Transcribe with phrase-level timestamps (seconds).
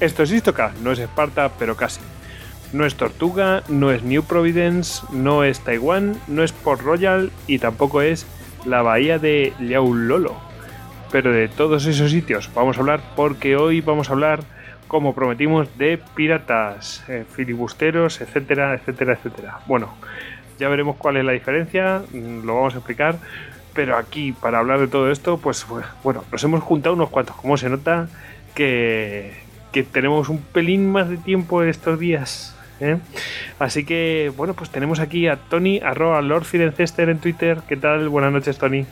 [0.00, 2.00] Esto es Istocast, no es Esparta, pero casi.
[2.72, 7.58] No es Tortuga, no es New Providence, no es Taiwán, no es Port Royal y
[7.58, 8.24] tampoco es
[8.64, 10.36] la bahía de Liaulolo.
[11.10, 14.44] Pero de todos esos sitios vamos a hablar porque hoy vamos a hablar,
[14.86, 19.58] como prometimos, de piratas, eh, filibusteros, etcétera, etcétera, etcétera.
[19.66, 19.94] Bueno,
[20.60, 23.16] ya veremos cuál es la diferencia, mm, lo vamos a explicar.
[23.74, 25.66] Pero aquí, para hablar de todo esto, pues
[26.04, 27.34] bueno, nos hemos juntado unos cuantos.
[27.34, 28.08] Como se nota
[28.54, 29.47] que,
[29.78, 32.56] que tenemos un pelín más de tiempo estos días.
[32.80, 32.98] ¿eh?
[33.60, 37.58] Así que, bueno, pues tenemos aquí a Tony, arroba Lord Firencester en Twitter.
[37.68, 38.08] ¿Qué tal?
[38.08, 38.84] Buenas noches, Tony.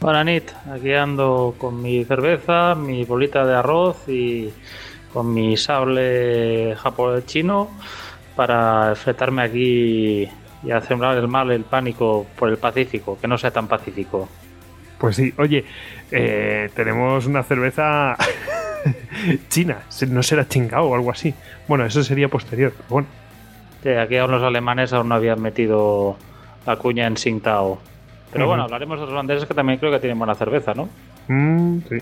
[0.00, 4.52] Buenas Nit, aquí ando con mi cerveza, mi bolita de arroz y
[5.12, 7.70] con mi sable japonés chino
[8.34, 10.28] para enfrentarme aquí
[10.64, 14.28] y a sembrar el mal, el pánico por el Pacífico, que no sea tan pacífico.
[14.98, 15.64] Pues sí, oye,
[16.10, 18.16] eh, tenemos una cerveza
[19.48, 21.34] china, no será chingao o algo así.
[21.68, 23.08] Bueno, eso sería posterior, pero bueno.
[23.82, 26.16] Sí, aquí aún los alemanes aún no habían metido
[26.66, 27.78] la cuña en Tsingtao.
[28.32, 30.88] Pero bueno, hablaremos de los holandeses que también creo que tienen buena cerveza, ¿no?
[31.28, 31.98] Mm, sí.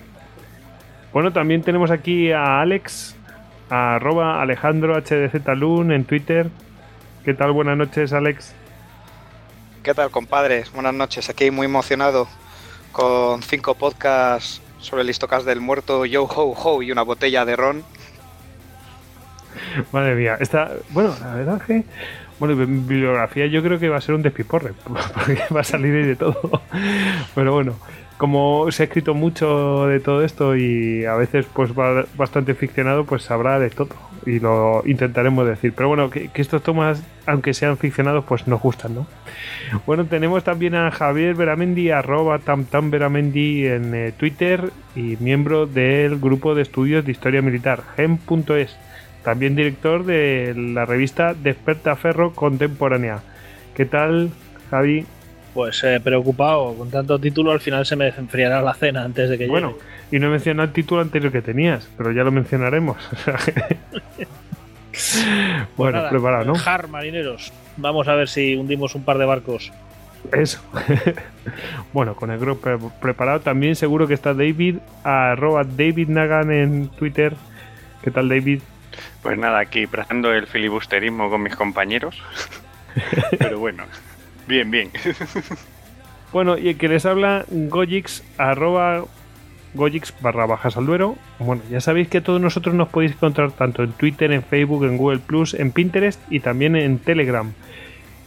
[1.13, 3.15] Bueno, también tenemos aquí a Alex,
[3.71, 6.49] a arroba Alejandro HDZ Talun en Twitter.
[7.25, 7.53] ¿Qué tal?
[7.53, 8.55] Buenas noches, Alex.
[9.83, 10.73] ¿Qué tal, compadres?
[10.73, 11.29] Buenas noches.
[11.29, 12.27] Aquí muy emocionado
[12.91, 17.57] con cinco podcasts sobre el histocast del muerto Yo Ho Ho y una botella de
[17.57, 17.85] ron.
[19.93, 21.85] Madre mía, esta, bueno, la verdad que
[22.39, 24.73] bueno, en bibliografía yo creo que va a ser un despiporre,
[25.15, 26.63] porque va a salir de todo.
[27.35, 27.77] Pero bueno,
[28.19, 31.71] como se ha escrito mucho de todo esto y a veces pues
[32.17, 33.89] bastante ficcionado, pues sabrá de todo
[34.27, 35.73] y lo intentaremos decir.
[35.75, 39.07] Pero bueno, que, estos tomas, aunque sean ficcionados, pues nos gustan, ¿no?
[39.87, 46.55] Bueno, tenemos también a Javier Veramendi, arroba tamtamveramendi en eh, Twitter y miembro del grupo
[46.55, 48.77] de estudios de historia militar, gem.es
[49.25, 53.23] también director de la revista Desperta Ferro Contemporánea.
[53.75, 54.31] ¿Qué tal,
[54.71, 55.07] Javi?
[55.55, 59.39] Pues eh, preocupado, con tanto título al final se me enfriará la cena antes de
[59.39, 59.79] que bueno, llegue.
[59.79, 62.97] Bueno, y no he mencionado el título anterior que tenías, pero ya lo mencionaremos.
[65.77, 66.55] bueno, Pues preparado, ¿no?
[66.57, 67.53] Jar, marineros.
[67.77, 69.73] Vamos a ver si hundimos un par de barcos.
[70.33, 70.61] Eso.
[71.93, 77.35] bueno, con el grupo preparado también seguro que está David, arroba David Nagan en Twitter.
[78.03, 78.61] ¿Qué tal, David?
[79.23, 82.21] Pues nada, aquí practicando el filibusterismo con mis compañeros.
[83.39, 83.85] Pero bueno,
[84.47, 84.91] bien, bien.
[86.33, 89.05] bueno, y el que les habla, Gojix, arroba
[89.75, 91.17] Gojix barra bajas al duero.
[91.39, 94.97] Bueno, ya sabéis que todos nosotros nos podéis encontrar tanto en Twitter, en Facebook, en
[94.97, 97.53] Google Plus, en Pinterest y también en Telegram.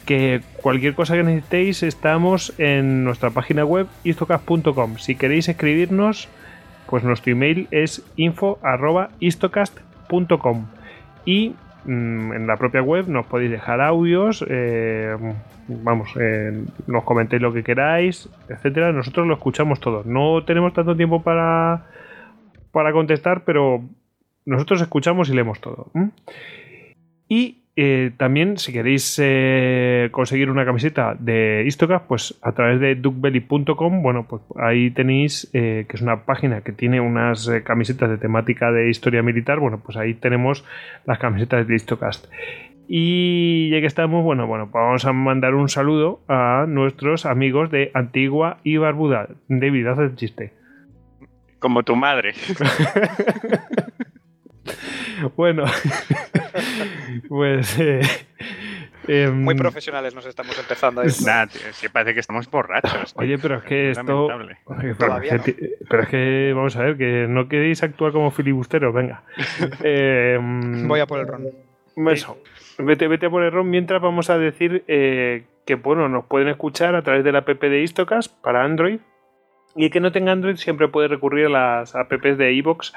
[0.06, 4.98] Que cualquier cosa que necesitéis, estamos en nuestra página web istocast.com.
[4.98, 6.30] Si queréis escribirnos,
[6.88, 10.68] pues nuestro email es info arroba istocast.com
[11.26, 11.54] y
[11.88, 15.16] en la propia web nos podéis dejar audios, eh,
[15.68, 18.92] vamos, eh, nos comentéis lo que queráis, etcétera.
[18.92, 20.04] Nosotros lo escuchamos todo.
[20.06, 21.86] No tenemos tanto tiempo para,
[22.72, 23.84] para contestar, pero
[24.46, 25.92] nosotros escuchamos y leemos todo.
[27.30, 32.96] Y eh, también, si queréis eh, conseguir una camiseta de Istocast, pues a través de
[32.96, 38.10] duckbelly.com, bueno, pues ahí tenéis, eh, que es una página que tiene unas eh, camisetas
[38.10, 40.66] de temática de historia militar, bueno, pues ahí tenemos
[41.06, 42.26] las camisetas de Istocast.
[42.88, 47.70] Y ya que estamos, bueno, bueno, pues vamos a mandar un saludo a nuestros amigos
[47.70, 49.28] de Antigua y Barbuda.
[49.50, 50.52] David, haz el chiste.
[51.60, 52.34] Como tu madre.
[55.36, 55.66] bueno,
[57.30, 57.78] pues.
[57.80, 58.02] Eh,
[59.08, 61.02] eh, Muy profesionales nos estamos empezando.
[61.26, 63.14] Nah, tío, es que parece que estamos borrachos.
[63.14, 63.24] tío.
[63.24, 64.26] Oye, pero es que Es esto.
[64.26, 68.12] Oye, pero, Todavía es que, pero es que, vamos a ver, que no queréis actuar
[68.12, 69.24] como filibusteros, venga.
[69.84, 71.48] Eh, Voy a por el ron.
[72.12, 72.38] Eso.
[72.78, 76.48] Vete, vete a por el ROM mientras vamos a decir eh, que bueno, nos pueden
[76.48, 79.00] escuchar a través de la app de Istocast para Android.
[79.76, 82.94] Y el que no tenga Android siempre puede recurrir a las apps de iVoox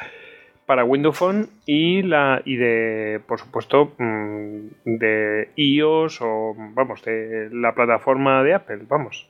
[0.71, 7.49] para Windows Phone y la y de por supuesto mm, de iOS o vamos de
[7.51, 9.29] la plataforma de Apple vamos.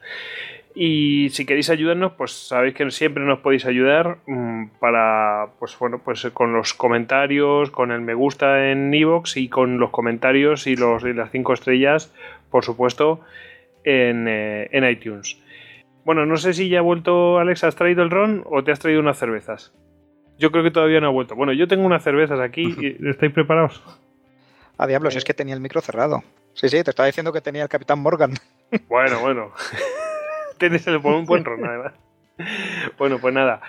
[0.74, 6.02] Y si queréis ayudarnos pues sabéis que siempre nos podéis ayudar mm, para pues bueno
[6.04, 10.76] pues con los comentarios con el me gusta en iVoox y con los comentarios y
[10.76, 12.14] los y las cinco estrellas
[12.50, 13.22] por supuesto
[13.84, 15.42] en, eh, en iTunes.
[16.04, 18.78] Bueno no sé si ya ha vuelto Alex has traído el ron o te has
[18.78, 19.72] traído unas cervezas
[20.40, 21.36] yo creo que todavía no ha vuelto.
[21.36, 22.62] Bueno, yo tengo unas cervezas aquí.
[22.80, 23.82] y- ¿Estáis preparados?
[24.78, 26.24] A diablos, es que tenía el micro cerrado.
[26.54, 28.32] Sí, sí, te estaba diciendo que tenía el Capitán Morgan.
[28.88, 29.52] Bueno, bueno.
[30.58, 31.92] Tienes el buen, buen ron, además.
[32.98, 33.60] bueno, pues nada,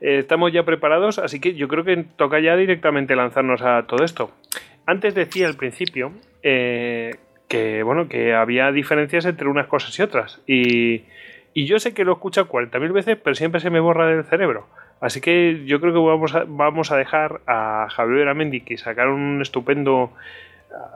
[0.00, 4.04] eh, estamos ya preparados, así que yo creo que toca ya directamente lanzarnos a todo
[4.04, 4.30] esto.
[4.86, 6.12] Antes decía al principio
[6.42, 7.16] eh,
[7.48, 10.40] que, bueno, que había diferencias entre unas cosas y otras.
[10.46, 11.04] Y,
[11.54, 14.24] y yo sé que lo he escuchado 40.000 veces, pero siempre se me borra del
[14.24, 14.66] cerebro.
[15.00, 19.20] Así que yo creo que vamos a, vamos a dejar a Javier Amendi que sacaron
[19.20, 20.12] un estupendo.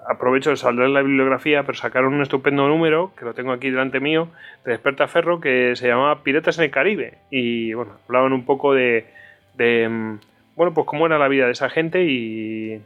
[0.09, 3.71] Aprovecho de saldrá en la bibliografía, pero sacaron un estupendo número, que lo tengo aquí
[3.71, 4.29] delante mío,
[4.65, 7.19] de Desperta Ferro, que se llamaba Piratas en el Caribe.
[7.31, 9.07] Y bueno, hablaban un poco de,
[9.55, 10.19] de mm,
[10.57, 12.83] bueno, pues cómo era la vida de esa gente y,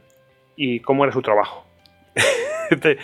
[0.55, 1.65] y cómo era su trabajo.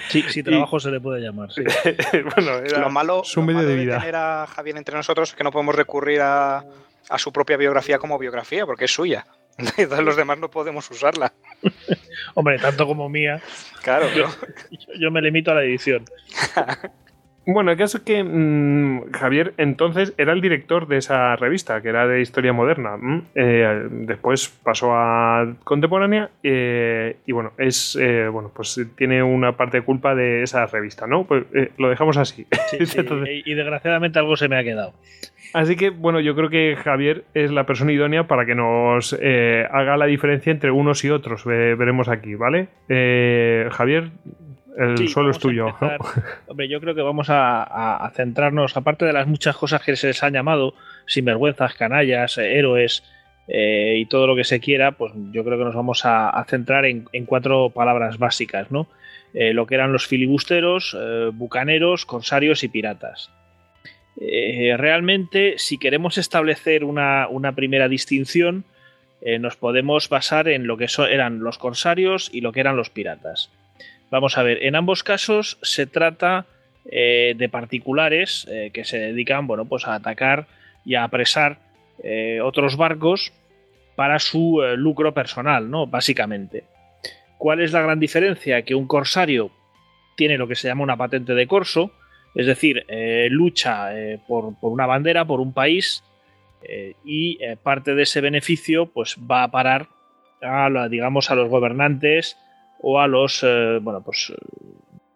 [0.08, 1.52] Sí, si trabajo se le puede llamar.
[1.52, 1.62] Sí.
[2.36, 4.00] bueno, era lo malo, su lo medio de vida.
[4.00, 6.66] tener a Javier entre nosotros es que no podemos recurrir a,
[7.12, 9.26] a su propia biografía como biografía, porque es suya.
[9.58, 11.34] Entonces los demás no podemos usarla.
[12.36, 13.42] Hombre, tanto como mía,
[13.84, 14.26] Claro, yo,
[14.72, 16.06] yo- yo me limito a la edición.
[17.44, 21.90] Bueno, el caso es que mm, Javier entonces era el director de esa revista, que
[21.90, 22.98] era de historia moderna.
[22.98, 29.58] Mm, eh, después pasó a contemporánea eh, y bueno, es eh, bueno, pues tiene una
[29.58, 31.24] parte de culpa de esa revista, ¿no?
[31.26, 32.46] Pues eh, lo dejamos así.
[32.70, 34.94] Sí, sí, Entonces- y, y desgraciadamente algo se me ha quedado.
[35.54, 39.68] Así que bueno, yo creo que Javier es la persona idónea para que nos eh,
[39.72, 41.44] haga la diferencia entre unos y otros.
[41.46, 42.70] Ve- veremos aquí, ¿vale?
[42.90, 44.12] Eh, Javier,
[44.78, 45.68] el Sí, suelo es tuyo.
[46.48, 50.24] Hombre, yo creo que vamos a, centrarnos, aparte de las muchas cosas que se les
[50.24, 50.74] han llamado,
[51.06, 53.04] sinvergüenzas, canallas, eh, héroes
[53.48, 56.44] eh, y todo lo que se quiera, pues yo creo que nos vamos a, a
[56.46, 58.88] centrar en, en cuatro palabras básicas, ¿no?
[59.34, 60.98] Eh, lo que eran los filibusteros,
[61.34, 63.30] bucaneros, corsarios y piratas.
[64.20, 68.66] Eh, realmente, si queremos establecer una, primera distinción,
[69.22, 72.90] eh, nos podemos basar en lo que eran los corsarios y lo que eran los
[72.90, 73.50] piratas.
[74.10, 76.46] Vamos a ver, en ambos casos se trata
[76.86, 80.48] eh, de particulares que se dedican bueno, pues a atacar
[80.84, 81.60] y a apresar
[82.44, 83.32] otros barcos
[83.96, 85.86] para su lucro personal, ¿no?
[85.86, 86.64] Básicamente.
[87.38, 88.64] ¿Cuál es la gran diferencia?
[88.64, 89.52] Que un corsario
[90.16, 91.92] tiene lo que se llama una patente de corso,
[92.34, 96.04] es decir, eh, lucha eh, por, una bandera, por un país,
[96.64, 99.88] eh, y parte de ese beneficio pues va a parar
[100.42, 102.38] a, digamos, a los gobernantes
[102.80, 103.44] o a los
[103.82, 104.32] bueno pues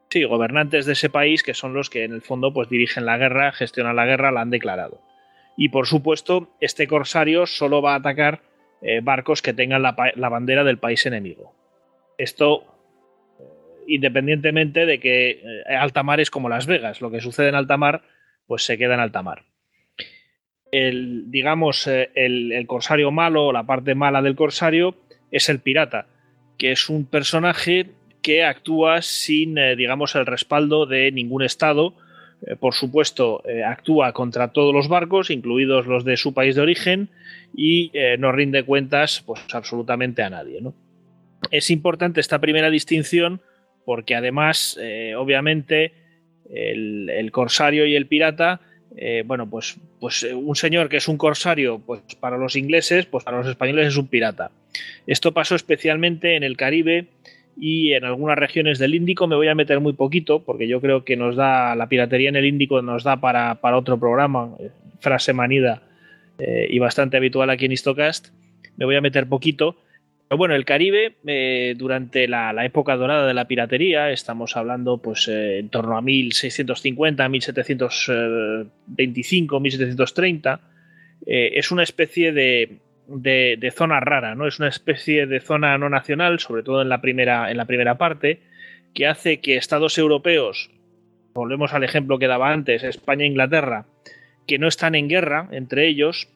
[0.10, 3.18] sí gobernantes de ese país que son los que en el fondo pues dirigen la
[3.18, 5.02] guerra gestionan la guerra la han declarado.
[5.56, 8.42] Y por supuesto este corsario solo va a atacar
[9.04, 11.54] barcos que tengan la, la bandera del país enemigo.
[12.18, 12.75] Esto
[13.88, 17.78] independientemente de que eh, alta mar es como Las Vegas lo que sucede en alta
[17.78, 18.04] mar
[18.48, 19.44] pues se queda en alta mar
[20.72, 24.96] el digamos eh, el, corsario malo o la parte mala del corsario
[25.32, 26.08] es el pirata
[26.58, 31.94] que es un personaje que actúa sin, eh, digamos, el respaldo de ningún estado.
[32.60, 37.10] Por supuesto, actúa contra todos los barcos, incluidos los de su país de origen,
[37.56, 40.62] y no rinde cuentas, pues, absolutamente a nadie.
[40.62, 40.74] ¿no?
[41.52, 43.42] Es importante esta primera distinción
[43.86, 45.94] porque, además, eh, obviamente,
[46.50, 48.62] el, corsario y el pirata
[48.98, 53.06] eh, bueno, pues, pues eh, un señor que es un corsario, pues para los ingleses,
[53.06, 54.52] pues para los españoles es un pirata.
[55.06, 57.08] Esto pasó especialmente en el Caribe
[57.58, 59.28] y en algunas regiones del Índico.
[59.28, 62.38] Me voy a meter muy poquito porque yo creo que nos da la piratería en
[62.38, 64.56] el Índico nos da para, para otro programa,
[65.00, 65.82] frase manida
[66.38, 68.28] y bastante habitual aquí en Histocast.
[68.76, 69.78] Me voy a meter poquito.
[70.28, 75.28] Pero bueno, el Caribe, eh, durante la, época dorada de la piratería, estamos hablando pues
[75.28, 80.62] eh, en torno a 1650, 1725, 1730,
[81.28, 84.48] eh, es una especie de, de, de, zona rara, ¿no?
[84.48, 88.00] Es una especie de zona no nacional, sobre todo en la primera, en la primera
[88.00, 88.40] parte,
[88.96, 90.72] que hace que estados europeos,
[91.36, 93.86] volvemos al ejemplo que daba antes, España e Inglaterra,
[94.48, 96.30] que no están en guerra entre ellos,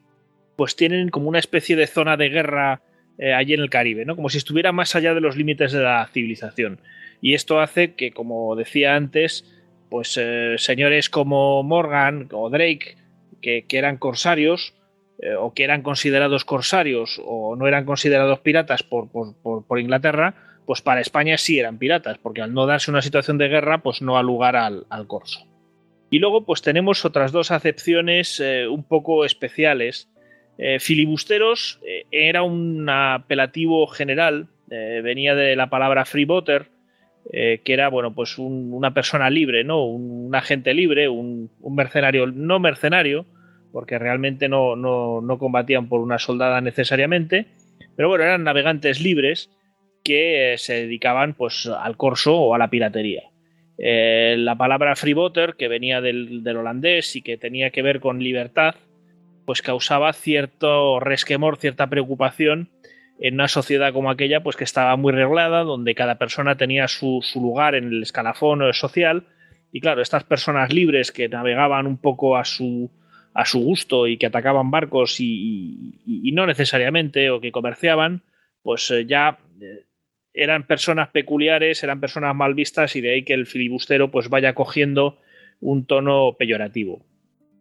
[0.55, 2.81] pues tienen como una especie de zona de guerra
[3.19, 4.15] eh, allí en el Caribe, ¿no?
[4.15, 6.79] Como si estuviera más allá de los límites de la civilización.
[7.19, 9.43] Y esto hace que, como decía antes,
[9.89, 12.95] pues eh, señores como Morgan o Drake,
[13.41, 14.73] que, que eran corsarios,
[15.21, 19.35] eh, o que eran considerados corsarios o no eran considerados piratas por, por,
[19.65, 20.35] por, Inglaterra,
[20.65, 24.01] pues para España sí eran piratas, porque al no darse una situación de guerra, pues
[24.01, 25.45] no ha lugar al, al corso.
[26.09, 30.09] Y luego, pues tenemos otras dos acepciones un poco especiales.
[30.61, 31.79] Eh, filibusteros
[32.11, 36.05] era un apelativo general, eh, venía de la palabra
[37.31, 39.85] eh, que era bueno, pues un, una persona libre, ¿no?
[39.85, 43.25] Un, un agente libre, un, mercenario, no mercenario,
[43.71, 47.45] porque realmente no, no, no, combatían por una soldada necesariamente,
[47.95, 49.51] pero bueno, eran navegantes libres
[50.03, 53.29] que eh, se dedicaban pues al corso o a la piratería.
[53.77, 58.23] Eh, la palabra freebooter, que venía del, del, holandés y que tenía que ver con
[58.23, 58.73] libertad,
[59.49, 62.69] pues causaba cierto resquemor, cierta preocupación
[63.19, 67.25] en una sociedad como aquella, pues que estaba muy reglada, donde cada persona tenía su,
[67.33, 69.25] lugar en el escalafón social.
[69.71, 72.91] Y claro, estas personas libres que navegaban un poco a su,
[73.33, 75.99] a su gusto y que atacaban barcos y,
[76.31, 78.21] no necesariamente, o que comerciaban,
[78.61, 79.87] pues eh, ya eh,
[80.31, 84.53] eran personas peculiares, eran personas mal vistas y de ahí que el filibustero pues vaya
[84.53, 85.17] cogiendo
[85.59, 87.08] un tono peyorativo.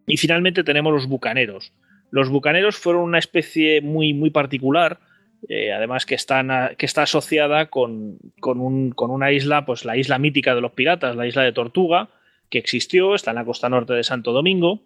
[0.09, 1.71] Y finalmente tenemos los bucaneros.
[2.11, 4.99] Los bucaneros fueron una especie muy, muy particular,
[5.47, 9.95] eh, además que, están que está asociada con, con, un, con, una isla, pues la
[9.95, 12.09] isla mítica de los piratas, la isla de Tortuga,
[12.49, 14.81] que existió, está en la costa norte de Santo Domingo,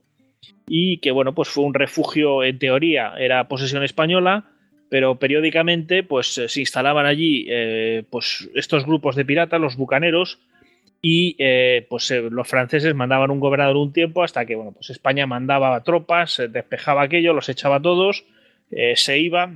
[0.68, 4.46] y que bueno, pues fue un refugio, en teoría, era posesión española,
[4.90, 10.40] pero periódicamente pues se instalaban allí eh, pues estos grupos de piratas, los bucaneros,
[11.04, 15.28] y eh, pues los franceses mandaban un gobernador un tiempo hasta que bueno, pues España
[15.28, 18.26] mandaba tropas, despejaba aquello, los echaba todos,
[18.96, 19.52] se iba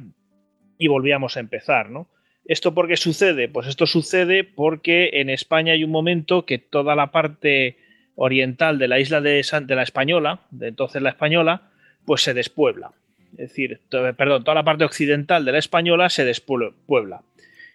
[0.77, 2.07] y volvíamos a empezar, ¿no?
[2.47, 3.49] ¿Esto por qué sucede?
[3.49, 7.77] Pues esto sucede porque en España hay un momento que toda la parte
[8.15, 11.69] oriental de la isla de, de la Española, de entonces la Española,
[12.05, 12.91] pues se despuebla.
[13.33, 17.21] Es decir, perdón, toda la parte occidental de la Española se despuebla.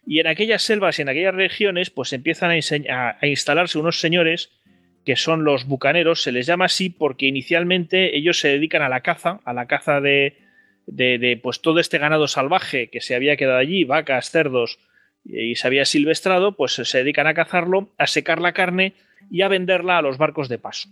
[0.04, 4.50] Y en aquellas selvas y en aquellas regiones, pues empiezan a, a instalarse unos señores
[5.04, 9.00] que son los bucaneros, se les llama así porque inicialmente ellos se dedican a la
[9.00, 10.36] caza, a la caza de,
[10.86, 14.78] de, pues todo este ganado salvaje que se había quedado allí, vacas, cerdos,
[15.24, 18.94] y se había silvestrado, pues se dedican a cazarlo, a secar la carne
[19.30, 20.88] y a venderla a los barcos de paso.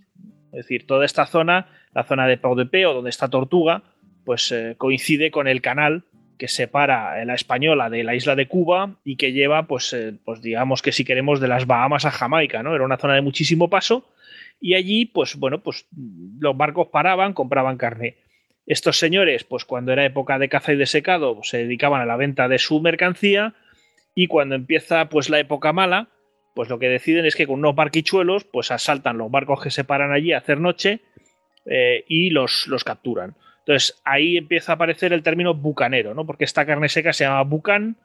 [0.52, 3.82] Es decir, toda esta zona, la zona de Pau de Peo, donde está Tortuga,
[4.24, 6.04] pues eh, coincide con el canal
[6.40, 10.40] que separa la española de la isla de Cuba y que lleva, pues, eh, pues
[10.40, 12.74] digamos que si queremos, de las Bahamas a Jamaica, ¿no?
[12.74, 14.08] Era una zona de muchísimo paso
[14.58, 15.86] y allí, pues bueno, pues
[16.38, 18.16] los barcos paraban, compraban carne.
[18.64, 22.16] Estos señores, pues cuando era época de caza y de secado, se dedicaban a la
[22.16, 23.52] venta de su mercancía
[24.14, 26.08] y cuando empieza pues la época mala,
[26.54, 29.84] pues lo que deciden es que con unos barquichuelos pues asaltan los barcos que se
[29.84, 31.00] paran allí a hacer noche
[31.66, 33.36] eh, y los, los capturan.
[33.70, 36.26] Entonces ahí empieza a aparecer el término bucanero, ¿no?
[36.26, 37.98] Porque esta carne seca se llama bucan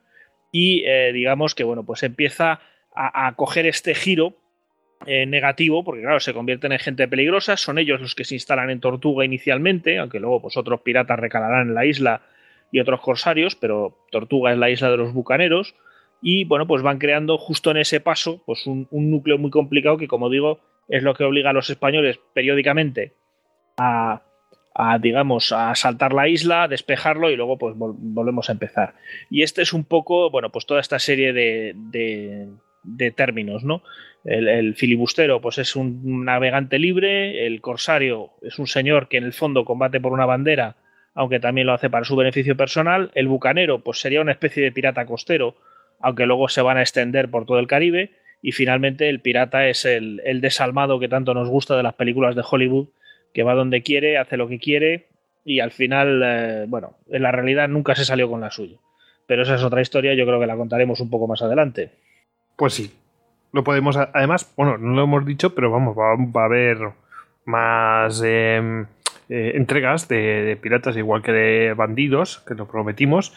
[0.51, 2.60] y eh, digamos que bueno, pues empieza
[2.95, 4.36] a, coger este giro
[5.07, 8.69] eh, negativo, porque claro, se convierten en gente peligrosa, son ellos los que se instalan
[8.69, 12.22] en Tortuga inicialmente, aunque luego pues otros piratas recalarán en la isla
[12.72, 15.74] y otros corsarios, pero Tortuga es la isla de los bucaneros,
[16.22, 20.07] y bueno, pues van creando justo en ese paso pues un, núcleo muy complicado que
[20.07, 23.13] como digo es lo que obliga a los españoles periódicamente
[23.77, 24.22] a,
[25.00, 28.96] digamos, a asaltar la isla, a despejarlo y luego pues volvemos a empezar.
[29.29, 32.50] Y este es un poco, bueno, pues toda esta serie de, de,
[32.84, 33.84] de términos, ¿no?
[34.25, 39.34] El, filibustero pues es un navegante libre, el corsario es un señor que en el
[39.34, 40.77] fondo combate por una bandera,
[41.13, 44.72] aunque también lo hace para su beneficio personal, el bucanero pues sería una especie de
[44.72, 45.55] pirata costero,
[46.00, 49.86] aunque luego se van a extender por todo el Caribe, y finalmente el pirata es
[49.86, 52.88] el, desalmado que tanto nos gusta de las películas de Hollywood,
[53.36, 55.08] que va donde quiere, hace lo que quiere,
[55.44, 58.77] y al final, eh, bueno, en la realidad nunca se salió con la suya.
[59.27, 61.92] Pero esa es otra historia, yo creo que la contaremos un poco más adelante.
[62.56, 62.96] Pues sí,
[63.51, 63.98] lo podemos.
[63.98, 66.77] Además, bueno, no lo hemos dicho, pero vamos, va, a haber
[67.44, 68.84] más em,
[69.27, 73.34] eh, entregas de, piratas, igual que de bandidos, que lo prometimos.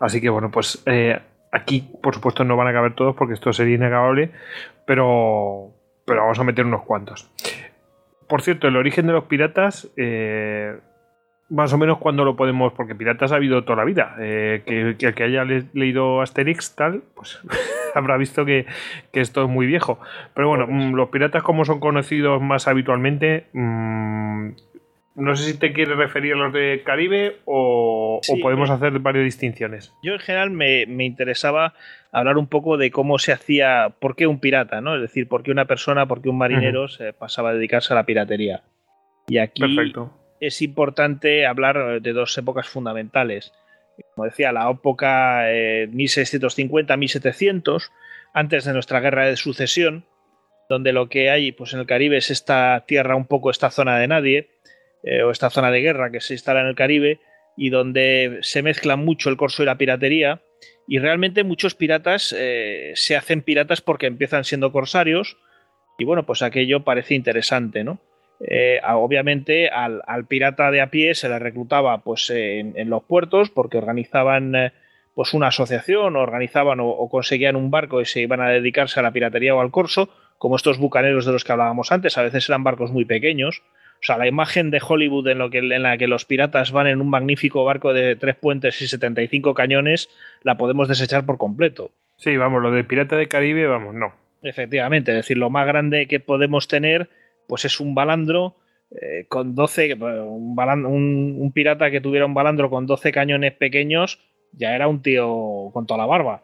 [0.00, 3.52] Así que bueno, pues eh, aquí, por supuesto, no van a caber todos porque esto
[3.52, 4.30] sería inacabable,
[4.86, 5.74] pero,
[6.06, 7.30] pero vamos a meter unos cuantos.
[8.32, 9.92] Por cierto, el origen de los piratas.
[9.98, 10.74] Eh,
[11.50, 14.14] más o menos cuando lo podemos, porque piratas ha habido toda la vida.
[14.16, 17.38] que, que, el que haya leído Asterix, tal, pues
[17.94, 18.64] habrá visto que,
[19.12, 20.00] esto es muy viejo.
[20.32, 24.52] Pero bueno, mm, los piratas como son conocidos más habitualmente, mm,
[25.14, 29.92] no sé si te quieres referir a los de Caribe o, podemos hacer varias distinciones.
[30.02, 31.74] Yo en general me, interesaba
[32.10, 34.96] hablar un poco de cómo se hacía, por qué un pirata, ¿no?
[34.96, 37.96] Es decir, por qué una persona, por qué un marinero se pasaba a dedicarse a
[37.96, 38.62] la piratería.
[39.28, 39.62] Y aquí
[40.40, 43.52] es importante hablar de dos épocas fundamentales
[44.14, 47.86] como decía, la época 1650-1700, eh,
[48.34, 50.06] antes de nuestra guerra de sucesión,
[50.68, 53.98] donde lo que hay pues, en el Caribe es esta tierra un poco, esta zona
[53.98, 54.48] de nadie,
[55.02, 57.20] eh, o esta zona de guerra que se instala en el Caribe,
[57.56, 60.42] y donde se mezcla mucho el corso y la piratería,
[60.86, 65.36] y realmente muchos piratas eh, se hacen piratas porque empiezan siendo corsarios,
[65.98, 68.00] y bueno, pues aquello parece interesante, ¿no?
[68.44, 73.78] Eh, obviamente al, pirata de a pie se le reclutaba pues, en, los puertos porque
[73.78, 74.72] organizaban
[75.14, 79.12] pues, una asociación, organizaban o, conseguían un barco y se iban a dedicarse a la
[79.12, 82.64] piratería o al corso, como estos bucaneros de los que hablábamos antes, a veces eran
[82.64, 83.62] barcos muy pequeños,
[84.02, 86.88] O sea, la imagen de Hollywood en, lo que, en la que los piratas van
[86.88, 90.10] en un magnífico barco de tres puentes y 75 cañones,
[90.42, 91.92] la podemos desechar por completo.
[92.16, 94.12] Sí, vamos, lo de Pirata de Caribe, vamos, no.
[94.42, 97.10] Efectivamente, es decir, lo más grande que podemos tener,
[97.46, 98.56] pues es un balandro
[98.90, 104.18] eh, con 12, un, un, pirata que tuviera un balandro con 12 cañones pequeños,
[104.50, 106.42] ya era un tío con toda la barba.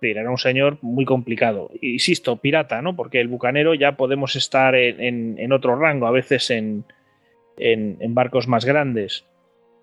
[0.00, 1.70] Era un señor muy complicado.
[1.80, 2.94] Insisto, pirata, ¿no?
[2.94, 6.84] Porque el bucanero ya podemos estar en, otro rango, a veces en,
[7.58, 9.24] en, barcos más grandes.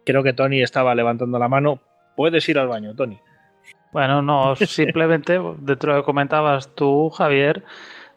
[0.06, 1.80] Creo que Tony estaba levantando la mano.
[2.16, 3.20] Puedes ir al baño, Tony.
[3.92, 7.64] Bueno, no, simplemente dentro de lo que comentabas tú, Javier,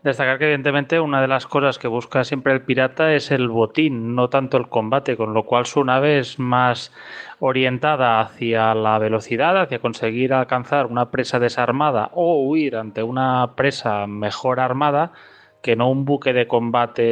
[0.02, 4.14] destacar que evidentemente una de las cosas que busca siempre el pirata es el botín,
[4.14, 6.92] no tanto el combate, con lo cual su nave es más
[7.40, 14.06] orientada hacia la velocidad, hacia conseguir alcanzar una presa desarmada o huir ante una presa
[14.06, 15.12] mejor armada
[15.62, 17.02] que no un buque de combate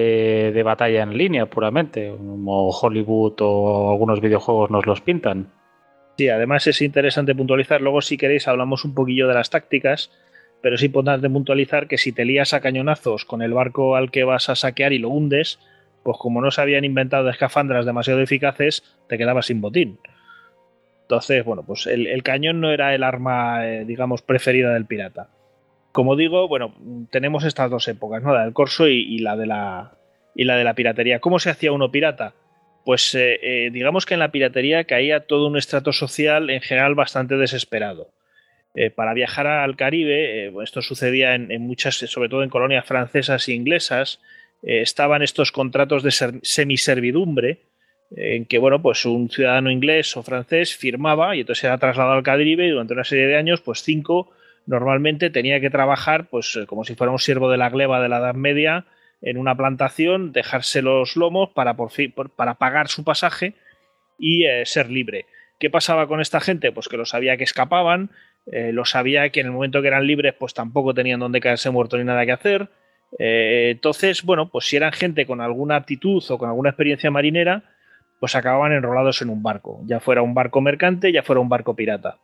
[0.53, 5.51] de batalla en línea puramente, como Hollywood o algunos videojuegos nos los pintan.
[6.17, 10.13] Sí, además es interesante puntualizar, luego si queréis hablamos un poquillo de las tácticas,
[10.65, 14.25] pero es importante puntualizar que si te lías a cañonazos con el barco al que
[14.25, 15.59] vas a saquear y lo hundes,
[16.03, 19.99] pues como no se habían inventado escafandras demasiado eficaces, te quedabas sin botín.
[21.03, 25.29] Entonces, bueno, pues el, cañón no era el arma, eh, digamos, preferida del pirata.
[25.93, 26.75] Como digo, bueno,
[27.11, 28.33] tenemos estas dos épocas, ¿no?
[28.33, 31.21] La del corso y, la de la piratería.
[31.21, 32.33] ¿Cómo se hacía uno pirata?
[32.87, 36.95] Pues eh, eh, digamos que en la piratería caía todo un estrato social en general
[36.95, 38.15] bastante desesperado.
[38.75, 43.53] Eh, para viajar al Caribe, esto sucedía en, muchas, sobre todo en colonias francesas e
[43.53, 44.21] inglesas,
[44.63, 46.11] estaban estos contratos de
[46.43, 47.61] semiservidumbre,
[48.17, 52.23] en que bueno, pues un ciudadano inglés o francés firmaba y entonces era trasladado al
[52.23, 54.31] Caribe y durante una serie de años, pues cinco
[54.67, 58.09] normalmente tenía que trabajar pues eh, como si fuera un siervo de la gleba de
[58.09, 58.87] la Edad Media
[59.21, 63.55] en una plantación, dejarse los lomos para, por fin, para pagar su pasaje
[64.19, 65.27] y eh, ser libre.
[65.59, 66.73] ¿Qué pasaba con esta gente?
[66.73, 68.11] Pues que lo sabía que escapaban,
[68.47, 71.71] eh, lo sabía que en el momento que eran libres pues tampoco tenían donde caerse
[71.71, 72.69] muerto ni nada que hacer.
[73.19, 77.63] entonces, bueno, pues si eran gente con alguna aptitud o con alguna experiencia marinera,
[78.21, 81.77] pues acababan enrolados en un barco, ya fuera un barco mercante, ya fuera un barco
[81.77, 82.19] pirata.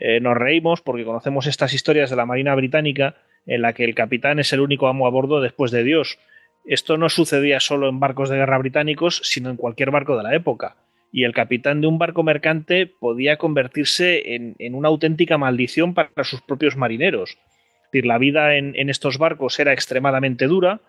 [0.00, 3.94] Eh, nos reímos porque conocemos estas historias de la Marina Británica en la que el
[3.94, 6.18] capitán es el único amo a bordo después de Dios.
[6.64, 10.34] Esto no sucedía solo en barcos de guerra británicos, sino en cualquier barco de la
[10.34, 10.76] época.
[11.10, 16.42] Y el capitán de un barco mercante podía convertirse en, una auténtica maldición para sus
[16.42, 17.30] propios marineros.
[17.30, 20.80] Es decir, la vida en, estos barcos era extremadamente dura,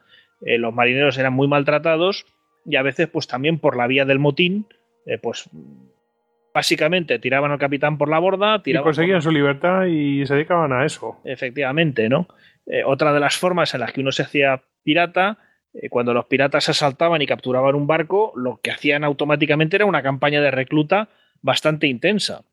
[0.41, 2.25] eh, los marineros eran muy maltratados
[2.65, 4.67] y a veces, pues también por la vía del motín,
[5.05, 5.49] eh, pues
[6.53, 8.61] básicamente tiraban al capitán por la borda.
[8.65, 11.19] y conseguían su libertad y se dedicaban a eso.
[11.23, 12.27] Efectivamente, ¿no?
[12.65, 15.37] Eh, otra de las formas en las que uno se hacía pirata,
[15.89, 20.41] cuando los piratas asaltaban y capturaban un barco, lo que hacían automáticamente era una campaña
[20.41, 21.09] de recluta
[21.41, 22.43] bastante intensa.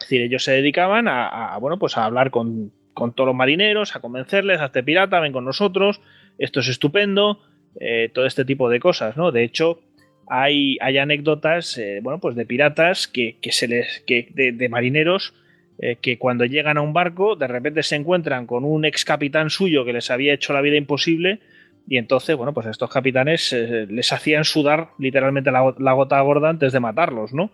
[0.00, 4.00] Es decir, ellos se dedicaban a, bueno, pues a hablar con, todos los marineros, a
[4.00, 6.00] convencerles, hazte pirata, ven con nosotros,
[6.38, 7.40] esto es estupendo,
[7.80, 9.30] eh, todo este tipo de cosas, ¿no?
[9.30, 9.80] De hecho,
[10.28, 15.34] hay, anécdotas, eh, bueno, pues de piratas que, se les, que, de, marineros
[15.78, 19.50] eh, que cuando llegan a un barco de repente se encuentran con un ex capitán
[19.50, 21.40] suyo que les había hecho la vida imposible
[21.86, 26.48] y entonces, bueno, pues a estos capitanes eh, les hacían sudar literalmente la, gota gorda
[26.48, 27.50] antes de matarlos, ¿no?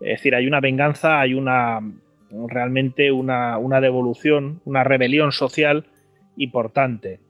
[0.00, 1.80] Es decir, hay una venganza, hay una
[2.48, 5.84] realmente una, una devolución, una rebelión social
[6.36, 7.20] importante.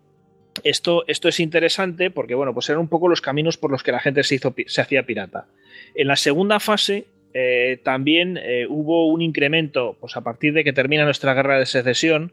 [0.62, 3.92] Esto, esto es interesante porque, bueno, pues eran un poco los caminos por los que
[3.92, 5.46] la gente se, hizo, se hacía pirata.
[5.94, 10.74] En la segunda fase eh, también eh, hubo un incremento, pues a partir de que
[10.74, 12.32] termina nuestra guerra de secesión,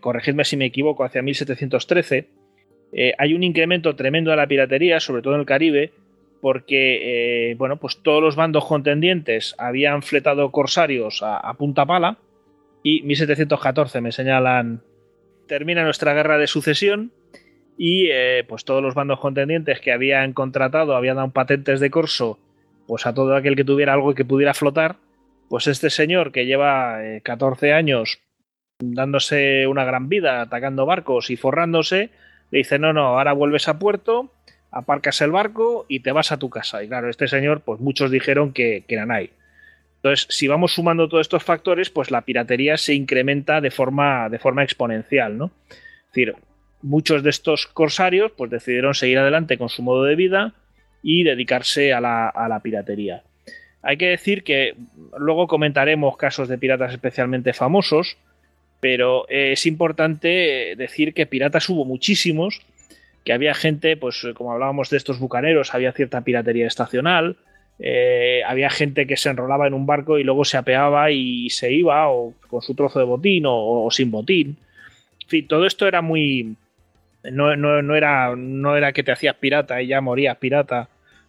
[0.00, 2.28] corregidme si me equivoco, hacia 1713,
[3.18, 5.92] hay un incremento tremendo de la piratería, sobre todo en el Caribe,
[6.40, 12.18] porque, bueno, pues todos los bandos contendientes habían fletado corsarios a, punta pala
[12.82, 14.82] y 1714 me señalan,
[15.46, 17.12] termina nuestra guerra de sucesión
[17.76, 22.38] y eh, pues todos los bandos contendientes que habían contratado, habían dado patentes de corso
[22.88, 24.96] pues a todo aquel que tuviera algo que pudiera flotar,
[25.48, 28.18] pues este señor que lleva 14 eh, años
[28.80, 32.10] dándose una gran vida, atacando barcos y forrándose,
[32.50, 34.32] le dice, no, no, ahora vuelves a puerto,
[34.70, 36.82] aparcas el barco y te vas a tu casa.
[36.82, 39.30] Y claro, este señor, pues muchos dijeron que, que ahí.
[39.96, 44.38] Entonces, si vamos sumando todos estos factores, pues la piratería se incrementa de forma, de
[44.38, 45.50] forma exponencial, ¿no?
[45.68, 46.34] Es decir,
[46.82, 50.54] muchos de estos corsarios pues decidieron seguir adelante con su modo de vida
[51.02, 53.22] y dedicarse a la, piratería.
[53.82, 54.74] Hay que decir que
[55.16, 58.16] luego comentaremos casos de piratas especialmente famosos,
[58.80, 62.60] pero es importante decir que piratas hubo muchísimos,
[63.24, 67.36] que había gente, pues como hablábamos de estos bucaneros, había cierta piratería estacional,
[67.80, 71.72] eh, había gente que se enrolaba en un barco y luego se apeaba y se
[71.72, 74.56] iba o con su trozo de botín o, sin botín.
[75.22, 76.56] En fin, todo esto era muy...
[77.30, 77.52] No,
[77.96, 80.88] era, no era que te hacías pirata y ya morías pirata.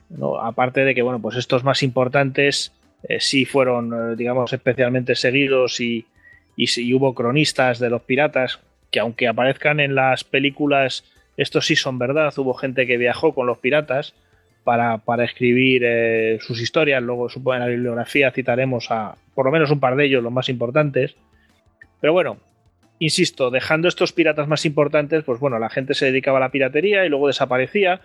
[0.09, 0.39] ¿no?
[0.39, 2.71] Aparte de que, bueno, pues estos más importantes
[3.03, 6.05] eh, sí fueron, eh, digamos, especialmente seguidos y,
[6.60, 8.60] y, hubo cronistas de los piratas
[8.91, 11.06] que aunque aparezcan en las películas,
[11.38, 12.34] estos sí son verdad.
[12.38, 14.13] Hubo gente que viajó con los piratas
[14.63, 17.02] para, escribir eh, sus historias.
[17.02, 20.34] Luego, supongo, en la bibliografía citaremos a por lo menos un par de ellos, los
[20.34, 21.15] más importantes.
[22.02, 22.38] Pero bueno,
[23.00, 27.06] insisto, dejando estos piratas más importantes, pues bueno, la gente se dedicaba a la piratería
[27.06, 28.02] y luego desaparecía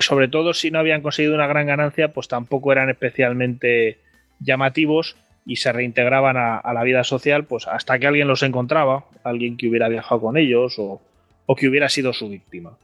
[0.00, 3.98] sobre todo si no habían conseguido una gran ganancia, pues tampoco eran especialmente
[4.40, 5.16] llamativos
[5.50, 9.66] y se reintegraban a, la vida social, pues hasta que alguien los encontraba, alguien que
[9.66, 11.00] hubiera viajado con ellos o,
[11.56, 12.78] que hubiera sido su víctima.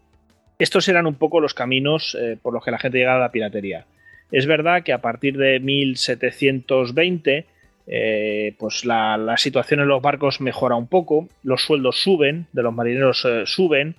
[0.59, 3.31] Estos eran un poco los caminos eh, por los que la gente llegaba a la
[3.31, 3.87] piratería.
[4.33, 7.47] Es verdad que a partir de 1720,
[7.87, 12.75] eh, pues la, situación en los barcos mejora un poco, los sueldos suben, de los
[12.75, 13.95] marineros eh, suben,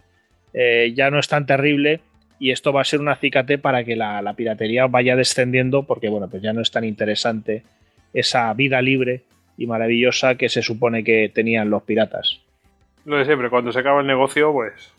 [0.93, 2.01] ya no es tan terrible
[2.39, 6.27] y esto va a ser un acicate para que la, piratería vaya descendiendo porque bueno,
[6.29, 7.63] pues ya no es tan interesante
[8.19, 9.23] esa vida libre
[9.57, 12.41] y maravillosa que se supone que tenían los piratas.
[13.05, 14.93] Lo de siempre, cuando se acaba el negocio, pues...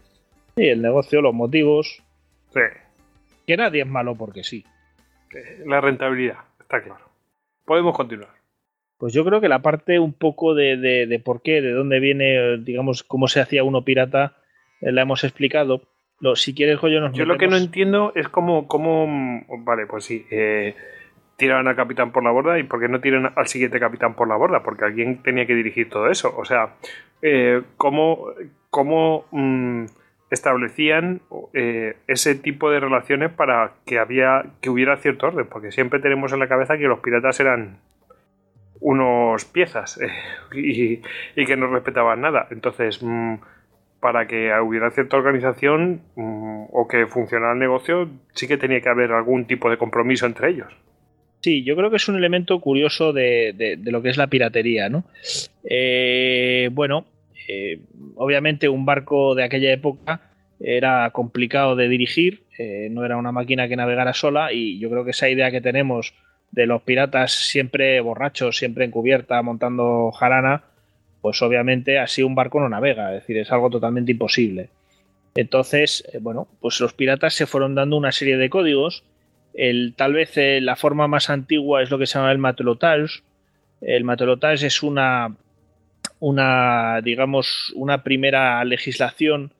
[0.56, 2.02] Sí, el negocio, los motivos...
[2.52, 2.60] Sí.
[3.46, 4.64] Que nadie es malo porque sí.
[5.66, 7.04] La rentabilidad, está claro.
[7.64, 8.30] Podemos continuar.
[8.96, 12.58] Pues yo creo que la parte un poco de, de por qué, de dónde viene,
[12.58, 14.36] digamos, cómo se hacía uno pirata,
[14.80, 15.82] eh, la hemos explicado
[16.34, 19.06] si quieres, nos Yo lo que no entiendo es cómo, cómo
[19.64, 20.74] vale, pues sí, eh,
[21.38, 24.28] tiran al capitán por la borda y por qué no tiran al siguiente capitán por
[24.28, 26.34] la borda, porque alguien tenía que dirigir todo eso.
[26.36, 26.74] O sea,
[27.22, 28.26] eh, cómo,
[28.70, 29.84] cómo mm,
[30.30, 31.20] establecían
[31.54, 36.32] eh, ese tipo de relaciones para que había que hubiera cierto orden, porque siempre tenemos
[36.32, 37.78] en la cabeza que los piratas eran
[38.80, 40.00] unos piezas
[40.52, 41.02] y,
[41.36, 42.48] y, que no respetaban nada.
[42.50, 43.34] Entonces, mm,
[44.00, 48.88] para que hubiera cierta organización mm, o que funcionara el negocio, sí que tenía que
[48.88, 50.87] haber algún tipo de compromiso entre ellos.
[51.40, 55.04] Sí, yo creo que es un elemento curioso de, lo que es la piratería, ¿no?
[55.64, 57.06] Eh, bueno,
[57.48, 57.80] eh,
[58.16, 60.20] obviamente un barco de aquella época
[60.60, 65.04] era complicado de dirigir, eh, no era una máquina que navegara sola y yo creo
[65.04, 66.14] que esa idea que tenemos
[66.50, 70.64] de los piratas siempre borrachos, siempre en cubierta, montando jarana,
[71.20, 74.70] pues obviamente así un barco no navega, es decir, es algo totalmente imposible.
[75.34, 79.04] Entonces, eh, bueno, pues los piratas se fueron dando una serie de códigos.
[79.58, 83.22] El, tal vez eh, la forma más antigua es lo que se llama el matelotage.
[83.80, 85.36] El matelotage es una,
[86.20, 89.52] una, digamos, una primera legislación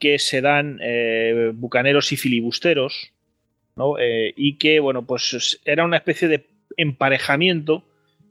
[0.00, 3.12] que se dan eh, bucaneros y filibusteros,
[3.76, 3.94] ¿no?
[4.36, 7.84] y que, bueno, pues era una especie de emparejamiento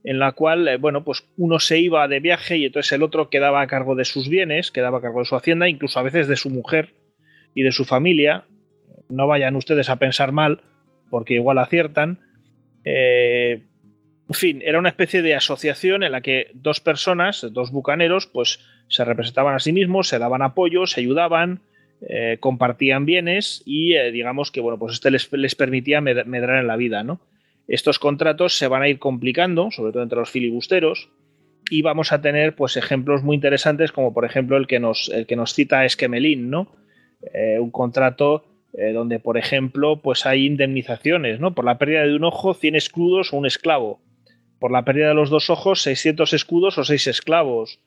[0.04, 3.30] en la cual, eh, bueno, pues uno se iba de viaje y entonces el otro
[3.30, 6.28] quedaba a cargo de sus bienes, quedaba a cargo de su hacienda, incluso a veces
[6.28, 6.94] de su mujer
[7.56, 8.44] y de su familia.
[9.08, 10.62] No vayan ustedes a pensar mal,
[11.14, 12.18] porque igual aciertan.
[12.84, 13.62] Eh,
[14.28, 18.62] en fin, era una especie de asociación en la que dos personas, dos bucaneros, pues
[18.88, 21.60] se representaban a sí mismos, se daban apoyo, se ayudaban,
[22.02, 26.78] eh, compartían bienes y digamos que, bueno, pues este les, les permitía medrar en la
[26.78, 27.22] vida, ¿no?
[27.68, 31.10] Estos contratos se van a ir complicando, sobre todo entre los filibusteros,
[31.70, 35.28] y vamos a tener pues ejemplos muy interesantes, como por ejemplo el que nos, el
[35.28, 36.72] que nos cita Esquemelín, ¿no?
[37.36, 41.54] Eh, un contrato eh, donde, por ejemplo, pues hay indemnizaciones, ¿no?
[41.54, 44.00] Por la pérdida de un ojo, 100 escudos o un esclavo.
[44.60, 47.80] Por la pérdida de los dos ojos, 600 escudos o 6 esclavos.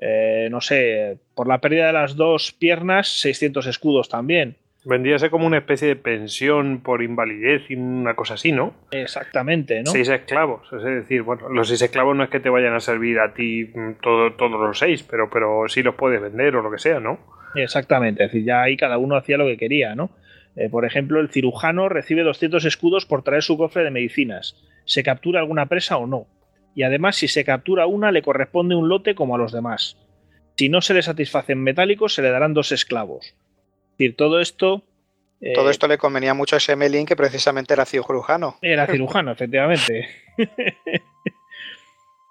[0.00, 4.56] Eh, no sé, por la pérdida de las dos piernas, 600 escudos también.
[4.84, 8.72] Vendría a ser como una especie de pensión por invalidez y una cosa así, ¿no?
[8.92, 9.90] Exactamente, ¿no?
[9.90, 10.72] Seis esclavos.
[10.72, 13.70] Es decir, bueno, los seis esclavos no es que te vayan a servir a ti
[13.74, 16.98] mm, todo, todos los seis, pero, pero sí los puedes vender o lo que sea,
[16.98, 17.18] ¿no?
[17.54, 18.24] Exactamente.
[18.24, 20.08] Es decir, ya ahí cada uno hacía lo que quería, ¿no?
[20.56, 24.56] Eh, por ejemplo, el cirujano recibe 200 escudos por traer su cofre de medicinas.
[24.84, 26.26] ¿Se captura alguna presa o no?
[26.74, 29.96] Y además, si se captura una, le corresponde un lote como a los demás.
[30.56, 33.34] Si no se le satisfacen metálicos, se le darán dos esclavos
[34.08, 34.82] todo esto.
[35.40, 38.56] Eh, todo esto le convenía mucho a ese Melin que precisamente era cirujano.
[38.62, 40.08] Era cirujano, efectivamente.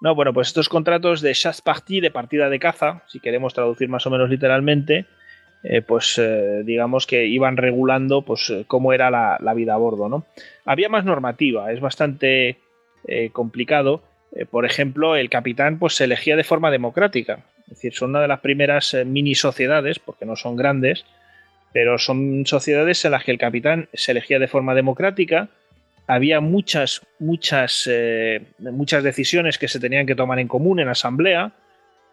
[0.00, 3.88] no, bueno, pues estos contratos de chasse partie, de partida de caza, si queremos traducir
[3.88, 5.06] más o menos literalmente,
[5.62, 10.24] eh, pues eh, digamos que iban regulando pues cómo era la, vida a bordo, ¿no?
[10.64, 12.58] Había más normativa, es bastante
[13.32, 14.02] complicado.
[14.50, 17.44] por ejemplo, el capitán pues se elegía de forma democrática.
[17.62, 21.06] Es decir, son una de las primeras mini sociedades, porque no son grandes,
[21.72, 25.48] Pero son sociedades en las que el capitán se elegía de forma democrática,
[26.10, 31.52] había muchas, muchas, eh, muchas decisiones que se tenían que tomar en común en asamblea,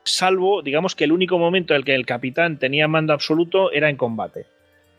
[0.07, 3.89] salvo, digamos que el único momento en el que el capitán tenía mando absoluto era
[3.89, 4.45] en combate.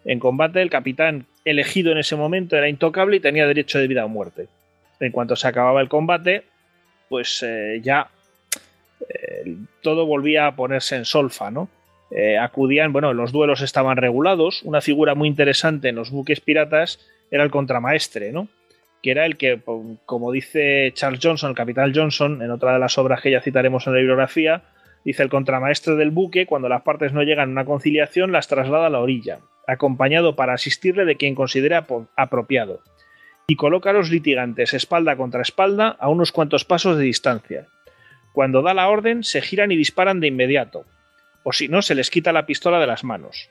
[0.05, 4.05] En combate el capitán elegido en ese momento era intocable y tenía derecho de vida
[4.05, 4.49] o muerte.
[5.01, 6.45] En cuanto se acababa el combate,
[7.09, 8.09] pues eh, ya
[9.09, 11.69] eh, todo volvía a ponerse en solfa, ¿no?
[12.41, 17.45] acudían, bueno, los duelos estaban regulados, una figura muy interesante en los buques piratas era
[17.45, 18.49] el contramaestre, ¿no?
[19.03, 19.61] que era el que,
[20.05, 23.87] como dice Charles Johnson, el capitán Johnson, en otra de las obras que ya citaremos
[23.87, 24.63] en la bibliografía,
[25.05, 28.87] dice el contramaestre del buque, cuando las partes no llegan a una conciliación, las traslada
[28.87, 31.81] a la orilla, acompañado para asistirle de quien considere
[32.17, 32.83] apropiado,
[33.47, 37.67] y coloca a los litigantes espalda contra espalda a unos cuantos pasos de distancia.
[38.33, 40.85] Cuando da la orden, se giran y disparan de inmediato,
[41.45, 43.51] o si no, se les quita la pistola de las manos.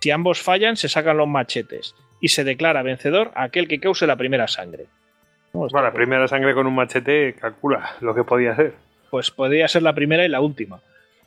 [0.00, 4.16] Si ambos fallan, se sacan los machetes, y se declara vencedor aquel que cause la
[4.16, 4.86] primera sangre.
[5.52, 8.74] Bueno, la primera sangre con un machete calcula lo que podía ser.
[9.10, 10.80] Pues podría ser la primera y la última.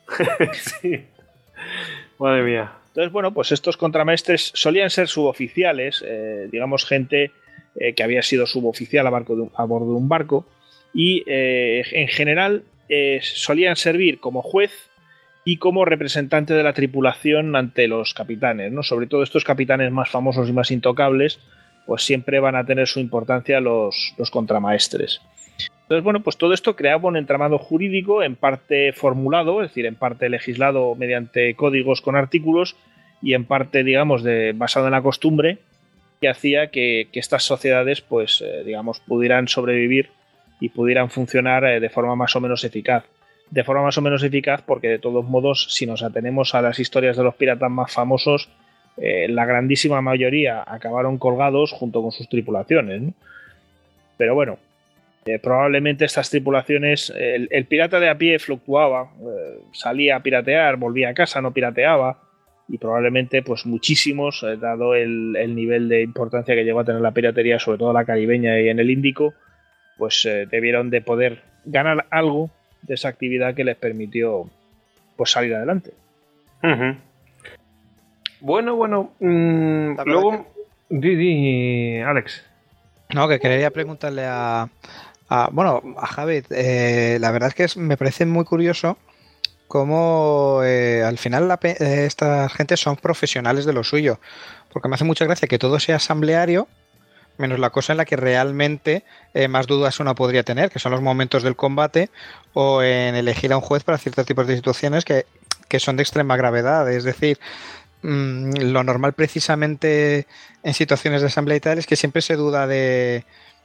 [0.52, 1.04] sí.
[2.18, 2.72] Madre mía.
[2.88, 7.30] Entonces, bueno, pues estos contramaestres solían ser suboficiales, eh, digamos, gente
[7.76, 10.46] eh, que había sido suboficial a, barco a bordo de un barco,
[10.92, 12.64] y eh, en general
[13.22, 14.72] solían servir como juez
[15.44, 18.82] y como representante de la tripulación ante los capitanes, ¿no?
[18.82, 21.38] Sobre todo estos capitanes más famosos y más intocables,
[21.86, 25.20] pues siempre van a tener su importancia los, los contramaestres.
[25.90, 29.96] Entonces, bueno, pues todo esto creaba un entramado jurídico en parte formulado, es decir, en
[29.96, 32.76] parte legislado mediante códigos con artículos
[33.20, 35.58] y en parte, digamos, de, basado en la costumbre,
[36.20, 40.10] que hacía que, estas sociedades, pues, eh, digamos, pudieran sobrevivir
[40.60, 43.02] y pudieran funcionar eh, de forma más o menos eficaz.
[43.50, 46.78] De forma más o menos eficaz porque de todos modos si nos atenemos a las
[46.78, 48.48] historias de los piratas más famosos
[48.96, 53.12] eh, la grandísima mayoría acabaron colgados junto con sus tripulaciones
[54.16, 54.58] pero bueno
[55.26, 61.10] eh, probablemente estas tripulaciones el, pirata de a pie fluctuaba eh, salía a piratear volvía
[61.10, 62.22] a casa no pirateaba
[62.68, 67.12] y probablemente pues muchísimos dado el, el, nivel de importancia que llegó a tener la
[67.12, 69.34] piratería sobre todo la caribeña y en el Índico
[69.98, 72.50] pues debieron de poder ganar algo
[72.82, 74.48] de esa actividad que les permitió
[75.16, 75.92] pues salir adelante.
[78.40, 80.46] Bueno, bueno, mm, luego,
[80.88, 82.46] di, Alex.
[83.14, 84.70] No, que quería preguntarle a,
[85.52, 88.98] bueno, a Javi, eh, la verdad es que me parece muy curioso
[89.70, 94.18] cómo eh, al final la, eh, esta gente son profesionales de lo suyo,
[94.72, 96.66] porque me hace mucha gracia que todo sea asambleario,
[97.38, 100.90] menos la cosa en la que realmente eh, más dudas uno podría tener, que son
[100.90, 102.10] los momentos del combate
[102.52, 105.24] o en elegir a un juez para ciertos tipos de situaciones que,
[105.78, 106.90] son de extrema gravedad.
[106.90, 107.38] Es decir,
[108.02, 110.26] mm, lo normal precisamente
[110.64, 113.24] en situaciones de asamblea y tal es que siempre se duda de,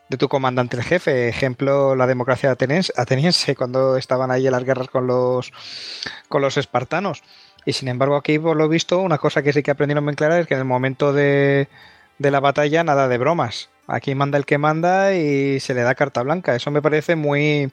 [0.09, 1.27] de tu comandante el jefe.
[1.27, 5.51] Ejemplo, la democracia ateniense, cuando estaban ahí en las guerras con los,
[6.29, 7.23] con los espartanos.
[7.65, 10.39] Y sin embargo, aquí por lo visto, una cosa que sí que aprendieron muy clara
[10.39, 11.67] es que en el momento de,
[12.19, 13.69] de la batalla nada de bromas.
[13.87, 16.55] Aquí manda el que manda y se le da carta blanca.
[16.55, 17.71] Eso me parece muy,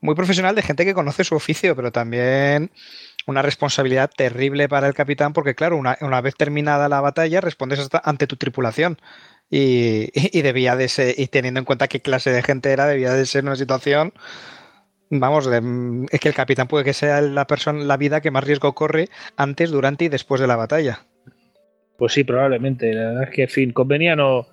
[0.00, 2.70] muy profesional de gente que conoce su oficio, pero también
[3.26, 8.26] una responsabilidad terrible para el capitán porque, claro, una, vez terminada la batalla respondes ante
[8.26, 8.98] tu tripulación.
[9.50, 13.12] Y, y, debía de ser, y teniendo en cuenta qué clase de gente era, debía
[13.12, 14.12] de ser una situación
[15.20, 15.48] vamos,
[16.10, 19.08] es que el capitán puede que sea la persona, la vida que más riesgo corre
[19.36, 21.00] antes, durante y después de la batalla.
[21.96, 22.92] Pues sí, probablemente.
[22.92, 24.46] La verdad es que, en fin, convenía no.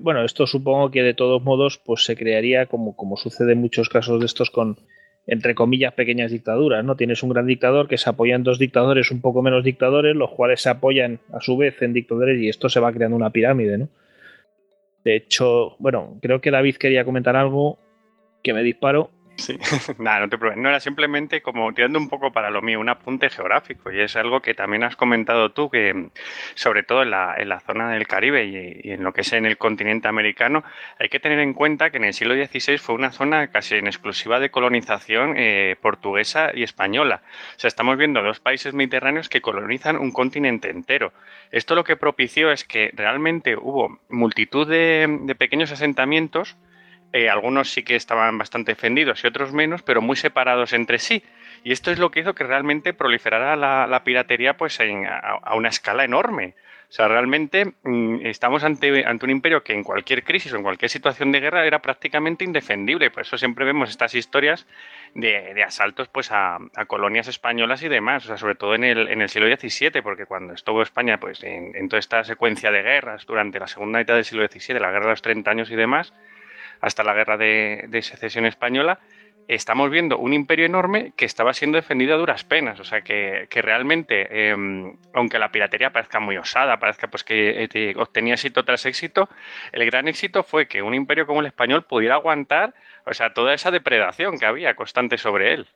[0.00, 3.88] Bueno, esto supongo que de todos modos, pues se crearía como, como sucede en muchos
[3.88, 4.76] casos de estos con,
[5.26, 6.96] entre comillas, pequeñas dictaduras, ¿no?
[6.96, 10.30] Tienes un gran dictador que se apoya en dos dictadores un poco menos dictadores, los
[10.30, 13.78] cuales se apoyan a su vez en dictadores y esto se va creando una pirámide,
[13.78, 13.88] ¿no?
[15.04, 17.78] De hecho, bueno, creo que David quería comentar algo
[18.42, 19.10] que me disparo.
[19.36, 19.58] Sí,
[19.98, 20.62] nada, no te preocupes.
[20.62, 23.90] No era simplemente como tirando un poco para lo mío, un apunte geográfico.
[23.90, 26.10] Y es algo que también has comentado tú, que
[26.54, 29.46] sobre todo en la, en la zona del Caribe y, en lo que es en
[29.46, 30.64] el continente americano,
[30.98, 33.86] hay que tener en cuenta que en el siglo XVI fue una zona casi en
[33.86, 37.22] exclusiva de colonización eh, portuguesa y española.
[37.56, 41.12] O sea, estamos viendo dos países mediterráneos que colonizan un continente entero.
[41.50, 46.56] Esto lo que propició es que realmente hubo multitud de pequeños asentamientos
[47.12, 51.22] eh, algunos sí que estaban bastante defendidos y otros menos, pero muy separados entre sí.
[51.64, 56.04] Y esto es lo que hizo que realmente proliferara la, piratería pues a, una escala
[56.04, 56.54] enorme.
[56.88, 60.62] O sea, realmente mm, estamos ante, ante un imperio que en cualquier crisis o en
[60.62, 63.10] cualquier situación de guerra era prácticamente indefendible.
[63.10, 64.66] Por eso siempre vemos estas historias
[65.14, 68.24] de, asaltos pues a, colonias españolas y demás.
[68.24, 71.42] O sea, sobre todo en el, en el siglo XVII, porque cuando estuvo España pues
[71.44, 75.06] en, toda esta secuencia de guerras durante la segunda mitad del siglo XVII, la guerra
[75.06, 76.12] de los 30 años y demás,
[76.82, 79.00] hasta la guerra de secesión española,
[79.48, 82.80] estamos viendo un imperio enorme que estaba siendo defendido a duras penas.
[82.80, 87.94] O sea, que, realmente, em, aunque la piratería parezca muy osada, parezca pues que eh,
[87.96, 89.28] obtenía éxito tras éxito,
[89.72, 93.54] el gran éxito fue que un imperio como el español pudiera aguantar, o sea, toda
[93.54, 95.66] esa depredación que había constante sobre él.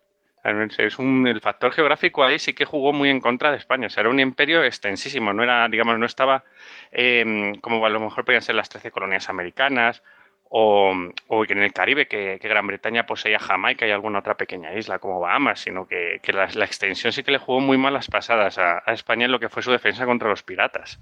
[0.79, 3.89] Es un, el factor geográfico ahí sí que jugó muy en contra de España.
[3.97, 6.45] Era un imperio extensísimo, no era, digamos, no estaba
[6.93, 10.05] em, como a lo mejor podían ser las 13 colonias americanas
[10.49, 10.95] o,
[11.49, 15.61] en el Caribe, que, Gran Bretaña poseía Jamaica y alguna otra pequeña isla como Bahamas,
[15.61, 19.33] sino que, la, extensión sí que le jugó muy mal las pasadas a, España en
[19.33, 21.01] lo que fue su defensa contra los piratas.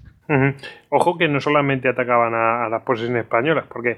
[0.89, 3.97] Ojo que no solamente atacaban a, las posesiones españolas, porque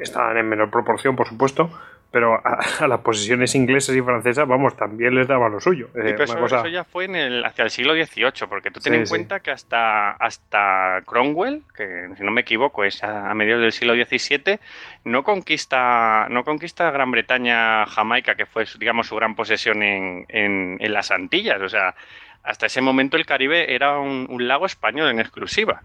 [0.00, 1.70] estaban en menor proporción, por supuesto,
[2.10, 5.88] pero a, las posiciones inglesas y francesas, vamos, también les daba lo suyo.
[5.94, 9.40] Eh, eso, ya fue en el, hacia el siglo XVIII, porque tú ten en cuenta
[9.40, 14.58] que hasta, hasta Cromwell, que si no me equivoco es a, mediados del siglo XVII,
[15.04, 20.92] no conquista, no conquista Gran Bretaña, Jamaica, que fue, digamos, su gran posesión en, en,
[20.92, 21.60] las Antillas.
[21.60, 21.94] O sea,
[22.42, 25.82] hasta ese momento el Caribe era un, un lago español en exclusiva.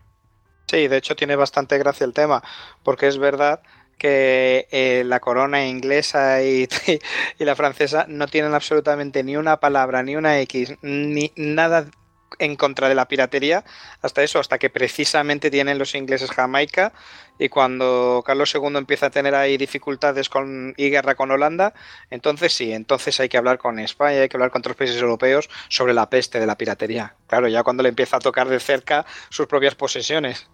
[0.67, 2.41] Sí, de hecho tiene bastante gracia el tema,
[2.83, 3.61] porque es verdad
[3.97, 6.67] que eh, la corona inglesa y,
[7.39, 11.87] y, la francesa no tienen absolutamente ni una palabra, ni una X, ni nada
[12.39, 13.63] en contra de la piratería,
[14.01, 16.93] hasta eso, hasta que precisamente tienen los ingleses Jamaica
[17.39, 21.73] y cuando Carlos II empieza a tener ahí dificultades con, y guerra con Holanda,
[22.09, 25.49] entonces sí, entonces hay que hablar con España, hay que hablar con otros países europeos
[25.69, 27.15] sobre la peste de la piratería.
[27.27, 30.47] Claro, ya cuando le empieza a tocar de cerca sus propias posesiones.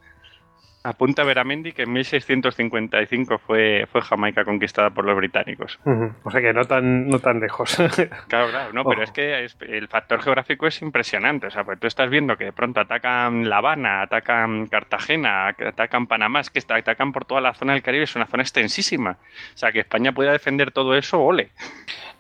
[0.81, 5.77] Apunta Veramendi que en 1655 fue, fue Jamaica conquistada por los británicos.
[6.23, 7.75] O sea que no tan, no tan lejos.
[8.29, 11.47] claro, claro, no, pero es que el factor geográfico es impresionante.
[11.47, 16.07] O sea, pues tú estás viendo que de pronto atacan La Habana, atacan Cartagena, atacan
[16.07, 19.17] Panamá, es que atacan por toda la zona del Caribe, es una zona extensísima.
[19.53, 21.51] O sea, que España pueda defender todo eso, ole.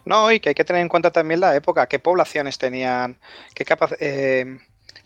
[0.03, 3.17] No, y que hay que tener en cuenta también la época, qué poblaciones tenían,
[3.55, 4.01] qué capacidad.
[4.01, 4.59] Eh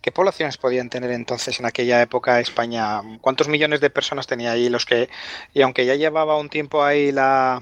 [0.03, 3.01] ¿Qué poblaciones podían tener entonces en aquella época España?
[3.21, 5.09] ¿Cuántos millones de personas tenía ahí los que,
[5.53, 7.61] y aunque ya llevaba un tiempo ahí la,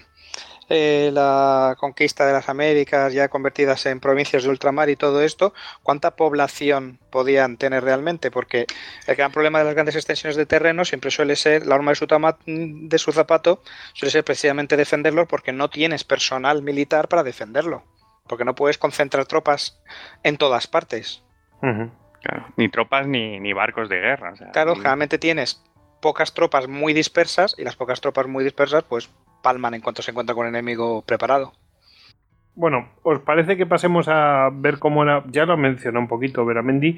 [0.68, 5.54] eh, la conquista de las Américas ya convertidas en provincias de ultramar y todo esto,
[5.84, 8.32] ¿cuánta población podían tener realmente?
[8.32, 8.66] Porque
[9.06, 11.96] el gran problema de las grandes extensiones de terreno siempre suele ser, la arma de
[11.96, 13.62] su, de su zapato,
[13.94, 17.84] suele ser precisamente defenderlo porque no tienes personal militar para defenderlo,
[18.26, 19.80] porque no puedes concentrar tropas
[20.24, 21.22] en todas partes
[22.58, 24.34] ni tropas ni, barcos de guerra.
[24.54, 25.64] claro, generalmente tienes
[26.02, 29.10] pocas tropas muy dispersas y las pocas tropas muy dispersas pues
[29.42, 31.54] palman en cuanto se encuentra con un enemigo preparado.
[32.54, 36.98] Bueno, ¿os parece que pasemos a ver cómo era, ya lo mencionó un poquito Veramendi,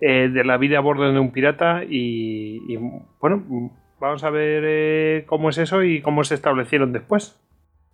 [0.00, 2.76] eh, de la vida a bordo de un pirata y,
[3.20, 7.38] bueno, vamos a ver eh, cómo es eso y cómo se establecieron después.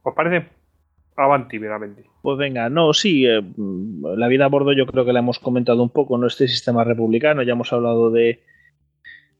[0.03, 0.49] ¿Os parece?
[1.21, 2.05] Avanti, veramente.
[2.23, 3.43] Pues venga, no, sí, eh,
[4.17, 6.27] la vida a bordo yo creo que la hemos comentado un poco, ¿no?
[6.27, 8.41] Este sistema republicano, ya hemos hablado de,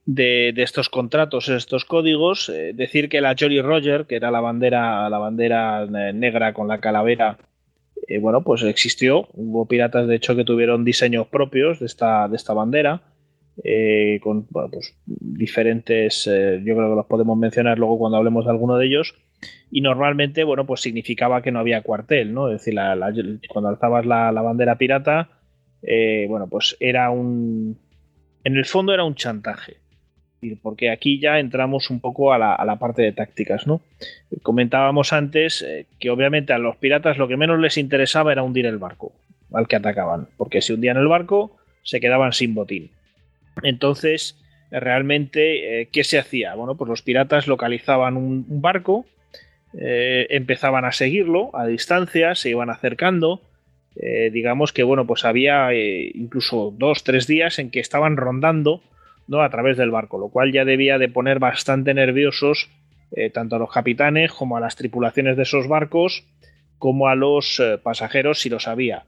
[0.05, 2.49] de, estos contratos, estos códigos.
[2.49, 6.67] Eh, decir que la Jolly Roger, que era la bandera, la bandera eh, negra con
[6.67, 7.39] la calavera,
[8.19, 9.27] bueno, pues existió.
[9.33, 13.01] Hubo piratas, de hecho, que tuvieron diseños propios de esta, de esta bandera.
[14.21, 18.87] con pues, diferentes, yo creo que los podemos mencionar luego cuando hablemos de alguno de
[18.87, 19.15] ellos
[19.71, 22.49] y normalmente, bueno, pues significaba que no había cuartel, ¿no?
[22.49, 22.77] Es decir,
[23.49, 25.29] cuando alzabas la, bandera pirata,
[25.81, 27.77] eh, bueno, pues era un...
[28.43, 29.77] En el fondo era un chantaje,
[30.61, 33.81] porque aquí ya entramos un poco a la, parte de tácticas, ¿no?
[34.41, 38.65] Comentábamos antes eh, que obviamente a los piratas lo que menos les interesaba era hundir
[38.65, 39.13] el barco
[39.53, 42.89] al que atacaban, porque si hundían el barco se quedaban sin botín.
[43.63, 44.37] Entonces,
[44.71, 46.55] realmente, eh, ¿qué se hacía?
[46.55, 49.05] Bueno, pues los piratas localizaban un barco,
[49.77, 53.41] eh, empezaban a seguirlo a distancia, se iban acercando.
[53.95, 58.81] Eh, digamos que bueno, pues había eh, incluso dos, tres días en que estaban rondando
[59.27, 59.41] ¿no?
[59.41, 62.69] a través del barco, lo cual ya debía de poner bastante nerviosos
[63.33, 66.23] tanto a los capitanes como a las tripulaciones de esos barcos,
[66.77, 69.03] como a los pasajeros si lo sabía.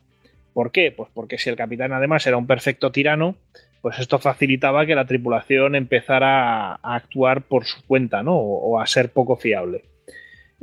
[0.54, 0.92] ¿Por qué?
[0.92, 3.38] Pues porque si el capitán además era un perfecto tirano,
[3.82, 8.36] pues esto facilitaba que la tripulación empezara a, actuar por su cuenta, ¿no?
[8.36, 9.86] o a ser poco fiable.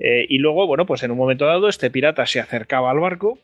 [0.00, 3.38] Eh, y luego, bueno, pues en un momento dado, este pirata se acercaba al barco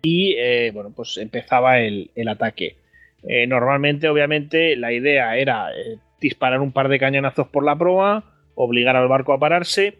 [0.00, 2.76] y, eh, bueno, pues empezaba el, ataque.
[3.24, 5.70] Eh, normalmente, obviamente, la idea era
[6.20, 8.22] disparar un par de cañonazos por la proa,
[8.54, 9.98] obligar al barco a pararse.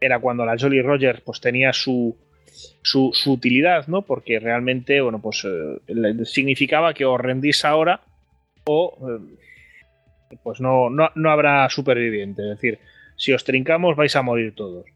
[0.00, 2.16] Era cuando la Jolly Roger pues, tenía su,
[2.82, 4.02] su, utilidad, ¿no?
[4.02, 5.46] Porque realmente, bueno, pues
[6.24, 8.00] significaba que os rendís ahora
[8.64, 9.20] o
[10.42, 12.42] pues no, no, no habrá superviviente.
[12.42, 12.78] Es decir,
[13.16, 14.86] si os trincamos vais a morir todos.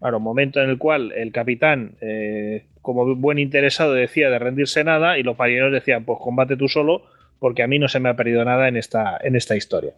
[0.00, 5.18] Claro, momento en el cual el capitán, eh, como buen interesado, decía de rendirse nada
[5.18, 7.02] y los marineros decían, pues combate tú solo
[7.38, 9.94] porque a mí no se me ha perdido nada en esta, en esta historia.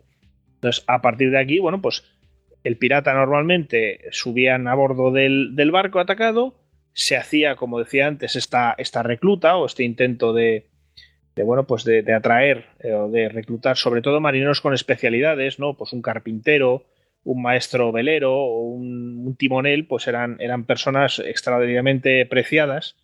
[0.54, 2.04] Entonces, a partir de aquí, bueno, pues
[2.64, 6.54] el pirata normalmente subían a bordo del, barco atacado,
[6.92, 10.66] se hacía, como decía antes, esta, esta recluta o este intento de,
[11.44, 15.74] bueno, pues de, atraer eh, o de reclutar sobre todo marineros con especialidades, ¿no?
[15.76, 16.84] Pues un carpintero,
[17.24, 22.96] un maestro velero o un, timonel, pues eran, eran personas extraordinariamente preciadas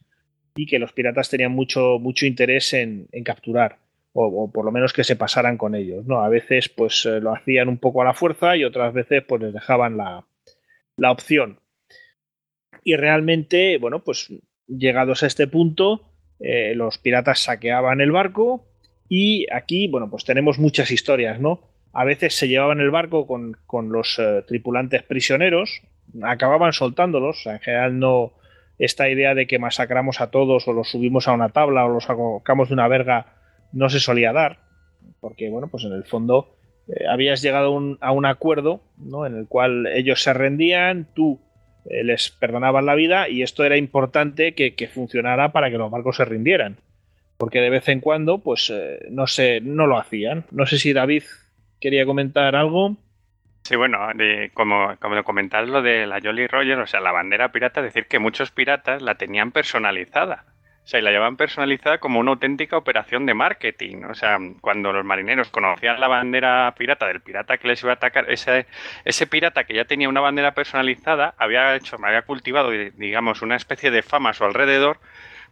[0.54, 3.78] y que los piratas tenían mucho, mucho interés en, capturar.
[4.12, 6.04] O, por lo menos que se pasaran con ellos.
[6.06, 6.22] ¿no?
[6.22, 9.40] A veces pues eh, lo hacían un poco a la fuerza y otras veces pues
[9.42, 10.26] les dejaban la,
[10.96, 11.60] la opción.
[12.84, 14.28] Y realmente, bueno, pues
[14.66, 16.10] llegados a este punto,
[16.40, 18.66] eh, los piratas saqueaban el barco
[19.08, 21.60] y aquí, bueno, pues tenemos muchas historias, ¿no?
[21.92, 23.56] A veces se llevaban el barco con,
[23.90, 25.82] los eh, tripulantes prisioneros,
[26.22, 28.32] acababan soltándolos, en general no
[28.78, 32.04] esta idea de que masacramos a todos o los subimos a una tabla o los
[32.04, 33.26] sacamos de una verga
[33.72, 34.58] no se solía dar,
[35.20, 39.26] porque bueno, pues en el fondo eh, habías llegado a un acuerdo ¿no?
[39.26, 41.40] en el cual ellos se rendían, tú
[41.86, 45.90] eh, les perdonaban la vida y esto era importante que, que, funcionara para que los
[45.90, 46.76] barcos se rindieran,
[47.36, 48.72] porque de vez en cuando pues
[49.10, 50.44] no, se, no lo hacían.
[50.52, 51.24] No sé si David
[51.80, 52.96] quería comentar algo.
[53.62, 53.98] Sí, bueno,
[54.54, 58.18] como, como comentar lo de la Jolly Roger, o sea, la bandera pirata, decir que
[58.18, 60.46] muchos piratas la tenían personalizada.
[60.88, 64.04] O sea, y la llevaban personalizada como una auténtica operación de marketing.
[64.08, 67.96] O sea, cuando los marineros conocían la bandera pirata del pirata que les iba a
[67.96, 68.64] atacar, ese,
[69.04, 73.90] ese pirata que ya tenía una bandera personalizada había hecho, había cultivado, digamos, una especie
[73.90, 74.98] de fama a su alrededor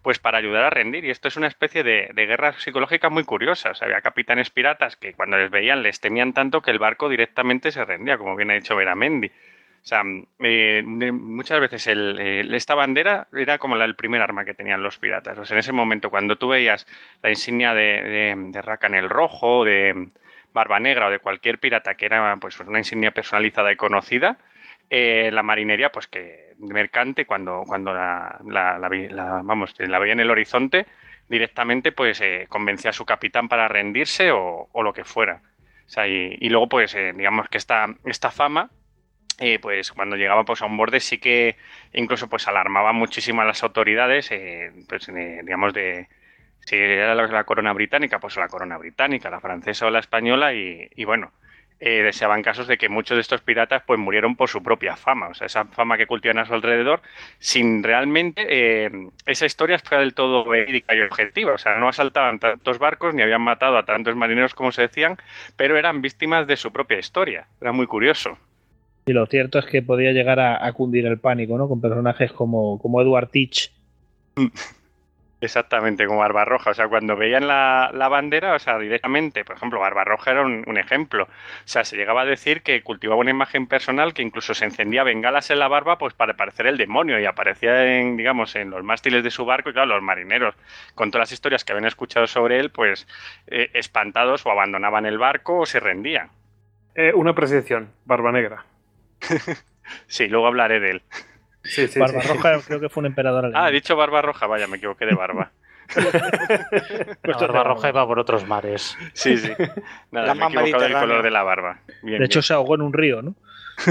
[0.07, 1.05] pues para ayudar a rendir.
[1.05, 3.73] Y esto es una especie de, guerra psicológica muy curiosa.
[3.81, 7.85] Había capitanes piratas que cuando les veían les temían tanto que el barco directamente se
[7.85, 9.27] rendía, como bien ha dicho Veramendi.
[9.27, 9.33] O
[9.83, 10.05] sea,
[10.39, 15.51] eh, muchas veces esta bandera era como el primer arma que tenían los piratas.
[15.51, 16.87] En ese momento, cuando tú veías
[17.21, 20.11] la insignia de, de, Rakan el Rojo, de
[20.53, 24.39] Barba Negra o de cualquier pirata que era pues, una insignia personalizada y conocida,
[24.89, 28.39] eh, la marinería, pues que mercante, cuando, cuando la,
[29.45, 30.87] vamos, la veía en el horizonte,
[31.29, 35.43] directamente pues eh, convencía a su capitán para rendirse o, lo que fuera.
[36.07, 38.71] y, luego, pues, eh, digamos que esta, esta fama,
[39.61, 41.57] pues cuando llegaba pues, a un borde sí que
[41.93, 44.31] incluso pues alarmaba muchísimo a las autoridades,
[44.89, 46.09] pues, digamos, de
[46.61, 50.89] si era la, corona británica, pues la corona británica, la francesa o la española, y,
[50.97, 51.33] y bueno,
[51.79, 55.29] eh, deseaban casos de que muchos de estos piratas pues murieron por su propia fama,
[55.29, 57.03] o sea, esa fama que cultivan a su alrededor,
[57.39, 58.91] sin realmente eh,
[59.27, 63.23] esa historia fuera del todo verídica y objetiva, o sea, no asaltaban tantos barcos ni
[63.23, 65.19] habían matado a tantos marineros como se decían,
[65.57, 68.39] pero eran víctimas de su propia historia, era muy curioso.
[69.07, 71.69] Y lo cierto es que podía llegar a, cundir el pánico, ¿no?
[71.69, 73.71] Con personajes como, como Edward Teach.
[75.47, 76.71] Exactamente, como Barbarroja.
[76.71, 81.23] O sea, cuando veían la, bandera, o sea, directamente, por ejemplo, Barbarroja era un, ejemplo.
[81.25, 81.29] O
[81.65, 85.51] sea, se llegaba a decir que cultivaba una imagen personal que incluso se encendía bengalas
[85.51, 89.23] en la barba pues para parecer el demonio y aparecía en, digamos, en los mástiles
[89.23, 90.57] de su barco y claro, los marineros,
[90.97, 93.07] con todas las historias que habían escuchado sobre él, pues
[93.47, 96.31] eh, espantados o abandonaban el barco o se rendían.
[96.97, 98.65] Eh, una apreciación, Barba Negra.
[100.09, 101.03] sí, luego hablaré de él.
[101.97, 105.51] Barbarroja creo que fue un emperador Ah, he dicho Barbarroja, vaya, me equivoqué de barba.
[107.23, 108.97] pues Barbarroja iba por otros mares.
[109.13, 109.53] Sí, sí.
[110.11, 111.81] Nada, me he equivocado del color de la barba.
[112.03, 113.35] de hecho, se ahogó en un río, ¿no?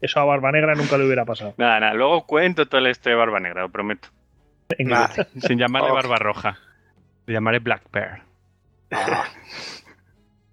[0.00, 1.54] Eso a Barba Negra nunca le hubiera pasado.
[1.56, 1.94] Nada, nada.
[1.94, 4.08] Luego cuento toda la historia de Barba Negra, lo prometo.
[4.76, 6.58] Sin llamarle Barba Roja.
[7.26, 8.24] Le llamaré Black Bear.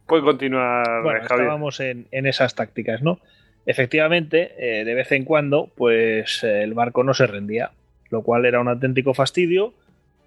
[0.05, 1.01] Puede continuar.
[1.01, 3.19] Bueno, estábamos en, en esas tácticas, ¿no?
[3.65, 7.71] Efectivamente, eh, de vez en cuando, pues eh, el barco no se rendía,
[8.09, 9.73] lo cual era un auténtico fastidio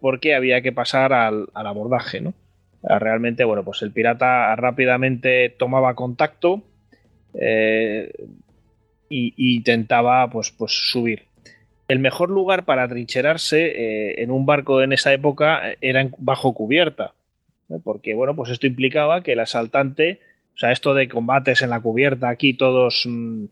[0.00, 2.34] porque había que pasar al, abordaje, ¿no?
[2.82, 6.62] Ah, realmente, bueno, pues el pirata rápidamente tomaba contacto
[7.34, 8.10] e
[9.08, 11.22] intentaba, pues, pues subir.
[11.86, 17.12] El mejor lugar para trincherarse en un barco en esa época era bajo cubierta,
[17.84, 20.18] porque, bueno, pues esto implicaba que el asaltante
[20.54, 23.44] o sea, esto de combates en la cubierta, aquí todos mm,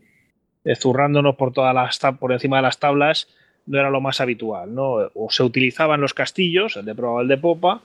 [0.75, 3.27] zurrándonos por, todas las por encima de las tablas,
[3.65, 5.09] no era lo más habitual, ¿no?
[5.13, 7.83] O se utilizaban los castillos, el de proa el de popa,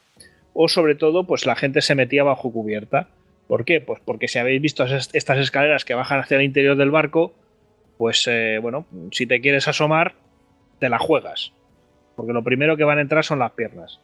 [0.54, 3.08] o sobre todo, pues la gente se metía bajo cubierta.
[3.46, 3.80] ¿Por qué?
[3.80, 7.34] Pues porque si habéis visto estas escaleras que bajan hacia el interior del barco,
[7.98, 10.14] pues eh, bueno, si te quieres asomar,
[10.78, 11.52] te la juegas.
[12.16, 14.00] Porque lo primero que van a entrar son las piernas.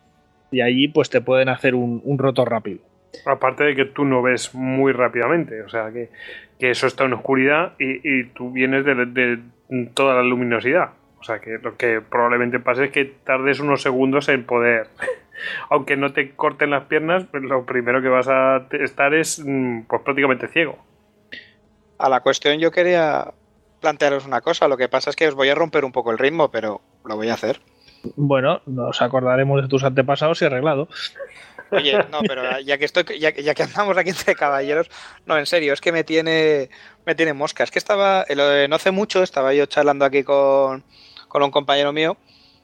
[0.50, 2.80] Y allí pues te pueden hacer un, roto rápido.
[3.26, 6.10] Aparte de que tú no ves muy rápidamente, o sea que,
[6.58, 9.40] eso está en oscuridad y, tú vienes de,
[9.94, 10.90] toda la luminosidad.
[11.18, 14.88] O sea que lo que probablemente pase es que tardes unos segundos en poder
[15.70, 19.82] aunque no te corten las piernas, pues lo primero que vas a estar es mm,
[19.82, 20.78] pues prácticamente ciego.
[21.98, 23.32] A la cuestión yo quería
[23.80, 26.18] plantearos una cosa, lo que pasa es que os voy a romper un poco el
[26.18, 27.60] ritmo, pero lo voy a hacer.
[28.16, 30.88] Bueno, nos acordaremos de tus antepasados y arreglado.
[31.70, 34.90] Oye, no, pero ya que estoy, ya, que andamos aquí entre caballeros,
[35.24, 36.68] no, en serio, es que me tiene,
[37.06, 37.64] me tiene mosca.
[37.64, 40.84] Es que estaba, eh, no hace mucho, estaba yo charlando aquí con,
[41.28, 42.16] con un compañero mío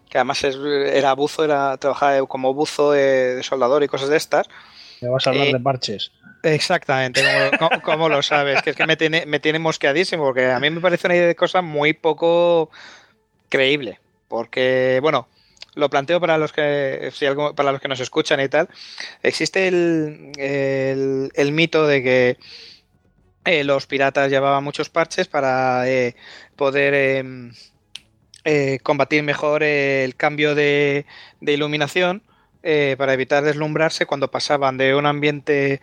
[0.08, 4.48] que además era buzo, era trabajaba como buzo de, soldador y cosas de estas.
[5.00, 6.12] Me vas a hablar eh, de parches.
[6.42, 7.22] Exactamente,
[7.82, 10.80] como, lo sabes, que es que me tiene, me tiene mosqueadísimo, porque a mí me
[10.80, 12.70] parece una idea de cosa muy poco
[13.48, 13.98] creíble.
[14.28, 15.28] Porque, bueno,
[15.78, 18.68] lo planteo para los que si algo, para los que nos escuchan y tal.
[19.22, 20.32] Existe el,
[21.34, 22.36] el, mito de que
[23.44, 26.16] eh, los piratas llevaban muchos parches para eh,
[26.56, 27.52] poder em,
[28.44, 31.06] eh, combatir mejor el cambio de,
[31.40, 32.22] iluminación
[32.62, 35.80] eh, para evitar deslumbrarse cuando pasaban de un ambiente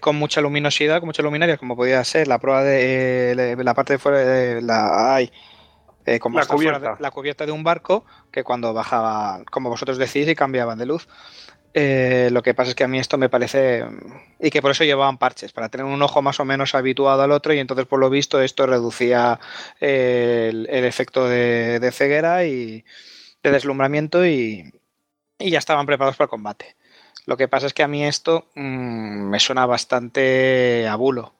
[0.00, 3.98] con mucha luminosidad, con mucha luminaria, como podía ser la prueba de, la parte de
[3.98, 5.18] fuera de la,
[6.06, 6.96] hay, como la, cubierta.
[6.98, 11.08] la cubierta de un barco, que cuando bajaba, como vosotros decís, y cambiaban de luz.
[11.74, 13.84] Eh, lo que pasa es que a mí esto me parece.
[14.38, 17.32] Y que por eso llevaban parches, para tener un ojo más o menos habituado al
[17.32, 19.40] otro, y entonces, por lo visto, esto reducía
[19.80, 22.84] eh, el, efecto de, ceguera y
[23.42, 24.72] de deslumbramiento, y,
[25.38, 26.76] ya estaban preparados para el combate.
[27.26, 31.34] Lo que pasa es que a mí esto mm, me suena bastante a bulo.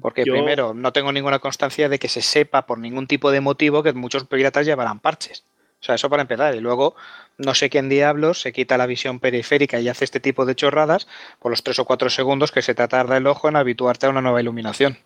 [0.00, 3.82] Porque primero, no tengo ninguna constancia de que se sepa por ningún tipo de motivo
[3.82, 5.44] que muchos piratas llevarán parches.
[5.80, 6.54] O sea, eso para empezar.
[6.54, 6.96] Y luego,
[7.38, 11.06] no sé quién diablos se quita la visión periférica y hace este tipo de chorradas
[11.38, 14.10] por los tres o cuatro segundos que se te tarda el ojo en habituarte a
[14.10, 14.96] una nueva iluminación.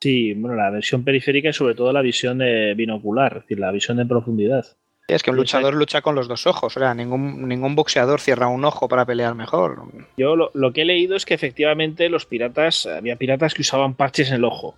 [0.00, 3.72] Sí, bueno, la visión periférica y sobre todo la visión de binocular, es decir, la
[3.72, 4.66] visión de profundidad.
[5.08, 8.48] Es que un luchador lucha con los dos ojos, o sea, ningún, ningún boxeador cierra
[8.48, 9.82] un ojo para pelear mejor.
[10.18, 13.94] Yo lo, lo que he leído es que efectivamente los piratas, había piratas que usaban
[13.94, 14.76] parches en el ojo.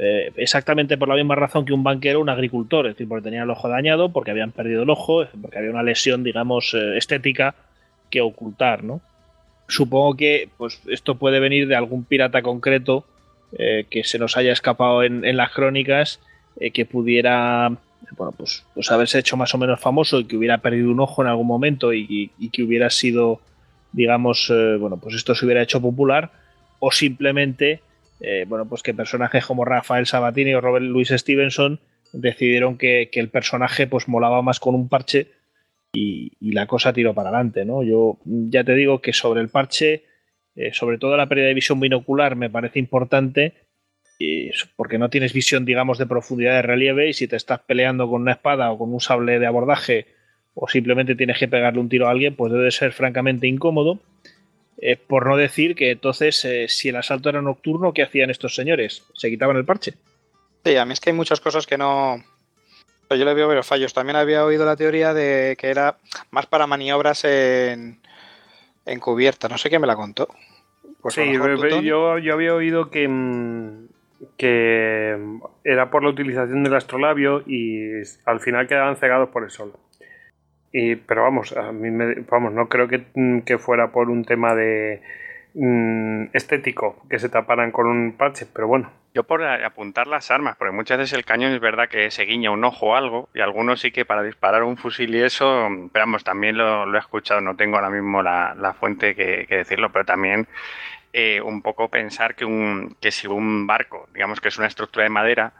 [0.00, 3.42] Eh, exactamente por la misma razón que un banquero, un agricultor, es decir, porque tenían
[3.44, 7.56] el ojo dañado, porque habían perdido el ojo, porque había una lesión, digamos, eh, estética
[8.08, 9.00] que ocultar, ¿no?
[9.66, 13.04] Supongo que pues, esto puede venir de algún pirata concreto
[13.58, 16.20] eh, que se nos haya escapado en, las crónicas,
[16.72, 17.70] que pudiera,
[18.16, 21.22] bueno, pues, pues, haberse hecho más o menos famoso y que hubiera perdido un ojo
[21.22, 23.40] en algún momento y, que hubiera sido,
[23.92, 26.30] digamos, bueno, pues esto se hubiera hecho popular,
[26.80, 27.82] o simplemente
[28.20, 31.78] eh, bueno, pues que personajes como Rafael Sabatini o Robert Louis Stevenson
[32.12, 35.30] decidieron que, el personaje pues molaba más con un parche
[35.92, 37.82] y, la cosa tiró para adelante, ¿no?
[37.82, 40.04] Yo ya te digo que sobre el parche,
[40.56, 43.54] eh, sobre todo la pérdida de visión binocular me parece importante
[44.76, 48.22] porque no tienes visión, digamos, de profundidad de relieve y si te estás peleando con
[48.22, 50.06] una espada o con un sable de abordaje
[50.54, 54.00] o simplemente tienes que pegarle un tiro a alguien, pues debe ser francamente incómodo.
[54.80, 58.54] Eh, por no decir que entonces, eh, si el asalto era nocturno, ¿qué hacían estos
[58.54, 59.04] señores?
[59.14, 59.94] ¿Se quitaban el parche?
[60.64, 62.22] Sí, a mí es que hay muchas cosas que no.
[63.10, 63.94] Yo le veo varios fallos.
[63.94, 65.96] También había oído la teoría de que era
[66.30, 68.00] más para maniobras en,
[68.84, 69.48] en cubierta.
[69.48, 70.28] No sé quién me la contó.
[71.00, 71.32] Pues sí,
[71.82, 73.88] yo, había oído que, mm,
[74.36, 75.16] que
[75.64, 79.72] era por la utilización del astrolabio y al final quedaban cegados por el sol
[81.06, 81.88] pero vamos, a mí
[82.30, 85.02] vamos, no creo que, mm, que, fuera por un tema de
[85.54, 88.90] mm, estético que se taparan con un parche, pero bueno.
[89.14, 92.50] Yo por apuntar las armas, porque muchas veces el cañón es verdad que se guiña
[92.50, 96.04] un ojo o algo, y algunos sí que para disparar un fusil y eso, pero
[96.04, 100.04] vamos, también lo, he escuchado, no tengo ahora mismo la, la fuente que, decirlo, pero
[100.04, 100.46] también
[101.20, 105.02] eh, un poco pensar que, un, que si un barco, digamos que es una estructura
[105.02, 105.52] de madera,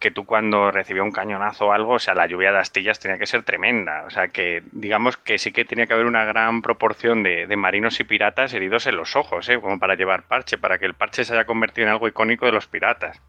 [0.00, 3.16] que tú cuando recibía un cañonazo o algo, o sea, la lluvia de astillas tenía
[3.16, 4.04] que ser tremenda.
[4.08, 8.00] O sea, que digamos que sí que tenía que haber una gran proporción de, marinos
[8.00, 9.60] y piratas heridos en los ojos, ¿eh?
[9.60, 12.52] como para llevar parche, para que el parche se haya convertido en algo icónico de
[12.52, 13.20] los piratas.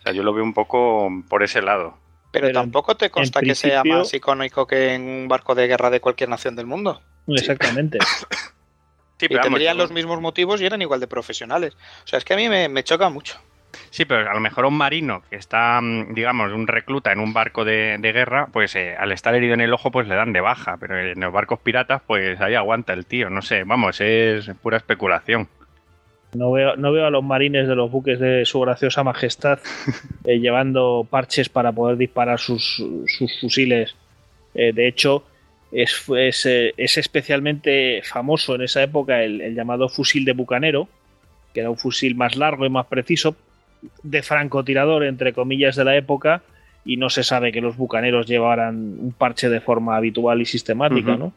[0.00, 1.96] O sea, yo lo veo un poco por ese lado.
[2.32, 6.00] Pero, tampoco te consta que sea más icónico que en un barco de guerra de
[6.00, 7.00] cualquier nación del mundo.
[7.28, 7.98] Exactamente.
[8.00, 8.26] Sí.
[9.30, 11.74] y tendrían los mismos motivos y eran igual de profesionales.
[12.04, 13.38] O sea, es que a mí me choca mucho.
[13.90, 17.32] Sí, pero a lo mejor un marino que está, mm, digamos, un recluta en un
[17.32, 20.40] barco de, guerra, pues eh, al estar herido en el ojo, pues le dan de
[20.40, 20.76] baja.
[20.78, 23.30] Pero en los barcos piratas, pues ahí aguanta el tío.
[23.30, 25.48] No sé, vamos, es pura especulación.
[26.34, 29.60] No veo, no veo a los marines de los buques de su graciosa majestad
[30.24, 32.82] eh, llevando parches para poder disparar sus,
[33.40, 33.94] fusiles.
[34.54, 35.24] Eh, de hecho,
[35.74, 40.88] es, es, especialmente famoso en esa época el llamado fusil de bucanero,
[41.52, 43.36] que era un fusil más largo y más preciso,
[44.02, 46.42] de francotirador, entre comillas, de la época,
[46.84, 51.16] y no se sabe que los bucaneros llevaran un parche de forma habitual y sistemática,
[51.16, 51.32] ¿no?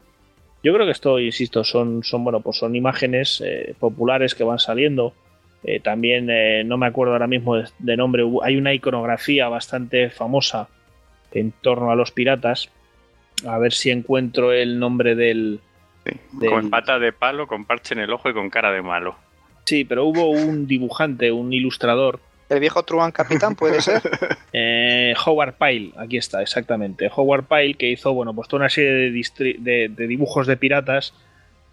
[0.62, 4.58] Yo creo que esto, insisto, son, son bueno, pues son imágenes eh, populares que van
[4.58, 5.14] saliendo.
[5.62, 8.24] Eh, también eh, no me acuerdo ahora mismo de, nombre.
[8.42, 10.68] Hay una iconografía bastante famosa
[11.32, 12.70] en torno a los piratas.
[13.46, 15.60] A ver si encuentro el nombre del,
[16.38, 19.16] Con pata de palo, con parche en el ojo y con cara de malo.
[19.64, 22.20] Sí, pero hubo un dibujante, un ilustrador.
[22.48, 24.02] ¿El viejo Truman Capitán puede ser?
[24.50, 27.10] Eh, Howard Pyle, aquí está, exactamente.
[27.14, 31.12] Howard Pyle que hizo, bueno, pues toda una serie de, dibujos de piratas,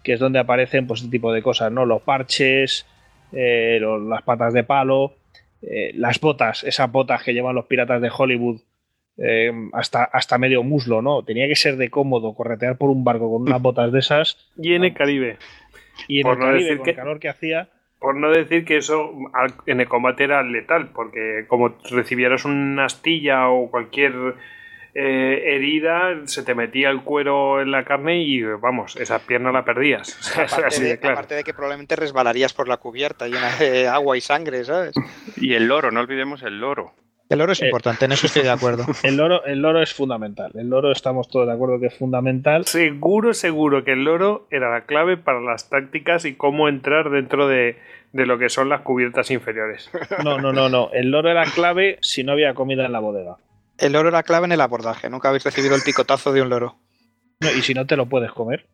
[0.04, 1.86] que es donde aparecen pues este tipo de cosas, ¿no?
[1.86, 2.84] Los parches,
[3.32, 5.14] eh, las patas de palo,
[5.62, 8.60] eh, las botas, esas botas que llevan los piratas de Hollywood
[9.72, 11.22] hasta, hasta medio muslo, ¿no?
[11.24, 14.36] Tenía que ser de cómodo corretear por un barco con unas botas de esas.
[14.56, 15.38] Y en el Caribe.
[16.08, 19.12] Y en el Caribe, con el calor que hacía por no decir que eso
[19.66, 24.34] en el combate era letal, porque como recibieras una astilla o cualquier
[24.94, 29.64] eh, herida, se te metía el cuero en la carne y vamos, esa pierna la
[29.64, 30.32] perdías.
[31.02, 34.94] Aparte, de, que probablemente resbalarías por la cubierta llena de agua y sangre, ¿sabes?
[35.36, 36.92] Y el loro, no olvidemos el loro.
[37.28, 38.86] El oro es eh, importante, en eso estoy de acuerdo.
[39.02, 40.52] El loro, el loro es fundamental.
[40.54, 42.66] El loro estamos todos de acuerdo que es fundamental.
[42.66, 47.48] Seguro, seguro que el loro era la clave para las tácticas y cómo entrar dentro
[47.48, 47.78] de,
[48.12, 49.90] lo que son las cubiertas inferiores.
[50.24, 50.90] No, no, no, no.
[50.92, 53.36] El loro era clave si no había comida en la bodega.
[53.78, 55.10] El loro era clave en el abordaje.
[55.10, 56.76] Nunca habéis recibido el picotazo de un loro.
[57.40, 58.66] y si no te lo puedes comer.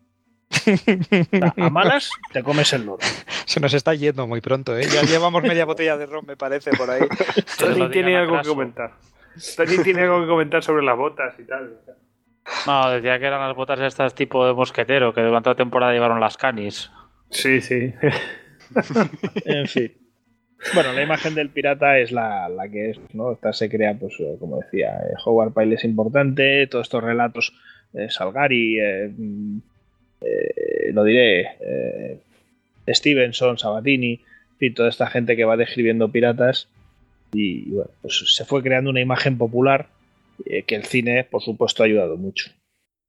[1.57, 2.99] A malas te comes el loro.
[3.45, 4.87] Se nos está yendo muy pronto, ¿eh?
[4.93, 7.03] Ya llevamos media botella de ron, me parece, por ahí.
[7.59, 8.93] Tony tiene algo que comentar.
[9.57, 11.79] Tony tiene algo que comentar sobre las botas y tal.
[12.67, 16.21] No, decía que eran las botas estas tipo de mosquetero, que durante la temporada llevaron
[16.21, 16.91] las canis.
[17.31, 17.95] Sí, sí.
[19.45, 19.93] en fin.
[20.75, 23.33] Bueno, la imagen del pirata es la, que es, ¿no?
[23.33, 27.53] Esta se crea, pues, como decía, eh, Howard Pyle es importante, todos estos relatos,
[27.95, 29.13] eh, Salgari, eh,
[30.25, 32.19] eh, lo diré, eh,
[32.89, 34.21] Stevenson, Sabatini,
[34.61, 36.69] y toda esta gente que va describiendo piratas.
[37.33, 39.89] Y, bueno, pues se fue creando una imagen popular
[40.45, 42.51] eh, que el cine, por supuesto, ha ayudado mucho.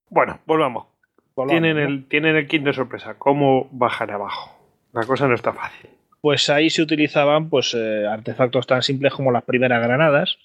[0.09, 0.85] Bueno, volvamos.
[1.47, 3.15] tienen, el, tienen el kit de sorpresa.
[3.17, 4.57] ¿Cómo bajar abajo?
[4.93, 5.89] La cosa no está fácil.
[6.21, 10.37] Pues ahí se utilizaban pues, artefactos tan simples como las primeras granadas.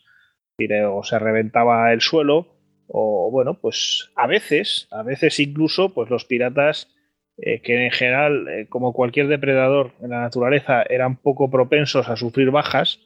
[0.91, 2.58] O se reventaba el suelo,
[2.89, 6.89] o bueno, pues a veces, a veces incluso, pues los piratas,
[7.37, 12.17] eh, que en general, eh, como cualquier depredador en la naturaleza, eran poco propensos a
[12.17, 13.01] sufrir bajas,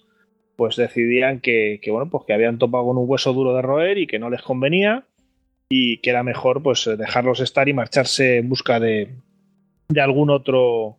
[0.57, 4.07] pues decidían que, bueno, pues que habían topado con un hueso duro de roer y
[4.07, 5.05] que no les convenía
[5.68, 9.09] y que era mejor pues dejarlos estar y marcharse en busca de,
[9.89, 10.99] de algún otro,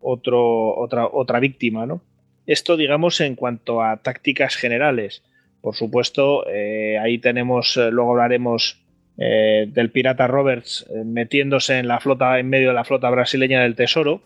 [0.00, 2.02] otro otra, otra víctima, ¿no?
[2.46, 5.22] Esto, digamos, en cuanto a tácticas generales.
[5.62, 8.82] Por supuesto, eh, ahí tenemos, eh, luego hablaremos
[9.16, 13.76] eh, del pirata Roberts metiéndose en la flota, en medio de la flota brasileña del
[13.76, 14.20] Tesoro,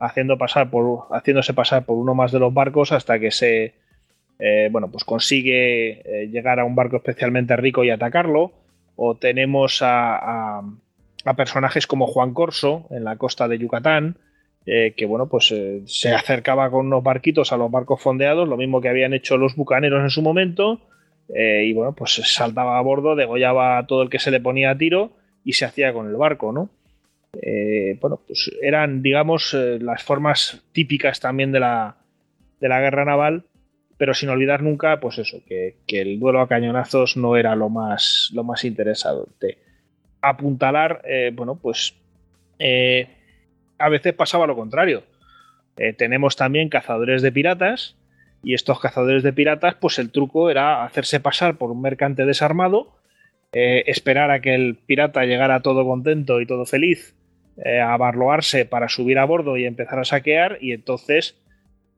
[0.00, 3.74] haciendo pasar por, haciéndose pasar por uno más de los barcos hasta que se,
[4.70, 8.52] bueno, pues consigue llegar a un barco especialmente rico y atacarlo.
[8.96, 10.62] O tenemos a,
[11.24, 14.16] a personajes como Juan Corso en la costa de Yucatán,
[14.66, 18.58] eh, que bueno, pues eh, se acercaba con unos barquitos a los barcos fondeados, lo
[18.58, 20.80] mismo que habían hecho los bucaneros en su momento,
[21.34, 24.70] eh, y bueno, pues saltaba a bordo, degollaba a todo el que se le ponía
[24.70, 25.12] a tiro
[25.44, 26.70] y se hacía con el barco, ¿no?
[28.00, 31.96] bueno, pues eran, digamos, las formas típicas también de la,
[32.60, 33.44] de la guerra naval,
[33.96, 37.68] pero sin olvidar nunca, pues eso, que, que, el duelo a cañonazos no era lo
[37.68, 39.58] más, lo más interesante.
[40.20, 41.02] Apuntalar,
[41.32, 41.94] bueno, pues
[43.80, 45.02] a veces pasaba lo contrario.
[45.76, 47.96] Eh, tenemos también cazadores de piratas
[48.42, 52.96] y estos cazadores de piratas, pues el truco era hacerse pasar por un mercante desarmado,
[53.52, 57.14] eh, esperar a que el pirata llegara todo contento y todo feliz
[57.64, 61.36] eh, a barloarse para subir a bordo y empezar a saquear y entonces,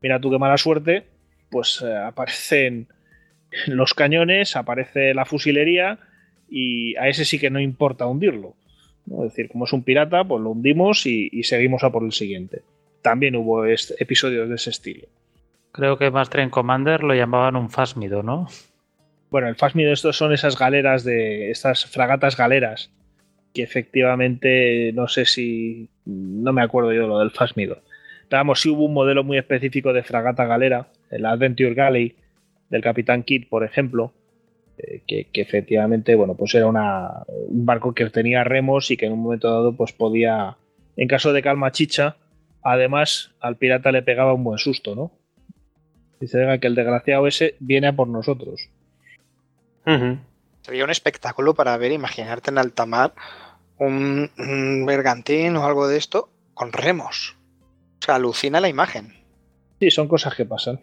[0.01, 1.05] mira tú qué mala suerte,
[1.51, 2.89] pues aparecen
[3.66, 5.99] los cañones, aparece la fusilería
[6.49, 8.55] y a ese sí que no importa hundirlo.
[9.11, 12.62] Es decir, como es un pirata, pues lo hundimos y, seguimos a por el siguiente.
[13.03, 15.07] También hubo episodios de ese estilo.
[15.72, 18.48] Creo que más Train Commander lo llamaban un Fásmido, ¿no?
[19.30, 22.90] Bueno, el Fásmido estos son esas galeras de estas fragatas galeras
[23.55, 27.78] que efectivamente no sé si no me acuerdo yo lo del Fásmido.
[28.28, 32.14] Pero vamos, sí hubo un modelo muy específico de fragata galera, el Adventure Galley
[32.70, 34.12] del Capitán Kidd, por ejemplo,
[35.07, 39.12] que, que, efectivamente, bueno, pues era una, un barco que tenía remos y que en
[39.12, 40.57] un momento dado, pues podía,
[40.97, 42.16] en caso de calma chicha,
[42.62, 45.12] además al pirata le pegaba un buen susto, ¿no?
[46.20, 48.68] Dice, venga, que el desgraciado ese viene a por nosotros.
[50.62, 53.12] Sería un espectáculo para ver, imaginarte en alta mar
[53.78, 57.37] un, un bergantín o algo de esto con remos.
[58.01, 59.14] O sea, alucina la imagen.
[59.80, 60.80] Sí, son cosas que pasan.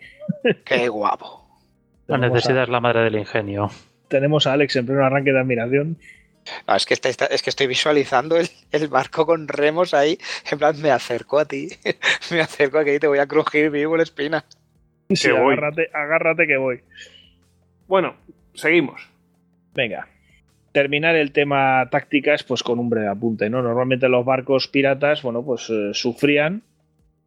[0.65, 1.45] Qué guapo.
[2.07, 3.69] La necesidad es la madre del ingenio.
[4.09, 5.97] Tenemos a Alex en pleno arranque de admiración.
[6.67, 10.17] No, es, que está, está, es que estoy visualizando el, el, barco con remos ahí.
[10.51, 11.69] En plan, me acerco a ti.
[12.31, 14.43] me acerco aquí y te voy a crujir vivo la espina.
[15.09, 16.81] Sí, agárrate, agárrate que voy.
[17.87, 18.15] Bueno,
[18.53, 19.01] seguimos.
[19.73, 20.07] Venga.
[20.71, 23.61] Terminar el tema tácticas, pues con un breve apunte, ¿no?
[23.63, 26.61] Normalmente los barcos piratas, bueno, pues eh, sufrían.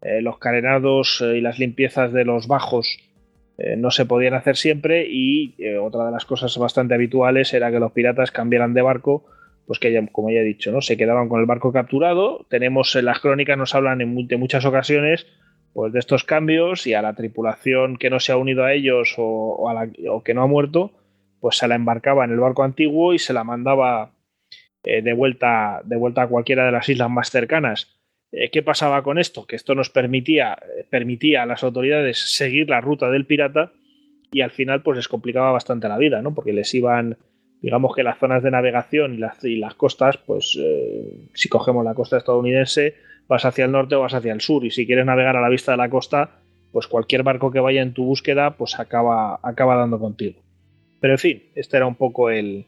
[0.01, 2.99] Eh, los carenados eh, y las limpiezas de los bajos
[3.65, 7.71] eh, no se podían hacer siempre y eh, otra de las cosas bastante habituales era
[7.71, 9.25] que los piratas cambiaran de barco,
[9.69, 10.81] pues que ya, como ya he dicho, ¿no?
[10.81, 12.45] se quedaban con el barco capturado.
[12.51, 15.29] Tenemos en las crónicas nos hablan en de muchas ocasiones
[15.75, 19.15] pues de estos cambios y a la tripulación que no se ha unido a ellos
[19.17, 20.91] o, que no ha muerto,
[21.39, 24.11] pues se la embarcaba en el barco antiguo y se la mandaba
[24.83, 28.02] eh, de, vuelta, de vuelta a cualquiera de las islas más cercanas.
[28.33, 29.47] Eh, ¿Qué pasaba con esto?
[29.47, 30.59] Que esto nos permitía,
[30.91, 33.73] permitía a las autoridades seguir la ruta del pirata
[34.33, 36.35] y al final pues les complicaba bastante la vida, ¿no?
[36.35, 37.19] Porque les iban,
[37.61, 42.17] digamos que las zonas de navegación y las, costas, pues eh, si cogemos la costa
[42.17, 42.95] estadounidense,
[43.29, 45.51] vas hacia el norte o vas hacia el sur y si quieres navegar a la
[45.51, 46.41] vista de la costa,
[46.73, 50.41] pues cualquier barco que vaya en tu búsqueda, pues acaba, acaba dando contigo.
[51.01, 52.65] Pero en fin, este era un poco el,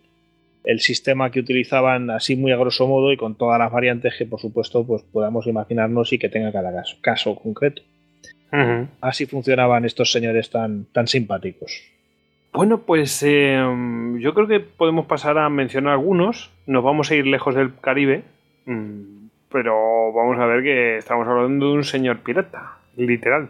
[0.64, 4.24] el sistema que utilizaban así muy a grosso modo y con todas las variantes que
[4.24, 7.82] por supuesto pues podamos imaginarnos y que tenga cada caso, caso concreto.
[8.50, 8.86] Uh -huh.
[9.00, 11.82] Así funcionaban estos señores tan, tan simpáticos.
[12.52, 13.60] Bueno, pues eh,
[14.20, 16.52] yo creo que podemos pasar a mencionar algunos.
[16.66, 18.22] Nos vamos a ir lejos del Caribe,
[19.50, 23.48] pero vamos a ver que estamos hablando de un señor pirata, literal,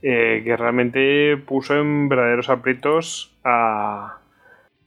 [0.00, 4.18] eh, que realmente puso en verdaderos aprietos a,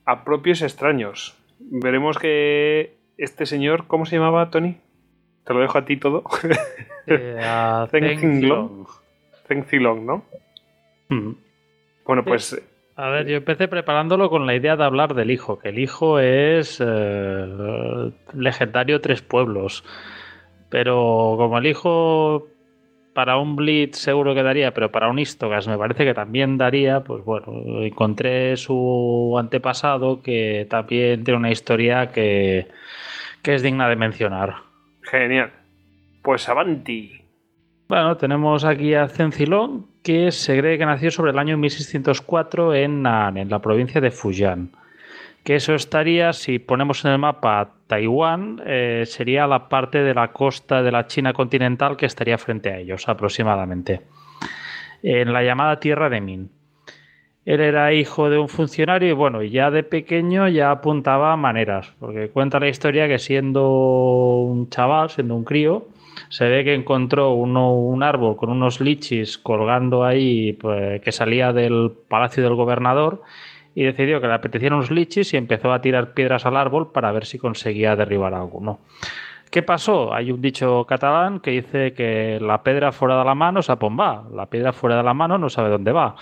[0.05, 4.77] a propios extraños veremos que este señor, ¿cómo se llamaba, Tony?
[5.45, 6.23] Te lo dejo a ti todo.
[7.11, 7.41] Eh,
[7.89, 8.85] Zengzilong.
[9.47, 10.25] Zengzilong, ¿no?
[11.09, 11.31] Mm.
[12.05, 12.61] Bueno, pues...
[12.95, 16.19] A ver, yo empecé preparándolo con la idea de hablar del hijo, que el hijo
[16.19, 19.83] es eh, legendario tres pueblos.
[20.69, 22.47] Pero como el hijo
[23.19, 27.01] para un Blitz seguro que daría, pero para un Istocas me parece que también daría,
[27.01, 32.69] pues bueno, encontré su antepasado que también tiene una historia que,
[33.41, 34.55] que es digna de mencionar.
[35.01, 35.51] Genial.
[36.21, 37.21] Pues avanti.
[37.89, 43.01] Bueno, tenemos aquí a Cencilón, que se cree que nació sobre el año 1604 en
[43.01, 44.71] Nan, en la provincia de Fujian.
[45.43, 50.31] Que eso estaría, si ponemos en el mapa Taiwán, eh, sería la parte de la
[50.31, 54.01] costa de la China continental que estaría frente a ellos, aproximadamente.
[55.01, 56.51] En la llamada Tierra de Min.
[57.45, 62.29] Él era hijo de un funcionario y bueno, ya de pequeño ya apuntaba maneras, porque
[62.29, 65.87] cuenta la historia que siendo un chaval, siendo un crío,
[66.27, 71.91] se ve que encontró un árbol con unos lichis colgando ahí pues, que salía del
[72.07, 73.23] palacio del gobernador
[73.79, 77.13] y decidió que le apetecían unos lichis y empezó a tirar piedras al árbol para
[77.13, 78.79] ver si conseguía derribar alguno.
[79.49, 80.13] ¿Qué pasó?
[80.13, 84.25] Hay un dicho catalán que dice que la piedra fuera de la mano se apomba,
[84.33, 86.17] la piedra fuera de la mano no sabe dónde va.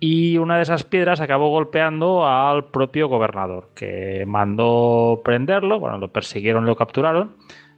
[0.00, 6.08] Y una de esas piedras acabó golpeando al propio gobernador, que mandó prenderlo, bueno, lo
[6.08, 7.36] persiguieron, lo capturaron,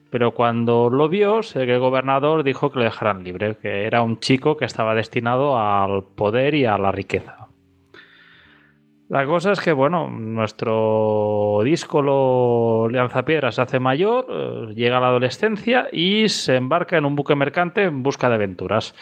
[0.09, 4.57] pero cuando lo vio, el gobernador dijo que lo dejaran libre, que era un chico
[4.57, 7.42] que estaba destinado al poder y a la riqueza.
[9.13, 15.01] La cosa es que, bueno, nuestro disco lo lanzapiedras se hace mayor, eh, llega a
[15.01, 18.95] la adolescencia y se embarca en un buque mercante en busca de aventuras.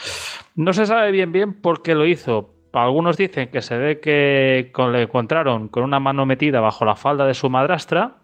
[0.56, 2.52] No se sabe bien bien por qué lo hizo.
[2.72, 7.24] Algunos dicen que se ve que le encontraron con una mano metida bajo la falda
[7.24, 8.16] de su madrastra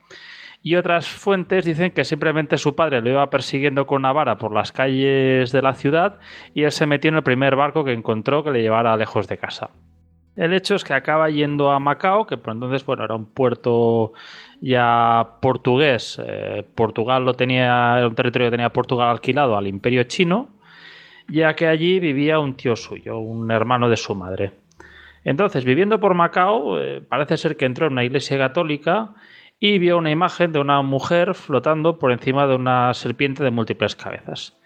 [0.65, 4.53] y otras fuentes dicen que simplemente su padre lo iba persiguiendo con una vara por
[4.53, 6.19] las calles de la ciudad
[6.53, 9.39] y él se metió en el primer barco que encontró que le llevara lejos de
[9.39, 9.71] casa.
[10.37, 14.13] El hecho es que acaba yendo a Macao, que por entonces bueno, era un puerto
[14.61, 16.21] ya portugués.
[16.25, 20.51] Eh, Portugal lo tenía, era un territorio que tenía Portugal alquilado al Imperio Chino.
[21.29, 24.53] ya que allí vivía un tío suyo, un hermano de su madre.
[25.25, 29.15] Entonces, viviendo por Macao, eh, parece ser que entró en una iglesia católica
[29.59, 33.97] y vio una imagen de una mujer flotando por encima de una serpiente de múltiples
[33.97, 34.57] cabezas.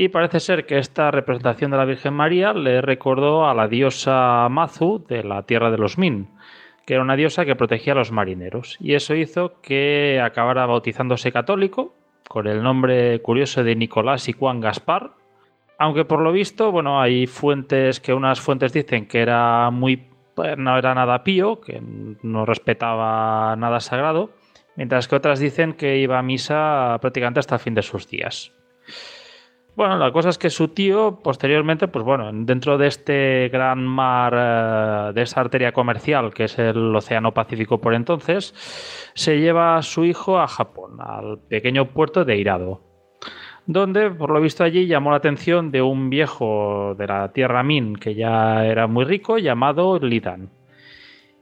[0.00, 4.48] Y parece ser que esta representación de la Virgen María le recordó a la diosa
[4.48, 6.28] Mazu de la tierra de los Min,
[6.86, 8.76] que era una diosa que protegía a los marineros.
[8.78, 11.96] Y eso hizo que acabara bautizándose católico,
[12.28, 15.14] con el nombre curioso de Nicolás y Juan Gaspar.
[15.80, 20.56] Aunque por lo visto, bueno, hay fuentes que unas fuentes dicen que era muy pues,
[20.56, 21.82] no era nada pío, que
[22.22, 24.30] no respetaba nada sagrado,
[24.76, 28.52] mientras que otras dicen que iba a misa prácticamente hasta el fin de sus días.
[29.78, 34.34] Bueno, la cosa es que su tío, posteriormente, pues bueno, dentro de este gran mar,
[34.36, 38.52] eh, de esa arteria comercial que es el Océano Pacífico por entonces,
[39.14, 42.80] se lleva a su hijo a Japón, al pequeño puerto de Hirado,
[43.66, 47.94] donde, por lo visto allí, llamó la atención de un viejo de la tierra Min,
[47.94, 50.50] que ya era muy rico, llamado Lidan.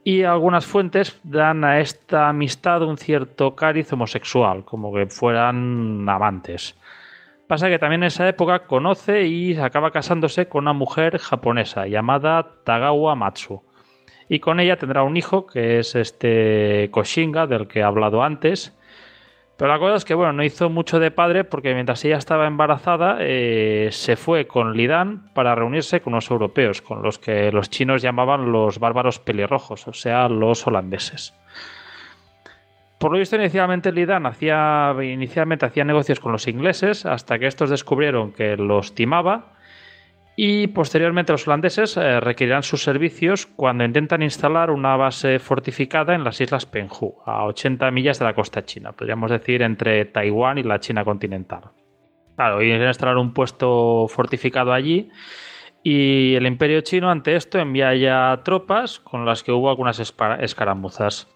[0.05, 6.76] Y algunas fuentes dan a esta amistad un cierto cariz homosexual, como que fueran amantes.
[7.47, 12.57] Pasa que también en esa época conoce y acaba casándose con una mujer japonesa llamada
[12.65, 13.63] Tagawa Matsu.
[14.29, 18.77] Y con ella tendrá un hijo que es este Koshinga del que he hablado antes.
[19.57, 22.49] Pero la cosa es que bueno, no hizo mucho de padre porque mientras ella estaba
[22.49, 27.71] embarazada eh, se fue con Lidan para reunirse con los europeos, con los que los
[27.71, 31.33] chinos llamaban los bárbaros pelirrojos, o sea, los holandeses.
[32.99, 37.69] Por lo visto, inicialmente Lidan hacía, inicialmente hacía negocios con los ingleses hasta que estos
[37.69, 39.53] descubrieron que los timaba
[40.35, 46.25] y posteriormente los holandeses eh, requerirán sus servicios cuando intentan instalar una base fortificada en
[46.25, 50.63] las islas Penhu, a 80 millas de la costa china, podríamos decir entre Taiwán y
[50.63, 51.71] la China continental.
[52.37, 55.11] Claro, y instalar un puesto fortificado allí
[55.83, 60.01] y el imperio chino ante esto envía ya tropas con las que hubo algunas
[60.41, 61.29] escaramuzas.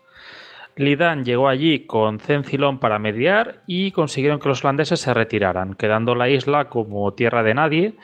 [0.81, 6.14] Lidan llegó allí con Cencilón para mediar y consiguieron que los holandeses se retiraran, quedando
[6.14, 7.95] la isla como tierra de nadie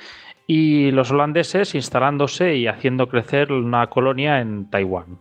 [0.47, 5.19] y los holandeses instalándose y haciendo crecer una colonia en Taiwán.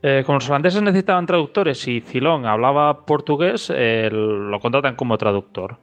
[0.00, 5.76] Eh, como los holandeses necesitaban traductores y Cilón hablaba portugués, eh, lo contratan como traductor.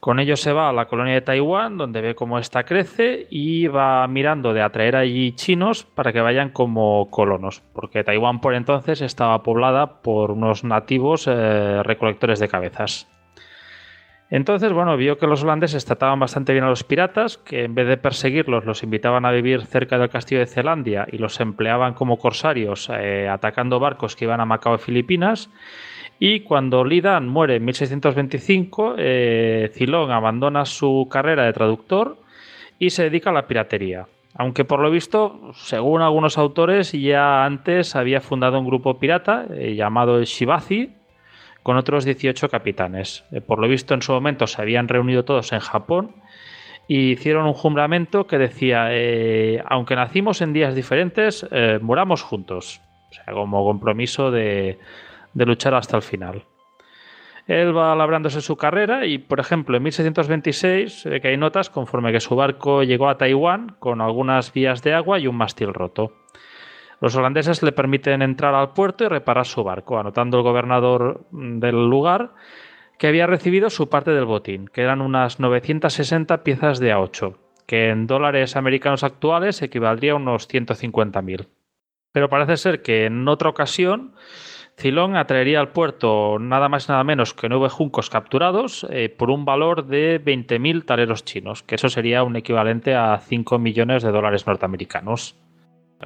[0.00, 3.66] Con ello se va a la colonia de Taiwán, donde ve cómo esta crece y
[3.66, 9.00] va mirando de atraer allí chinos para que vayan como colonos, porque Taiwán por entonces
[9.00, 13.08] estaba poblada por unos nativos eh, recolectores de cabezas.
[14.30, 17.88] Entonces, bueno, vio que los holandeses trataban bastante bien a los piratas, que en vez
[17.88, 22.18] de perseguirlos los invitaban a vivir cerca del castillo de Zelandia y los empleaban como
[22.18, 25.50] corsarios eh, atacando barcos que iban a Macao y Filipinas
[26.20, 32.18] y cuando Lidan muere en 1625, eh, Cilón abandona su carrera de traductor
[32.78, 34.06] y se dedica a la piratería.
[34.34, 39.74] Aunque por lo visto, según algunos autores, ya antes había fundado un grupo pirata eh,
[39.74, 40.92] llamado el Shibazi
[41.62, 43.24] con otros 18 capitanes.
[43.30, 46.16] Eh, por lo visto, en su momento se habían reunido todos en Japón
[46.88, 48.88] y hicieron un juramento que decía,
[49.66, 51.46] aunque nacimos en días diferentes,
[51.82, 52.80] muramos juntos.
[53.10, 54.78] O sea, como compromiso de,
[55.34, 56.44] de luchar hasta el final.
[57.46, 62.12] Él va labrándose su carrera y, por ejemplo, en 1626 ve que hay notas conforme
[62.12, 66.12] que su barco llegó a Taiwán con algunas vías de agua y un mástil roto.
[67.00, 71.88] Los holandeses le permiten entrar al puerto y reparar su barco, anotando el gobernador del
[71.88, 72.32] lugar
[72.98, 77.90] que había recibido su parte del botín, que eran unas 960 piezas de A8, que
[77.90, 81.46] en dólares americanos actuales equivaldría a unos 150.000.
[82.12, 84.14] Pero parece ser que en otra ocasión
[84.78, 89.28] Cilón atraería al puerto nada más y nada menos que nueve juncos capturados eh, por
[89.28, 94.12] un valor de 20.000 taleros chinos, que eso sería un equivalente a 5 millones de
[94.12, 95.34] dólares norteamericanos.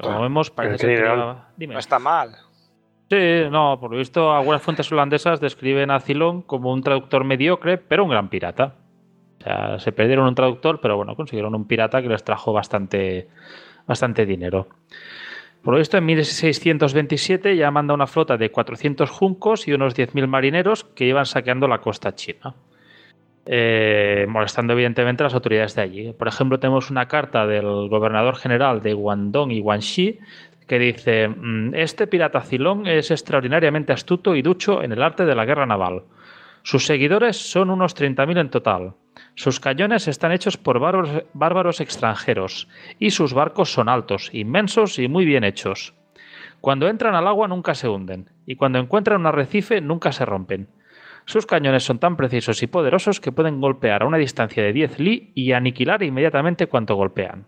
[0.01, 2.31] Como vemos, parece que no está mal.
[3.11, 7.77] Sí, no, por lo visto, algunas fuentes holandesas describen a Cilón como un traductor mediocre,
[7.77, 8.73] pero un gran pirata.
[9.39, 13.27] O sea, se perdieron un traductor, pero bueno, consiguieron un pirata que les trajo bastante,
[13.85, 14.67] bastante dinero.
[15.63, 20.27] Por lo visto, en 1627 ya manda una flota de 400 juncos y unos 10.000
[20.27, 22.53] marineros que iban saqueando la costa china.
[23.45, 26.13] Eh, molestando evidentemente a las autoridades de allí.
[26.13, 30.19] Por ejemplo, tenemos una carta del gobernador general de Guangdong y Guangxi
[30.67, 35.35] que dice, mm, este pirata Cilón es extraordinariamente astuto y ducho en el arte de
[35.35, 36.03] la guerra naval.
[36.63, 38.93] Sus seguidores son unos 30.000 en total.
[39.35, 42.67] Sus cañones están hechos por bárbaros, extranjeros,
[42.99, 45.95] y sus barcos son altos, inmensos y muy bien hechos.
[46.61, 50.67] Cuando entran al agua nunca se hunden, y cuando encuentran un arrecife nunca se rompen.
[51.25, 54.99] Sus cañones son tan precisos y poderosos que pueden golpear a una distancia de 10
[54.99, 57.47] li y aniquilar inmediatamente cuanto golpean.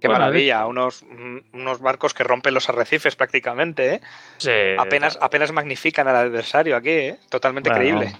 [0.00, 4.00] Qué Bueno, maravilla, unos, mm, unos barcos que rompen los arrecifes prácticamente, ¿eh?
[4.38, 7.18] Sí, Apenas, apenas magnifican al adversario aquí, ¿eh?
[7.28, 8.12] Totalmente Bueno, creíble.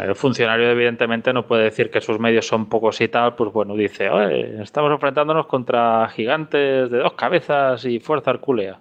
[0.00, 3.74] El funcionario, evidentemente, no puede decir que sus medios son pocos y tal, pues bueno,
[3.74, 8.78] dice, "Oye, estamos enfrentándonos contra gigantes de dos cabezas y fuerza hercúlea.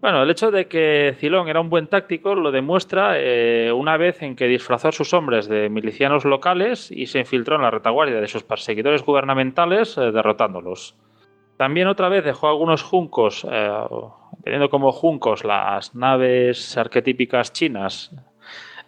[0.00, 4.22] Bueno, el hecho de que Cilón era un buen táctico lo demuestra eh, una vez
[4.22, 8.18] en que disfrazó a sus hombres de milicianos locales y se infiltró en la retaguardia
[8.18, 10.96] de sus perseguidores gubernamentales, eh, derrotándolos.
[11.58, 13.70] También otra vez dejó algunos juncos, eh,
[14.42, 18.10] teniendo como juncos las naves arquetípicas chinas,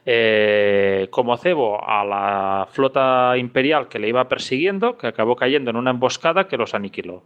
[0.05, 5.77] eh, como cebo a la flota imperial que le iba persiguiendo, que acabó cayendo en
[5.77, 7.23] una emboscada que los aniquiló.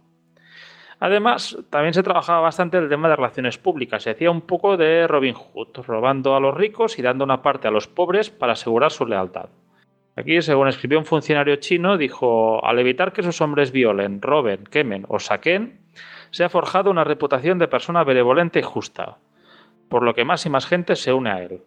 [0.99, 4.01] Además, también se trabajaba bastante el tema de relaciones públicas.
[4.01, 7.67] Se hacía un poco de Robin Hood, robando a los ricos y dando una parte
[7.67, 9.49] a los pobres para asegurar su lealtad.
[10.15, 15.05] Aquí, según escribió un funcionario chino, dijo, al evitar que sus hombres violen, roben, quemen
[15.07, 15.79] o saquen,
[16.31, 19.17] se ha forjado una reputación de persona benevolente y justa,
[19.89, 21.61] por lo que más y más gente se une a él.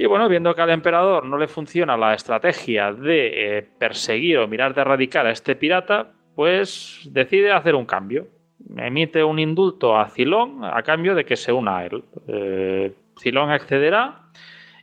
[0.00, 4.48] Y bueno, viendo que al emperador no le funciona la estrategia de eh, perseguir o
[4.48, 8.26] mirar de erradicar a este pirata, pues decide hacer un cambio.
[8.78, 12.02] Emite un indulto a Cilón a cambio de que se una a él.
[12.28, 14.22] Eh, Cilón accederá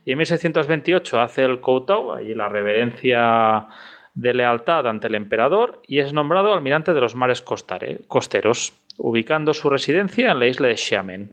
[0.04, 3.66] y en 1628 hace el koutou, allí la reverencia
[4.14, 9.68] de lealtad ante el emperador, y es nombrado almirante de los mares costeros, ubicando su
[9.68, 11.32] residencia en la isla de Xiamen.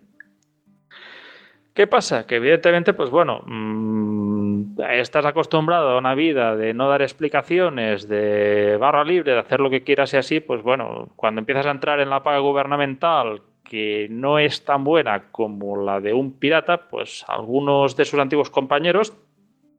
[1.76, 2.26] ¿Qué pasa?
[2.26, 8.78] Que evidentemente, pues bueno, mmm, estás acostumbrado a una vida de no dar explicaciones, de
[8.78, 12.00] barra libre, de hacer lo que quieras y así, pues bueno, cuando empiezas a entrar
[12.00, 17.26] en la paga gubernamental que no es tan buena como la de un pirata, pues
[17.28, 19.14] algunos de sus antiguos compañeros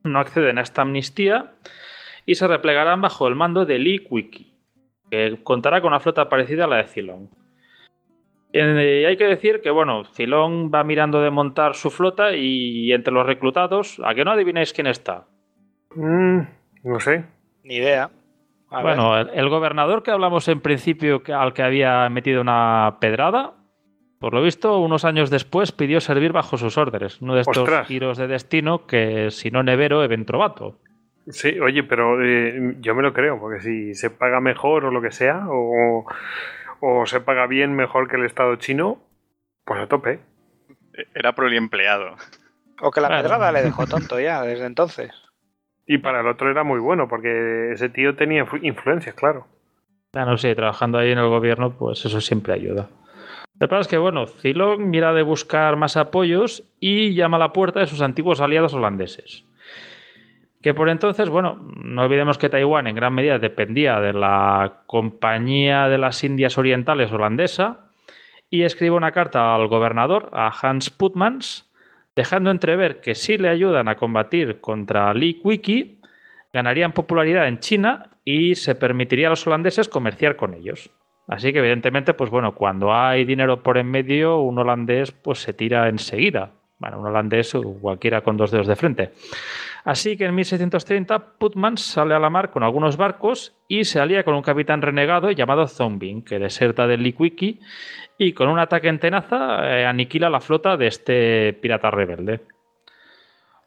[0.02, 1.54] no acceden a esta amnistía
[2.26, 4.52] y se replegarán bajo el mando de Lee Wiki,
[5.10, 7.30] que contará con una flota parecida a la de Cilón.
[8.58, 13.12] Eh, hay que decir que, bueno, Cilón va mirando de montar su flota y entre
[13.12, 15.24] los reclutados, ¿a que no adivináis quién está?
[15.94, 16.40] Mm,
[16.84, 17.24] no sé.
[17.64, 18.10] Ni idea.
[18.70, 22.96] A bueno, el, el gobernador que hablamos en principio que- al que había metido una
[23.00, 23.52] pedrada,
[24.18, 27.20] por lo visto, unos años después pidió servir bajo sus órdenes.
[27.20, 27.86] Uno de estos Ostras.
[27.86, 30.78] giros de destino que, si no nevero, eventrovato.
[31.28, 35.02] Sí, oye, pero eh, yo me lo creo, porque si se paga mejor o lo
[35.02, 36.06] que sea, o,
[36.80, 38.98] o se paga bien mejor que el Estado chino,
[39.64, 40.20] pues a tope.
[41.14, 42.16] Era empleado.
[42.80, 43.22] O que la Claro.
[43.22, 45.10] pedrada le dejó tonto ya desde entonces.
[45.86, 49.46] Y para el otro era muy bueno, porque ese tío tenía influ- influencias, claro.
[50.12, 52.88] Ya no sé, trabajando ahí en el gobierno, pues eso siempre ayuda.
[53.58, 57.40] Lo que pasa es que, bueno, Cilón mira de buscar más apoyos y llama a
[57.40, 59.45] la puerta de sus antiguos aliados holandeses.
[60.66, 65.86] Que por entonces, bueno, no olvidemos que Taiwán en gran medida dependía de la Compañía
[65.86, 67.92] de las Indias Orientales holandesa
[68.50, 71.70] y escribe una carta al gobernador, a Hans Putmans,
[72.16, 76.00] dejando entrever que si le ayudan a combatir contra Li Wiki,
[76.52, 80.90] ganarían popularidad en China y se permitiría a los holandeses comerciar con ellos.
[81.28, 85.52] Así que evidentemente, pues bueno, cuando hay dinero por en medio, un holandés pues se
[85.52, 86.50] tira enseguida.
[86.78, 89.12] Bueno, un holandés o cualquiera con dos dedos de frente.
[89.86, 94.24] Así que en 1630 Putman sale a la mar con algunos barcos y se alía
[94.24, 97.60] con un capitán renegado llamado Zombing, que deserta del Likwiki
[98.18, 102.40] y con un ataque en tenaza eh, aniquila la flota de este pirata rebelde.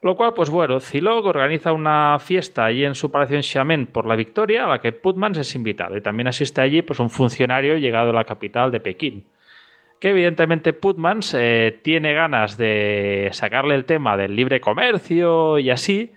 [0.02, 4.06] Lo cual, pues bueno, Zilog organiza una fiesta allí en su palacio en Xiamen por
[4.06, 5.96] la victoria, a la que Putmans es invitado.
[5.96, 9.26] Y también asiste allí pues, un funcionario llegado a la capital de Pekín.
[10.00, 16.14] Que evidentemente Putmans eh, tiene ganas de sacarle el tema del libre comercio y así.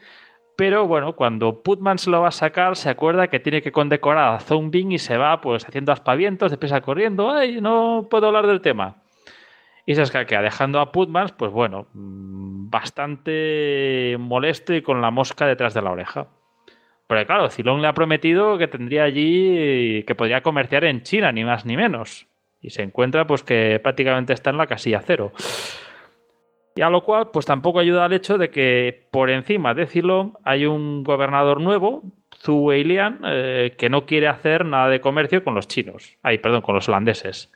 [0.56, 4.40] Pero bueno, cuando Putmans lo va a sacar, se acuerda que tiene que condecorar a
[4.40, 7.30] Zombing y se va pues haciendo aspavientos, deprisa corriendo.
[7.30, 9.02] ¡Ay, no puedo hablar del tema!
[9.84, 15.46] Y se escaquea, dejando a Putmans, pues bueno, mm, bastante molesto y con la mosca
[15.46, 16.28] detrás de la oreja.
[17.08, 21.44] Porque claro, Cilón le ha prometido que tendría allí, que podría comerciar en China, ni
[21.44, 22.28] más ni menos.
[22.62, 25.32] Y se encuentra pues que prácticamente está en la casilla cero.
[26.74, 30.38] Y a lo cual, pues tampoco ayuda al hecho de que por encima de Cilón
[30.44, 32.02] hay un gobernador nuevo,
[32.38, 36.16] Zhu Weilian, eh, que no quiere hacer nada de comercio con los chinos.
[36.22, 37.52] Ay, perdón, con los holandeses.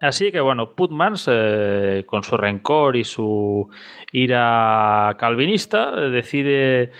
[0.00, 3.68] Así que bueno, Putmans, eh, con su rencor y su
[4.12, 6.92] ira calvinista, decide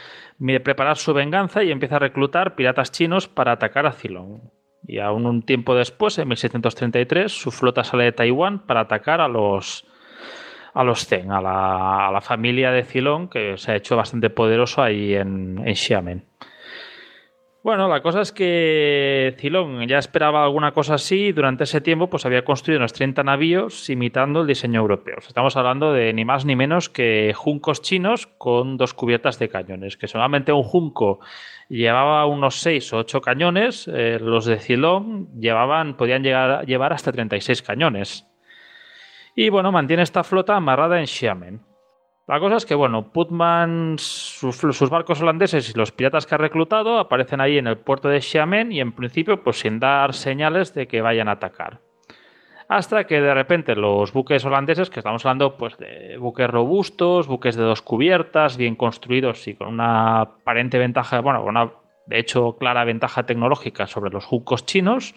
[0.62, 4.50] preparar su venganza y empieza a reclutar piratas chinos para atacar a Cilón.
[4.88, 9.28] Y aún un tiempo después, en 1733, su flota sale de Taiwán para atacar a
[9.28, 9.84] los,
[10.72, 15.14] a los Zen, a la, familia de Cilón, que se ha hecho bastante poderoso ahí
[15.14, 16.24] en, en Xiamen.
[17.62, 22.08] Bueno, la cosa es que Cilón ya esperaba alguna cosa así y durante ese tiempo
[22.08, 25.16] pues había construido unos 30 navíos imitando el diseño europeo.
[25.18, 29.98] Estamos hablando de ni más ni menos que juncos chinos con dos cubiertas de cañones,
[29.98, 31.20] que solamente un junco
[31.68, 37.12] llevaba unos 6 o 8 cañones, eh, los de Cilón llevaban, podían llegar llevar hasta
[37.12, 38.26] 36 cañones.
[39.36, 41.62] Y bueno, mantiene esta flota amarrada en Xiamen.
[42.26, 46.98] La cosa es que, bueno, Putman, sus, barcos holandeses y los piratas que ha reclutado
[46.98, 50.86] aparecen ahí en el puerto de Xiamen y en principio, pues sin dar señales de
[50.86, 51.80] que vayan a atacar.
[52.68, 57.56] Hasta que de repente los buques holandeses, que estamos hablando pues de buques robustos, buques
[57.56, 61.70] de dos cubiertas, bien construidos y con una aparente ventaja, bueno, una
[62.06, 65.14] de hecho clara ventaja tecnológica sobre los juncos chinos,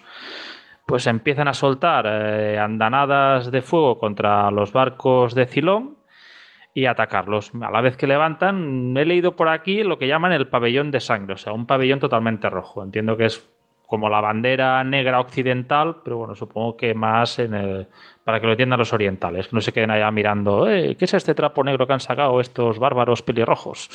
[0.86, 5.98] pues empiezan a soltar eh, andanadas de fuego contra los barcos de Cilón
[6.74, 7.52] y atacarlos.
[7.62, 11.02] A la vez que levantan, he leído por aquí lo que llaman el pabellón de
[11.02, 12.82] sangre, o sea, un pabellón totalmente rojo.
[12.82, 13.46] Entiendo que es
[13.92, 17.88] como la bandera negra occidental, pero bueno, supongo que más en el,
[18.24, 21.14] para que lo entiendan los orientales, que no se queden allá mirando, eh, ¿qué es
[21.14, 23.90] este trapo negro que han sacado estos bárbaros pelirrojos?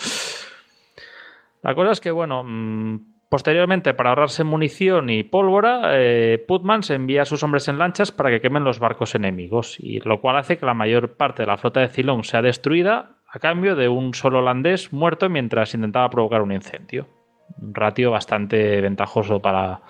[1.63, 6.95] La cosa es que, bueno, mm, Posteriormente, para ahorrarse munición y pólvora, eh, Putman se
[6.95, 10.37] envía a sus hombres en lanchas para que quemen los barcos enemigos, y lo cual
[10.37, 13.89] hace que la mayor parte de la flota de Ceylon sea destruida a cambio de
[13.89, 17.16] un solo holandés muerto mientras intentaba provocar un incendio.
[17.61, 19.81] Un ratio bastante ventajoso para,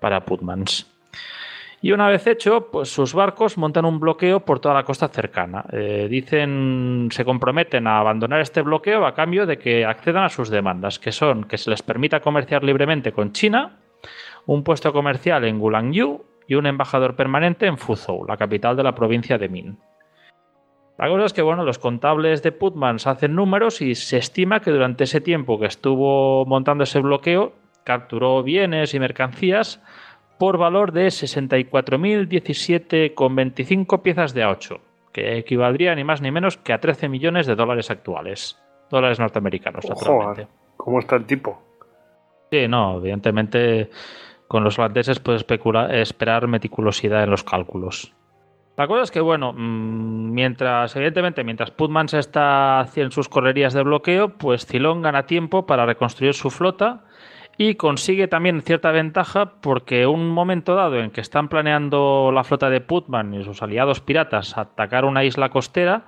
[0.00, 0.86] para Putmans.
[1.82, 5.64] Y una vez hecho, pues sus barcos montan un bloqueo por toda la costa cercana.
[5.72, 10.50] Eh, dicen, se comprometen a abandonar este bloqueo a cambio de que accedan a sus
[10.50, 13.78] demandas, que son que se les permita comerciar libremente con China,
[14.44, 18.94] un puesto comercial en Gulangyu y un embajador permanente en Fuzhou, la capital de la
[18.94, 19.78] provincia de Min.
[21.00, 24.70] La cosa es que bueno, los contables de Putmans hacen números y se estima que
[24.70, 29.82] durante ese tiempo que estuvo montando ese bloqueo capturó bienes y mercancías
[30.38, 34.78] por valor de 64.017,25 piezas de A8,
[35.10, 38.62] que equivaldría ni más ni menos que a 13 millones de dólares actuales.
[38.90, 40.34] Dólares norteamericanos, Ojo,
[40.76, 41.62] ¿Cómo está el tipo?
[42.50, 43.88] Sí, no, evidentemente
[44.48, 45.46] con los holandeses puedes
[45.92, 48.12] esperar meticulosidad en los cálculos.
[48.76, 53.74] La cosa es que, bueno, mm, mientras, evidentemente, mientras Putman se está haciendo sus correrías
[53.74, 57.04] de bloqueo, pues Cilón gana tiempo para reconstruir su flota
[57.58, 62.70] y consigue también cierta ventaja porque un momento dado en que están planeando la flota
[62.70, 66.06] de Putman y sus aliados piratas atacar una isla costera,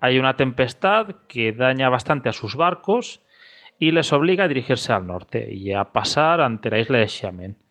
[0.00, 3.20] hay una tempestad que daña bastante a sus barcos
[3.80, 7.61] y les obliga a dirigirse al norte y a pasar ante la isla de Xiamen.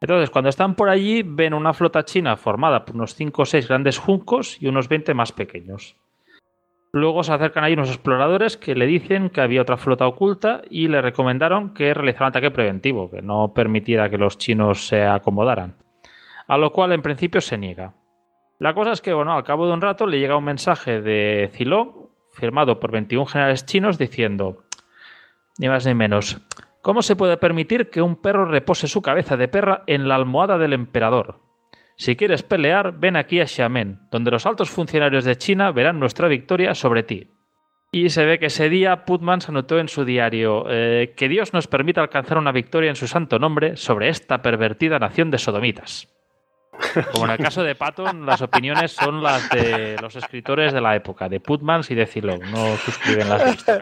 [0.00, 3.68] Entonces, cuando están por allí, ven una flota china formada por unos 5 o 6
[3.68, 5.96] grandes juncos y unos 20 más pequeños.
[6.92, 10.88] Luego se acercan ahí unos exploradores que le dicen que había otra flota oculta y
[10.88, 15.76] le recomendaron que realizara un ataque preventivo, que no permitiera que los chinos se acomodaran.
[16.46, 17.92] A lo cual en principio se niega.
[18.58, 21.50] La cosa es que, bueno, al cabo de un rato le llega un mensaje de
[21.52, 24.64] Zilong, firmado por 21 generales chinos, diciendo,
[25.58, 26.40] ni más ni menos,
[26.82, 30.58] ¿cómo se puede permitir que un perro repose su cabeza de perra en la almohada
[30.58, 31.40] del emperador?
[31.96, 36.28] Si quieres pelear, ven aquí a Xiamen, donde los altos funcionarios de China verán nuestra
[36.28, 37.32] victoria sobre ti.
[37.90, 41.52] Y se ve que ese día Putman se anotó en su diario eh, que Dios
[41.52, 46.08] nos permita alcanzar una victoria en su santo nombre sobre esta pervertida nación de sodomitas.
[47.12, 50.94] Como en el caso de Patton, las opiniones son las de los escritores de la
[50.94, 53.80] época, de Putmans y de Zilong, no suscriben las de.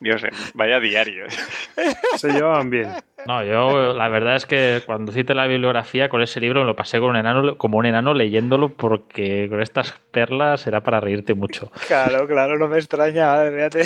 [0.00, 0.22] Dios,
[0.54, 1.34] vaya diarios.
[2.16, 2.88] Se llevaban bien.
[3.26, 6.76] No, yo la verdad es que cuando cite la bibliografía con ese libro me lo
[6.76, 11.34] pasé con un enano, como un enano leyéndolo porque con estas perlas era para reírte
[11.34, 11.70] mucho.
[11.88, 13.50] Claro, claro, no me extraña.
[13.50, 13.84] Fíjate.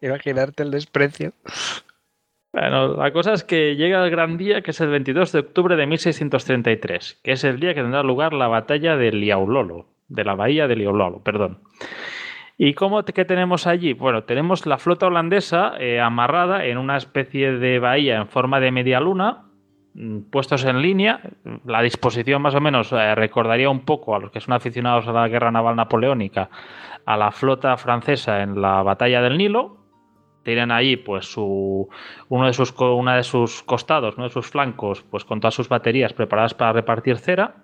[0.00, 1.32] Imaginarte el desprecio.
[2.52, 5.74] Bueno, la cosa es que llega el gran día, que es el 22 de octubre
[5.74, 10.34] de 1633, que es el día que tendrá lugar la batalla de Liaulolo, de la
[10.34, 11.58] bahía de Liaulolo, perdón.
[12.56, 13.94] ¿Y cómo qué tenemos allí?
[13.94, 18.70] Bueno, tenemos la flota holandesa eh, amarrada en una especie de bahía en forma de
[18.70, 19.46] media luna,
[19.94, 21.20] mm, puestos en línea.
[21.64, 25.12] La disposición más o menos eh, recordaría un poco a los que son aficionados a
[25.12, 26.48] la guerra naval napoleónica
[27.06, 29.78] a la flota francesa en la batalla del Nilo.
[30.44, 31.88] Tienen ahí pues su,
[32.28, 35.68] uno de sus, una de sus costados, uno de sus flancos, pues con todas sus
[35.68, 37.63] baterías preparadas para repartir cera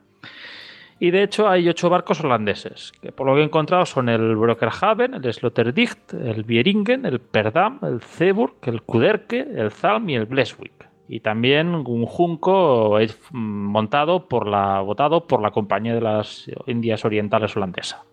[1.00, 4.36] y de hecho hay ocho barcos holandeses, que por lo que he encontrado son el
[4.36, 10.26] Brokerhaven, el Sloterdijk, el Bieringen, el Perdam, el Zeeburg, el Kuderke, el Zalm y el
[10.26, 10.88] Bleswick.
[11.08, 12.96] y también un junco
[13.32, 18.04] montado por la votado por la Compañía de las Indias Orientales Holandesa.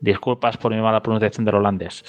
[0.00, 2.02] Disculpas por mi mala pronunciación del holandés.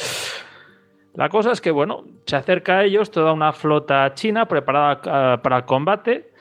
[1.16, 5.38] La cosa es que, bueno, se acerca a ellos toda una flota china preparada eh,
[5.40, 6.32] para el combate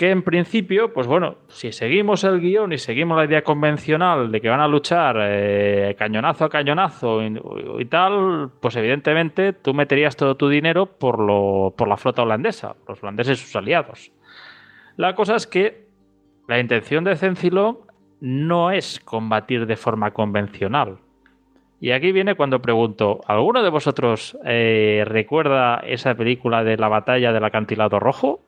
[0.00, 4.40] que en principio, pues bueno, si seguimos el guion y seguimos la idea convencional de
[4.40, 10.38] que van a luchar eh, cañonazo a cañonazo y, tal, pues evidentemente tú meterías todo
[10.38, 14.10] tu dinero por, lo, por la flota holandesa, los holandeses y sus aliados.
[14.96, 15.84] La cosa es que
[16.48, 17.80] la intención de Zencilon
[18.22, 20.96] no es combatir de forma convencional.
[21.78, 27.34] Y aquí viene cuando pregunto, ¿alguno de vosotros eh, recuerda esa película de la batalla
[27.34, 28.40] del acantilado rojo?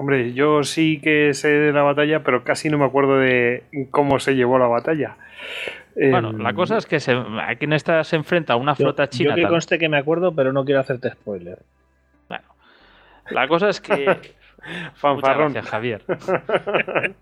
[0.00, 4.20] Hombre, yo sí que sé de la batalla, pero casi no me acuerdo de cómo
[4.20, 5.16] se llevó la batalla.
[5.96, 9.30] Bueno, la cosa es que se, aquí en esta se enfrenta a una flota china.
[9.30, 11.58] Yo que conste que me acuerdo, pero no quiero hacerte spoiler.
[12.28, 12.44] Bueno,
[13.30, 14.16] la cosa es que.
[14.94, 15.52] Fanfarrón.
[15.52, 16.04] Gracias, Javier.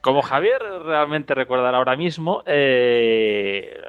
[0.00, 3.80] Como Javier realmente recordará ahora mismo, eh,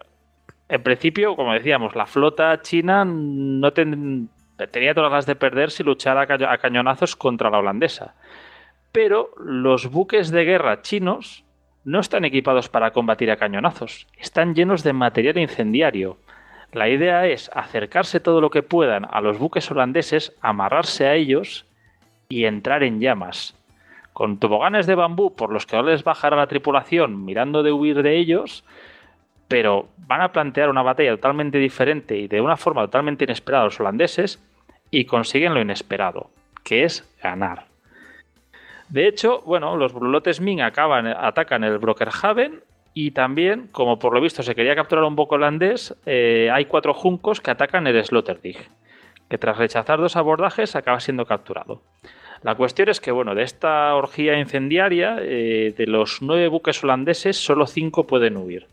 [0.67, 4.29] en principio, como decíamos, la flota china no, ten,
[4.67, 8.15] tenía todas las de perder si luchara a cañonazos contra la holandesa.
[8.91, 11.43] Pero los buques de guerra chinos
[11.83, 16.17] no están equipados para combatir a cañonazos, están llenos de material incendiario.
[16.71, 21.65] La idea es acercarse todo lo que puedan a los buques holandeses, amarrarse a ellos
[22.29, 23.55] y entrar en llamas.
[24.13, 28.03] Con toboganes de bambú por los que no les bajará la tripulación mirando de huir
[28.03, 28.63] de ellos,
[29.49, 33.65] pero van a plantear una batalla totalmente diferente y de una forma totalmente inesperada a
[33.65, 34.41] los holandeses
[34.91, 36.29] y consiguen lo inesperado,
[36.63, 37.65] que es ganar.
[38.87, 42.61] De hecho, bueno, los brulotes Ming acaban, atacan el Brokerhaven
[42.93, 46.93] y también, como por lo visto se quería capturar un poco holandés, eh, hay cuatro
[46.93, 48.69] juncos que atacan el Sloterdijk,
[49.29, 51.81] que tras rechazar dos abordajes acaba siendo capturado.
[52.41, 57.37] La cuestión es que, bueno, de esta orgía incendiaria, eh, de los nueve buques holandeses,
[57.37, 58.67] solo cinco pueden huir.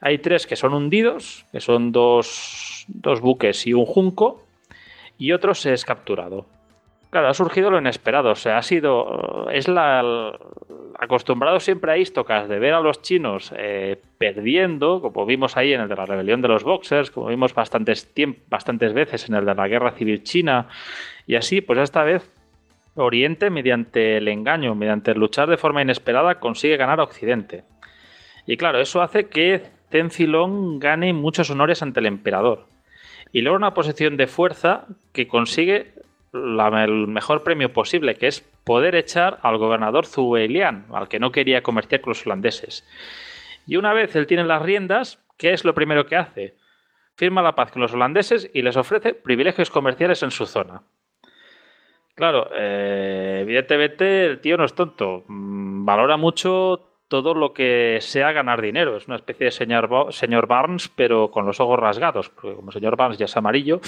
[0.00, 4.42] Hay tres que son hundidos, que son dos, dos buques y un junco,
[5.18, 6.46] y otro se es capturado.
[7.10, 10.36] Claro, ha surgido lo inesperado, o sea, ha sido, es la,
[10.98, 15.80] acostumbrado siempre a Istocas de ver a los chinos eh, perdiendo, como vimos ahí en
[15.80, 18.12] el de la rebelión de los boxers, como vimos bastantes,
[18.48, 20.68] bastantes veces en el de la guerra civil china,
[21.26, 22.30] y así, pues esta vez
[22.96, 27.64] Oriente, mediante el engaño, mediante luchar de forma inesperada, consigue ganar a Occidente.
[28.46, 29.62] Y claro, eso hace que
[29.96, 32.66] Tenzilong gane muchos honores ante el emperador
[33.32, 35.94] y logra una posición de fuerza que consigue
[36.34, 41.62] el mejor premio posible, que es poder echar al gobernador Zuelian, al que no quería
[41.62, 42.86] comerciar con los holandeses.
[43.66, 46.56] Y una vez él tiene las riendas, ¿qué es lo primero que hace?
[47.14, 50.82] Firma la paz con los holandeses y les ofrece privilegios comerciales en su zona.
[52.14, 58.32] Claro, eh, evidentemente el tío no es tonto, mm, valora mucho todo lo que sea
[58.32, 58.96] ganar dinero.
[58.96, 62.96] Es una especie de señor, señor Barnes, pero con los ojos rasgados, porque como señor
[62.96, 63.80] Barnes ya es amarillo.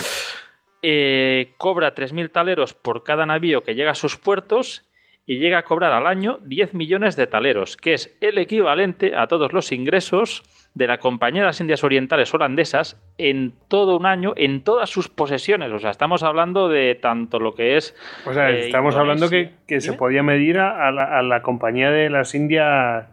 [0.83, 4.85] Eh, cobra 3.000 taleros por cada navío que llega a sus puertos
[5.27, 9.27] y llega a cobrar al año 10 millones de taleros, que es el equivalente a
[9.27, 10.43] todos los ingresos
[10.79, 15.09] de la Compañía de las Indias Orientales Holandesas en todo un año, en todas sus
[15.09, 15.73] posesiones.
[15.73, 17.97] O sea, estamos hablando de tanto lo que es...
[18.25, 23.07] O sea, eh, estamos hablando que, se podía medir a la, Compañía de las Indias...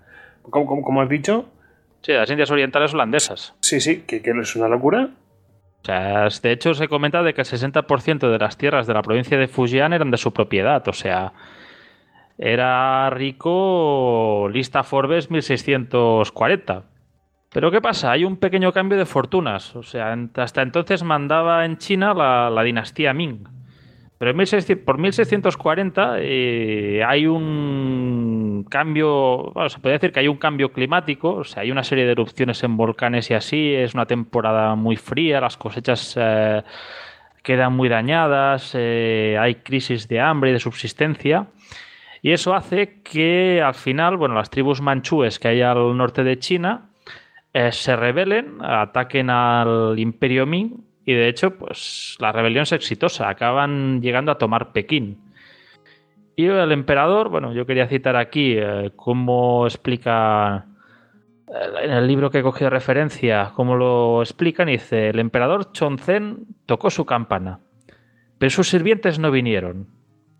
[0.44, 1.50] ¿Cómo, has dicho?
[2.02, 3.56] Sí, las Indias Orientales Holandesas.
[3.62, 5.10] Sí, sí, que, que es una locura.
[5.82, 9.02] O sea, de hecho se comenta de que el 60% de las tierras de la
[9.02, 10.88] provincia de Fujian eran de su propiedad.
[10.88, 11.34] O sea,
[12.38, 16.95] era rico lista Forbes 1640.
[17.56, 18.11] Pero ¿qué pasa?
[18.11, 19.77] Hay un pequeño cambio de fortunas.
[19.77, 23.48] O sea, hasta entonces mandaba en China la, dinastía Ming.
[24.18, 24.34] Pero
[24.84, 31.34] por 1640 eh, hay un cambio, bueno, se puede decir que hay un cambio climático,
[31.34, 34.98] o sea, hay una serie de erupciones en volcanes y así, es una temporada muy
[34.98, 36.61] fría, las cosechas eh,
[37.41, 41.48] quedan muy dañadas, eh, hay crisis de hambre y de subsistencia.
[42.22, 46.38] Y eso hace que al final, bueno, las tribus manchúes que hay al norte de
[46.38, 46.85] China,
[47.56, 53.30] eh, se rebelen, ataquen al imperio Ming y de hecho pues la rebelión es exitosa,
[53.30, 55.22] acaban llegando a tomar Pekín.
[56.36, 60.65] Y el emperador, bueno, yo quería citar aquí eh, cómo explica
[61.48, 66.48] eh, en el libro que he cogido referencia, cómo lo explican, dice, el emperador Chonzen
[66.65, 67.61] tocó su campana,
[68.38, 69.88] pero sus sirvientes no vinieron.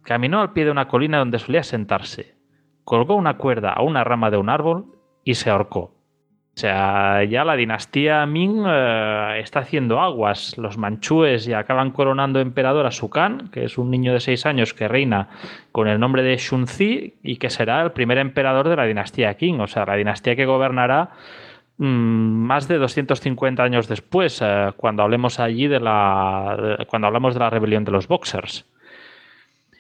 [0.01, 2.35] Caminó al pie de una colina donde solía sentarse,
[2.83, 4.87] colgó una cuerda a una rama de un árbol
[5.23, 5.94] y se ahorcó.
[6.56, 10.57] O sea, ya la dinastía Ming eh, está haciendo aguas.
[10.57, 14.45] Los manchúes ya acaban coronando emperador a Su Kan, que es un niño de 6
[14.45, 15.27] años que reina
[15.73, 19.60] con el nombre de Shunzi y que será el primer emperador de la dinastía Qing.
[19.60, 21.10] O sea, la dinastía que gobernará
[21.77, 26.86] mm, más de 250 años después, eh, cuando hablemos allí de la.
[26.88, 28.65] cuando hablamos de la rebelión de los Boxers.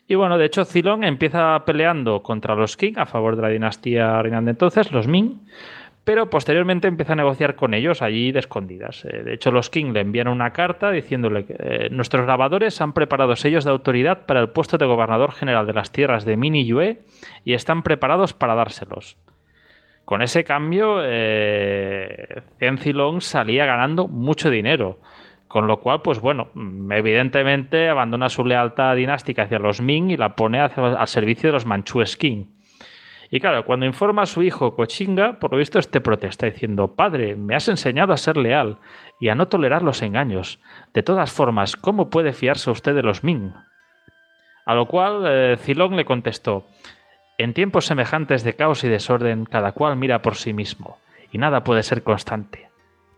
[0.09, 4.21] Y bueno, de hecho, Zilong empieza peleando contra los Qing a favor de la dinastía
[4.21, 5.39] reinante entonces, los Ming
[6.05, 9.03] pero posteriormente empieza a negociar con ellos allí de escondidas.
[9.05, 12.93] Eh, de hecho, los King le envían una carta diciéndole que eh, nuestros grabadores han
[12.93, 16.55] preparado sellos de autoridad para el puesto de gobernador general de las tierras de Min
[16.55, 17.01] y Yue
[17.43, 19.17] y están preparados para dárselos.
[20.05, 22.43] Con ese cambio, eh,
[23.19, 24.99] salía ganando mucho dinero.
[25.47, 26.49] Con lo cual, pues bueno,
[26.91, 31.65] evidentemente abandona su lealtad dinástica hacia los Ming y la pone al servicio de los
[31.65, 32.45] Manchúes King.
[33.29, 37.35] Y claro, cuando informa a su hijo Cochinga, por lo visto este protesta diciendo, Padre,
[37.35, 38.77] me has enseñado a ser leal
[39.19, 40.59] y a no tolerar los engaños.
[40.93, 43.53] De todas formas, ¿cómo puede fiarse usted de los Ming?
[44.65, 46.67] A lo cual eh, le contestó,
[47.37, 50.97] En tiempos semejantes de caos y desorden, cada cual mira por sí mismo,
[51.31, 52.69] y nada puede ser constante.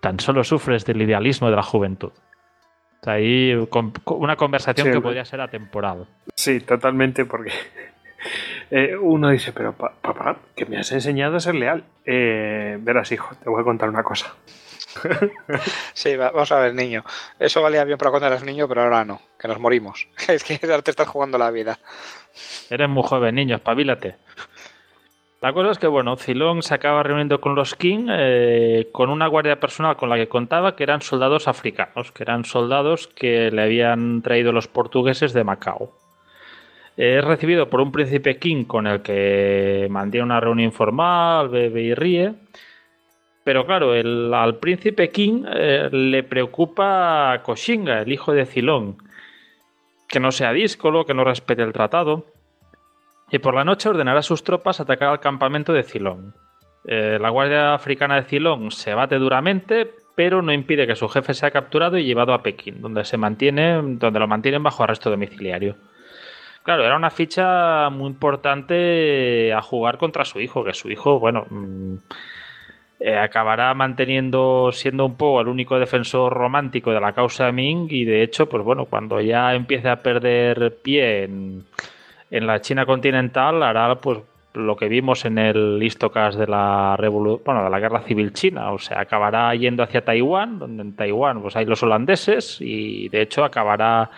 [0.01, 2.11] Tan solo sufres del idealismo de la juventud.
[3.05, 3.53] ahí
[4.05, 6.07] una conversación que podría ser atemporal.
[6.35, 7.51] Sí, totalmente, porque
[8.71, 11.83] eh, uno dice, pero papá, que me has enseñado a ser leal.
[12.05, 14.33] Eh, verás, hijo, te voy a contar una cosa.
[15.93, 17.03] sí, vamos a ver, niño.
[17.39, 20.07] Eso valía bien para cuando eras niño, pero ahora no, que nos morimos.
[20.27, 21.79] Es que ahora te estás jugando la vida.
[22.69, 24.15] Eres muy joven, niño, espabilate.
[25.39, 29.27] La cosa es que, bueno, Zilong se acaba reuniendo con los King eh, con una
[29.27, 33.61] guardia personal con la que contaba que eran soldados africanos, que eran soldados que le
[33.61, 35.93] habían traído los portugueses de Macao.
[36.97, 41.93] Es recibido por un príncipe King con el que mantiene una reunión informal, bebe y
[41.93, 42.33] ríe.
[43.43, 48.97] Pero claro, al príncipe King eh, le preocupa Koshinga, el hijo de Cilón,
[50.09, 52.25] que no sea díscolo, que no respete el tratado.
[53.29, 56.33] Y por la noche ordenará a sus tropas atacar al campamento de Cilón.
[56.87, 61.35] Eh, la Guardia Africana de Cilón se bate duramente, pero no impide que su jefe
[61.35, 65.75] sea capturado y llevado a Pekín, donde se mantiene, donde lo mantienen bajo arresto domiciliario.
[66.67, 71.45] Claro, era una ficha muy importante a jugar contra su hijo, que su hijo, bueno,
[71.49, 71.93] mm,
[72.99, 78.03] eh, acabará manteniendo, siendo un poco el único defensor romántico de la causa Ming y
[78.03, 81.65] de hecho, pues bueno, cuando ya empiece a perder pie en,
[82.31, 84.19] la China continental, hará pues
[84.53, 88.77] lo que vimos en el histocas de la bueno, de la guerra civil china, o
[88.77, 93.45] sea, acabará yendo hacia Taiwán, donde en Taiwán pues hay los holandeses y de hecho
[93.45, 94.11] acabará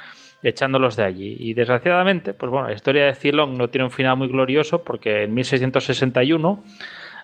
[0.43, 1.35] echándolos de allí.
[1.39, 5.23] Y desgraciadamente, pues bueno, la historia de Zilong no tiene un final muy glorioso porque
[5.23, 6.63] en 1661,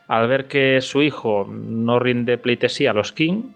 [0.07, 3.53] al ver que su hijo no rinde pleitesía a los King,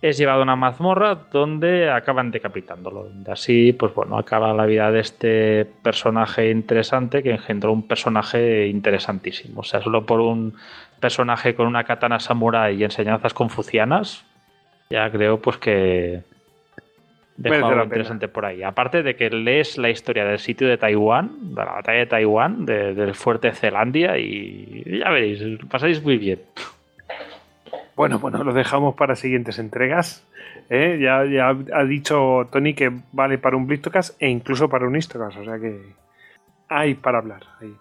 [0.00, 3.08] es llevado a una mazmorra donde acaban decapitándolo.
[3.26, 9.60] Así, pues bueno, acaba la vida de este personaje interesante que engendró un personaje interesantísimo.
[9.60, 10.54] O sea, solo por un
[11.00, 14.26] personaje con una katana samurai y enseñanzas confucianas,
[14.90, 16.22] ya creo pues que,
[17.36, 18.62] dejo algo interesante por ahí.
[18.62, 22.64] Aparte de que lees la historia del sitio de Taiwán, de la batalla de Taiwán,
[22.66, 26.40] del fuerte Zelandia, y ya veréis, pasáis muy bien.
[27.96, 30.26] Bueno, bueno, lo dejamos para siguientes entregas.
[30.68, 30.98] ¿eh?
[31.00, 35.38] Ya, ya ha dicho Tony que vale para un Blistocast e incluso para un Histocast,
[35.38, 35.94] o sea que
[36.68, 37.42] hay para hablar.
[37.60, 37.74] Ahí.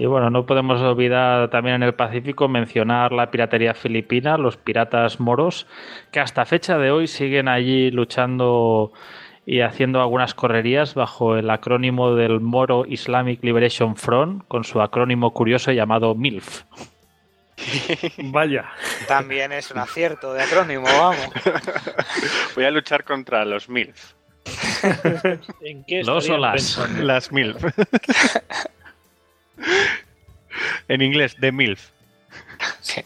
[0.00, 5.20] Y bueno, no podemos olvidar también en el Pacífico mencionar la piratería filipina, los piratas
[5.20, 5.66] moros,
[6.10, 8.92] que hasta fecha de hoy siguen allí luchando
[9.44, 15.34] y haciendo algunas correrías bajo el acrónimo del Moro Islamic Liberation Front, con su acrónimo
[15.34, 16.62] curioso llamado MILF.
[18.32, 18.70] Vaya.
[19.06, 21.28] También es un acierto de acrónimo, vamos.
[22.54, 24.14] Voy a luchar contra los MILF.
[25.60, 27.62] ¿En qué los o las, las MILF.
[30.88, 31.90] En inglés, The MILF.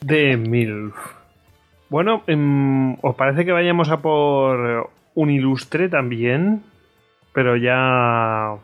[0.06, 0.94] The MILF.
[1.88, 6.62] Bueno, em, ¿os parece que vayamos a por un ilustre también?
[7.32, 8.56] Pero ya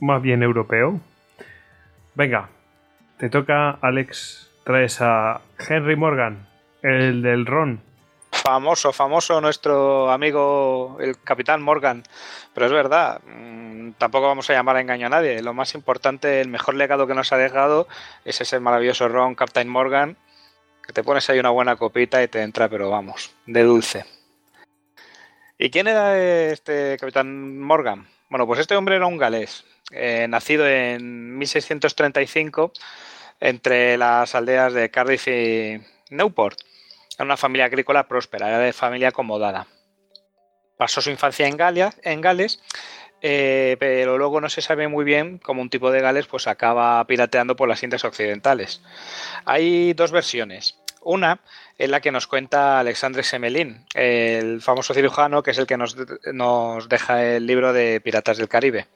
[0.00, 1.00] más bien europeo.
[2.14, 2.48] Venga,
[3.18, 4.50] te toca, Alex.
[4.64, 6.46] Traes a Henry Morgan,
[6.82, 7.80] el del Ron.
[8.46, 12.02] Famoso, famoso nuestro amigo el capitán Morgan.
[12.52, 15.40] Pero es verdad, mm, tampoco vamos a llamar a engaño a nadie.
[15.40, 17.88] Lo más importante, el mejor legado que nos ha dejado
[18.26, 20.18] es ese maravilloso ron Captain Morgan,
[20.86, 24.04] que te pones ahí una buena copita y te entra, pero vamos, de dulce.
[25.56, 28.06] ¿Y quién era este capitán Morgan?
[28.28, 32.72] Bueno, pues este hombre era un galés, eh, nacido en 1635
[33.40, 35.80] entre las aldeas de Cardiff y
[36.10, 36.58] Newport
[37.18, 39.66] en una familia agrícola próspera, era de familia acomodada.
[40.76, 42.60] Pasó su infancia en, Gales,
[43.22, 47.04] eh, pero luego no se sabe muy bien cómo un tipo de Gales pues acaba
[47.06, 48.82] pirateando por las Indias Occidentales.
[49.44, 50.76] Hay dos versiones.
[51.00, 51.40] Una
[51.78, 56.88] es la que nos cuenta Alexandre Semelin, el famoso cirujano que es el que nos,
[56.88, 58.86] deja el libro de Piratas del Caribe.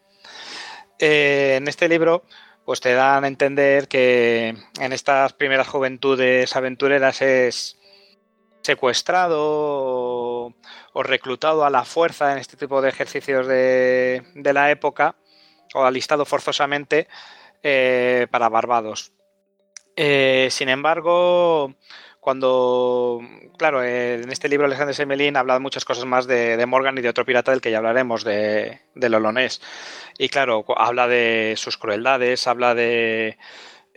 [0.98, 2.24] Eh, en este libro
[2.64, 7.77] pues te dan a entender que en estas primeras juventudes aventureras es
[8.68, 9.38] secuestrado
[10.92, 14.22] o, reclutado a la fuerza en este tipo de ejercicios de,
[14.52, 15.16] la época
[15.72, 17.08] o alistado forzosamente
[17.62, 19.12] eh, para Barbados.
[19.96, 21.74] Eh, sin embargo,
[22.20, 23.22] cuando,
[23.56, 27.08] claro, en este libro Alexander Semelin habla de muchas cosas más de, Morgan y de
[27.08, 29.62] otro pirata del que ya hablaremos, de, del Olonés.
[30.18, 33.38] Y claro, habla de sus crueldades, habla de,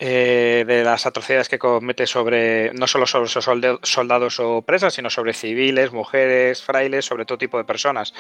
[0.04, 5.34] eh, de las atrocidades que comete sobre, no solo sobre soldados o presas, sino sobre
[5.34, 8.14] civiles, mujeres, frailes, sobre todo tipo de personas.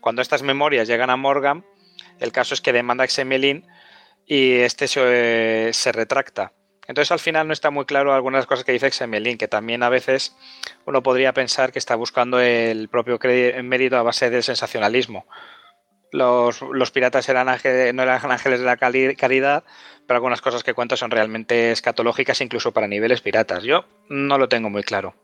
[0.00, 1.64] Cuando estas memorias llegan a Morgan,
[2.20, 3.66] el caso es que demanda a Semelin
[4.26, 6.52] y este se, se retracta
[6.88, 9.88] entonces al final no está muy claro algunas cosas que dice Xemelin, que también a
[9.88, 10.36] veces
[10.84, 13.18] uno podría pensar que está buscando el propio
[13.62, 15.26] mérito a base del sensacionalismo.
[16.12, 19.64] Los, piratas eran no eran ángeles de la caridad,
[20.06, 23.64] pero algunas cosas que cuenta son realmente escatológicas incluso para niveles piratas.
[23.64, 25.14] Yo no lo tengo muy claro.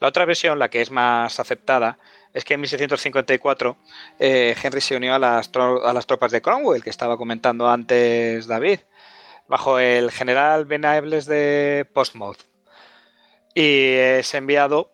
[0.00, 1.98] La otra versión, la que es más aceptada,
[2.32, 3.76] es que en 1654
[4.18, 8.46] eh, Henry se unió a las, a las tropas de Cromwell, que estaba comentando antes
[8.46, 8.80] David
[9.48, 12.38] bajo el general Benables de Portsmouth
[13.54, 14.90] y es enviado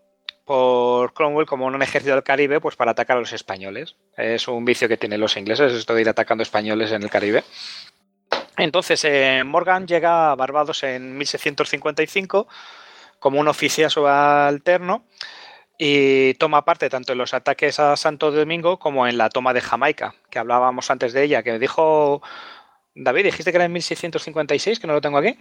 [0.49, 3.97] por Cromwell como un ejército del Caribe pues para atacar a los españoles.
[4.16, 7.45] Es un vicio que tienen los ingleses, esto de ir atacando españoles en el Caribe.
[8.57, 12.49] Entonces, eh, Morgan llega a Barbados en 1655
[13.19, 15.05] como un oficial subalterno
[15.77, 19.61] y toma parte tanto en los ataques a Santo Domingo como en la toma de
[19.61, 22.23] Jamaica, que hablábamos antes de ella, que dijo
[22.95, 25.39] David, dijiste que era en 1656, que no lo tengo aquí.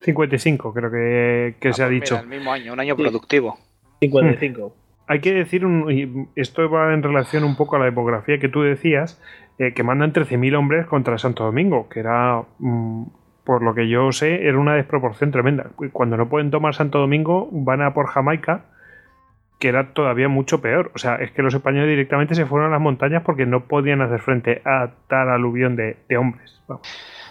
[0.00, 2.16] 55, creo que, ah, se ha pues dicho.
[2.18, 3.58] el mismo año, un año productivo.
[4.00, 4.74] 55.
[5.06, 8.62] Hay que decir, y esto va en relación un poco a la demografía que tú
[8.62, 9.20] decías,
[9.58, 13.04] eh, que mandan 13.000 hombres contra Santo Domingo, que era, mm,
[13.44, 15.70] por lo que yo sé, era una desproporción tremenda.
[15.92, 18.66] Cuando no pueden tomar Santo Domingo, van a por Jamaica
[19.60, 20.90] que era todavía mucho peor.
[20.94, 24.00] O sea, es que los españoles directamente se fueron a las montañas porque no podían
[24.00, 26.60] hacer frente a tal aluvión de, hombres.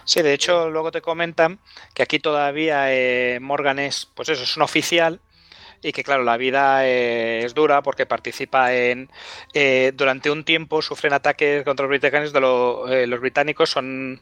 [0.05, 1.59] Sí, de hecho, luego te comentan
[1.93, 5.19] que aquí todavía eh, Morgan es, pues eso, es un oficial
[5.81, 9.09] y que claro, la vida eh, es dura porque participa en...
[9.53, 14.21] Eh, durante un tiempo sufren ataques contra los británicos, de los británicos son...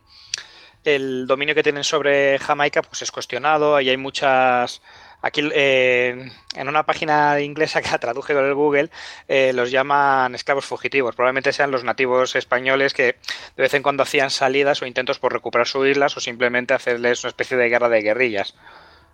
[0.83, 4.81] El dominio que tienen sobre Jamaica pues es cuestionado y hay muchas
[5.21, 8.89] Aquí eh, en una página inglesa que la traduje con el Google
[9.27, 11.15] eh, los llaman esclavos fugitivos.
[11.15, 13.17] Probablemente sean los nativos españoles que
[13.55, 17.23] de vez en cuando hacían salidas o intentos por recuperar sus islas o simplemente hacerles
[17.23, 18.55] una especie de guerra de guerrillas.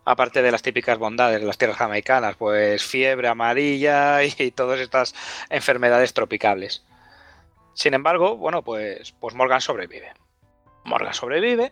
[0.06, 5.16] Aparte de las típicas bondades de las tierras jamaicanas, pues fiebre amarilla y, todas estas
[5.50, 6.84] enfermedades tropicales.
[7.74, 10.14] Sin embargo, bueno, pues, pues Morgan sobrevive.
[10.84, 11.72] Morgan sobrevive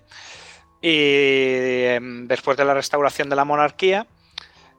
[0.82, 4.08] y em, después de la restauración de la monarquía,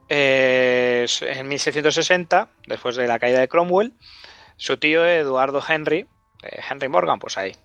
[0.09, 3.93] eh, en 1660, después de la caída de Cromwell,
[4.57, 6.07] su tío Eduardo Henry,
[6.43, 7.55] eh, Henry Morgan, pues ahí,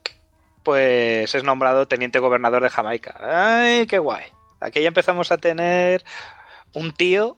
[0.63, 3.17] pues es nombrado teniente gobernador de Jamaica.
[3.21, 4.38] ¡Ay, qué guay!
[4.61, 6.05] Aquí ya empezamos a tener
[6.75, 7.37] un tío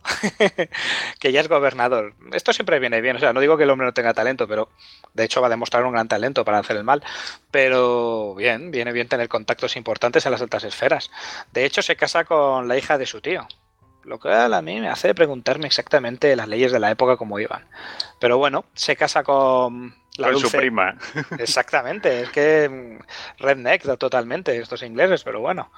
[1.20, 2.14] que ya es gobernador.
[2.32, 4.68] Esto siempre viene bien, o sea, no digo que el hombre no tenga talento, pero
[5.14, 7.02] de hecho va a demostrar un gran talento para hacer el mal.
[7.50, 11.10] Pero bien, viene bien tener contactos importantes en las altas esferas.
[11.52, 13.46] De hecho, se casa con la hija de su tío,
[14.04, 17.66] lo que a mí me hace preguntarme exactamente las leyes de la época cómo iban.
[18.18, 20.96] Pero bueno, se casa con la con su prima.
[21.38, 25.70] Exactamente, es que mm, redneck totalmente estos ingleses, pero bueno.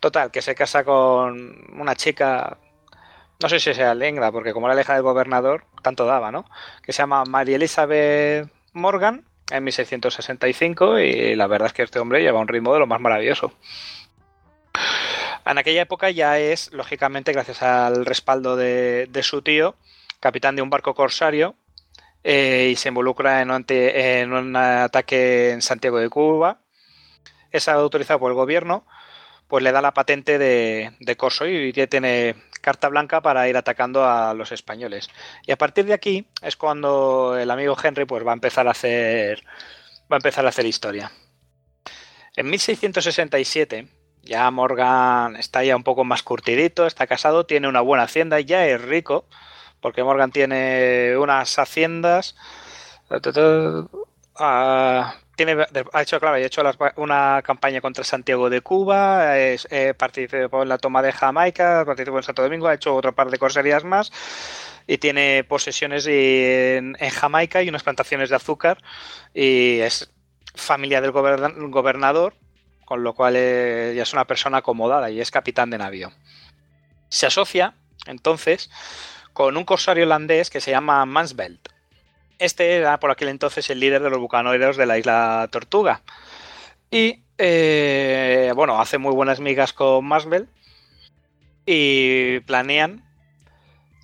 [0.00, 2.58] Total, que se casa con una chica,
[3.42, 6.44] no sé si sea lengua, porque como era la hija del gobernador, tanto daba, ¿no?
[6.82, 12.22] Que se llama María Elizabeth Morgan en 1665 y la verdad es que este hombre
[12.22, 13.52] lleva un ritmo de lo más maravilloso.
[15.46, 19.76] En aquella época ya es, lógicamente, gracias al respaldo de, su tío,
[20.18, 21.54] capitán de un barco corsario
[22.22, 23.50] eh, y se involucra en
[24.32, 26.60] un, ataque en Santiago de Cuba.
[27.50, 28.86] Es autorizado por el gobierno,
[29.48, 34.04] pues le da la patente de, de corso y tiene carta blanca para ir atacando
[34.04, 35.08] a los españoles.
[35.46, 38.72] Y a partir de aquí es cuando el amigo Henry pues va a empezar a
[38.72, 39.44] hacer
[40.10, 41.12] va a empezar a hacer historia.
[42.36, 43.88] En 1667
[44.24, 48.66] ya Morgan está ya un poco más curtidito, está casado, tiene una buena hacienda, ya
[48.66, 49.26] es rico,
[49.80, 52.36] porque Morgan tiene unas haciendas.
[55.36, 56.62] Tiene, ha hecho, claro, ha hecho
[56.96, 62.18] una campaña contra Santiago de Cuba, es, eh, participó en la toma de Jamaica, participó
[62.18, 64.12] en Santo Domingo, ha hecho otra par de coserías más
[64.86, 68.78] y tiene posesiones en, Jamaica y unas plantaciones de azúcar
[69.32, 70.12] y es
[70.54, 72.34] familia del gobernador,
[72.84, 76.12] con lo cual eh, ya es una persona acomodada y es capitán de navío.
[77.08, 77.74] Se asocia
[78.06, 78.70] entonces
[79.32, 81.73] con un corsario holandés que se llama Mansveld
[82.38, 86.02] este era por aquel entonces el líder de los bucaneros de la isla Tortuga.
[86.90, 90.48] Y eh, bueno, hace muy buenas migas con Masvel
[91.66, 93.04] y planean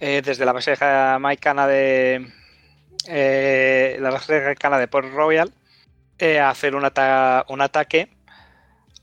[0.01, 2.33] eh, desde la base jamaicana de
[3.07, 5.53] eh, la base de Port Royal
[6.43, 8.11] hacer un, ataque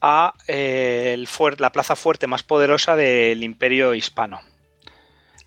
[0.01, 4.41] a la plaza fuerte más poderosa del imperio hispano,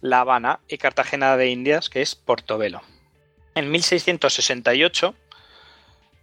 [0.00, 2.82] La Habana y Cartagena de Indias, que es Portobelo
[3.54, 5.14] en 1668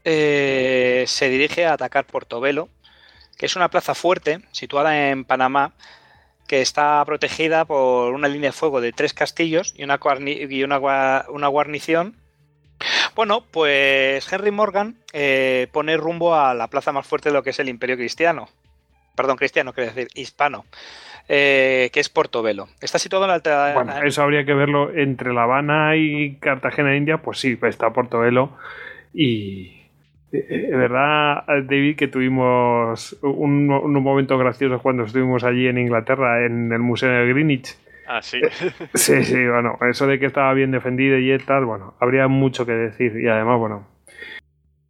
[0.03, 2.69] eh, se dirige a atacar Portobelo,
[3.37, 5.73] que es una plaza fuerte situada en Panamá,
[6.47, 12.15] que está protegida por una línea de fuego de tres castillos y una, guarnición.
[13.15, 17.49] Bueno, pues Henry Morgan eh, pone rumbo a la plaza más fuerte de lo que
[17.49, 18.47] es el Imperio Cristiano.
[19.15, 20.65] Perdón, cristiano, quiero decir, hispano.
[21.29, 22.67] Eh, que es Portobelo.
[22.79, 23.73] Está situado en la alta.
[23.73, 27.17] Bueno, eso habría que verlo entre La Habana y Cartagena, India.
[27.17, 28.51] Pues sí, está Portobelo.
[29.13, 29.73] Y.
[30.31, 36.45] Es eh, verdad, David, que tuvimos un, un momento gracioso cuando estuvimos allí en Inglaterra,
[36.45, 37.77] en el Museo de Greenwich.
[38.07, 38.41] Ah, sí.
[38.93, 42.73] sí, sí, bueno, eso de que estaba bien defendido y tal, bueno, habría mucho que
[42.73, 43.19] decir.
[43.19, 43.87] Y además, bueno,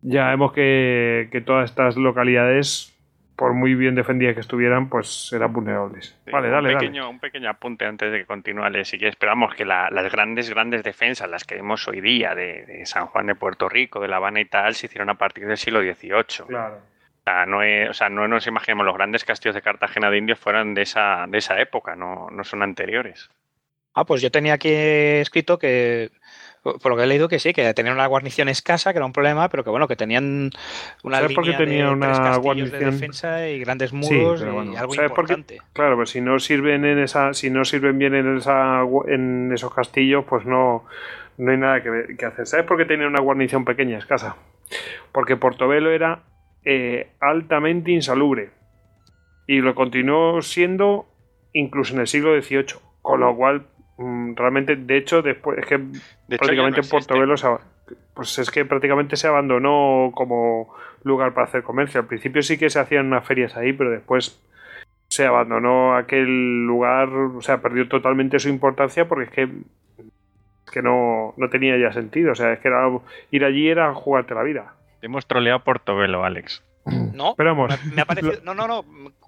[0.01, 2.97] ya vemos que, que todas estas localidades
[3.38, 6.19] por muy bien defendidas que estuvieran, pues eran vulnerables.
[6.31, 9.64] vale, dale, un pequeño, Un pequeño apunte antes de que continúe, sí que esperamos que
[9.64, 13.99] las grandes, grandes defensas, las que vemos hoy día de, San Juan de Puerto Rico,
[13.99, 16.47] de La Habana y tal, se hicieron a partir del siglo XVIII.
[16.47, 16.77] Claro.
[16.77, 20.39] O sea, no, o sea, no nos imaginemos, los grandes castillos de Cartagena de Indios
[20.39, 23.30] fueran de esa, de esa época, no, no son anteriores.
[23.93, 26.09] Ah, pues yo tenía aquí escrito que
[26.63, 29.13] por lo que he leído que sí, que tenían una guarnición escasa, que era un
[29.13, 30.49] problema, pero que bueno, que tenían
[31.03, 35.61] una línea tenía de una guarnición de defensa y grandes muros y algo importante.
[35.73, 39.73] claro, pues si no sirven en esa, si no sirven bien en esa, en esos
[39.73, 40.85] castillos, pues no,
[41.38, 42.47] no hay nada que, hacer.
[42.47, 44.35] ¿Sabes por qué tenía una guarnición pequeña, escasa?
[45.11, 46.23] Porque Portobelo era
[46.65, 48.49] eh, altamente insalubre
[49.47, 51.07] y lo continuó siendo
[51.53, 53.67] incluso en el siglo XVIII, con lo cual
[53.98, 55.80] realmente, de hecho, después es que
[56.28, 57.36] prácticamente Portobelo
[58.14, 62.02] pues es que prácticamente se abandonó como lugar para hacer comercio.
[62.02, 64.41] Al principio sí que se hacían unas ferias ahí, pero después
[65.07, 69.49] se abandonó aquel lugar, o sea, perdió totalmente su importancia porque es que,
[70.72, 72.32] que no, no tenía ya sentido.
[72.32, 72.90] O sea, es que era,
[73.32, 74.74] ir allí era jugarte la vida.
[75.02, 76.64] Hemos troleado Portobelo, Alex.
[77.14, 78.86] No, Me, ha parecido, no, no, no,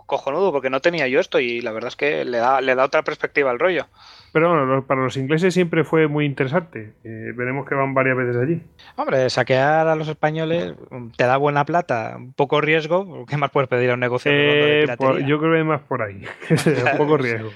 [0.09, 2.83] cojonudo, porque no tenía yo esto y la verdad es que le da, le da
[2.83, 3.87] otra perspectiva al rollo.
[4.33, 6.93] Pero bueno, para los ingleses siempre fue muy interesante.
[7.03, 8.61] Eh, veremos que van varias veces allí.
[8.95, 10.73] Hombre, saquear a los españoles
[11.15, 13.25] te da buena plata, un poco riesgo.
[13.25, 14.31] ¿Qué más puedes pedir a un negocio?
[14.33, 14.85] Eh,
[15.25, 16.23] yo creo que es más por ahí.
[16.49, 17.51] un poco riesgo.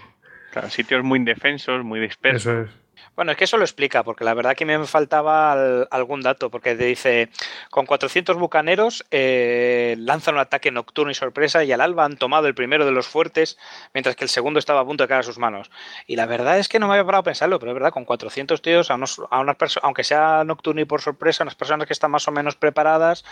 [0.51, 2.41] Claro, sitios muy indefensos, muy dispersos.
[2.41, 2.82] Eso es.
[3.15, 5.51] Bueno, es que eso lo explica, porque la verdad que me faltaba
[5.91, 7.29] algún dato, porque dice,
[7.69, 12.47] con 400 bucaneros eh, lanzan un ataque nocturno y sorpresa y al alba han tomado
[12.47, 13.59] el primero de los fuertes,
[13.93, 15.69] mientras que el segundo estaba a punto de caer a sus manos.
[16.07, 18.03] Y la verdad es que no me había parado a pensarlo, pero es verdad, con
[18.03, 21.93] 400 tíos, a, unos, a unas aunque sea nocturno y por sorpresa, unas personas que
[21.93, 23.23] están más o menos preparadas,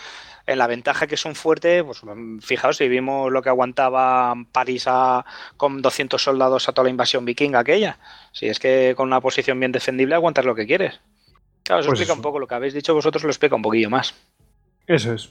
[0.46, 2.02] en la ventaja que es un fuerte, pues
[2.40, 5.24] fijaos si vimos lo que aguantaba París a,
[5.56, 7.98] con 200 soldados a toda la invasión vikinga aquella.
[8.32, 11.00] Si es que con una posición bien defendible aguantas lo que quieres.
[11.62, 13.90] Claro, eso pues explica un poco lo que habéis dicho vosotros, lo explica un poquillo
[13.90, 14.14] más.
[14.86, 15.30] Eso es.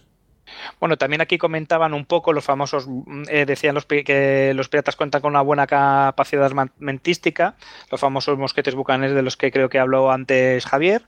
[0.80, 4.95] Bueno, también aquí comentaban un poco los famosos, mm, eh, decían los, que los piratas
[4.95, 7.56] cuentan con una buena capacidad armamentística,
[7.90, 11.03] los famosos mosquetes bucanes de los que creo que habló antes Javier.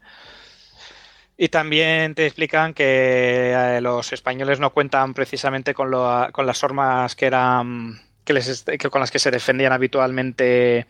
[1.35, 5.91] Y también te explican que eh, los españoles no cuentan precisamente con,
[6.31, 10.85] con las armas que eran que les, con las que se defendían habitualmente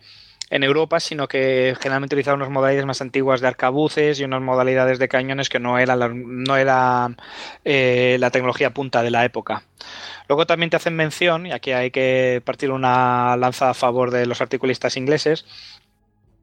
[0.50, 4.98] en Europa, sino que generalmente utilizaban unas modalidades más antiguas de arcabuces y unas modalidades
[4.98, 7.10] de cañones que no era la, no era,
[7.64, 9.64] eh, la tecnología punta de la época.
[10.28, 14.26] Luego también te hacen mención, y aquí hay que partir una lanza a favor de
[14.26, 15.44] los articulistas ingleses,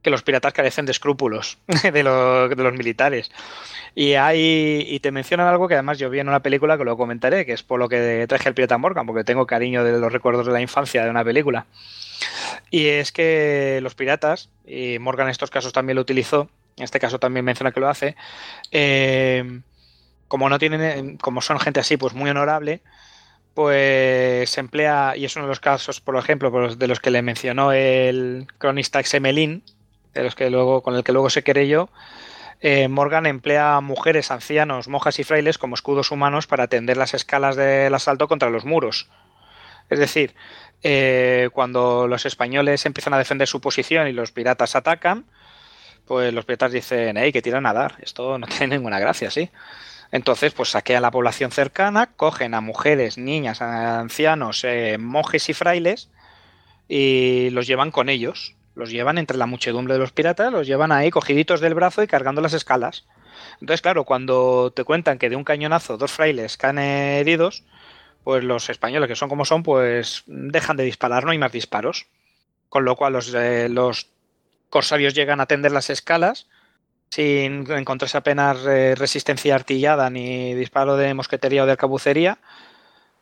[0.01, 3.31] que los piratas carecen de escrúpulos de, de los militares.
[3.93, 6.97] Y hay y te mencionan algo que además yo vi en una película que lo
[6.97, 10.11] comentaré, que es por lo que traje el pirata Morgan, porque tengo cariño de los
[10.11, 11.65] recuerdos de la infancia de una película.
[12.69, 16.99] Y es que los piratas, y Morgan en estos casos también lo utilizó, en este
[16.99, 18.15] caso también menciona que lo hace,
[18.71, 19.61] eh,
[20.27, 22.81] como no tienen, como son gente así, pues muy honorable,
[23.53, 27.21] pues se emplea, y es uno de los casos, por ejemplo, de los que le
[27.21, 29.63] mencionó el cronista Xemelin,
[30.13, 31.89] de los que luego, con el que luego se querelló,
[32.61, 37.15] eh, Morgan emplea a mujeres, ancianos, monjas y frailes como escudos humanos para atender las
[37.15, 39.09] escalas del asalto contra los muros.
[39.89, 40.35] Es decir,
[40.83, 45.25] eh, cuando los españoles empiezan a defender su posición y los piratas atacan,
[46.05, 49.49] pues los piratas dicen, hey, que tiran a dar, esto no tiene ninguna gracia, ¿sí?
[50.11, 56.09] Entonces, pues saquean la población cercana, cogen a mujeres, niñas, ancianos, eh, monjes y frailes
[56.89, 58.55] y los llevan con ellos.
[58.75, 62.07] Los llevan entre la muchedumbre de los piratas, los llevan ahí cogiditos del brazo y
[62.07, 63.05] cargando las escalas.
[63.59, 67.63] Entonces, claro, cuando te cuentan que de un cañonazo dos frailes caen heridos,
[68.23, 72.07] pues los españoles, que son como son, pues dejan de disparar, no hay más disparos.
[72.69, 74.07] Con lo cual los, eh, los
[74.69, 76.47] corsarios llegan a tender las escalas
[77.09, 82.39] sin encontrarse apenas eh, resistencia artillada ni disparo de mosquetería o de arcabucería.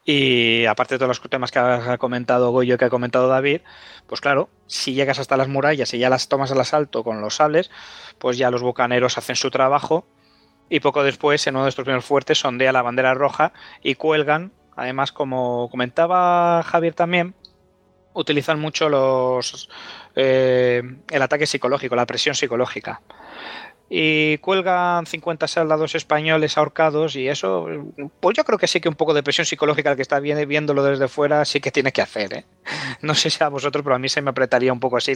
[0.05, 3.61] Y aparte de todos los temas que ha comentado Goyo y que ha comentado David,
[4.07, 7.35] pues claro, si llegas hasta las murallas y ya las tomas al asalto con los
[7.35, 7.69] sables,
[8.17, 10.05] pues ya los bucaneros hacen su trabajo
[10.69, 13.53] y poco después en uno de estos primeros fuertes sondea la bandera roja
[13.83, 17.33] y cuelgan, además como comentaba Javier también,
[18.13, 19.69] utilizan mucho los
[20.15, 23.01] eh, el ataque psicológico, la presión psicológica
[23.89, 27.67] y cuelgan 50 soldados españoles ahorcados y eso,
[28.19, 30.83] pues yo creo que sí que un poco de presión psicológica al que está viéndolo
[30.83, 32.33] desde fuera sí que tiene que hacer.
[32.33, 32.45] ¿eh?
[33.01, 35.13] No sé si a vosotros, pero a mí se me apretaría un poco así,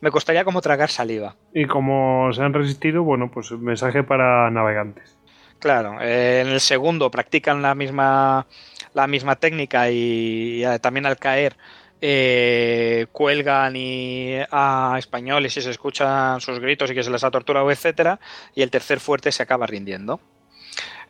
[0.00, 1.34] me costaría como tragar saliva.
[1.52, 5.16] Y como se han resistido, bueno, pues mensaje para navegantes.
[5.58, 8.46] Claro, eh, en el segundo practican la misma,
[8.94, 11.56] la misma técnica y también al caer
[12.00, 17.30] eh, cuelgan y a españoles y se escuchan sus gritos y que se les ha
[17.30, 18.20] torturado, etcétera,
[18.54, 20.20] y el tercer fuerte se acaba rindiendo.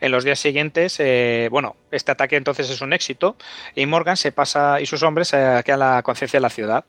[0.00, 3.36] En los días siguientes, eh, bueno, este ataque entonces es un éxito
[3.74, 6.84] y Morgan se pasa y sus hombres se quedan la conciencia de la ciudad.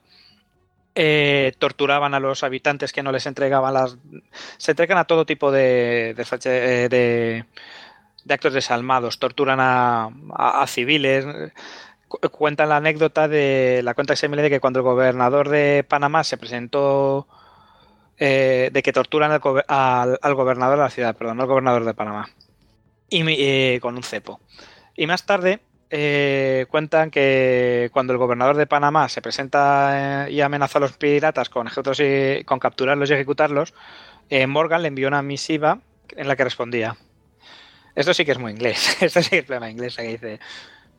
[0.96, 3.98] Eh, torturaban a los habitantes que no les entregaban las.
[4.58, 7.46] Se entregan a todo tipo de, de,
[8.28, 11.26] actos desalmados, torturan a, civiles
[12.32, 16.38] cuentan la anécdota de la cuenta XML de que cuando el gobernador de Panamá se
[16.38, 17.28] presentó
[18.18, 22.30] eh, de que torturan al, gobernador de la ciudad, perdón, al gobernador de Panamá,
[23.08, 24.42] y eh, con un cepo.
[24.96, 30.80] Y más tarde eh, cuentan que cuando el gobernador de Panamá se presenta y amenaza
[30.80, 33.74] a los piratas con, y, con capturarlos y ejecutarlos,
[34.48, 35.80] Morgan le envió una misiva
[36.16, 36.98] en la que respondía.
[38.00, 40.40] Esto sí que es muy inglés, esto sí que es plena inglesa que dice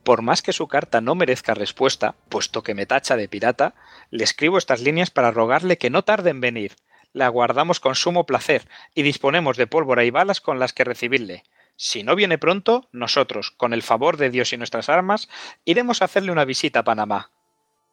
[0.03, 3.73] por más que su carta no merezca respuesta, puesto que me tacha de pirata,
[4.11, 6.75] le escribo estas líneas para rogarle que no tarde en venir.
[7.11, 11.43] La aguardamos con sumo placer y disponemos de pólvora y balas con las que recibirle.
[11.75, 15.27] Si no viene pronto, nosotros, con el favor de Dios y nuestras armas,
[15.65, 17.31] iremos a hacerle una visita a Panamá.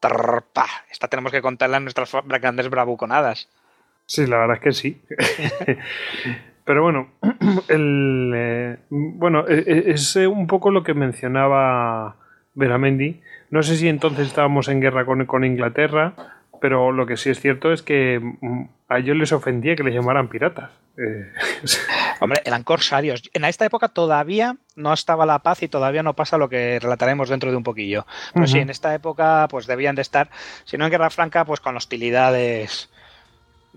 [0.01, 0.67] Trrpa.
[0.91, 3.49] Esta tenemos que contarla en nuestras grandes bravuconadas.
[4.05, 5.03] Sí, la verdad es que sí.
[6.69, 7.09] Pero bueno,
[7.69, 12.17] el, eh, bueno, e, e, es un poco lo que mencionaba
[12.53, 13.23] Veramendi.
[13.49, 16.13] No sé si entonces estábamos en guerra con, con Inglaterra,
[16.61, 19.95] pero lo que sí es cierto es que mm, a ellos les ofendía que les
[19.95, 20.69] llamaran piratas.
[20.99, 21.33] Eh,
[22.21, 23.23] Hombre, eran corsarios.
[23.33, 27.31] En esta época todavía no estaba la paz y todavía no pasa lo que relataremos
[27.31, 28.07] dentro de un poquillo.
[28.35, 30.29] Pero sí, en esta época pues debían de estar,
[30.65, 32.91] si no en guerra franca, pues con hostilidades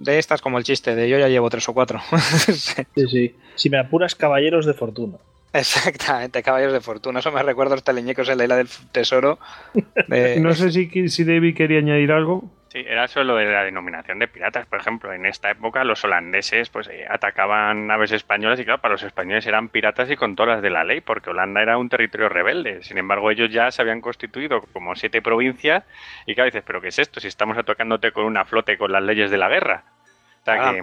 [0.02, 2.00] de estas como el chiste de yo ya llevo tres o cuatro.
[2.54, 3.36] sí, sí.
[3.56, 5.18] Si me apuras, caballeros de fortuna.
[5.54, 7.20] Exactamente, caballeros de fortuna.
[7.20, 9.40] Eso me recuerda a los teleñecos en la isla del tesoro.
[10.40, 12.50] no sé si, si David quería añadir algo.
[12.72, 14.66] Sí, era solo de la denominación de piratas.
[14.66, 18.94] Por ejemplo, en esta época los holandeses pues eh, atacaban naves españolas y claro, para
[18.94, 21.90] los españoles eran piratas y con todas las de la ley, porque Holanda era un
[21.90, 22.82] territorio rebelde.
[22.82, 25.84] Sin embargo, ellos ya se habían constituido como siete provincias
[26.26, 27.20] y claro, dices, ¿pero qué es esto?
[27.20, 29.84] Si estamos atacándote con una flote con las leyes de la guerra.
[30.40, 30.74] O sea, ah.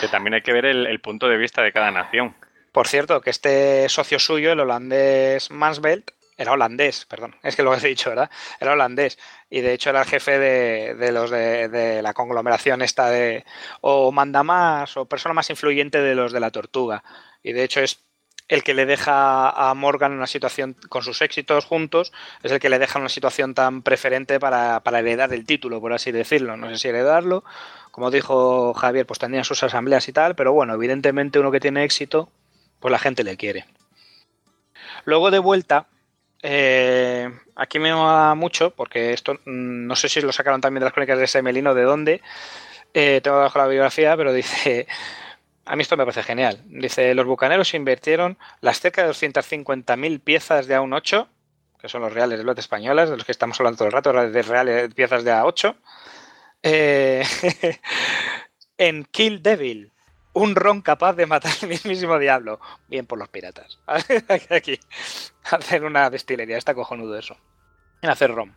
[0.00, 2.34] que, también hay que ver el, punto de vista de cada nación.
[2.72, 7.74] Por cierto, que este socio suyo, el holandés Mansbelt, era holandés, perdón, es que lo
[7.74, 8.30] he dicho, ¿verdad?
[8.60, 9.18] Era holandés
[9.50, 13.44] y de hecho era el jefe de, los de, la conglomeración esta de
[13.80, 17.02] o manda más o persona más influyente de los de la tortuga
[17.42, 18.00] y de hecho es
[18.48, 22.12] el que le deja a Morgan una situación con sus éxitos juntos,
[22.42, 25.94] es el que le deja una situación tan preferente para, para heredar el título, por
[25.94, 26.54] así decirlo.
[26.56, 27.42] No sé si heredarlo,
[27.90, 31.84] como dijo Javier, pues tendrían sus asambleas y tal, pero bueno, evidentemente uno que tiene
[31.84, 32.28] éxito,
[32.80, 33.64] pues la gente le quiere.
[35.04, 35.86] Luego de vuelta,
[36.46, 40.84] eh, aquí me mola mucho, porque esto mm, no sé si lo sacaron también de
[40.84, 42.20] las crónicas de Semelino, de dónde.
[42.92, 44.86] Eh, tengo abajo la biografía, pero dice.
[45.66, 46.60] A mí esto me parece genial.
[46.66, 51.26] Dice: Los bucaneros invirtieron las cerca de 250.000 piezas de A1-8,
[51.80, 54.12] que son los reales de lote españolas, de los que estamos hablando todo el rato,
[54.12, 55.74] de reales piezas de A8,
[56.62, 57.24] eh,
[58.76, 59.93] en Kill Devil,
[60.34, 62.60] un ron capaz de matar al mismísimo diablo.
[62.88, 63.80] Bien por los piratas.
[64.50, 64.78] Aquí,
[65.50, 66.58] hacer una destilería.
[66.58, 67.36] Está cojonudo eso.
[68.02, 68.54] En hacer ron.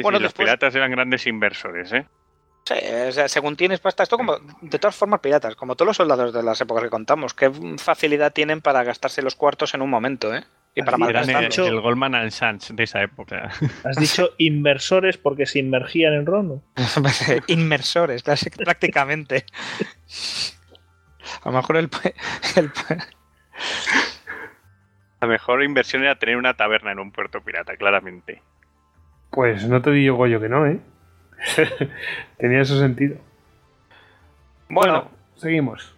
[0.00, 2.06] bueno, los piratas eran grandes inversores, ¿eh?
[2.64, 2.74] Sí,
[3.08, 6.32] o sea, según tienes pasta, esto como, de todas formas, piratas, como todos los soldados
[6.32, 10.34] de las épocas que contamos, qué facilidad tienen para gastarse los cuartos en un momento,
[10.34, 10.42] ¿eh?
[10.74, 13.50] Y para el, el, Goldman and Sachs de esa época.
[13.84, 16.62] ¿Has dicho inversores porque se inmergían en ron?
[17.46, 19.46] Inmersores, prácticamente.
[21.46, 21.88] A lo mejor el,
[25.20, 28.42] La mejor inversión era tener una taberna en un puerto pirata, claramente.
[29.30, 30.80] Pues no te digo yo que no, ¿eh?
[32.38, 33.18] Tenía ese sentido.
[34.68, 35.94] Bueno, seguimos.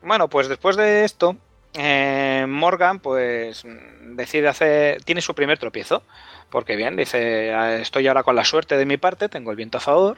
[0.00, 1.36] Bueno, pues después de esto,
[1.74, 3.66] eh, Morgan, pues
[4.14, 5.04] decide hacer.
[5.04, 6.04] Tiene su primer tropiezo.
[6.48, 9.76] Porque bien, dice: ah, Estoy ahora con la suerte de mi parte, tengo el viento
[9.76, 10.16] a favor.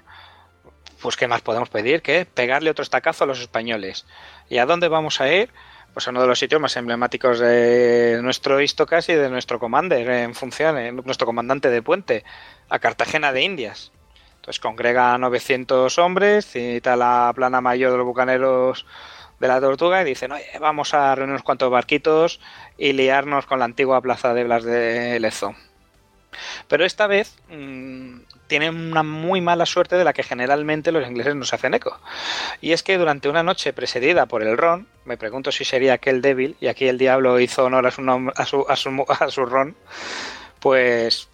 [1.00, 2.02] Pues, ¿qué más podemos pedir?
[2.02, 4.06] Que pegarle otro estacazo a los españoles.
[4.48, 5.50] ¿Y a dónde vamos a ir?
[5.94, 10.08] Pues a uno de los sitios más emblemáticos de nuestro Istocas y de nuestro commander
[10.08, 12.24] en función, eh, nuestro comandante de puente,
[12.68, 13.92] a Cartagena de Indias.
[14.36, 18.86] Entonces congrega 900 hombres, cita la plana mayor de los bucaneros
[19.40, 22.40] de la Tortuga y dicen, oye, vamos a reunir unos cuantos barquitos
[22.76, 25.54] y liarnos con la antigua plaza de Blas de Lezo.
[26.68, 31.36] Pero esta vez mmm, tienen una muy mala suerte de la que generalmente los ingleses
[31.36, 32.00] nos hacen eco.
[32.60, 36.20] Y es que durante una noche precedida por el ron, me pregunto si sería aquel
[36.20, 39.76] débil, y aquí el diablo hizo honor a su, a su, ron,
[40.60, 41.28] pues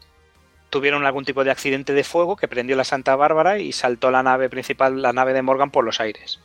[0.69, 4.23] tuvieron algún tipo de accidente de fuego que prendió la Santa Bárbara y saltó la
[4.23, 6.41] nave principal, la nave de Morgan, por los aires.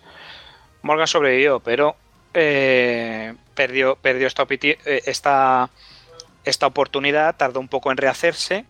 [0.84, 1.96] Morgan sobrevivió, pero
[2.34, 8.66] eh, perdió, perdió esta, eh, esta, oportunidad, tardó un poco en rehacerse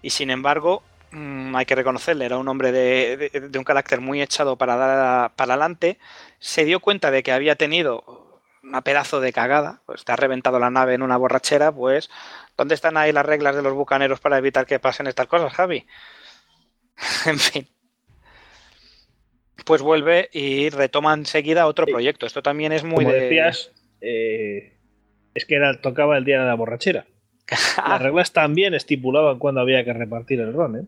[0.00, 0.82] y sin embargo
[1.12, 5.98] hay que reconocerle, era un hombre de, un carácter muy echado para dar para adelante,
[6.38, 10.58] se dio cuenta de que había tenido una pedazo de cagada, pues te ha reventado
[10.58, 12.10] la nave en una borrachera, pues
[12.56, 15.86] ¿dónde están ahí las reglas de los bucaneros para evitar que pasen estas cosas, Javi?
[17.26, 17.68] en fin.
[19.64, 22.26] Pues vuelve y retoma enseguida otro proyecto.
[22.26, 24.78] Esto también es muy Como decías, eh,
[25.34, 27.06] es que era, tocaba el día de la borrachera.
[27.88, 30.84] Las reglas también estipulaban cuándo había que repartir el ron, ¿eh?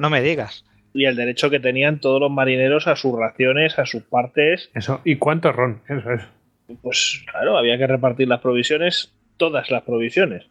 [0.00, 0.64] No me digas.
[0.94, 4.70] Y el derecho que tenían todos los marineros a sus raciones, a sus partes.
[4.74, 5.02] Eso.
[5.04, 5.82] ¿Y cuánto ron?
[5.90, 6.22] Eso es.
[6.80, 10.46] Pues claro, había que repartir las provisiones, todas las provisiones.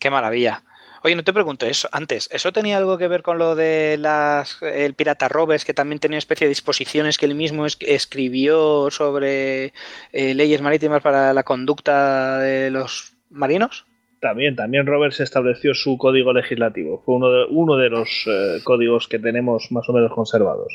[0.00, 0.64] Qué maravilla.
[1.04, 2.28] Oye, no te pregunto eso antes.
[2.32, 6.16] ¿Eso tenía algo que ver con lo de las el pirata Roberts, que también tenía
[6.16, 9.72] una especie de disposiciones que él mismo escribió sobre
[10.12, 13.86] eh, leyes marítimas para la conducta de los marinos?
[14.26, 17.00] También, también Roberts estableció su código legislativo.
[17.04, 20.72] Fue uno de, uno de los eh, códigos que tenemos más o menos conservados.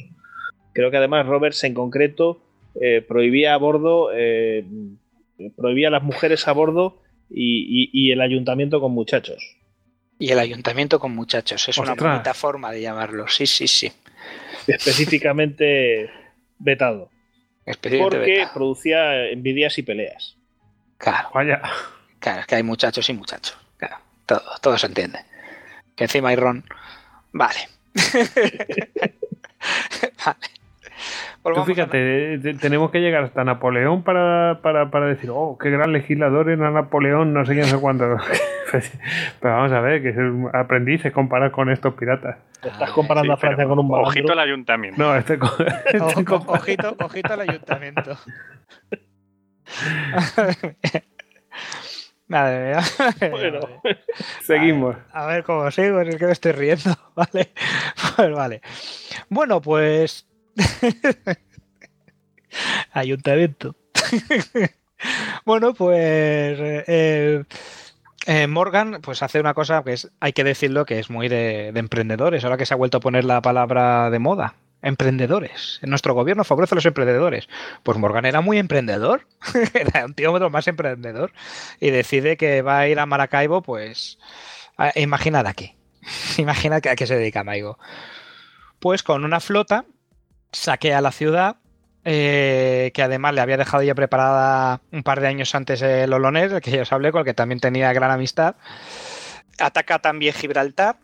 [0.72, 2.42] Creo que además Roberts en concreto
[2.80, 4.66] eh, prohibía a bordo, eh,
[5.58, 9.58] prohibía a las mujeres a bordo y, el ayuntamiento con muchachos.
[10.18, 13.92] Y el ayuntamiento con muchachos, es una bonita forma de llamarlo, sí, sí, sí.
[14.66, 16.10] Específicamente
[16.58, 17.10] vetado.
[17.66, 20.38] porque producía envidias y peleas.
[20.98, 21.28] Claro.
[21.34, 21.62] Vaya.
[22.22, 23.58] Claro, es que hay muchachos y muchachos.
[23.78, 25.20] Claro, todo, todo se entiende.
[25.96, 26.64] Que encima hay ron.
[27.34, 27.68] Vale.
[30.26, 30.62] vale.
[31.44, 36.52] Tú fíjate, tenemos que llegar hasta Napoleón para, para, para, decir, oh, qué gran legislador
[36.52, 38.06] era Napoleón, no sé quién, no sé cuánto.
[39.42, 40.14] Pero vamos a ver, que
[40.54, 42.38] aprendices comparar con estos piratas.
[42.64, 44.12] estás comparando a Francia con un malandro.
[44.12, 45.02] Ojito al ayuntamiento.
[45.02, 45.40] No, este,
[45.86, 48.16] este ojito, ojito al ayuntamiento.
[52.32, 52.82] Madre mía.
[53.30, 53.60] Bueno,
[54.42, 54.96] seguimos.
[55.12, 57.52] A ver, cómo sigo, es que me estoy riendo, ¿vale?
[58.16, 58.62] Pues vale.
[59.28, 60.26] Bueno, pues.
[62.94, 63.76] Ayuntamiento.
[65.46, 66.58] bueno, pues.
[66.62, 67.44] Eh,
[68.28, 71.72] eh, Morgan pues hace una cosa que es, hay que decirlo, que es muy de,
[71.74, 75.80] de emprendedores, ahora que se ha vuelto a poner la palabra de moda emprendedores.
[75.84, 77.48] Nuestro gobierno favorece a los emprendedores.
[77.84, 79.28] Pues Morgan era muy emprendedor,
[79.74, 81.32] era un tío más emprendedor
[81.80, 84.18] y decide que va a ir a Maracaibo, pues
[84.96, 85.76] imaginad aquí.
[86.38, 87.78] Imaginad a qué se dedica Maigo.
[88.80, 89.86] Pues con una flota
[90.52, 91.58] saquea la ciudad,
[92.04, 96.52] eh, que además le había dejado ya preparada un par de años antes el Olonés,
[96.52, 98.56] el que ya os hablé, con el que también tenía gran amistad.
[99.60, 100.98] ataca también Gibraltar,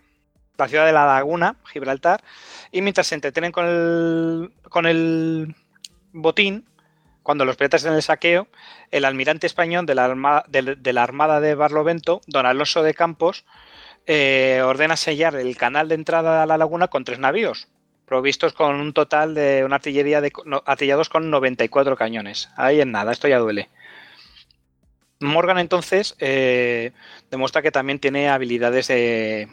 [0.58, 2.24] la ciudad de la laguna, Gibraltar,
[2.72, 5.56] y mientras se entretienen con el, con el
[6.14, 6.66] botín,
[7.24, 8.48] cuando los piratas en el saqueo,
[8.90, 13.46] el almirante español de la, armada de, la Armada de Barlovento, don Alonso de Campos,
[14.06, 17.68] eh, ordena sellar el canal de entrada a la laguna con tres navíos,
[18.06, 20.32] provistos con un total de una artillería de
[20.66, 22.50] artillados con 94 cañones.
[22.56, 23.70] Ahí en nada, esto ya duele.
[25.20, 26.92] Morgan entonces eh,
[27.30, 29.50] demuestra que también tiene habilidades de,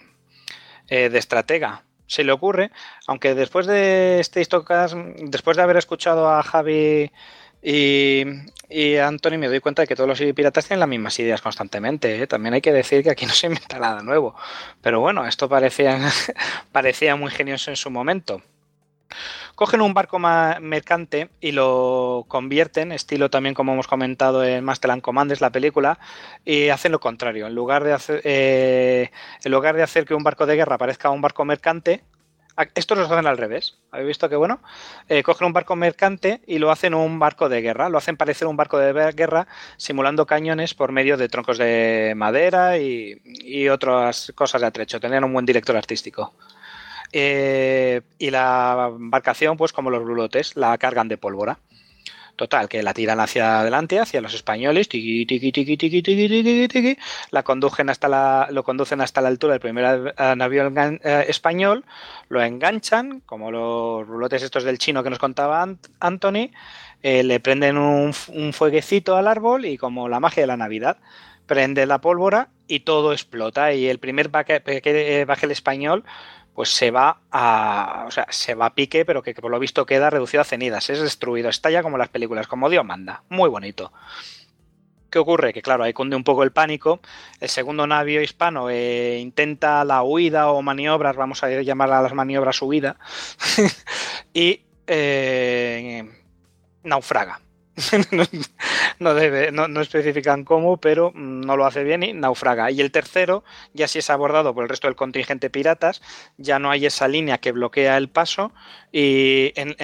[0.88, 1.84] eh, de estratega.
[2.06, 2.70] Se le ocurre,
[3.06, 7.10] aunque después de este histocast, después de haber escuchado a Javi
[7.62, 8.24] y,
[8.68, 12.20] y Anthony me doy cuenta de que todos los piratas tienen las mismas ideas constantemente.
[12.20, 12.26] ¿eh?
[12.26, 14.34] También hay que decir que aquí no se inventa nada nuevo.
[14.82, 15.98] Pero bueno, esto parecía,
[16.72, 18.42] parecía muy genioso en su momento.
[19.54, 25.02] Cogen un barco mercante y lo convierten, estilo también como hemos comentado en Master and
[25.02, 25.98] Commanders, la película,
[26.44, 27.46] y hacen lo contrario.
[27.46, 29.10] En lugar de hacer, eh,
[29.44, 32.02] en lugar de hacer que un barco de guerra parezca un barco mercante,
[32.74, 33.78] esto lo hacen al revés.
[33.90, 34.60] ¿Habéis visto que bueno?
[35.08, 37.88] Eh, cogen un barco mercante y lo hacen un barco de guerra.
[37.88, 42.78] Lo hacen parecer un barco de guerra simulando cañones por medio de troncos de madera
[42.78, 45.00] y, otras cosas de atrecho.
[45.00, 46.34] Tenían un buen director artístico.
[47.16, 51.60] Eh, y la embarcación, pues como los brulotes, la cargan de pólvora.
[52.34, 56.98] Total, que la tiran hacia adelante, hacia los españoles, tiqui, tiqui, tiqui, tiqui, tiqui, tiqui,
[57.30, 61.84] la conducen hasta la, lo conducen hasta la altura del primer navío eh, español,
[62.28, 65.64] lo enganchan, como los rulotes estos del chino que nos contaba
[66.00, 66.50] Anthony,
[67.04, 70.96] eh, le prenden un, un fueguecito al árbol y como la magia de la Navidad,
[71.46, 74.60] prende la pólvora y todo explota y el primer baje,
[75.24, 76.04] baje el español
[76.54, 79.86] pues se va a, o sea, se va a pique, pero que, por lo visto
[79.86, 83.92] queda reducido a cenizas, es destruido, estalla como las películas, como Dios manda, muy bonito.
[85.10, 85.52] ¿Qué ocurre?
[85.52, 86.98] Que claro, ahí cunde un poco el pánico.
[87.38, 92.14] El segundo navío hispano eh, intenta la huida o maniobras, vamos a llamar a las
[92.14, 92.96] maniobras huida,
[94.34, 96.04] y eh,
[96.82, 97.43] naufraga.
[99.00, 102.70] no, debe, no, especifican cómo, pero no lo hace bien y naufraga.
[102.70, 103.42] Y el tercero,
[103.72, 106.00] ya si es abordado por el resto del contingente piratas,
[106.36, 108.52] ya no hay esa línea que bloquea el paso
[108.92, 109.76] y en,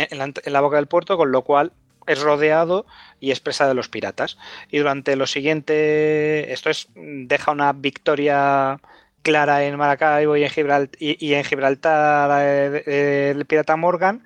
[0.44, 1.72] la, boca del puerto, con lo cual
[2.06, 2.86] es rodeado
[3.18, 4.38] y es presa de los piratas.
[4.70, 8.80] Y durante lo siguiente, esto es, deja una victoria
[9.22, 14.24] clara en Maracaibo y en Gibraltar, y, en Gibraltar eh, el pirata Morgan.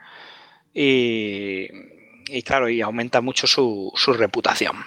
[0.74, 1.94] Y,
[2.29, 4.85] y claro, y aumenta mucho su, su reputación.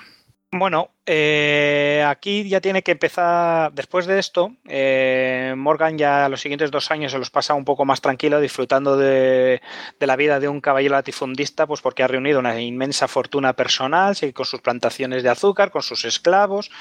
[0.50, 6.72] Bueno, eh, aquí ya tiene que empezar, después de esto, eh, Morgan ya los siguientes
[6.72, 9.62] dos años se los pasa un poco más tranquilo, disfrutando de,
[10.00, 14.32] la vida de un caballero latifundista, pues porque ha reunido una inmensa fortuna personal, sigue
[14.32, 16.72] con sus plantaciones de azúcar, con sus esclavos,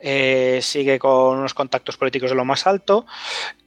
[0.00, 3.06] eh, sigue con unos contactos políticos de lo más alto,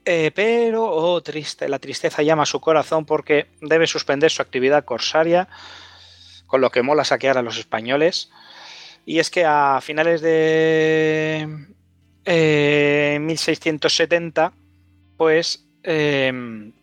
[0.03, 5.49] pero oh, triste, la tristeza llama a su corazón porque debe suspender su actividad corsaria
[6.47, 8.31] con lo que mola saquear a los españoles.
[9.05, 11.47] Y es que a finales de
[12.25, 14.51] 1670, eh,
[15.15, 16.73] pues em,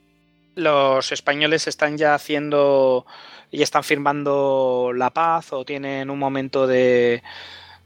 [0.55, 3.07] los españoles están ya haciendo
[3.51, 7.23] y están firmando la paz o tienen un momento de,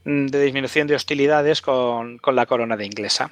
[0.05, 3.31] de disminución de hostilidades con, con la corona de inglesa.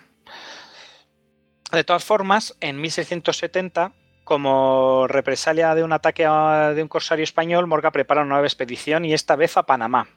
[1.73, 3.93] De todas formas, en 1670
[4.27, 9.15] como represalia de un ataque de un corsario español, Morga prepara una nueva expedición y
[9.15, 10.09] esta vez a Panamá.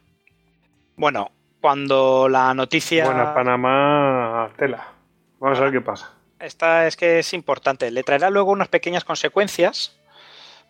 [0.96, 1.32] Bueno,
[1.62, 3.06] cuando la noticia.
[3.06, 4.88] Bueno, Panamá, tela.
[5.40, 6.12] Vamos a ver qué pasa.
[6.40, 7.92] Esta es que es importante.
[7.92, 9.96] Le traerá luego unas pequeñas consecuencias,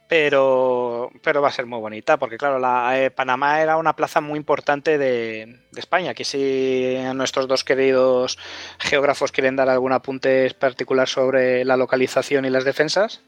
[0.10, 4.20] pero, pero va a ser muy bonita, porque claro, la, eh, Panamá era una plaza
[4.20, 6.12] muy importante de, de, España.
[6.12, 8.38] Aquí si nuestros dos queridos
[8.80, 13.24] geógrafos quieren dar algún apunte particular sobre la localización y las defensas.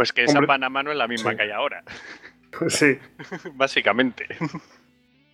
[0.00, 1.82] Pues que esa Panamá no es la misma que hay ahora.
[2.68, 2.98] Sí.
[3.54, 4.28] Básicamente.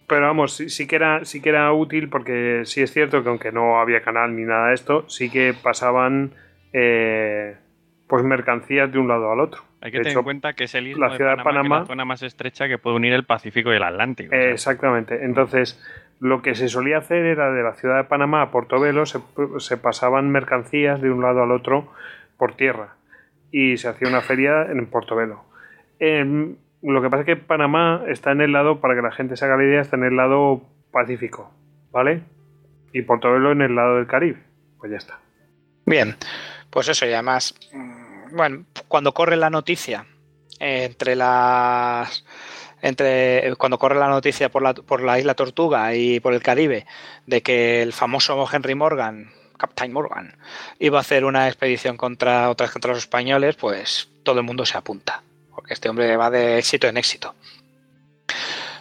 [0.09, 3.53] Pero vamos, sí, que era, sí que era útil porque sí es cierto que aunque
[3.53, 6.33] no había canal ni nada de esto, sí que pasaban
[6.73, 7.55] eh,
[8.09, 9.63] pues mercancías de un lado al otro.
[9.83, 12.05] Hay que tener en cuenta que es el isla la ciudad de Panamá, la zona
[12.05, 14.35] más estrecha que puede unir el Pacífico y el Atlántico.
[14.35, 15.25] exactamente.
[15.25, 15.81] Entonces,
[16.19, 19.21] lo que se solía hacer era de la ciudad de Panamá a Portobelo se,
[19.59, 21.93] se pasaban mercancías de un lado al otro
[22.37, 22.97] por tierra
[23.51, 25.45] y se hacía una feria en Portobelo.
[25.99, 29.37] Em, lo que pasa es que Panamá está en el lado, para que la gente
[29.37, 30.63] se haga la idea, está en el lado
[30.93, 31.51] Pacífico,
[31.91, 32.23] ¿vale?
[32.93, 34.39] Y Portobelo en el lado del Caribe.
[34.79, 35.19] Pues ya está.
[35.85, 36.17] Bien,
[36.71, 40.07] pues eso y además, mm, bueno, cuando corre la noticia
[40.59, 42.25] entre las
[42.83, 46.87] entre cuando corre la noticia por la, por la isla Tortuga y por el Caribe
[47.27, 50.37] de que el famoso Henry Morgan Captain Morgan,
[50.79, 54.77] iba a hacer una expedición contra otras contra los españoles, pues todo el mundo se
[54.77, 55.23] apunta,
[55.55, 57.35] porque este hombre va de éxito en éxito.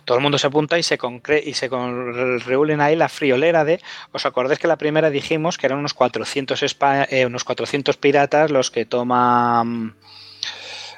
[0.06, 1.00] Todo el mundo se apunta y se,
[1.44, 3.82] y se reúnen ahí la friolera de.
[4.12, 6.62] ¿Os acordáis que la primera dijimos que eran unos 400,
[7.10, 9.96] eh, unos 400 piratas los que toman.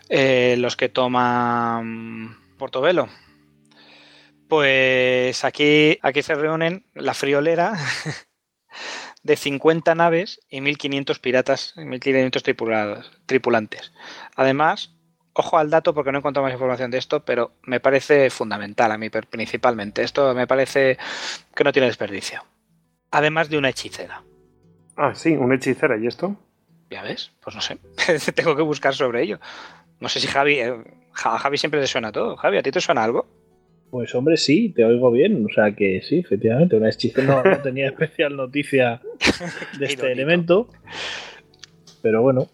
[0.09, 3.07] Eh, los que toman Portobelo?
[4.49, 7.73] Pues aquí, aquí se reúnen la friolera
[9.27, 13.91] de 50 naves y 1.500 piratas, 1.500 tripulantes.
[14.35, 14.93] Además,
[15.33, 18.89] ojo al dato porque no he encontrado más información de esto, pero me parece fundamental
[18.91, 20.01] a mí principalmente.
[20.01, 20.97] Esto me parece
[21.53, 22.45] que no tiene desperdicio.
[23.11, 24.23] Además de una hechicera.
[24.95, 25.97] Ah, sí, una hechicera.
[25.97, 26.37] ¿Y esto?
[26.89, 27.77] Ya ves, pues no sé.
[28.33, 29.39] Tengo que buscar sobre ello.
[29.99, 30.73] No sé si Javi, eh,
[31.23, 32.37] a Javi siempre te suena todo.
[32.37, 33.27] Javi, ¿a ti te suena algo?
[33.89, 35.45] Pues hombre, sí, te oigo bien.
[35.45, 39.01] O sea que sí, efectivamente, una hechicera no, tenía especial noticia
[39.79, 40.69] de este elemento.
[42.01, 42.47] Pero bueno.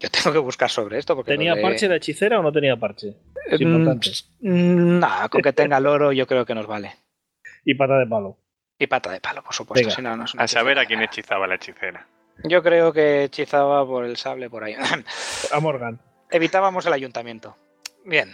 [0.00, 1.14] Yo tengo que buscar sobre esto.
[1.14, 3.16] Porque ¿Tenía parche de hechicera o no tenía parche?
[3.46, 4.00] Es mm,
[4.40, 6.92] mm, nada, con que tenga loro yo creo que nos vale.
[7.64, 8.38] Y pata de palo.
[8.78, 9.88] Y pata de palo, por supuesto.
[10.38, 12.06] a saber a quién hechizaba la hechicera.
[12.44, 14.74] Yo creo que hechizaba por el sable por ahí.
[15.52, 15.98] a Morgan.
[16.30, 17.56] Evitábamos el ayuntamiento.
[18.04, 18.30] Bien.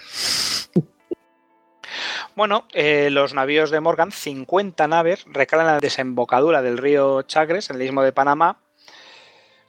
[2.35, 7.77] Bueno, eh, los navíos de Morgan, 50 naves, recalan la desembocadura del río Chagres, en
[7.77, 8.59] el istmo de Panamá,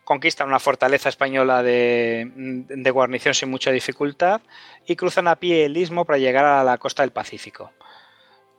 [0.06, 2.32] conquistan una fortaleza española de,
[2.94, 4.42] guarnición sin mucha dificultad
[4.86, 7.72] y cruzan a pie el istmo para llegar a la costa del Pacífico.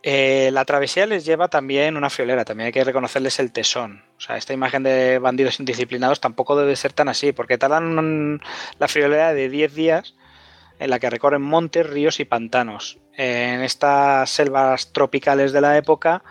[0.02, 4.04] Eh, la travesía les lleva también una friolera, también hay que reconocerles el tesón.
[4.18, 8.42] O sea, esta imagen de bandidos indisciplinados tampoco debe ser tan así, porque tardan
[8.78, 10.14] la friolera de 10 días
[10.84, 12.98] en la que recorren montes, ríos y pantanos.
[13.16, 16.22] En estas selvas tropicales de la época,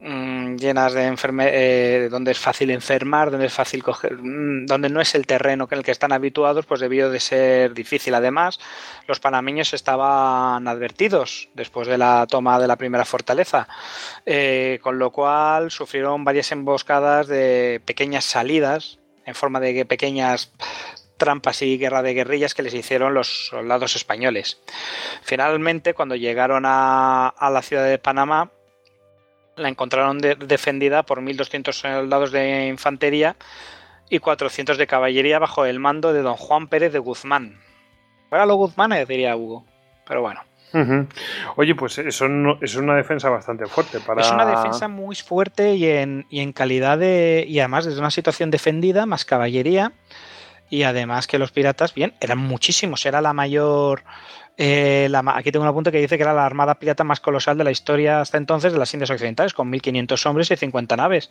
[0.00, 4.90] mm, llenas de enfermedades, eh, donde es fácil enfermar, donde es fácil coger, mm, donde
[4.90, 8.14] no es el terreno en el que están habituados, pues debió de ser difícil.
[8.14, 8.60] Además,
[9.08, 13.66] los panameños estaban advertidos después de la toma de la primera fortaleza,
[14.26, 20.52] eh, con lo cual sufrieron varias emboscadas de pequeñas salidas en forma de pequeñas
[21.20, 24.58] trampas y guerra de guerrillas que les hicieron los soldados españoles.
[25.22, 28.50] Finalmente, cuando llegaron a, la ciudad de Panamá,
[29.54, 33.36] la encontraron defendida por 1.200 soldados de infantería
[34.08, 37.60] y 400 de caballería bajo el mando de don Juan Pérez de Guzmán.
[38.32, 39.66] Era lo Guzmán, diría Hugo,
[40.08, 40.40] pero bueno.
[41.56, 42.26] Oye, pues eso
[42.62, 44.22] es una defensa bastante fuerte para.
[44.22, 47.44] Es una defensa muy fuerte y en, y en calidad de.
[47.46, 49.92] y además desde una situación defendida, más caballería
[50.70, 54.04] y además que los piratas, bien, eran muchísimos, era la mayor...
[54.62, 57.64] Eh, aquí tengo un apunte que dice que era la armada pirata más colosal de
[57.64, 61.30] la historia hasta entonces de las Indias Occidentales, con 1.500 hombres y 50 naves,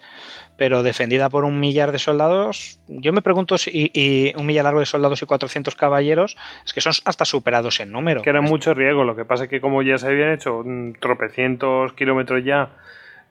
[0.57, 2.79] pero defendida por un millar de soldados.
[2.87, 6.81] Yo me pregunto si y un millar largo de soldados y 400 caballeros, es que
[6.81, 8.23] son hasta superados en número.
[8.23, 10.63] Que era mucho riesgo, lo que pasa es que como ya se habían hecho
[10.99, 12.71] tropecientos kilómetros ya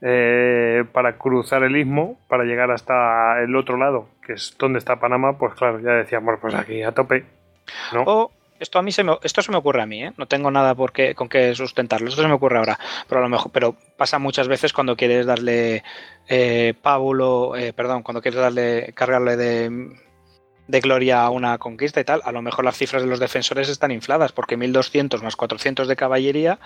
[0.01, 5.01] eh, para cruzar el istmo, para llegar hasta el otro lado, que es donde está
[5.01, 7.25] Panamá, pues claro, ya decíamos, pues aquí a tope.
[8.07, 8.31] O
[8.61, 10.13] esto a mí se me, esto se me ocurre a mí, ¿eh?
[10.17, 13.29] no tengo nada por con qué sustentarlo, esto se me ocurre ahora, pero a lo
[13.29, 15.83] mejor, pero pasa muchas veces cuando quieres darle
[16.29, 19.91] eh, pábulo, eh, perdón, cuando quieres darle, cargarle de,
[20.67, 23.69] de gloria a una conquista y tal, a lo mejor las cifras de los defensores
[23.69, 26.59] están infladas, porque 1200 más 400 de caballería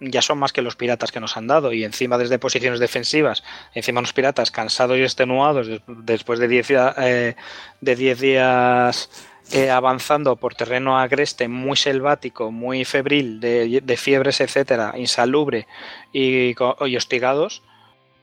[0.00, 3.44] ya son más que los piratas que nos han dado y encima desde posiciones defensivas,
[3.74, 7.36] encima los piratas cansados y extenuados después de 10 eh,
[7.80, 9.10] de días
[9.52, 15.66] eh, avanzando por terreno agreste, muy selvático, muy febril, de, fiebres, etcétera, insalubre
[16.12, 17.62] y, y, hostigados,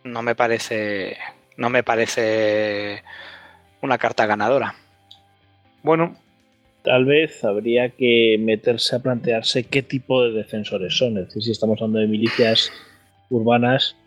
[0.03, 1.17] no me parece
[1.57, 3.03] no me parece
[3.81, 4.75] una carta ganadora.
[5.83, 6.15] Bueno,
[6.87, 11.17] tal vez habría que meterse a plantearse qué tipo de defensores son.
[11.17, 12.71] Es decir, si estamos hablando de milicias
[13.29, 13.97] urbanas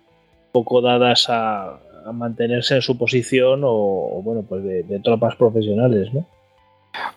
[0.51, 1.79] poco dadas a,
[2.15, 6.27] mantenerse en su posición o, bueno, pues de, tropas profesionales, ¿no?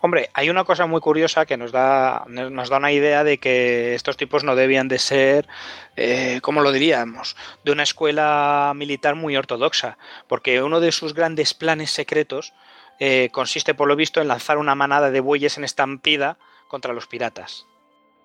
[0.02, 3.96] Hombre, hay una cosa muy curiosa que nos da, nos da una idea de que
[3.96, 5.48] estos tipos no debían de ser,
[5.96, 11.54] eh, ¿cómo lo diríamos?, de una escuela militar muy ortodoxa, porque uno de sus grandes
[11.54, 12.54] planes secretos
[13.00, 16.38] eh, consiste por lo visto en lanzar una manada de bueyes en estampida
[16.68, 17.66] contra los piratas.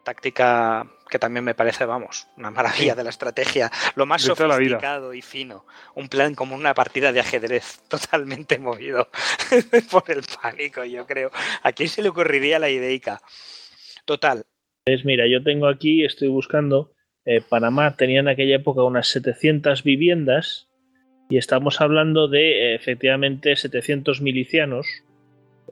[0.05, 5.23] Táctica que también me parece, vamos, una maravilla de la estrategia, lo más sofisticado y
[5.23, 5.65] fino.
[5.95, 9.09] Un plan como una partida de ajedrez totalmente movido
[9.91, 11.31] por el pánico, yo creo.
[11.63, 13.21] ¿A quién se le ocurriría la ideica?
[14.05, 14.45] Total.
[14.85, 16.93] Pues mira, yo tengo aquí, estoy buscando,
[17.25, 20.68] eh, Panamá tenía en aquella época unas 700 viviendas
[21.29, 24.87] y estamos hablando de efectivamente 700 milicianos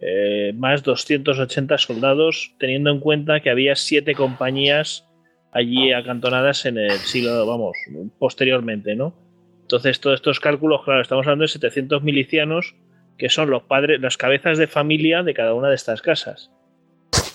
[0.00, 5.06] eh, más 280 soldados, teniendo en cuenta que había siete compañías
[5.52, 7.76] allí acantonadas en el siglo, vamos,
[8.18, 9.14] posteriormente, ¿no?
[9.62, 12.74] Entonces, todos estos cálculos, claro, estamos hablando de 700 milicianos
[13.16, 16.50] que son los padres, las cabezas de familia de cada una de estas casas.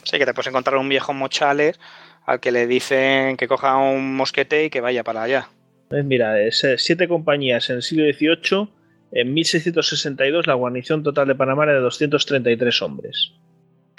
[0.03, 1.80] Sí, que te puedes encontrar un viejo mochales
[2.26, 5.49] al que le dicen que coja un mosquete y que vaya para allá.
[5.91, 8.69] Pues mira, es, eh, siete compañías en el siglo XVIII.
[9.11, 13.34] En 1662 la guarnición total de Panamá era de 233 hombres.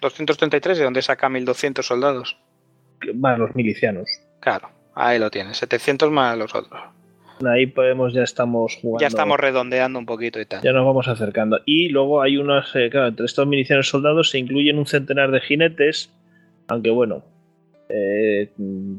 [0.01, 0.79] ¿233?
[0.79, 2.39] ¿De dónde saca 1200 soldados?
[3.15, 4.09] Más los milicianos.
[4.41, 5.59] Claro, ahí lo tienes.
[5.59, 6.81] 700 más los otros.
[7.47, 9.03] Ahí podemos, ya estamos jugando.
[9.03, 10.63] Ya estamos redondeando un poquito y tal.
[10.63, 11.61] Ya nos vamos acercando.
[11.67, 15.43] Y luego hay unos, eh, claro, entre estos milicianos soldados se incluyen un centenar de
[15.43, 16.11] jinetes,
[16.69, 17.23] aunque bueno,
[17.95, 18.51] eh,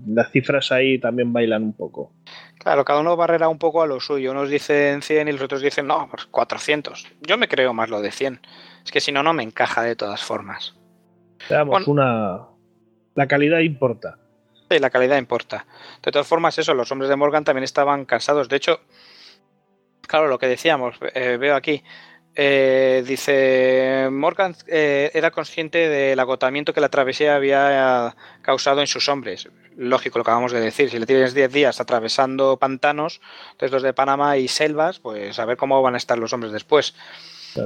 [0.07, 2.11] las cifras ahí también bailan un poco.
[2.63, 4.31] Claro, cada uno barrera un poco a lo suyo.
[4.31, 7.03] Unos dicen 100 y los otros dicen, no, 400.
[7.03, 8.39] Pues Yo me creo más lo de 100.
[8.85, 10.73] Es que si no, no me encaja de todas formas.
[11.49, 12.47] Veamos, una...
[13.15, 14.17] La calidad importa.
[14.71, 15.65] Sí, la calidad importa.
[16.01, 18.47] De todas formas, eso, los hombres de Morgan también estaban cansados.
[18.47, 18.79] De hecho,
[20.07, 21.83] claro, lo que decíamos, eh, veo aquí,
[22.35, 29.07] eh, dice, Morgan eh, era consciente del agotamiento que la travesía había causado en sus
[29.09, 29.47] hombres.
[29.77, 33.21] Lógico lo que acabamos de decir, si le tienes 10 días atravesando pantanos,
[33.59, 36.51] desde los de Panamá y selvas, pues a ver cómo van a estar los hombres
[36.51, 36.95] después.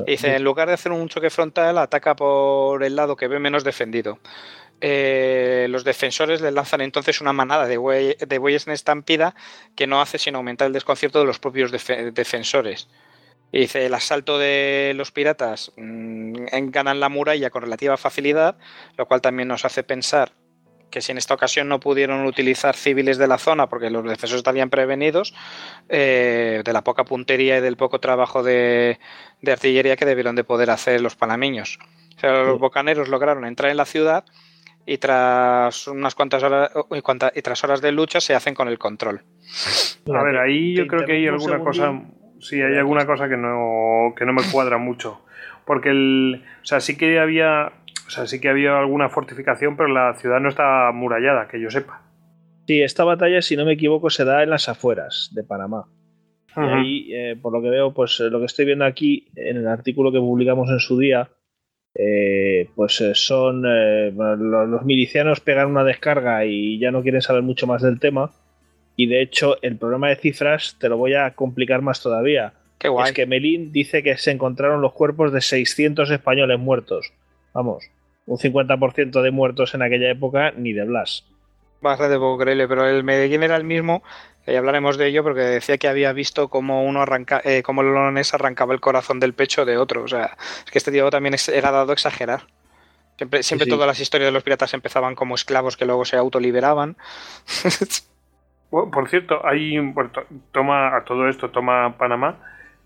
[0.05, 3.63] Dice, en lugar de hacer un choque frontal, ataca por el lado que ve menos
[3.63, 4.19] defendido.
[4.79, 9.33] Eh, los defensores le lanzan entonces una manada de, bueyes en estampida
[9.75, 12.87] que no hace sino aumentar el desconcierto de los propios defensores.
[13.51, 16.33] Y dice, el asalto de los piratas mmm,
[16.69, 18.57] ganan la muralla con relativa facilidad,
[18.97, 20.31] lo cual también nos hace pensar
[20.89, 24.37] que si en esta ocasión no pudieron utilizar civiles de la zona porque los defensores
[24.39, 25.33] estarían prevenidos,
[25.89, 28.99] eh, de la poca puntería y del poco trabajo de,
[29.41, 31.77] de, artillería que debieron de poder hacer los panameños.
[32.15, 34.25] O sea, los bocaneros lograron entrar en la ciudad
[34.85, 36.71] y tras unas cuantas horas
[37.35, 39.21] y, tras horas de lucha se hacen con el control.
[40.13, 42.01] A ver, ahí yo creo que hay alguna cosa
[42.39, 45.21] sí, hay alguna cosa que no, que no me cuadra mucho.
[45.65, 46.43] Porque el.
[46.61, 47.71] O sea, sí que había.
[48.07, 51.69] O sea, sí que había alguna fortificación, pero la ciudad no está murallada, que yo
[51.69, 52.01] sepa.
[52.65, 55.85] Sí, esta batalla, si no me equivoco, se da en las afueras de Panamá.
[56.55, 59.67] Y ahí, eh, por lo que veo, pues lo que estoy viendo aquí en el
[59.67, 61.29] artículo que publicamos en su día,
[61.93, 67.43] eh, pues eh, son los, los, milicianos pegan una descarga y ya no quieren saber
[67.43, 68.31] mucho más del tema.
[68.97, 72.53] Y de hecho, el problema de cifras te lo voy a complicar más todavía.
[72.79, 73.07] Qué guay.
[73.07, 77.13] Es que Melín dice que se encontraron los cuerpos de 600 españoles muertos.
[77.53, 77.85] Vamos,
[78.25, 81.23] un 50% de muertos en aquella época, ni de Blas.
[81.79, 84.01] Bastante poco creíble, pero el Medellín era el mismo,
[84.47, 87.87] ya hablaremos de ello, porque decía que había visto cómo uno arranca, eh, cómo el
[87.87, 90.03] olonés arrancaba el corazón del pecho de otro.
[90.03, 92.47] O sea, es que este tío también era dado a exagerar.
[93.17, 93.75] Siempre, siempre sí, sí.
[93.75, 96.97] todas las historias de los piratas empezaban como esclavos que luego se autoliberaban.
[98.69, 100.11] Por cierto, hay bueno,
[100.51, 102.35] toma a todo esto toma Panamá,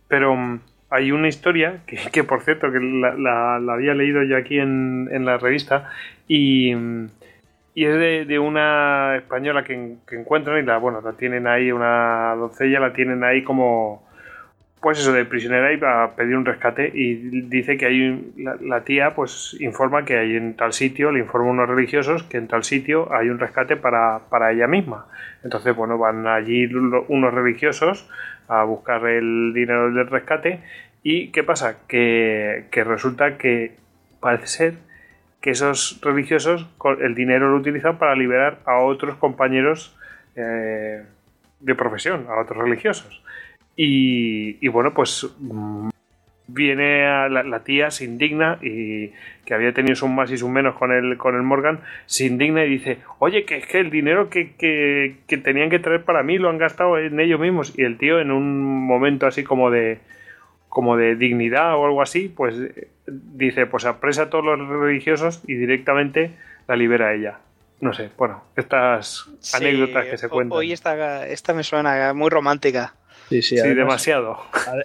[0.07, 0.59] pero um,
[0.91, 5.25] hay una historia que, que por cierto que la, había leído yo aquí en, en
[5.25, 5.89] la revista
[6.27, 6.73] y,
[7.73, 11.71] y es de, de, una española que, que, encuentran y la bueno la tienen ahí
[11.71, 14.03] una doncella la tienen ahí como
[14.81, 18.83] pues eso de prisionera y a pedir un rescate y dice que hay la, la,
[18.83, 22.47] tía pues informa que hay en tal sitio le informa a unos religiosos que en
[22.47, 25.05] tal sitio hay un rescate para, para ella misma.
[25.43, 28.09] Entonces bueno van allí unos religiosos
[28.47, 30.61] a buscar el dinero del rescate
[31.03, 33.75] y qué pasa que, que resulta que
[34.19, 34.73] parece ser
[35.41, 36.67] que esos religiosos
[37.01, 39.95] el dinero lo utilizan para liberar a otros compañeros
[40.35, 41.03] eh,
[41.59, 43.21] de profesión a otros religiosos
[43.75, 45.89] y, y bueno, pues mmm,
[46.53, 49.11] viene a la, la, tía, se indigna y
[49.45, 52.65] que había tenido un más y un menos con el, con el Morgan, se indigna
[52.65, 56.23] y dice, oye, que es que el dinero que, que, que, tenían que traer para
[56.23, 57.73] mí lo han gastado en ellos mismos.
[57.77, 59.99] Y el tío en un momento así como de
[60.69, 62.55] como de dignidad o algo así, pues
[63.05, 66.31] dice, pues apresa a todos los religiosos y directamente
[66.65, 67.39] la libera a ella.
[67.81, 70.57] No sé, bueno, estas sí, anécdotas que se cuentan.
[70.57, 72.93] Hoy esta, esta me suena muy romántica.
[73.31, 74.39] Sí, sí, además, sí demasiado.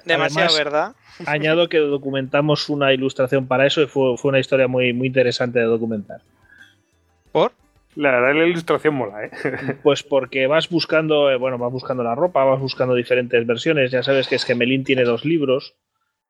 [0.04, 0.92] Demasiado, además, ¿verdad?
[1.26, 5.58] Añado que documentamos una ilustración para eso y fue, fue una historia muy, muy interesante
[5.58, 6.20] de documentar.
[7.32, 7.50] ¿Por?
[7.96, 9.30] La verdad la ilustración mola, ¿eh?
[9.82, 13.90] Pues porque vas buscando, eh, bueno, vas buscando la ropa, vas buscando diferentes versiones.
[13.90, 15.74] Ya sabes que es que Melín tiene dos libros.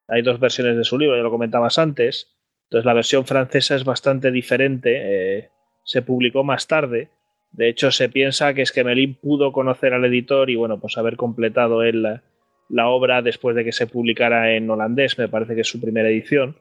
[0.08, 2.34] Hay dos versiones de su libro, ya lo comentabas antes.
[2.64, 4.92] Entonces la versión francesa es bastante diferente.
[4.94, 5.50] Eh,
[5.84, 7.10] se publicó más tarde.
[7.56, 10.98] De hecho, se piensa que es que Melín pudo conocer al editor y, bueno, pues
[10.98, 12.20] haber completado él
[12.68, 16.08] la obra después de que se publicara en holandés, me parece que es su primera
[16.08, 16.56] edición.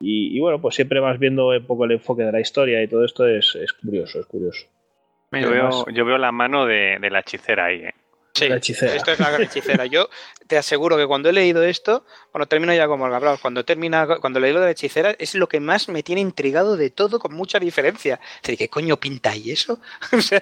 [0.00, 3.04] Y, bueno, pues siempre vas viendo un poco el enfoque de la historia y todo
[3.04, 4.66] esto es, curioso, es curioso.
[5.92, 7.82] Yo veo, la mano de, de la hechicera ahí.
[7.84, 7.94] ¿eh?
[8.32, 9.86] Sí, esto es la gran hechicera.
[9.86, 10.08] Yo
[10.46, 14.38] te aseguro que cuando he leído esto, bueno, termino ya como el cuando termina, cuando
[14.38, 17.34] he leído de la hechicera, es lo que más me tiene intrigado de todo, con
[17.34, 18.20] mucha diferencia.
[18.42, 19.80] ¿qué coño pinta ahí eso?
[20.12, 20.36] ¿Eso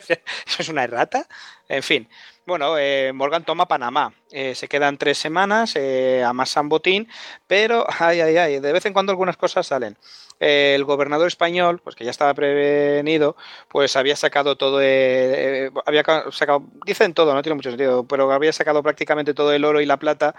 [0.59, 1.27] es una errata?
[1.69, 2.09] En fin.
[2.47, 4.15] Bueno, eh, Morgan toma Panamá.
[4.31, 7.07] Eh, se quedan tres semanas, eh, amasan botín,
[7.47, 9.99] pero ay, ay, ay, de vez en cuando algunas cosas salen.
[10.41, 13.37] Eh, el gobernador español, pues que ya estaba prevenido,
[13.69, 18.83] pues había sacado todo, había sacado, dicen todo, no tiene mucho sentido, pero había sacado
[18.83, 20.35] prácticamente todo el oro y la plata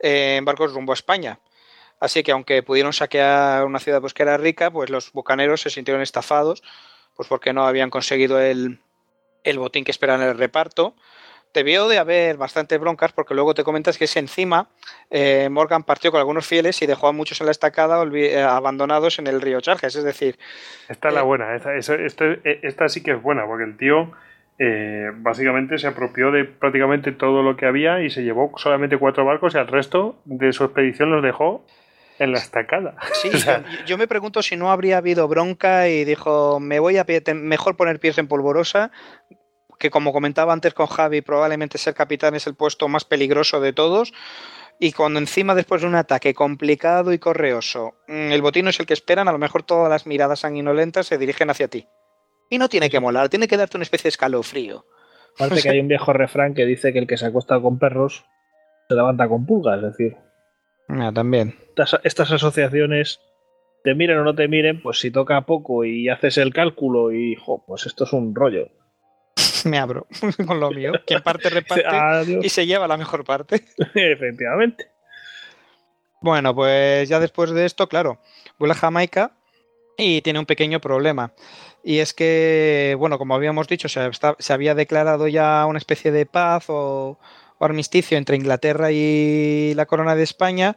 [0.00, 1.38] en barcos rumbo a España.
[2.00, 5.70] Así que aunque pudieron saquear una ciudad pues, que era rica, pues los bucaneros se
[5.70, 6.62] sintieron estafados,
[7.14, 8.80] pues porque no habían conseguido el,
[9.44, 10.94] el botín que esperaban el reparto
[11.54, 14.68] debió de haber bastantes broncas porque luego te comentas que es encima
[15.10, 19.18] eh, Morgan partió con algunos fieles y dejó a muchos en la estacada eh, abandonados
[19.18, 20.38] en el río Charges, es decir...
[20.88, 24.12] Esta es la eh, buena, esta, sí que es buena porque el tío
[25.16, 29.54] básicamente se apropió de prácticamente todo lo que había y se llevó solamente cuatro barcos
[29.54, 31.64] y al resto de su expedición los dejó
[32.18, 32.96] en la estacada.
[33.12, 33.30] Sí,
[33.86, 37.98] yo, me pregunto si no habría habido bronca y dijo, me voy a mejor poner
[37.98, 38.92] pies en polvorosa,
[39.78, 43.72] que como comentaba antes con Javi, probablemente ser capitán es el puesto más peligroso de
[43.72, 44.12] todos.
[44.80, 48.86] Y cuando encima, después de un ataque complicado y correoso, mm, el botín es el
[48.86, 51.86] que esperan, a lo mejor todas las miradas sanguinolentas se dirigen hacia ti.
[52.50, 54.84] Y no tiene que molar, tiene que darte una especie de escalofrío.
[55.36, 58.24] Aparte que hay un viejo refrán que dice que el que se acuesta con perros
[58.88, 60.16] se levanta con pulgas, es decir.
[60.88, 61.54] Ah, también.
[61.68, 63.20] Estas, estas, asociaciones,
[63.82, 67.34] te miren o no te miren, pues si toca poco y haces el cálculo y,
[67.36, 68.68] jo, pues esto es un rollo.
[69.68, 70.06] me abro
[70.46, 70.92] con lo mío.
[71.06, 73.64] Quien parte reparte y se lleva la mejor parte.
[73.94, 74.90] Efectivamente.
[76.20, 78.18] Bueno, pues ya después de esto, claro,
[78.58, 79.32] vuela a Jamaica
[79.98, 81.32] y tiene un pequeño problema.
[81.82, 86.64] Y es que, bueno, como habíamos dicho, se, había declarado ya una especie de paz
[86.68, 87.18] o,
[87.60, 90.76] armisticio entre Inglaterra y la corona de España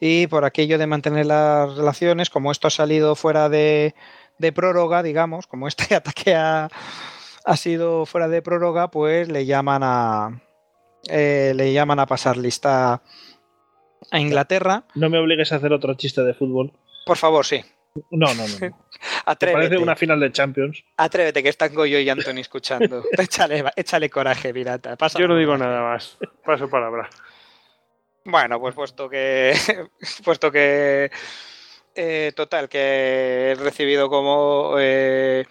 [0.00, 3.94] y por aquello de mantener las relaciones, como esto ha salido fuera de,
[4.36, 6.68] de prórroga, digamos, como este ataque a,
[7.46, 10.42] ha sido fuera de prórroga, pues le llaman a
[11.08, 13.00] eh, le llaman a pasar lista
[14.10, 14.84] a Inglaterra.
[14.94, 16.72] No me obligues a hacer otro chiste de fútbol.
[17.06, 17.64] Por favor, sí.
[18.10, 18.76] No, no, no.
[19.26, 19.68] Atrévete.
[19.68, 20.84] parece una final de Champions.
[20.96, 23.04] Atrévete, que están yo y Anthony escuchando.
[23.12, 24.96] échale, échale, coraje, pirata.
[25.16, 26.18] yo no digo nada más.
[26.44, 27.08] Paso palabra.
[28.24, 29.54] Bueno, pues puesto que.
[30.24, 31.10] puesto que.
[31.94, 34.74] Eh, total, que he recibido como.
[34.78, 35.46] Eh,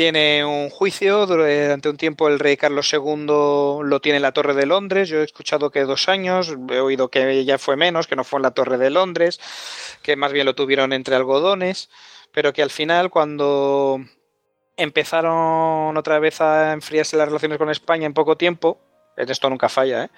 [0.00, 4.54] tiene un juicio, durante un tiempo el rey Carlos II lo tiene en la Torre
[4.54, 8.16] de Londres, yo he escuchado que dos años, he oído que ya fue menos, que
[8.16, 9.38] no fue en la Torre de Londres,
[10.02, 11.90] que más bien lo tuvieron entre algodones,
[12.32, 14.00] pero que al final cuando
[14.78, 18.80] empezaron otra vez a enfriarse las relaciones con España en poco tiempo,
[19.18, 20.08] esto nunca falla,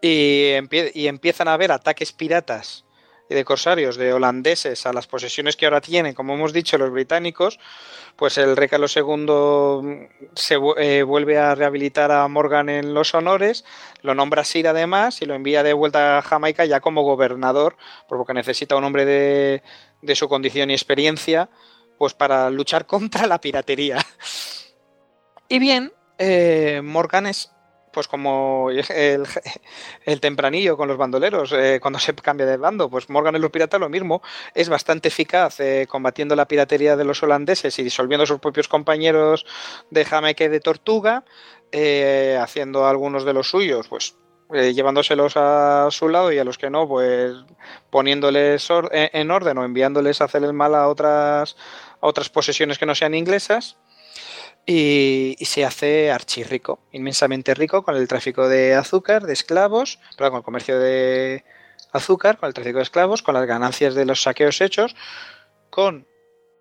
[0.00, 0.62] ¿eh?
[0.94, 2.84] y empiezan a haber ataques piratas
[3.28, 6.90] y de corsarios de holandeses a las posesiones que ahora tienen, como hemos dicho, los
[6.90, 7.58] británicos,
[8.16, 13.64] pues el rey Carlos II se eh, vuelve a rehabilitar a Morgan en los honores,
[14.02, 17.76] lo nombra Sir además y lo envía de vuelta a Jamaica ya como gobernador,
[18.08, 19.62] porque necesita un hombre de,
[20.02, 21.50] de su condición y experiencia,
[21.98, 23.98] pues para luchar contra la piratería.
[25.48, 27.52] Y bien, eh, Morgan es
[27.92, 33.36] pues como el, tempranillo con los bandoleros, eh, cuando se cambia de bando, pues Morgan
[33.36, 34.22] en los piratas lo mismo,
[34.54, 38.68] es bastante eficaz eh, combatiendo la piratería de los holandeses y disolviendo a sus propios
[38.68, 39.46] compañeros
[39.90, 40.06] de
[40.38, 41.24] y de Tortuga,
[41.72, 44.16] eh, haciendo algunos de los suyos, pues
[44.50, 47.34] llevándoselos a su lado y a los que no, pues
[47.90, 51.56] poniéndoles en orden o enviándoles a hacer el mal a otras,
[52.00, 53.76] a otras posesiones que no sean inglesas
[54.70, 60.38] y, se hace archirrico, inmensamente rico con el tráfico de azúcar, de esclavos, perdón, con
[60.40, 61.42] el comercio de
[61.90, 64.94] azúcar, con el tráfico de esclavos, con las ganancias de los saqueos hechos,
[65.70, 66.06] con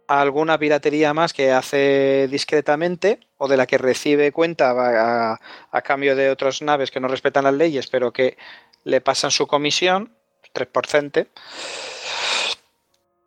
[0.07, 5.37] alguna piratería más que hace discretamente o de la que recibe cuenta a,
[5.69, 8.37] a, cambio de otras naves que no respetan las leyes pero que
[8.85, 10.15] le pasan su comisión,
[10.53, 11.27] 3%,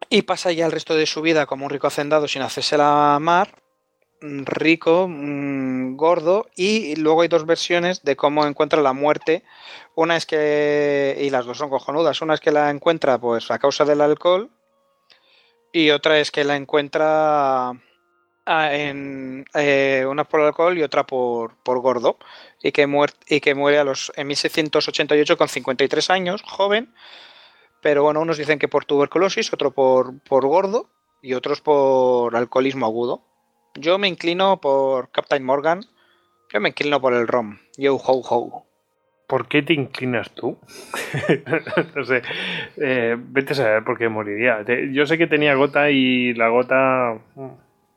[0.09, 3.19] y pasa ya el resto de su vida como un rico hacendado sin hacerse la
[3.21, 3.60] mar
[4.21, 9.45] rico, mm, gordo, y luego hay dos versiones de cómo encuentra la muerte.
[9.95, 13.59] Una es que, y las dos son cojonudas, una es que la encuentra pues a
[13.59, 14.51] causa del alcohol
[15.73, 17.75] y otra es que la encuentra
[18.53, 22.19] Ah, en, eh, una por alcohol y otra por, por gordo,
[22.61, 26.93] y que, muer y que muere a los, en 1688 con 53 años, joven,
[27.81, 30.91] pero bueno, unos dicen que por tuberculosis, otro por, por gordo
[31.23, 33.23] y otros por alcoholismo agudo.
[33.75, 35.85] Yo me inclino por Captain Morgan,
[36.53, 38.67] yo me inclino por el rom, yo ho ho.
[39.27, 40.59] ¿Por qué te inclinas tú?
[41.95, 42.23] no sé.
[42.77, 44.65] Eh, vete a saber por qué moriría.
[44.93, 47.17] Yo sé que tenía gota y la gota.
[47.37, 47.49] Mm,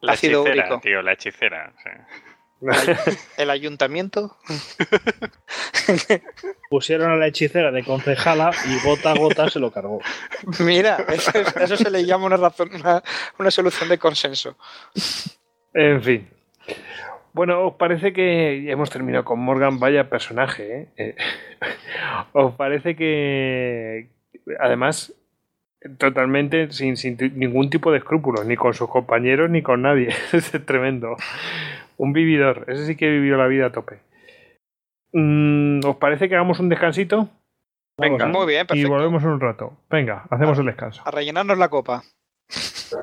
[0.02, 1.74] la hechicera, tío, la hechicera.
[3.38, 4.38] El ayuntamiento.
[6.70, 10.02] Pusieron a la hechicera de concejala y gota a gota se lo cargó.
[10.60, 10.98] Mira,
[11.60, 12.70] eso, se le llama una, razón,
[13.40, 14.56] una solución de consenso.
[15.74, 16.28] En fin.
[17.34, 19.80] Bueno, ¿os parece que ya hemos terminado con Morgan?
[19.80, 20.88] Vaya personaje, ¿eh?
[20.98, 21.16] eh
[22.34, 24.08] ¿Os parece que,
[24.60, 25.14] además,
[25.98, 26.96] totalmente sin,
[27.36, 30.10] ningún tipo de escrúpulos, ni con sus compañeros ni con nadie?
[30.34, 31.16] es tremendo.
[31.98, 34.00] Un vividor, ese sí que vivió la vida a tope.
[35.12, 37.30] Mm, ¿Os parece que hagamos un descansito?
[37.98, 38.88] Venga, muy bien, perfecto.
[38.88, 39.78] Y volvemos en un rato.
[39.90, 41.02] Venga, hacemos el descanso.
[41.06, 42.04] A rellenarnos la copa.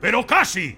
[0.00, 0.77] pero casi.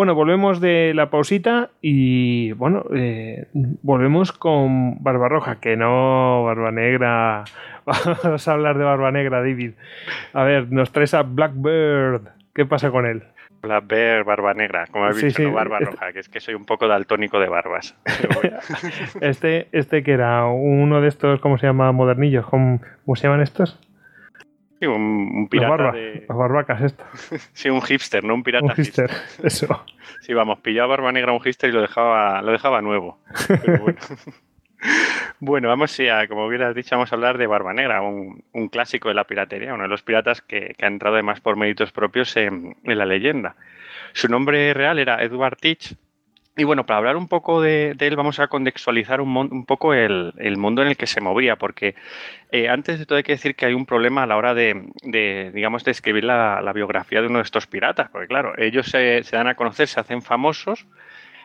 [0.00, 7.44] Bueno, volvemos de la pausita y bueno, eh, volvemos con Barbarroja, que no Barba Negra.
[7.84, 9.72] Vamos a hablar de Barba Negra, David.
[10.32, 12.22] A ver, nos traes a Blackbird.
[12.54, 13.24] ¿Qué pasa con él?
[13.60, 16.88] Blackbird, Barba Negra, como he dicho, no Barba Roja, que es que soy un poco
[16.88, 17.94] daltónico de barbas.
[19.20, 21.92] este, este que era uno de estos, ¿cómo se llama?
[21.92, 22.80] Modernillos, ¿cómo
[23.16, 23.78] se llaman estos?
[24.80, 26.24] Sí, un, pirata de...
[26.26, 27.04] Las barbacas esto.
[27.52, 29.10] sí, un hipster, no un pirata un hipster.
[29.42, 29.84] Eso.
[30.20, 33.18] Sí, vamos, pillaba Barba Negra un hipster y lo dejaba, lo dejaba nuevo.
[35.40, 35.68] bueno.
[35.68, 38.42] vamos ya, como hubieras dicho, vamos a hablar de Barba Negra, un,
[38.72, 42.34] clásico de la piratería, uno de los piratas que, ha entrado además por méritos propios
[42.38, 43.56] en, en la leyenda.
[44.14, 45.94] Su nombre real era Edward Teach
[46.60, 50.82] y bueno, para hablar un poco de, él, vamos a contextualizar un, poco el, mundo
[50.82, 51.94] en el que se movía, porque
[52.52, 54.90] eh, antes de todo hay que decir que hay un problema a la hora de,
[55.54, 59.48] digamos, de escribir la, biografía de uno de estos piratas, porque claro, ellos se, dan
[59.48, 60.86] a conocer, se hacen famosos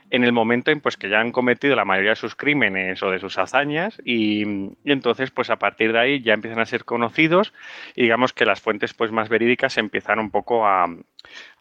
[0.09, 3.09] en el momento en pues que ya han cometido la mayoría de sus crímenes o
[3.09, 4.43] de sus hazañas y,
[4.83, 7.53] y, entonces pues a partir de ahí ya empiezan a ser conocidos
[7.95, 10.85] y digamos que las fuentes pues más verídicas empiezan un poco a,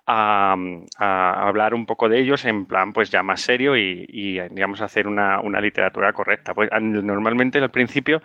[0.06, 0.56] a,
[0.98, 4.06] hablar un poco de ellos en plan pues ya más serio y,
[4.50, 6.54] digamos hacer una, literatura correcta.
[6.54, 8.22] Pues normalmente al principio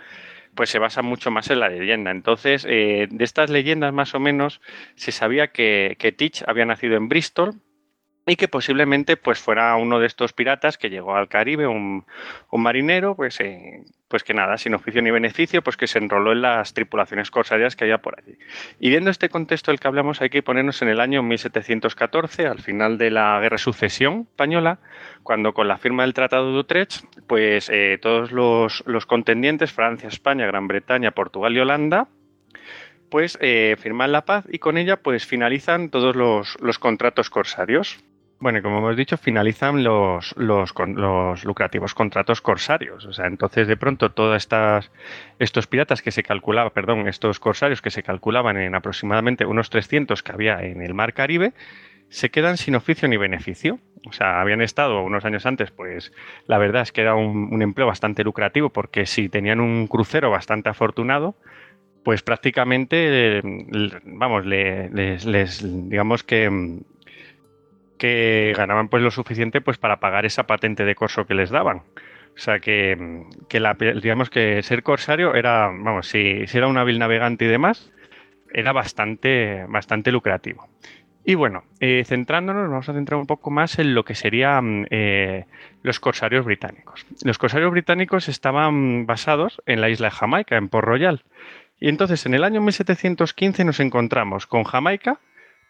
[0.56, 2.12] pues se basa mucho más en la leyenda.
[2.12, 4.62] Entonces, eh, de estas leyendas más o menos
[4.96, 7.62] se sabía que, que Teach había nacido en Bristol,
[8.30, 12.06] y que posiblemente pues fuera uno de estos piratas que llegó al Caribe, un,
[12.52, 16.44] marinero, pues, eh, pues que nada, sin oficio ni beneficio, pues que se enroló en
[16.44, 18.38] las tripulaciones corsarias que había por allí.
[18.80, 22.60] Y viendo este contexto del que hablamos, hay que ponernos en el año 1714, al
[22.60, 24.78] final de la Guerra de Sucesión española,
[25.24, 30.46] cuando con la firma del Tratado de Utrecht, pues eh, todos los, contendientes, Francia, España,
[30.46, 32.08] Gran Bretaña, Portugal y Holanda,
[33.10, 38.04] pues eh, firman la paz y con ella pues finalizan todos los, los contratos corsarios.
[38.42, 43.06] Bueno, como hemos dicho, finalizan los, los, los, lucrativos contratos corsarios.
[43.06, 44.92] O sea, entonces de pronto todos estas,
[45.40, 50.24] estos piratas que se calculaban, perdón, estos corsarios que se calculaban en aproximadamente unos 300
[50.24, 51.54] que había en el mar Caribe,
[52.08, 53.80] se quedan sin oficio ni beneficio.
[54.08, 56.14] O sea, habían estado unos años antes, pues
[56.48, 60.70] la verdad es que era un, empleo bastante lucrativo porque si tenían un crucero bastante
[60.70, 61.36] afortunado,
[62.06, 63.42] pues prácticamente,
[64.06, 66.80] vamos, les, les digamos que
[68.00, 71.84] que ganaban pues lo suficiente pues para pagar esa patente de corso que les daban.
[72.36, 73.62] O sea que, que
[74.02, 77.92] digamos que ser corsario era, vamos, si, si era un hábil navegante y demás,
[78.52, 80.68] era bastante, bastante lucrativo.
[81.26, 85.46] Y bueno, eh, centrándonos, vamos a centrar un poco más en lo que serían eh,
[85.84, 87.06] los corsarios británicos.
[87.24, 91.24] Los corsarios británicos estaban basados en la isla de Jamaica, en Port Royal.
[91.80, 95.20] Y entonces en el año 1715 nos encontramos con Jamaica,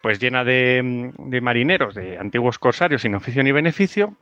[0.02, 1.12] pues llena de,
[1.42, 4.16] marineros, de antiguos corsarios sin oficio ni beneficio,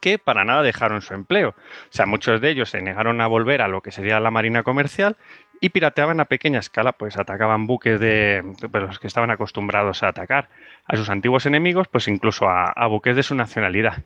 [0.00, 1.50] que para nada dejaron su empleo.
[1.50, 4.62] O sea, muchos de ellos se negaron a volver a lo que sería la marina
[4.62, 5.16] comercial
[5.60, 10.08] y pirateaban a pequeña escala, pues atacaban buques de pues, los que estaban acostumbrados a
[10.08, 10.48] atacar
[10.86, 14.04] a sus antiguos enemigos, pues incluso a, buques de su nacionalidad.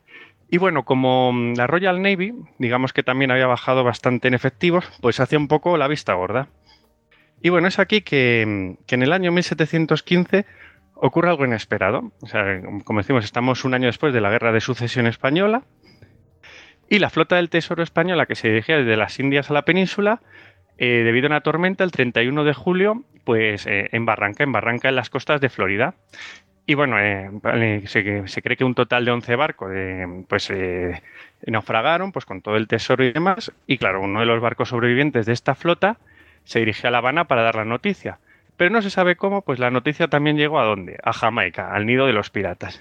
[0.49, 5.19] Y bueno, como la Royal Navy, digamos que también había bajado bastante en efectivos, pues
[5.21, 6.49] hacía un poco la vista gorda.
[7.43, 10.47] Y bueno, es aquí que, que en el año 1715
[11.03, 12.13] ocurre algo inesperado.
[12.23, 15.65] O sea, como decimos, estamos un año después de la Guerra de Sucesión Española
[16.89, 20.21] y la flota del Tesoro española que se dirigía desde las Indias a la península,
[20.79, 24.89] eh, debido a una tormenta, el 31 de julio, pues eh, en Barranca, en Barranca
[24.91, 25.95] en las costas de Florida.
[26.67, 29.73] Y bueno, eh, se, cree que un total de 11 barcos
[30.29, 30.53] pues
[31.45, 33.51] naufragaron pues con todo el tesoro y demás.
[33.67, 35.97] Y claro, uno de los barcos sobrevivientes de esta flota
[36.45, 38.21] se dirigió a La Habana para dar la noticia.
[38.63, 40.97] Pero no se sabe cómo, pues la noticia también llegó a dónde?
[41.03, 42.81] A Jamaica, al nido de los piratas.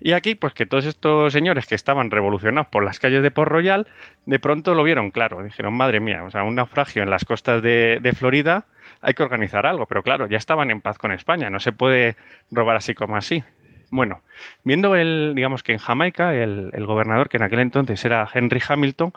[0.00, 3.50] Y aquí, pues que todos estos señores que estaban revolucionados por las calles de Port
[3.50, 3.86] Royal,
[4.26, 5.42] de pronto lo vieron claro.
[5.42, 8.66] Dijeron, madre mía, o sea, un naufragio en las costas de, Florida,
[9.00, 9.86] hay que organizar algo.
[9.86, 12.16] Pero claro, ya estaban en paz con España, no se puede
[12.50, 13.42] robar así como así.
[13.90, 14.20] Bueno,
[14.62, 18.60] viendo el, digamos que en Jamaica, el, el gobernador, que en aquel entonces era Henry
[18.68, 19.14] Hamilton,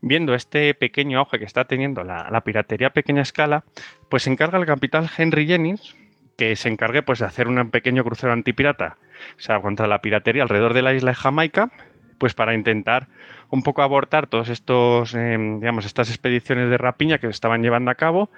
[0.00, 3.64] viendo este pequeño auge que está teniendo la, piratería a pequeña escala,
[4.08, 5.96] pues encarga al capitán Henry Jennings
[6.36, 8.98] que se encargue pues, de hacer un pequeño crucero antipirata,
[9.38, 11.70] o sea, contra la piratería alrededor de la isla de Jamaica,
[12.18, 13.08] pues para intentar
[13.50, 17.90] un poco abortar todos estos, em, digamos, estas expediciones de rapiña que se estaban llevando
[17.90, 18.30] a cabo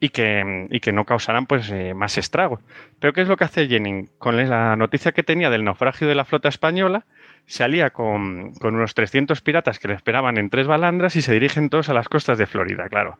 [0.00, 2.60] y que, y que no causaran pues eh, más estragos.
[2.98, 4.10] Pero ¿qué es lo que hace Jennings?
[4.18, 7.04] Con la noticia que tenía del naufragio de la flota española,
[7.46, 11.70] se alía con, unos 300 piratas que le esperaban en tres balandras y se dirigen
[11.70, 13.18] todos a las costas de Florida, claro.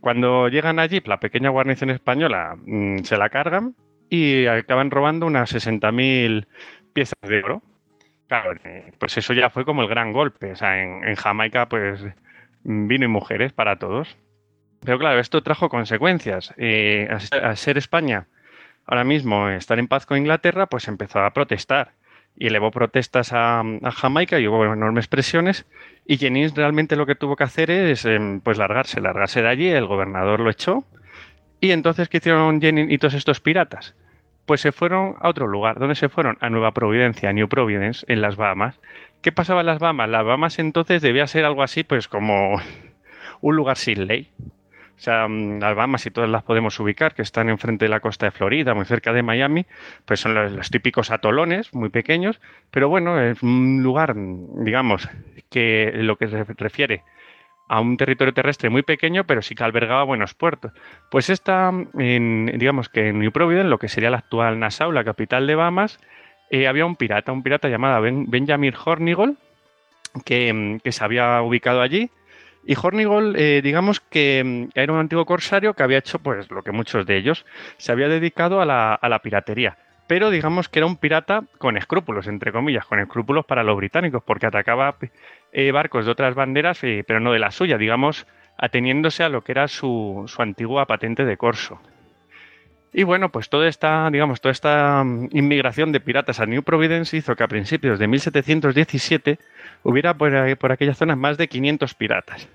[0.00, 3.74] Cuando llegan allí, la pequeña guarnición española mm, se la cargan
[4.10, 6.46] y acaban robando unas 60.000
[6.92, 7.62] piezas de oro.
[8.28, 8.58] Claro,
[8.98, 10.52] pues eso ya fue como el gran golpe.
[10.52, 12.04] O sea, en, Jamaica, pues
[12.64, 14.16] vino y mujeres para todos.
[14.84, 16.52] Pero claro, esto trajo consecuencias.
[16.56, 18.26] Eh, a ser España
[18.86, 21.92] ahora mismo estar en paz con Inglaterra, pues empezó a protestar
[22.36, 23.62] y elevó protestas a,
[23.94, 25.66] Jamaica y hubo enormes presiones
[26.06, 29.68] y Jennings realmente lo que tuvo que hacer es em, pues largarse, largarse de allí,
[29.68, 30.84] el gobernador lo echó
[31.60, 33.94] y entonces ¿qué hicieron Jennings y todos estos piratas?
[34.46, 36.36] Pues se fueron a otro lugar, ¿dónde se fueron?
[36.40, 38.80] A Nueva Providencia, a New Providence, en las Bahamas.
[39.20, 40.10] ¿Qué pasaba en las Bahamas?
[40.10, 42.60] Las Bahamas entonces debía ser algo así pues como
[43.40, 44.30] un lugar sin ley.
[45.02, 48.26] Sea, mm, las Bahamas, y todas las podemos ubicar, que están enfrente de la costa
[48.26, 49.66] de Florida, muy cerca de Miami,
[50.04, 55.08] pues son los, típicos atolones, muy pequeños, pero bueno, es un lugar, digamos,
[55.50, 57.02] que lo que se refiere
[57.68, 60.70] a un territorio terrestre muy pequeño, pero sí que albergaba buenos puertos.
[61.10, 65.02] Pues está, en, digamos que en New Providence, lo que sería la actual Nassau, la
[65.02, 65.98] capital de Bahamas,
[66.48, 69.36] eh, había un pirata, un pirata llamado Benjamin Hornigold,
[70.24, 72.08] que, que se había ubicado allí
[72.64, 76.62] y Hornigold, eh, digamos que mm, era un antiguo corsario que había hecho, pues, lo
[76.62, 77.44] que muchos de ellos,
[77.76, 79.76] se había dedicado a la, piratería.
[80.06, 84.22] Pero digamos que era un pirata con escrúpulos, entre comillas, con escrúpulos para los británicos,
[84.24, 84.96] porque atacaba
[85.52, 88.26] eh, barcos de otras banderas, eh, pero no de la suya, digamos,
[88.58, 91.80] ateniéndose a lo que era su, su antigua patente de corso.
[92.92, 97.16] Y bueno, pues toda esta, digamos, toda esta mm, inmigración de piratas a New Providence
[97.16, 99.38] hizo que a principios de 1717
[99.82, 102.48] hubiera por, por aquellas zonas más de 500 piratas.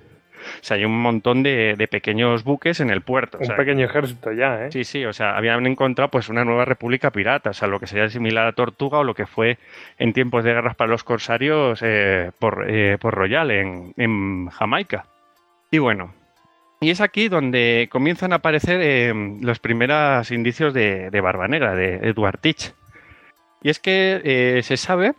[0.61, 3.37] O sea, hay un montón de, pequeños buques en el puerto.
[3.39, 4.71] Un pequeño ejército ya, ¿eh?
[4.71, 7.87] Sí, sí, o sea, habían encontrado pues una nueva república pirata, o sea, lo que
[7.87, 9.57] sería similar a Tortuga o lo que fue
[9.97, 15.05] en tiempos de guerras para los corsarios eh, por, eh, por Royal en, en Jamaica.
[15.71, 16.13] Y bueno,
[16.79, 21.95] y es aquí donde comienzan a aparecer eh, los primeros indicios de, Barba Negra, de
[21.95, 22.73] Edward Teach.
[23.63, 25.15] Y es que eh, se sabe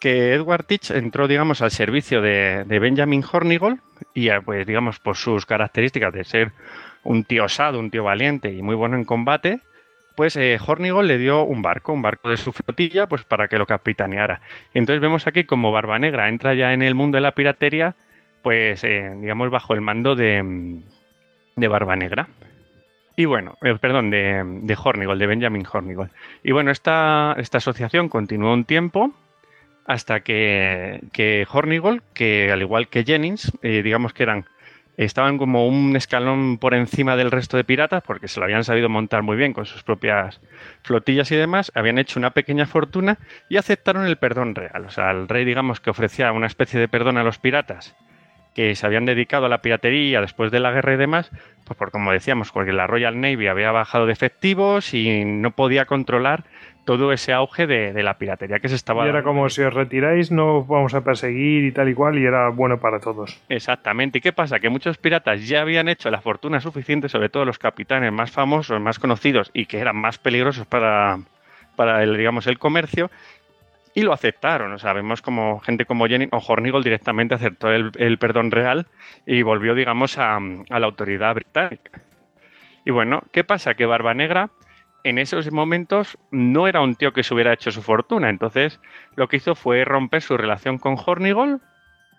[0.00, 3.80] que Edward Teach entró, digamos, al servicio de, Benjamin Hornigold
[4.14, 6.52] y, eh, pues, digamos, por sus características de ser
[7.02, 9.60] un tío osado, un tío valiente y muy bueno en combate,
[10.14, 13.66] pues Hornigold le dio un barco, un barco de su flotilla, pues para que lo
[13.66, 14.40] capitaneara.
[14.72, 17.96] Entonces vemos aquí como Barba Negra entra ya en el mundo de la piratería
[18.42, 20.80] pues eh, digamos bajo el mando de,
[21.56, 22.28] de Barba Negra.
[23.16, 26.10] Y bueno, eh, perdón, de, de Hornigold, de Benjamin Hornigold.
[26.42, 29.12] Y bueno, esta, esta asociación continuó un tiempo
[29.86, 34.46] hasta que, que Hornigold, que al igual que Jennings, eh, digamos que eran
[34.96, 38.90] estaban como un escalón por encima del resto de piratas porque se lo habían sabido
[38.90, 40.40] montar muy bien con sus propias
[40.82, 44.84] flotillas y demás, habían hecho una pequeña fortuna y aceptaron el perdón real.
[44.84, 47.96] O sea, el rey digamos que ofrecía una especie de perdón a los piratas
[48.54, 51.30] que se habían dedicado a la piratería después de la guerra y demás,
[51.64, 55.86] pues por como decíamos, porque la Royal Navy había bajado de efectivos y no podía
[55.86, 56.44] controlar
[56.84, 59.06] todo ese auge de, la piratería que se estaba...
[59.06, 62.24] Y era como si os retiráis no vamos a perseguir y tal y cual y
[62.24, 63.40] era bueno para todos.
[63.48, 64.18] Exactamente.
[64.18, 64.58] ¿Y qué pasa?
[64.58, 68.80] Que muchos piratas ya habían hecho la fortuna suficiente, sobre todo los capitanes más famosos,
[68.80, 71.20] más conocidos y que eran más peligrosos para,
[71.76, 73.10] para el, digamos, el comercio,
[73.94, 74.72] y lo aceptaron.
[74.72, 78.86] O sea, vemos como gente como Jenny o Hornigold directamente aceptó el, perdón real
[79.26, 82.00] y volvió, digamos, a, a la autoridad británica.
[82.84, 83.74] Y bueno, ¿qué pasa?
[83.74, 84.50] Que Barba Negra
[85.04, 88.30] en esos momentos no era un tío que se hubiera hecho su fortuna.
[88.30, 88.80] Entonces,
[89.16, 91.60] lo que hizo fue romper su relación con Hornigold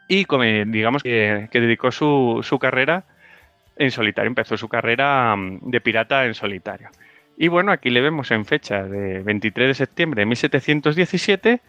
[0.08, 0.26] y
[0.66, 3.06] digamos que, dedicó su, su, carrera
[3.78, 4.28] en solitario.
[4.28, 6.90] Empezó su carrera mm, de pirata en solitario.
[7.38, 11.62] Y bueno, aquí le vemos en fecha de 23 de septiembre de 1717,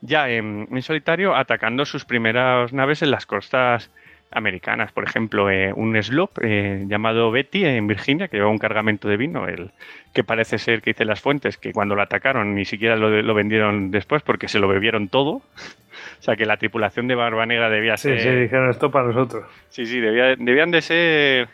[0.00, 3.90] ya en, en solitario, atacando sus primeras naves en las costas
[4.32, 4.92] americanas.
[4.92, 9.16] Por ejemplo, eh, un sloop eh, llamado Betty en Virginia, que llevaba un cargamento de
[9.16, 9.70] vino, el,
[10.12, 13.90] que parece ser que dice las fuentes, que cuando lo atacaron ni siquiera lo, vendieron
[13.90, 15.30] después porque se lo bebieron todo.
[16.18, 18.18] o sea, que la tripulación de Barba Negra debía ser...
[18.18, 19.44] Sí, sí, dijeron esto para nosotros.
[19.68, 21.48] Sí, sí, debían de ser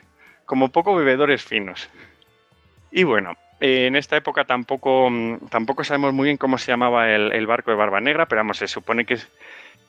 [0.44, 1.90] como poco bebedores finos.
[2.90, 5.10] Y bueno, en esta época tampoco,
[5.50, 8.68] tampoco sabemos muy bien cómo se llamaba el, barco de Barba Negra, pero vamos, se
[8.68, 9.18] supone que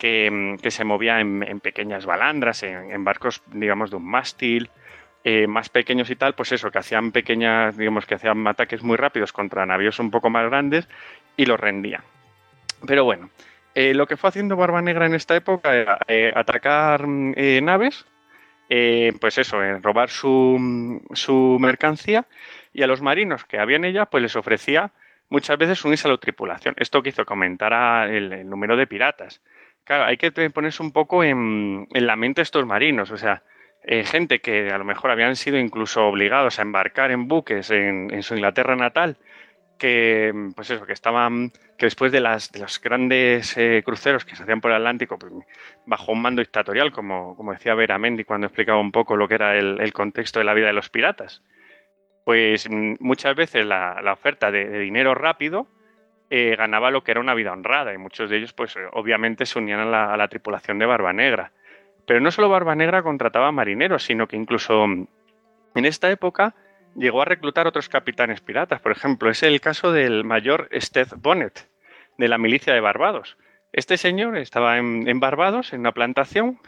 [0.02, 4.70] Mm, que, se movía en, pequeñas balandras, en, barcos, digamos, de un mástil,
[5.24, 8.96] eh, más pequeños y tal, pues eso, que hacían pequeñas, digamos, que hacían ataques muy
[8.96, 10.88] rápidos contra navíos un poco más grandes
[11.36, 12.04] y los rendían.
[12.88, 13.30] Pero bueno,
[13.76, 17.34] eh, lo que fue haciendo Barba Negra en esta época era eh, atacar mm,
[17.64, 18.06] naves,
[19.20, 22.26] pues eso, robar su, mm, su mercancía
[22.74, 24.92] y a los marinos que había en ella, pues les ofrecía
[25.30, 26.76] muchas veces unirse a la tripulación.
[26.78, 29.42] Esto que hizo que aumentara el número de piratas.
[29.90, 33.42] Claro, hay que ponerse un poco en, la mente estos marinos, o sea,
[33.84, 38.22] eh, gente que a lo mejor habían sido incluso obligados a embarcar en buques en,
[38.22, 39.18] su Inglaterra natal,
[39.80, 44.36] que pues eso, que estaban, que después de, las, de los grandes eh, cruceros que
[44.36, 45.34] se hacían por el Atlántico, pues,
[45.88, 49.34] bajo un mando dictatorial, como, como decía Vera Mendy cuando explicaba un poco lo que
[49.34, 51.42] era el, contexto de la vida de los piratas,
[52.30, 55.66] pues mm, muchas veces la, oferta de dinero rápido
[56.30, 59.58] eh, ganaba lo que era una vida honrada y muchos de ellos pues obviamente se
[59.58, 61.54] unían a la, tripulación de Barba Negra.
[62.06, 65.08] Pero no solo Barba Negra contrataba marineros, sino que incluso mm,
[65.74, 66.54] en esta época
[66.96, 68.80] llegó a reclutar otros capitanes piratas.
[68.80, 71.68] Por ejemplo, es el caso del mayor Steth Bonnet,
[72.20, 73.40] de la milicia de Barbados.
[73.74, 76.60] Este señor estaba en, Barbados, en una plantación,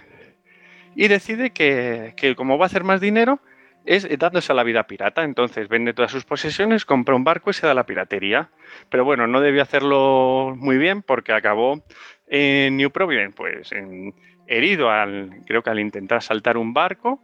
[0.96, 3.40] y decide que, que, como va a hacer más dinero,
[3.86, 5.24] es dándose a la vida pirata.
[5.24, 8.50] Entonces vende todas sus posesiones, compra un barco y se da a la piratería.
[8.90, 11.84] Pero bueno, no debió hacerlo muy bien porque acabó
[12.28, 13.72] en New Providence, pues
[14.48, 17.22] herido al, creo que al intentar saltar un barco.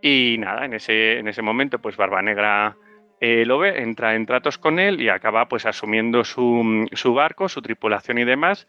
[0.00, 2.76] Y nada, en ese, en ese momento, pues Barba Negra
[3.20, 7.48] eh, lo ve, entra en tratos con él y acaba pues asumiendo su, su barco,
[7.48, 8.68] su tripulación y demás.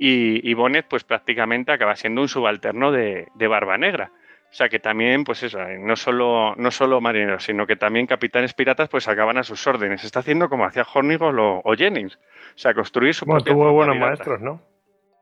[0.00, 0.54] Y, y,
[0.88, 4.12] pues prácticamente acaba siendo un subalterno de, de Barba Negra.
[4.50, 8.06] O sea que también, pues eso, eh, no solo, no solo marineros, sino que también
[8.06, 10.04] capitanes piratas pues acaban a sus órdenes.
[10.04, 12.16] Está haciendo como hacía Hornigold o, Jennings.
[12.16, 14.62] O sea, construir su bueno, tuvo buenos maestros, ¿no?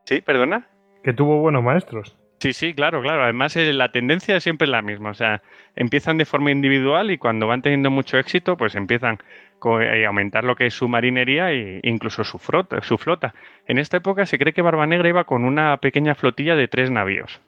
[0.05, 0.67] Sí, perdona.
[1.03, 2.15] Que tuvo buenos maestros.
[2.39, 3.23] Sí, sí, claro, claro.
[3.23, 5.09] Además, eh, la tendencia es siempre la misma.
[5.09, 5.41] O sea,
[5.75, 9.17] empiezan de forma individual y cuando van teniendo mucho éxito, pues empiezan
[9.81, 13.33] eh, a aumentar lo que es su marinería e incluso su flota, su flota.
[13.65, 16.91] En esta época se cree que Barba Negra iba con una pequeña flotilla de tres
[16.91, 17.41] navíos.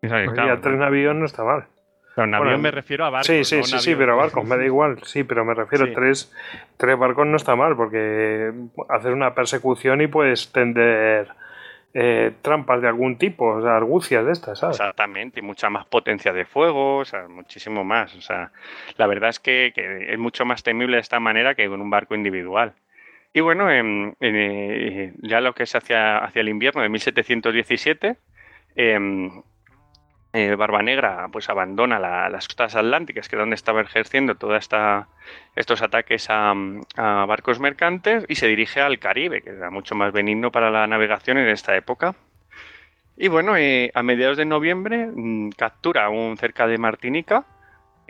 [0.00, 1.66] Pues ya tres navíos no está mal.
[2.14, 3.26] Pero navíos me refiero a barcos.
[3.26, 4.98] Sí, sí, sí, sí, pero barcos, me da igual.
[5.04, 6.32] Sí, pero me refiero a tres,
[6.76, 8.52] tres barcos no está mal, porque
[8.88, 11.28] hacer una persecución y puedes tender
[11.92, 14.78] eh, trampas de algún tipo, o sea, argucias de estas, ¿sabes?
[14.78, 18.14] Exactamente, y mucha más potencia de fuego, o sea, muchísimo más.
[18.16, 18.52] O sea,
[18.96, 22.14] la verdad es que, es mucho más temible de esta manera que con un barco
[22.14, 22.74] individual.
[23.32, 28.16] Y bueno, en, eh, ya lo que es hacia, hacia el invierno de 1717,
[28.76, 29.30] eh,
[30.32, 34.68] eh, Barba Negra pues abandona las costas atlánticas, que es donde estaba ejerciendo todos
[35.56, 36.54] estos ataques a,
[36.96, 41.38] barcos mercantes, y se dirige al Caribe, que era mucho más benigno para la navegación
[41.38, 42.14] en esta época.
[43.16, 47.44] Y bueno, eh, a mediados de noviembre mm, captura un, cerca de Martinica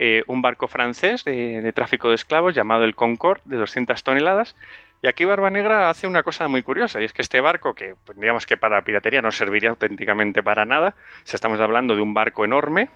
[0.03, 4.55] eh, un barco francés de, tráfico de esclavos llamado el Concorde, de 200 toneladas,
[5.01, 7.95] Y aquí Barba Negra hace una cosa muy curiosa, y es que este barco, que
[8.05, 12.13] pues, digamos que para piratería no serviría auténticamente para nada, si estamos hablando de un
[12.13, 12.89] barco enorme,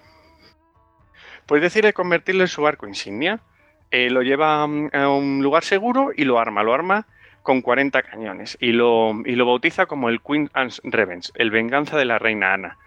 [1.46, 3.40] pues decide convertirlo en su barco insignia.
[3.90, 6.62] Eh, lo lleva mm, a un lugar seguro y lo arma.
[6.62, 7.06] Lo arma
[7.42, 11.96] con 40 cañones y lo, y lo bautiza como el Queen Anne's Revenge, el venganza
[11.96, 12.78] de la reina Ana,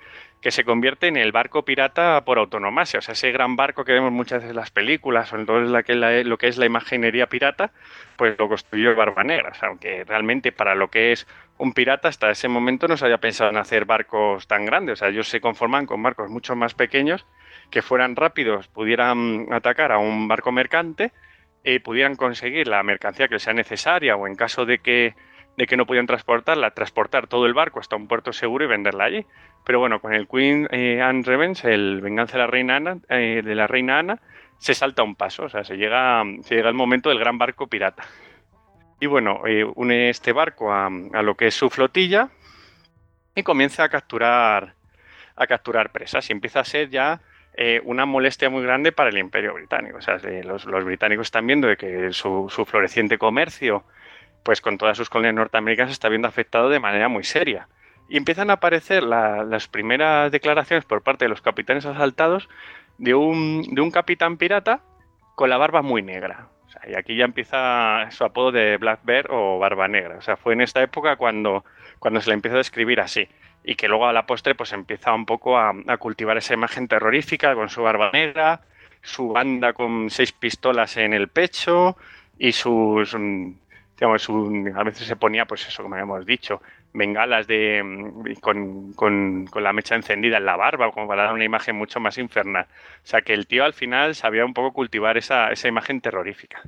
[0.41, 2.83] que se convierte en el barco pirata por autonomía.
[2.83, 5.59] O sea, ese gran barco que vemos muchas veces en las películas o en todo
[5.59, 7.71] lo que, lo que es la imaginería pirata,
[8.15, 9.49] pues lo construyó Barba Negra.
[9.49, 13.05] O sea, aunque realmente para lo que es un pirata hasta ese momento no se
[13.05, 14.93] había pensado en hacer barcos tan grandes.
[14.93, 17.25] O sea, ellos se conforman con barcos mucho más pequeños
[17.69, 21.11] que fueran rápidos, pudieran atacar a un barco mercante
[21.65, 25.13] eh, pudieran conseguir la mercancía que sea necesaria o en caso de que,
[25.59, 29.03] de que no pudieran transportarla, transportar todo el barco hasta un puerto seguro y venderla
[29.03, 29.25] allí.
[29.65, 33.41] Pero bueno, con el Queen eh, Anne Revenge, el Venganza de la Reina Ana, eh,
[33.43, 34.21] de la Reina Ana,
[34.57, 37.67] se salta un paso, o sea, se llega, se llega el momento del gran barco
[37.67, 38.03] pirata.
[39.01, 39.41] Y bueno,
[39.75, 42.29] une este barco a, a, lo que es su flotilla
[43.35, 44.75] y comienza a capturar,
[45.35, 46.29] a capturar presas.
[46.29, 47.21] Y empieza a ser ya
[47.61, 49.97] eh, una molestia muy grande para el imperio británico.
[49.97, 53.83] O sea, los, británicos están viendo de que su, floreciente comercio,
[54.43, 57.67] pues con todas sus colonias norteamericanas, está viendo afectado de manera muy seria.
[58.07, 62.49] Y empiezan a aparecer las primeras declaraciones por parte de los capitanes asaltados
[62.97, 64.81] de un, de un capitán pirata
[65.35, 66.47] con la barba muy negra.
[66.87, 70.17] y aquí ya empieza su apodo de Black Bear o Barba Negra.
[70.17, 71.63] O sea, fue en esta época cuando,
[71.99, 73.27] cuando se le empieza a describir así
[73.63, 77.55] y que luego a la postre pues empieza un poco a, cultivar esa imagen terrorífica
[77.55, 78.61] con su barba negra,
[79.01, 81.97] su banda con seis pistolas en el pecho
[82.37, 83.15] y sus,
[83.99, 84.29] digamos,
[84.75, 86.61] a veces se ponía pues eso, como hemos dicho,
[86.93, 91.43] bengalas de, mm, con, con, la mecha encendida en la barba, como para dar una
[91.43, 92.65] imagen mucho más infernal.
[93.03, 96.61] O sea que el tío al final sabía un poco cultivar esa, esa imagen terrorífica.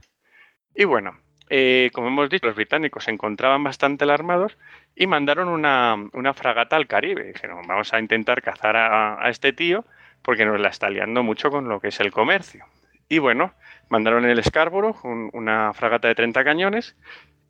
[0.76, 1.18] Y bueno,
[1.54, 4.58] eh, como hemos dicho, los británicos se encontraban bastante alarmados
[4.96, 7.24] y mandaron una, fragata al Caribe.
[7.24, 9.84] Dijeron, vamos a intentar cazar a, este tío
[10.22, 12.66] porque nos la está liando mucho con lo que es el comercio.
[13.12, 13.54] Y bueno,
[13.90, 16.96] mandaron el Scarborough, una fragata de 30 cañones.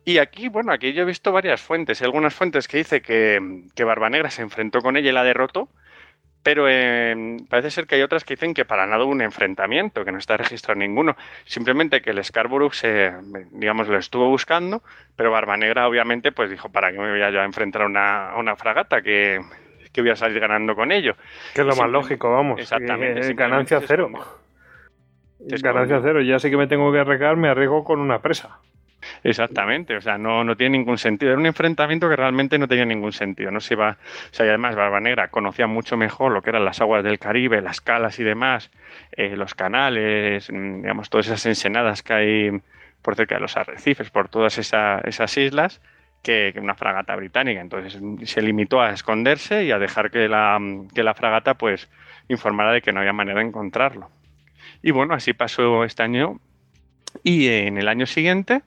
[0.03, 2.01] Y aquí, bueno, aquí yo he visto varias fuentes.
[2.01, 5.69] Hay algunas fuentes que dice que, que Barbanegra se enfrentó con ella y la derrotó
[6.41, 10.03] pero eh, parece ser que hay otras que dicen que para nada hubo un enfrentamiento,
[10.03, 11.15] que no está registrado ninguno.
[11.45, 13.11] Simplemente que el Scarborough se,
[13.51, 14.81] digamos, lo estuvo buscando,
[15.15, 18.35] pero Barba Negra obviamente pues dijo, ¿para qué me voy a yo a enfrentar a
[18.35, 19.40] una, fragata que,
[19.95, 21.15] voy a salir ganando con ello?
[21.53, 22.59] Que es lo más lógico, vamos.
[22.59, 23.31] Exactamente.
[23.35, 24.09] ganancia cero.
[25.61, 26.22] Ganancia cero.
[26.22, 28.60] Ya sé que me tengo que arriesgar, me arriesgo con una presa.
[29.24, 31.32] Exactamente, o sea, no, no tiene ningún sentido.
[31.32, 33.52] Era un enfrentamiento que realmente no tenía ningún sentido.
[33.52, 36.66] No se iba, o sea, y además Barba Negra conocía mucho mejor lo que eran
[36.66, 38.72] las aguas del Caribe, las calas y demás,
[39.14, 42.61] eh, los canales, mm, digamos, todas esas ensenadas que hay
[43.02, 45.82] por cerca de los arrecifes, por todas esas islas,
[46.22, 47.61] que, una fragata británica.
[47.61, 50.60] Entonces se limitó a esconderse y a dejar que la,
[50.94, 51.90] que la fragata pues
[52.28, 54.10] informara de que no había manera de encontrarlo.
[54.82, 56.40] Y bueno, así pasó este año.
[57.24, 58.61] Y en el año siguiente,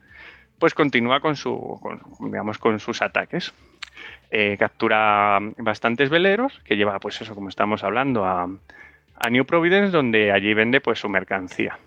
[0.59, 1.79] pues continúa con, su,
[2.19, 3.53] digamos, con sus ataques.
[4.31, 8.49] Eh, captura bastantes veleros que lleva, pues eso, como estamos hablando, a,
[9.29, 11.79] New Providence, donde allí vende pues su mercancía.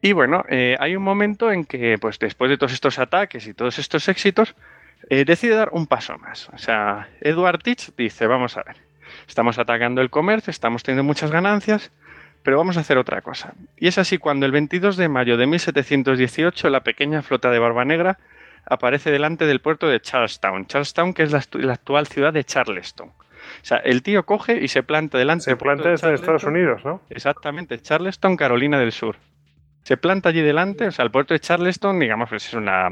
[0.00, 3.54] Y bueno, eh, hay un momento en que, pues después de todos estos ataques y
[3.54, 4.54] todos estos éxitos,
[5.10, 6.48] eh, decide dar un paso más.
[6.50, 8.76] O sea, Edward Teach dice, vamos a ver,
[9.26, 11.90] estamos atacando el comercio, estamos teniendo muchas ganancias,
[12.44, 13.54] pero vamos a hacer otra cosa.
[13.76, 17.86] Y es así cuando el 22 de mayo de 1718 la pequeña flota de Barba
[17.86, 18.18] Negra
[18.66, 20.66] aparece delante del puerto de Charlestown.
[20.66, 23.08] Charlestown, que es la, actual ciudad de Charleston.
[23.08, 25.44] O sea, el tío coge y se planta delante.
[25.44, 27.00] Se planta desde Estados Unidos, ¿no?
[27.08, 29.16] Exactamente, Charleston, Carolina del Sur.
[29.82, 32.88] Se planta allí delante, o sea, el puerto de Charleston, digamos, pues es una,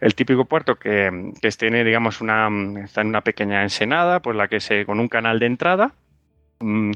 [0.00, 2.48] el típico puerto que, que tiene, digamos, una,
[2.82, 5.94] está en una pequeña ensenada, pues la que se, con un canal de entrada,
[6.60, 6.90] Mm,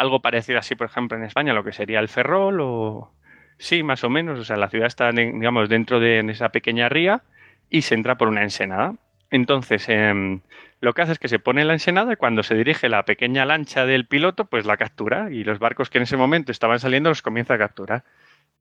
[0.00, 3.12] algo parecido así, por ejemplo, en España, lo que sería el Ferrol o...
[3.58, 4.38] Sí, más o menos.
[4.38, 7.22] O sea, la ciudad está, digamos, dentro de esa pequeña ría
[7.68, 8.94] y se entra por una ensenada.
[9.30, 10.40] Entonces, em,
[10.80, 13.04] lo que hace es que se pone en la ensenada y cuando se dirige la
[13.04, 16.80] pequeña lancha del piloto, pues la captura y los barcos que en ese momento estaban
[16.80, 18.04] saliendo los comienza a capturar.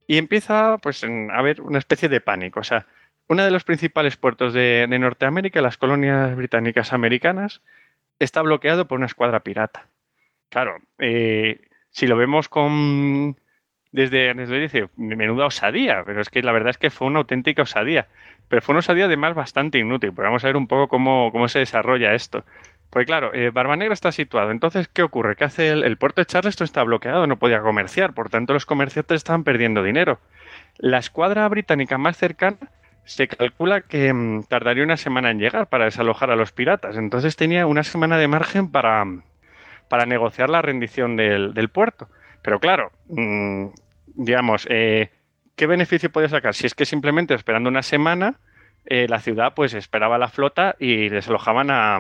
[0.08, 2.60] Y empieza, pues, a haber una especie de pánico.
[2.60, 2.86] O sea,
[3.30, 7.62] uno de los principales puertos de, de Norteamérica, las colonias británicas americanas,
[8.20, 9.88] está bloqueado por una escuadra pirata.
[10.50, 13.38] Claro, eh, si lo vemos con
[13.92, 17.64] desde, desde dice, menuda osadía, pero es que la verdad es que fue una auténtica
[17.64, 18.08] osadía.
[18.48, 21.48] Pero fue una osadía además bastante inútil, porque vamos a ver un poco cómo, cómo
[21.48, 22.44] se desarrolla esto.
[22.90, 24.50] Pues claro, eh, Barba Negra está situado.
[24.52, 25.36] Entonces, ¿qué ocurre?
[25.36, 26.66] ¿Qué hace el, puerto de Charleston?
[26.66, 30.20] Está bloqueado, no podía comerciar, por tanto los comerciantes estaban perdiendo dinero.
[30.78, 32.58] La escuadra británica más cercana
[33.06, 36.98] se calcula que mm, tardaría una semana en llegar para desalojar a los piratas.
[36.98, 39.06] Entonces tenía una semana de margen para,
[39.90, 42.08] para negociar la rendición del, del puerto.
[42.42, 43.66] Pero claro, mm,
[44.16, 45.10] digamos, eh,
[45.56, 46.54] ¿qué beneficio podía sacar?
[46.56, 48.40] Si es que simplemente esperando una semana,
[48.86, 51.98] eh, la ciudad pues esperaba la flota y desalojaban a,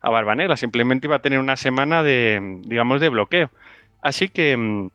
[0.00, 0.56] a Barbanegra.
[0.56, 3.50] Simplemente iba a tener una semana de, digamos, de bloqueo.
[4.00, 4.90] Así que, mm,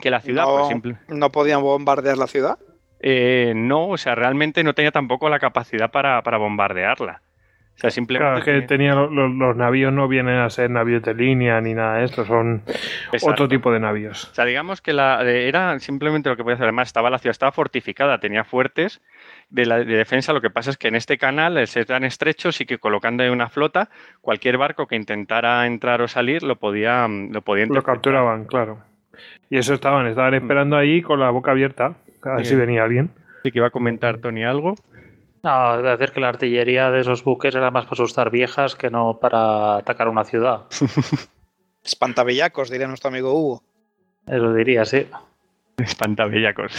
[0.00, 2.58] que la ciudad, no, pues, simple- ¿No podían bombardear la ciudad?
[3.00, 7.22] eh, no, o sea, realmente no tenía tampoco la capacidad para, para bombardearla.
[7.78, 8.24] O sea, simplemente.
[8.24, 11.60] Claro, es que tenía lo- lo- los navíos no vienen a ser navíos de línea
[11.60, 13.30] ni nada de esto, son Exacto.
[13.30, 14.24] otro tipo de navíos.
[14.32, 16.64] O sea, digamos que la, era simplemente lo que podía hacer.
[16.64, 19.00] Además, estaba la ciudad estaba fortificada, tenía fuertes
[19.48, 20.32] de, la, de defensa.
[20.32, 23.22] Lo que pasa es que en este canal, el ser tan estrecho, sí que colocando
[23.22, 23.90] ahí una flota,
[24.20, 28.80] cualquier barco que intentara entrar o salir lo podía, mm, lo podía Lo capturaban, claro.
[29.50, 32.66] Y eso estaban, estaban esperando ahí con la boca abierta, a ver si Bien.
[32.66, 33.10] venía alguien.
[33.44, 34.74] Sí que iba a comentar Tony algo.
[35.42, 38.90] No, de decir que la artillería de esos buques era más para asustar viejas que
[38.90, 40.62] no para atacar una ciudad.
[41.84, 43.62] Espantavellacos, diría nuestro amigo Hugo.
[44.26, 45.06] Eso diría, sí.
[45.76, 46.72] Espantabellacos.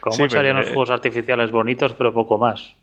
[0.00, 2.74] Como Sí, mucho harían pero, los eh, fuegos artificiales bonitos, pero poco más.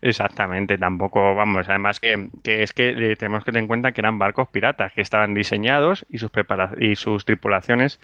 [0.00, 4.00] Exactamente, tampoco, vamos, además que, que es que eh, tenemos que tener en cuenta que
[4.00, 6.30] eran barcos piratas que estaban diseñados y sus,
[6.78, 8.00] y sus tripulaciones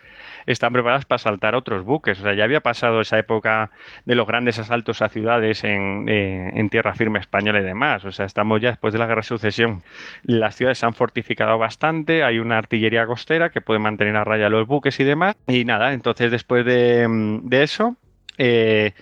[0.47, 2.19] están preparadas para saltar a otros buques.
[2.21, 3.71] O sea, ya había pasado esa época
[4.05, 8.05] de los grandes asaltos a ciudades en, eh, en tierra firme española y demás.
[8.05, 9.83] O sea, estamos ya después de la guerra de sucesión.
[10.23, 14.49] Las ciudades se han fortificado bastante, hay una artillería costera que puede mantener a raya
[14.49, 15.37] los buques y demás.
[15.47, 17.07] Y nada, entonces después de,
[17.45, 17.97] de eso...
[18.39, 18.93] eh,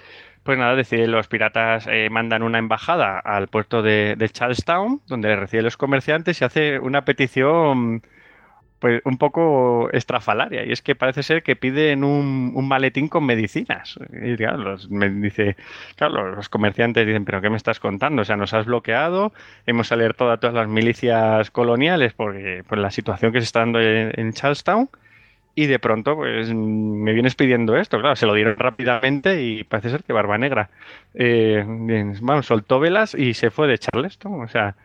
[0.42, 5.64] pues nada, deciden los piratas eh, mandan una embajada al puerto de, Charlestown, donde reciben
[5.64, 8.02] los comerciantes y hace una petición
[8.78, 10.64] pues un poco estrafalaria.
[10.64, 13.98] Y es que parece ser que piden un, un maletín con medicinas.
[14.10, 15.56] Y claro, los, me dice,
[15.96, 18.22] claro, los comerciantes dicen, pero ¿qué me estás contando?
[18.22, 19.34] O sea, nos has bloqueado,
[19.66, 23.80] hemos alertado a todas las milicias coloniales porque por la situación que se está dando
[23.80, 24.88] en Charlestown.
[25.62, 28.00] Y de pronto, pues me vienes pidiendo esto.
[28.00, 30.70] Claro, se lo dieron rápidamente y parece ser que Barba Negra,
[31.12, 31.62] eh,
[32.22, 34.40] vamos, soltó velas y se fue de Charleston.
[34.40, 34.76] O sea,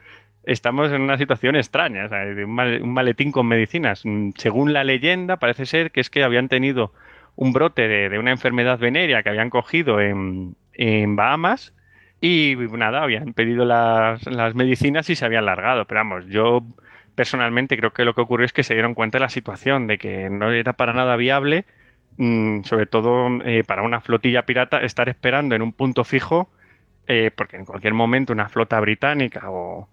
[0.44, 2.10] estamos en una situación extraña.
[2.10, 4.04] un, mal- un maletín con medicinas.
[4.36, 6.92] Según la leyenda, parece ser que es que habían tenido
[7.38, 11.74] un brote de, una enfermedad venérea que habían cogido en, en Bahamas.
[12.20, 15.86] Y nada, habían pedido las, las medicinas y se habían largado.
[15.86, 16.66] Pero vamos, yo
[17.16, 19.98] personalmente creo que lo que ocurrió es que se dieron cuenta de la situación, de
[19.98, 21.66] que no era para nada viable,
[22.18, 26.50] mm, sobre todo eh, para una flotilla pirata, estar esperando en un punto fijo,
[27.08, 29.90] eh, porque en cualquier momento una flota británica o,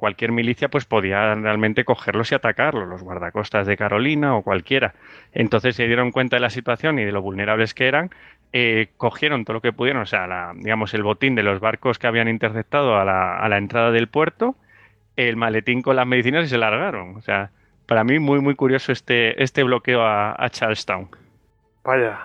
[0.00, 4.94] cualquier milicia pues podía realmente cogerlos y atacarlos, los guardacostas de Carolina o cualquiera.
[5.32, 8.10] Entonces se dieron cuenta de la situación y de lo vulnerables que eran,
[8.54, 11.98] eh, cogieron todo lo que pudieron, o sea, la- digamos el botín de los barcos
[11.98, 14.56] que habían interceptado a la entrada del puerto,
[15.16, 17.16] el maletín con las medicinas y se largaron.
[17.16, 17.50] O sea,
[17.86, 21.08] para mí muy muy curioso este, este bloqueo a, a Charlestown.
[21.84, 22.20] Vaya.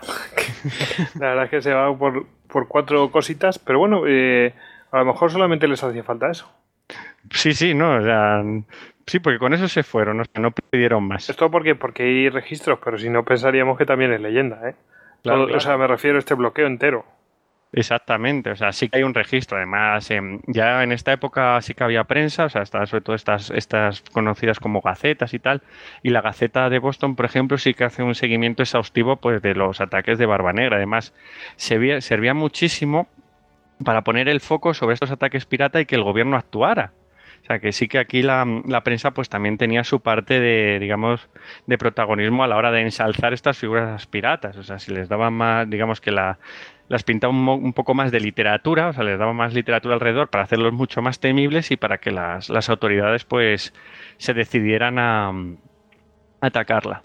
[1.19, 4.53] La verdad es que se va por, por cuatro cositas, pero bueno, eh,
[4.91, 6.51] a lo mejor solamente les hacía falta eso.
[7.31, 8.41] Sí, sí, no, o sea,
[9.05, 11.29] sí, porque con eso se fueron, o sea, no pidieron más.
[11.29, 14.75] Esto porque, porque hay registros, pero si no pensaríamos que también es leyenda, ¿eh?
[15.23, 15.57] Claro, Todo- claro.
[15.57, 17.03] O sea, me refiero a este bloqueo entero.
[17.73, 19.57] Exactamente, o sea, sí que hay un registro.
[19.57, 23.15] Además, em, ya en esta época sí que había prensa, o sea, estaban sobre todo
[23.15, 25.61] estas, estas conocidas como gacetas y tal.
[26.01, 29.53] Y la Gaceta de Boston, por ejemplo, sí que hace un seguimiento exhaustivo pues, de
[29.53, 30.77] los ataques de Barba Negra.
[30.77, 31.13] Además,
[31.57, 33.07] servía, servía muchísimo
[33.83, 36.93] para poner el foco sobre estos ataques pirata y que el gobierno actuara.
[37.43, 40.79] O sea, que sí que aquí la, la prensa pues también tenía su parte de,
[40.79, 41.29] digamos,
[41.65, 44.57] de protagonismo a la hora de ensalzar estas figuras piratas.
[44.57, 46.39] O sea, si les daban más, digamos que la,
[46.89, 50.43] las pintaba un, poco más de literatura, o sea, les daba más literatura alrededor para
[50.43, 53.73] hacerlos mucho más temibles y para que las, las autoridades pues
[54.17, 55.33] se decidieran a, a
[56.41, 57.03] atacarla.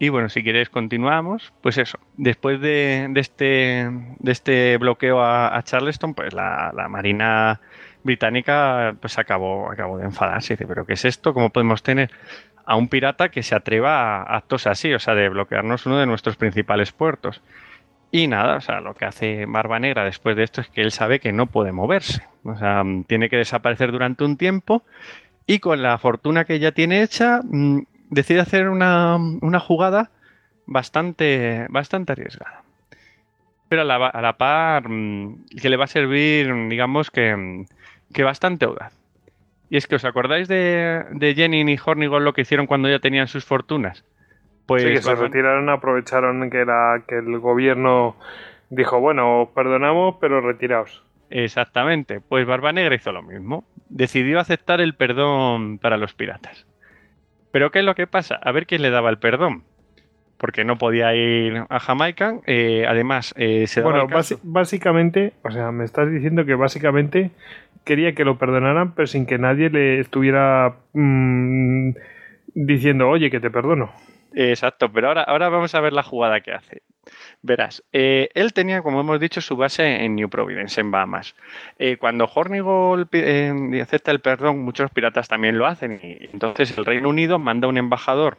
[0.00, 3.90] Y bueno, si quieres continuamos, pues eso, después de, de este,
[4.20, 7.60] de este bloqueo a, a Charleston, pues la, la Marina
[8.04, 10.54] británica pues acabó, acabó de enfadarse.
[10.54, 11.34] Dice, pero ¿qué es esto?
[11.34, 12.10] ¿Cómo podemos tener
[12.64, 14.92] a un pirata que se atreva a actos así?
[14.94, 17.42] O sea, de bloquearnos uno de nuestros principales puertos.
[18.10, 20.92] Y nada, o sea, lo que hace Barba Negra después de esto es que él
[20.92, 22.22] sabe que no puede moverse.
[22.44, 24.82] O sea, mm, tiene que desaparecer durante un tiempo
[25.46, 27.80] y con la fortuna que ya tiene hecha, mm,
[28.10, 30.10] decide hacer una, una jugada
[30.66, 32.62] bastante, bastante arriesgada.
[33.68, 37.66] Pero a la, a la par mm, que le va a servir, digamos que,
[38.12, 38.94] que bastante audaz.
[39.70, 43.00] Y es que os acordáis de, de Jenin y Hornigold lo que hicieron cuando ya
[43.00, 44.02] tenían sus fortunas.
[44.68, 48.14] Pues sí, que se Barba- retiraron, aprovecharon que, la, que el gobierno
[48.70, 51.02] Dijo, bueno, os perdonamos, pero retiraos.
[51.30, 53.64] Exactamente, pues Barba Negra hizo lo mismo.
[53.88, 56.66] Decidió aceptar el perdón para los piratas.
[57.50, 58.34] Pero ¿qué es lo que pasa?
[58.36, 59.64] A ver quién le daba el perdón.
[60.36, 62.40] Porque no podía ir a Jamaica.
[62.46, 67.30] eh, además, eh, se daba Bueno, caso- básicamente, o sea, me estás diciendo que básicamente
[67.84, 71.90] quería que lo perdonaran, pero sin que nadie le estuviera mm,
[72.54, 73.90] diciendo, oye, que te perdono.
[74.40, 76.82] Exacto, pero ahora, ahora vamos a ver la jugada que hace.
[77.42, 81.34] Verás, eh, él tenía, como hemos dicho, su base en New Providence, en Bahamas.
[81.76, 85.98] Eh, cuando Hornigold eh, acepta el perdón, muchos piratas también lo hacen.
[86.00, 88.38] Y entonces el Reino Unido manda un embajador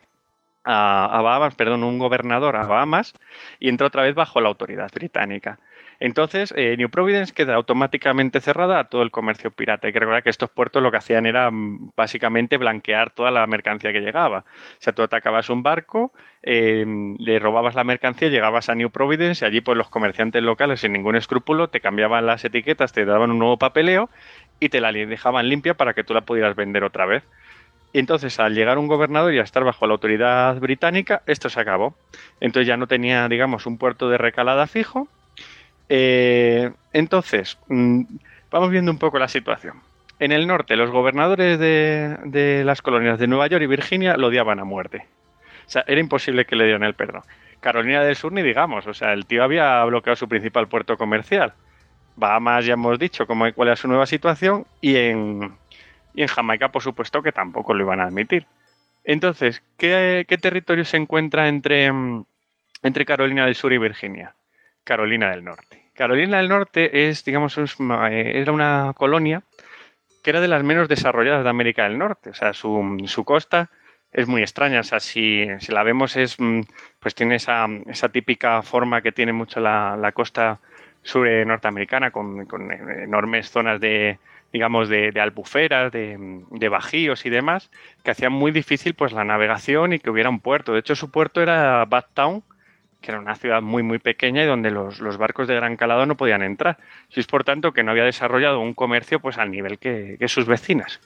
[0.64, 3.14] a, a Bahamas, perdón, un gobernador a Bahamas
[3.60, 5.60] y entra otra vez bajo la autoridad británica.
[6.00, 9.88] Entonces, eh, New Providence queda automáticamente cerrada a todo el comercio pirata.
[9.88, 13.46] Hay que recordar que estos puertos lo que hacían era mm, básicamente blanquear toda la
[13.48, 14.40] mercancía que llegaba.
[14.40, 16.86] O sea, tú atacabas un barco, eh,
[17.18, 20.94] le robabas la mercancía, llegabas a New Providence y allí pues los comerciantes locales sin
[20.94, 24.10] ningún escrúpulo te cambiaban las etiquetas, te daban un nuevo papeleo
[24.60, 27.24] y te la dejaban limpia para que tú la pudieras vender otra vez.
[27.92, 31.96] Entonces, al llegar un gobernador y a estar bajo la autoridad británica, esto se acabó.
[32.40, 35.08] Entonces ya no tenía, digamos, un puerto de recalada fijo.
[35.90, 38.04] Eh, entonces, mm,
[38.52, 39.82] vamos viendo un poco la situación.
[40.20, 44.28] En el norte, los gobernadores de, de las colonias de Nueva York y Virginia lo
[44.28, 45.06] odiaban a muerte.
[45.66, 47.24] O sea, era imposible que le dieran el perdón.
[47.60, 48.88] Carolina del Sur, ni digamos.
[48.88, 51.54] O sea, el tío había bloqueado su principal puerto comercial.
[52.16, 54.66] Bahamas, ya hemos dicho cómo, cuál era su nueva situación.
[54.82, 55.54] Y en,
[56.14, 58.46] y en Jamaica, por supuesto, que tampoco lo iban a admitir.
[59.04, 61.92] Entonces, ¿qué, qué territorio se encuentra entre,
[62.84, 64.34] entre Carolina del Sur y Virginia?
[64.84, 65.79] Carolina del Norte.
[66.00, 69.44] Carolina del Norte es, digamos, eh, era una colonia
[70.24, 72.30] que era de las menos desarrolladas de América del Norte.
[72.30, 73.70] O sea, su, costa
[74.14, 74.80] es muy extraña.
[74.80, 76.62] O sea, si, la vemos, es, mm,
[77.02, 77.68] pues tiene esa,
[78.14, 80.62] típica forma que tiene mucho la, costa
[81.02, 82.48] sur norteamericana, con,
[83.04, 84.20] enormes zonas de,
[84.54, 87.72] digamos, de, albuferas, de, bajíos y demás,
[88.06, 90.72] que hacían muy difícil pues la navegación y que hubiera un puerto.
[90.72, 92.42] De hecho, su puerto era Bathtown,
[93.02, 96.06] que era una ciudad muy muy pequeña y donde los, los barcos de gran calado
[96.06, 96.78] no podían entrar.
[97.10, 100.28] Y es por tanto que no había desarrollado un comercio pues al nivel que, que
[100.28, 101.00] sus vecinas.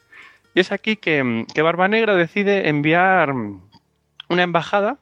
[0.55, 3.33] Y es aquí que, que Barba decide enviar
[4.30, 4.97] una embajada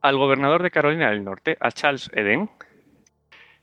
[0.00, 2.48] al gobernador de Carolina del Norte, a Charles Eden,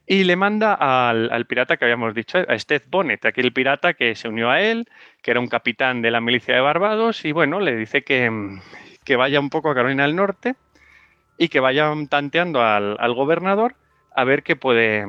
[0.05, 4.15] y le manda al, al pirata que habíamos dicho, a Steve Bonnet, aquel pirata que
[4.15, 4.89] se unió a él,
[5.21, 8.29] que era un capitán de la milicia de Barbados, y bueno, le dice que,
[9.05, 10.55] que vaya un poco a Carolina del Norte
[11.37, 13.75] y que vayan tanteando al, al gobernador
[14.15, 15.05] a ver qué puede,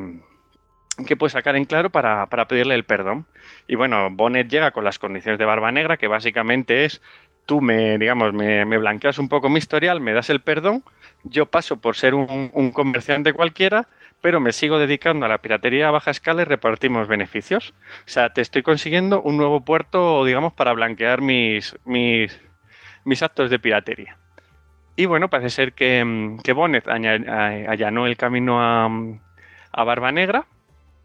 [1.06, 3.26] qué puede sacar en claro para, para pedirle el perdón.
[3.66, 7.02] Y bueno, Bonnet llega con las condiciones de Barba Negra, que básicamente es
[7.46, 10.82] tú me, digamos, me, blanqueas un poco mi historial, me das el perdón,
[11.24, 13.88] yo paso por ser un, un comerciante cualquiera,
[14.20, 17.74] pero me sigo dedicando a la piratería a baja escala y repartimos beneficios.
[18.06, 22.40] O sea, te estoy consiguiendo un nuevo puerto, digamos, para blanquear mis, mis,
[23.04, 24.16] mis actos de piratería.
[24.96, 28.88] Y bueno, parece ser que, mm, que Bonnet allanó el camino a,
[29.72, 30.46] a Barba Negra.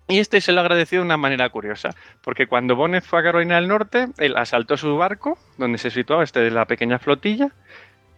[0.07, 1.91] Y este se lo ha agradecido de una manera curiosa,
[2.23, 6.23] porque cuando Bonnet fue a Carolina del Norte, él asaltó su barco, donde se situaba
[6.23, 7.51] este de la pequeña flotilla,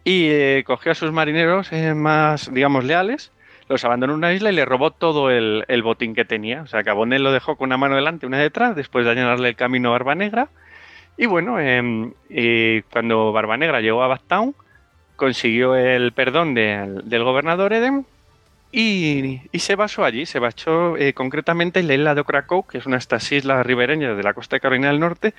[0.02, 3.30] y eh, cogió a sus marineros eh, más, digamos, leales,
[3.68, 6.62] los abandonó en una isla y le robó todo el, el botín que tenía.
[6.62, 9.04] O sea, que a Bonnet lo dejó con una mano delante y una detrás, después
[9.04, 10.48] de allanarle el camino a Barba Negra.
[11.16, 14.54] Y bueno, em, eh, cuando Barba Negra llegó a Bathtown,
[15.22, 18.04] consiguió el perdón del, gobernador Eden
[18.72, 22.86] y, se basó allí, se basó eh, concretamente en la isla de Ocracoke, que es
[22.86, 25.32] una de estas islas ribereñas de la costa de Carolina del Norte,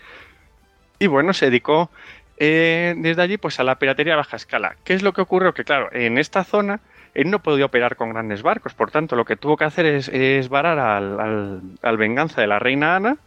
[0.99, 1.91] y bueno, se dedicó
[2.37, 4.77] eh, desde allí pues a la piratería a baja escala.
[4.85, 5.53] ¿Qué es lo que ocurrió?
[5.53, 6.79] Que claro, en esta zona
[7.13, 10.47] él no podía operar con grandes barcos, por tanto lo que tuvo que hacer es,
[10.47, 13.17] varar al- al venganza de la reina Ana,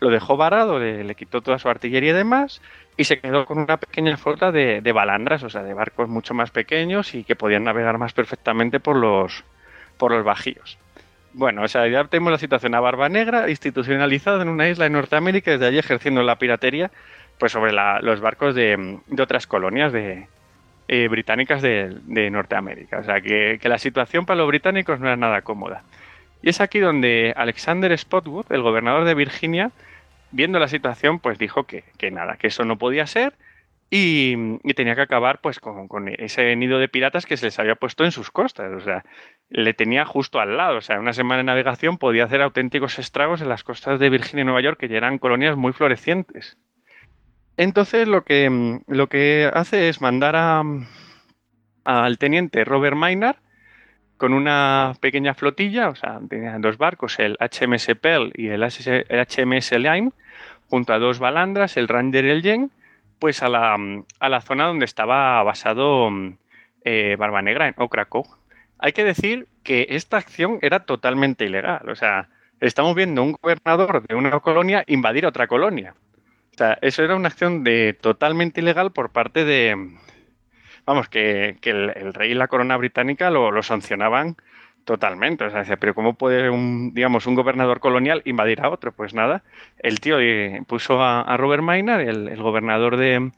[0.00, 2.60] lo dejó varado, le, le quitó toda su artillería y demás,
[2.96, 6.50] y se quedó con una pequeña flota de, balandras, o sea, de barcos mucho más
[6.50, 9.44] pequeños y que podían navegar más perfectamente por los,
[10.24, 10.78] bajíos.
[11.32, 14.90] Bueno, o sea, ya tenemos la situación a Barba Negra institucionalizada en una isla de
[14.90, 16.90] Norteamérica, desde allí ejerciendo la piratería
[17.38, 20.26] pues sobre la- los barcos de, de otras colonias de,
[20.88, 22.98] eh, británicas de, de Norteamérica.
[23.00, 25.82] O sea, que, que la situación para los británicos no era nada cómoda.
[26.42, 29.70] Y es aquí donde Alexander Spotwood, el gobernador de Virginia,
[30.30, 33.34] viendo la situación, pues dijo que, que nada, que eso no podía ser
[33.88, 37.76] y, tenía que acabar pues con, con ese nido de piratas que se les había
[37.76, 38.72] puesto en sus costas.
[38.72, 39.04] O sea,
[39.48, 40.78] le tenía justo al lado.
[40.78, 44.42] O sea, una semana de navegación podía hacer auténticos estragos en las costas de Virginia
[44.42, 46.58] y Nueva York, que ya eran colonias muy florecientes.
[47.56, 50.62] Entonces lo que, lo que hace es mandar a,
[51.84, 53.36] al teniente Robert Maynard
[54.16, 59.72] con una pequeña flotilla, o sea, tenían dos barcos, el HMS Pearl y el HMS
[59.72, 60.12] Lime,
[60.68, 62.70] junto a dos balandras, el Ranger y el Yen,
[63.18, 63.76] pues a la,
[64.20, 66.10] a la zona donde estaba basado
[66.84, 68.26] eh, Barba Negra, en Okrako.
[68.78, 72.28] Hay que decir que esta acción era totalmente ilegal, o sea,
[72.60, 75.94] estamos viendo un gobernador de una colonia invadir otra colonia.
[76.54, 79.98] O sea, eso era una acción de totalmente ilegal por parte de,
[80.86, 84.36] vamos, que, el, rey y la corona británica lo, sancionaban
[84.84, 85.44] totalmente.
[85.44, 88.92] O sea, pero ¿cómo puede un, digamos, un gobernador colonial invadir a otro?
[88.92, 89.42] Pues nada,
[89.78, 90.18] el tío
[90.66, 93.32] puso a, Robert Maynard, el, gobernador de,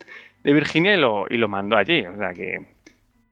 [0.45, 2.07] Virginia, y lo, y lo mandó allí.
[2.07, 2.67] O sea que,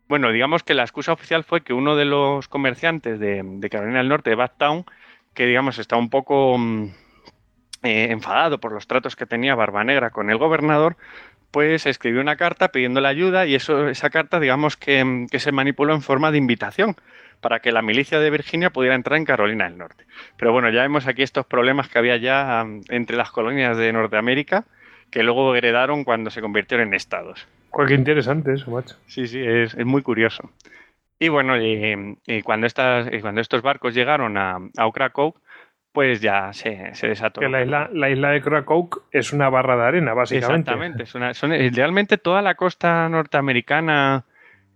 [0.09, 4.09] bueno, digamos que la excusa oficial fue que uno de los comerciantes de, Carolina del
[4.09, 4.85] Norte, de Bathtown,
[5.35, 6.85] que digamos está un poco mm,
[7.83, 10.97] eh, enfadado por los tratos que tenía Barba Negra con el gobernador,
[11.57, 16.03] pues escribió una carta pidiéndole ayuda y eso, esa carta, digamos que, se manipuló en
[16.03, 16.97] forma de invitación
[17.41, 20.05] para que la milicia de Virginia pudiera entrar en Carolina del Norte.
[20.37, 23.91] Pero bueno, ya vemos aquí estos problemas que había ya um, entre las colonias de
[23.91, 24.67] Norteamérica,
[25.11, 27.49] que luego heredaron cuando se convirtieron en estados.
[27.89, 28.97] Qué interesante eso, macho.
[29.07, 30.51] Sí, sí, es, muy curioso.
[31.19, 34.87] Y bueno, y, cuando, estas, cuando estos barcos llegaron a, a
[35.97, 37.41] pues ya se, desató.
[37.41, 40.71] Que la isla, la isla de Krakow es una barra de arena, básicamente.
[40.71, 41.03] Exactamente.
[41.05, 44.25] Es una, son, idealmente toda la costa norteamericana,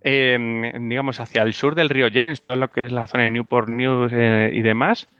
[0.01, 3.33] em, digamos, hacia el sur del río James, todo lo que es la zona de
[3.33, 5.11] Newport News eh, y demás,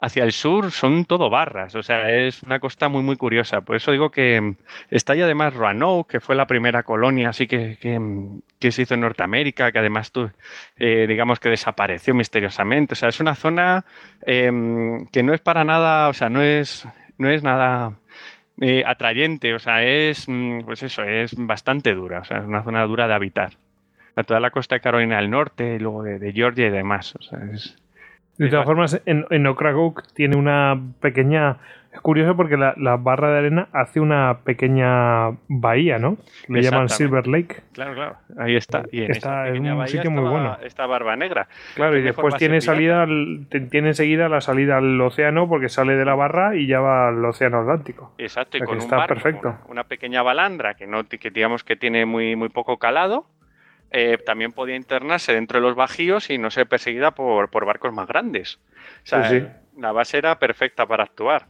[0.00, 3.62] hacia el sur son todo barras, o sea, es una costa muy, muy curiosa.
[3.62, 4.54] Por eso digo que
[4.90, 9.00] está ahí además Roanoke, que fue la primera colonia así que, que, se hizo en
[9.00, 10.30] Norteamérica, que además tú,
[10.76, 12.94] eh, digamos que desapareció misteriosamente.
[12.94, 13.84] O sea, es una zona
[14.22, 16.86] em, que no es para nada, o sea, no es,
[17.18, 17.98] no es nada
[18.60, 22.62] eh, atrayente, o sea, es, mm, pues eso, es bastante dura, o sea, es una
[22.62, 23.52] zona dura de habitar.
[24.26, 27.22] toda la costa de Carolina del Norte, y luego de, de Georgia y demás, o
[27.22, 27.76] sea, es
[28.38, 29.56] de todas formas, en, en
[30.14, 31.58] tiene una pequeña.
[31.92, 36.18] Es curioso porque la, barra de arena hace una pequeña bahía, ¿no?
[36.46, 37.62] Le llaman Silver Lake.
[37.72, 38.16] Claro, claro.
[38.38, 38.84] Ahí está.
[38.92, 40.56] Y en está es un sitio muy bueno.
[40.62, 41.48] Esta barba negra.
[41.74, 46.14] Claro, y después tiene salida, tiene enseguida la salida al océano porque sale de la
[46.14, 48.12] barra y ya va al océano Atlántico.
[48.18, 49.56] Exacto, y con un está perfecto.
[49.68, 53.26] Una pequeña balandra que no que digamos que tiene muy, muy poco calado
[53.90, 58.06] eh, también podía internarse dentro de los bajíos y no ser perseguida por, barcos más
[58.06, 58.58] grandes.
[59.04, 61.46] O sea, la base era perfecta para actuar.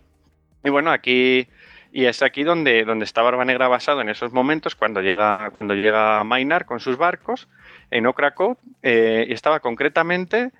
[0.65, 1.49] Y bueno, aquí
[1.91, 5.75] y es aquí donde, donde está Barba Negra basado en esos momentos cuando llega, cuando
[5.75, 7.49] llega Maynard con sus barcos
[7.91, 10.51] en Okrako eh, y estaba concretamente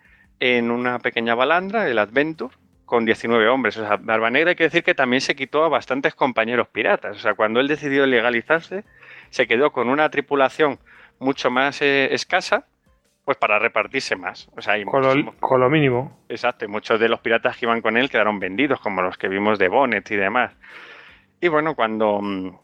[0.41, 2.55] en una pequeña balandra, el Adventure,
[2.87, 3.77] con 19 hombres.
[3.77, 7.17] O sea, Barba Negra hay que decir que también se quitó a bastantes compañeros piratas.
[7.17, 8.85] O sea, cuando él decidió legalizarse,
[9.29, 10.79] se quedó con una tripulación
[11.19, 12.67] mucho más eh, escasa,
[13.25, 14.49] pues para repartirse más.
[14.57, 16.19] O sea, hay con, lo, mínimo.
[16.29, 19.59] Exacto, muchos de los piratas que iban con él quedaron vendidos, como los que vimos
[19.59, 20.53] de Bonnet y demás.
[21.41, 22.21] Y bueno, cuando,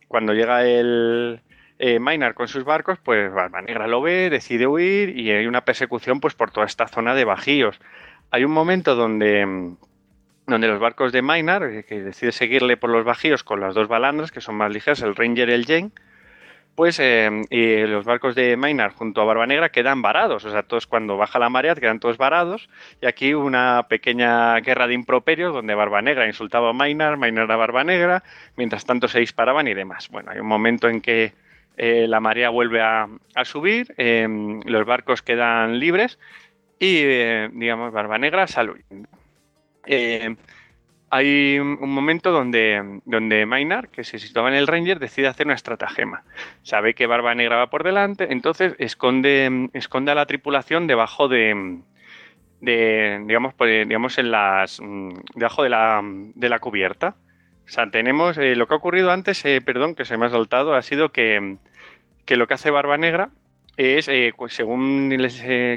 [0.08, 1.42] cuando llega el
[1.78, 5.65] eh, Maynard con sus barcos, pues Barba Negra lo ve, decide huir y hay una
[5.65, 7.81] persecución pues por toda esta zona de bajíos.
[8.31, 9.76] Hay un momento donde,
[10.47, 13.89] donde los barcos de Maynard, eh, que decide seguirle por los bajíos con las dos
[13.89, 15.91] balandras, que son más ligeras, el Ranger y el Jane,
[16.74, 20.86] pues eh, los barcos de Maynard junto a Barba Negra quedan varados, o sea, todos
[20.86, 22.68] cuando baja la marea quedan todos varados,
[23.00, 27.56] y aquí una pequeña guerra de improperios donde Barba Negra insultaba a Maynard, Maynard a
[27.56, 28.24] Barba Negra,
[28.56, 30.08] mientras tanto se disparaban y demás.
[30.10, 31.32] Bueno, hay un momento en que
[31.76, 33.08] eh, la marea vuelve a,
[33.44, 36.18] subir, em, los barcos quedan libres
[36.78, 38.72] y, eh, digamos, Barba Negra sale
[41.10, 45.55] hay un momento donde, donde Maynard, que se situaba en el Ranger, decide hacer una
[45.55, 46.24] estratagema.
[46.62, 51.78] Sabe que Barba Negra va por delante, entonces esconde, esconde a la tripulación debajo de,
[52.60, 54.81] digamos, pues, digamos en las,
[55.34, 57.15] debajo de la, de la cubierta.
[57.92, 60.83] Tenemos eh, lo que ha ocurrido antes, eh, perdón, que se me ha saltado, ha
[60.83, 61.57] sido que,
[62.26, 63.31] que lo que hace Barba Negra
[63.76, 65.16] es, eh, pues, según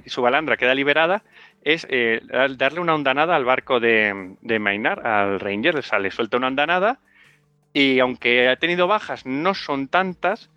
[0.05, 1.23] su balandra queda liberada,
[1.67, 2.21] es eh,
[2.57, 6.47] darle una ondanada al barco de, de Maynard, al Ranger, o sea, le suelta una
[6.47, 6.99] ondanada
[7.73, 10.49] y aunque ha tenido bajas, no son tantas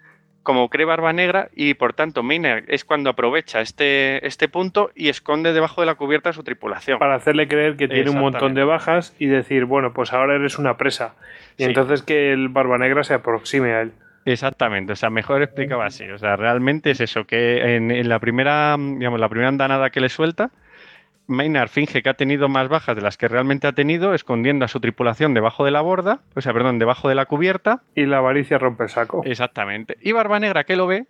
[0.45, 5.09] como cree Barba Negra y por tanto Maynard es cuando aprovecha este, este punto y
[5.09, 7.01] esconde debajo de la cubierta su tripulación.
[7.01, 10.59] Para hacerle creer que tiene un montón de bajas y decir, bueno, pues ahora eres
[10.61, 11.17] una presa.
[11.59, 13.93] Y entonces que el Barba Negra se aproxime a él.
[14.25, 16.09] Exactamente, o sea, mejor explicaba así.
[16.09, 20.01] O sea, realmente es eso, que en, en la primera, digamos, la primera andanada que
[20.01, 20.51] le suelta,
[21.31, 24.69] Maynard finge que ha tenido más bajas de las que realmente ha tenido, escondiendo a
[24.69, 27.83] su tripulación debajo de la borda, o sea, perdón, debajo de la cubierta.
[27.95, 29.23] Y la avaricia rompe el saco.
[29.25, 29.97] Exactamente.
[30.03, 31.07] Y Barba Negra, que lo ve,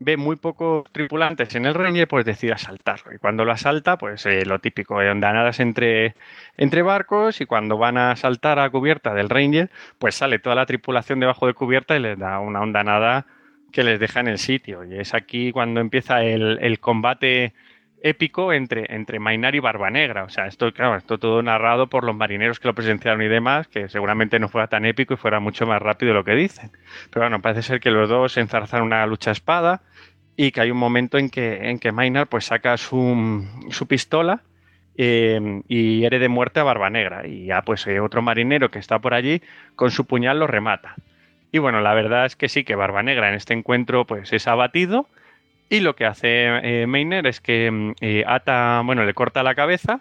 [0.00, 3.14] ve muy pocos tripulantes en el Ranger, pues decide asaltarlo.
[3.14, 6.14] Y cuando lo asalta, pues eh, lo típico, eh, ondanadas entre,
[6.56, 10.66] entre barcos y cuando van a saltar a cubierta del Ranger, pues sale toda la
[10.66, 13.26] tripulación debajo de cubierta y les da una ondanada
[13.70, 14.84] que les deja en el sitio.
[14.84, 17.52] Y es aquí cuando empieza el, el combate
[18.02, 20.24] épico entre, entre Mainar y Barba Negra.
[20.24, 23.68] O sea, esto, claro, esto todo narrado por los marineros que lo presenciaron y demás,
[23.68, 26.70] que seguramente no fuera tan épico y fuera mucho más rápido de lo que dicen.
[27.10, 29.82] Pero bueno, parece ser que los dos enzarzan una lucha espada
[30.36, 34.42] y que hay un momento en que, en que Maynard pues saca su, su pistola
[34.96, 37.26] eh, y hiere de muerte a Barba Negra.
[37.26, 39.42] Y ya pues eh, otro marinero que está por allí
[39.76, 40.94] con su puñal lo remata.
[41.52, 44.46] Y bueno, la verdad es que sí, que Barba Negra en este encuentro pues es
[44.46, 45.08] abatido
[45.70, 49.54] y lo que hace eh, Meiner es que mm, eh, ata, bueno, le corta la
[49.54, 50.00] cabeza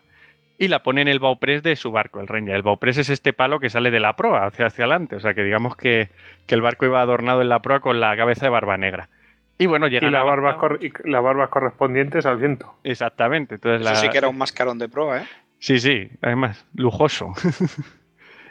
[0.58, 2.54] y la pone en el bauprés de su barco, el Ranger.
[2.56, 5.16] El bauprés es este palo que sale de la proa hacia, hacia adelante.
[5.16, 6.10] O sea que digamos que,
[6.48, 9.08] que el barco iba adornado en la proa con la cabeza de barba negra.
[9.58, 12.76] Y bueno, llega Y las la- barbas, correspondientes al viento.
[12.84, 13.56] Exactamente.
[13.56, 15.26] Entonces Eso la- sí que era un mascarón de proa, ¿eh?
[15.60, 17.34] Sí, sí, además, lujoso.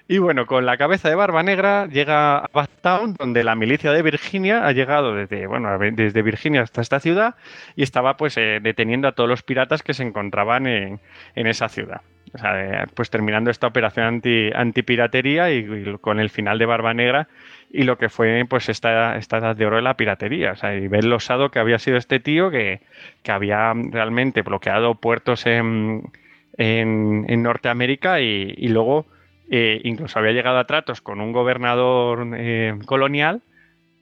[0.09, 4.01] y bueno, con la cabeza de Barba Negra llega a Bathtown, donde la milicia de
[4.01, 7.35] Virginia ha llegado desde, bueno, desde Virginia hasta esta ciudad
[7.77, 10.99] y estaba pues eh, deteniendo a todos los piratas que se encontraban en,
[11.35, 12.01] en esa ciudad.
[12.35, 16.67] O sea, eh, pues terminando esta operación anti, antipiratería y, y con el final de
[16.67, 17.29] Barba Negra
[17.71, 20.53] y lo que fue pues esta, esta edad de oro de la piratería.
[20.53, 22.81] O sea, y ver lo osado que había sido este tío que,
[23.23, 26.11] que había realmente bloqueado puertos en,
[26.57, 29.07] en, en Norteamérica y, y luego
[29.51, 33.43] eh, incluso había llegado a tratos con un gobernador eh, colonial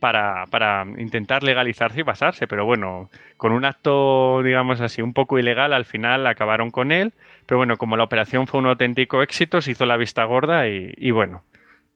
[0.00, 5.72] para, intentar legalizarse y pasarse, pero bueno, con un acto, digamos así, un poco ilegal,
[5.72, 7.12] al final acabaron con él,
[7.46, 11.10] pero bueno, como la operación fue un auténtico éxito, se hizo la vista gorda y,
[11.10, 11.42] bueno,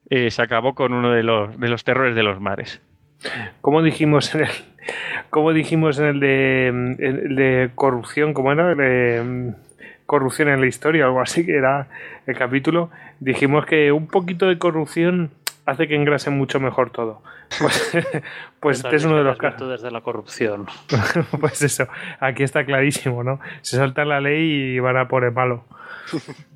[0.09, 2.81] eh, se acabó con uno de los, terrores de los mares.
[3.61, 4.49] Como dijimos en el,
[5.29, 8.73] como dijimos el de, corrupción, como era?
[9.23, 9.55] Mm,
[10.11, 11.87] corrupción en la historia, algo así que era
[12.27, 12.89] el capítulo.
[13.21, 15.29] Dijimos que un poquito de corrupción
[15.67, 17.21] hace que engrase mucho mejor todo.
[17.59, 17.91] Pues,
[18.59, 19.59] pues este es uno de los casos.
[19.59, 20.65] virtudes de la corrupción.
[21.39, 21.87] Pues eso,
[22.19, 23.39] aquí está clarísimo, ¿no?
[23.61, 25.63] Se salta la ley y van a por el malo.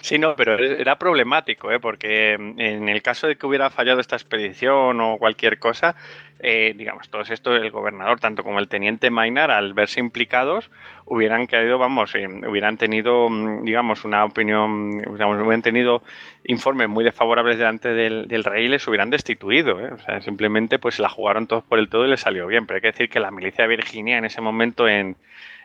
[0.00, 1.80] Sí, no, pero era problemático, ¿eh?
[1.80, 5.96] porque en el caso de que hubiera fallado esta expedición o cualquier cosa,
[6.44, 10.72] eh, digamos, todos estos, el gobernador, tanto como el teniente Maynard, al verse implicados,
[11.04, 16.02] hubieran caído, vamos, eh, hubieran tenido, mm, digamos, una opinión, hubieran tenido
[16.44, 19.78] informes muy desfavorables delante del, rey y les hubieran destituido.
[19.80, 19.92] ¿eh?
[19.92, 22.66] O sea, simplemente pues la jugaron todos por el todo y les salió bien.
[22.66, 25.16] Pero hay que decir que la milicia Virginia en ese momento en,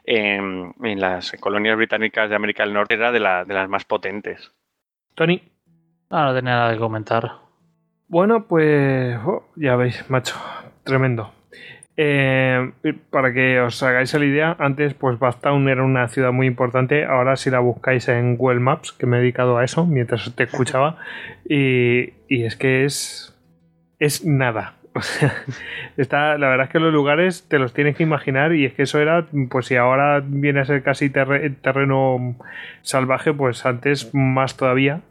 [0.08, 3.86] en, en las colonias británicas de América del Norte era de, la- de las más
[3.86, 4.52] potentes.
[5.14, 5.44] Tony.
[6.10, 7.30] Ah, no tenía nada que comentar.
[8.08, 10.36] Bueno, pues oh, ya veis, macho,
[10.84, 11.34] tremendo.
[12.00, 12.72] Eh,
[13.10, 17.36] para que os hagáis la idea, antes pues Bathtown era una ciudad muy importante, ahora
[17.36, 20.98] si la buscáis en Google Maps, que me he dedicado a eso mientras te escuchaba,
[21.50, 23.36] y, y es que es,
[24.00, 24.77] es nada.
[25.02, 25.34] O sea,
[25.98, 28.84] está, la verdad es que los lugares te los tienes que imaginar y es que
[28.84, 32.36] eso era, pues si ahora viene a ser casi terre- terreno
[32.82, 35.02] salvaje, pues antes más todavía.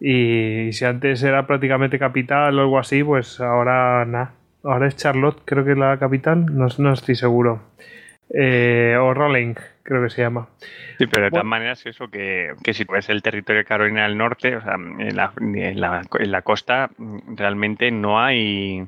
[0.00, 4.32] Y si antes era prácticamente capital o algo así, pues ahora nada.
[4.62, 7.62] Ahora es Charlotte, creo que es la capital, no, no estoy seguro.
[8.32, 10.48] Eh, o Rolling, creo que se llama.
[10.98, 11.50] Sí, pero de todas Bueno.
[11.50, 15.16] maneras eso que, que si ves el territorio de Carolina del Norte, o sea, en
[15.16, 18.86] la, en la, en la costa mm, realmente no hay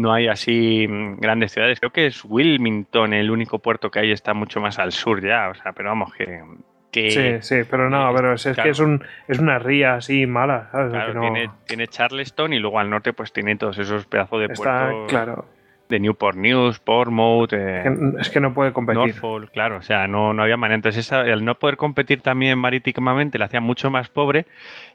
[0.00, 1.78] no hay así mm, grandes ciudades.
[1.80, 5.48] Creo que es Wilmington el único puerto que hay está mucho más al sur ya,
[5.50, 6.42] o sea, pero vamos que,
[6.90, 8.66] que Sí, sí, pero no, pero es, es claro.
[8.66, 10.92] que es, un, es una ría así mala, ¿sabes?
[10.92, 14.46] claro, no- tiene, tiene Charleston y luego al norte pues tiene todos esos pedazos de
[14.52, 15.44] está puertos claro.
[15.88, 18.98] de Newport News, Portsmouth, eh, que- Es que no puede competir.
[19.06, 20.76] Norfolk, claro, o sea, no, no había manera.
[20.76, 24.46] Entonces, esa, al no poder competir también marítimamente, la hacía mucho más pobre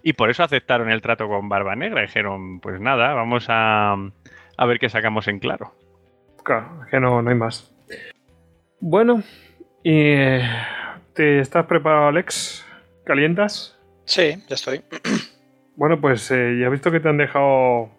[0.03, 2.01] y por eso aceptaron el trato con Barba Negra.
[2.01, 3.95] Dijeron, pues nada, vamos a,
[4.58, 5.74] a ver qué sacamos en claro.
[6.43, 7.74] Claro, es que no, no hay más.
[8.80, 9.24] Bueno,
[9.84, 10.16] y,
[11.14, 12.66] ¿te estás preparado, Alex?
[13.03, 13.80] ¿Calientas?
[14.06, 14.82] Sí, ya estoy.
[15.77, 17.90] Bueno, pues eh, ya he visto que te han dejado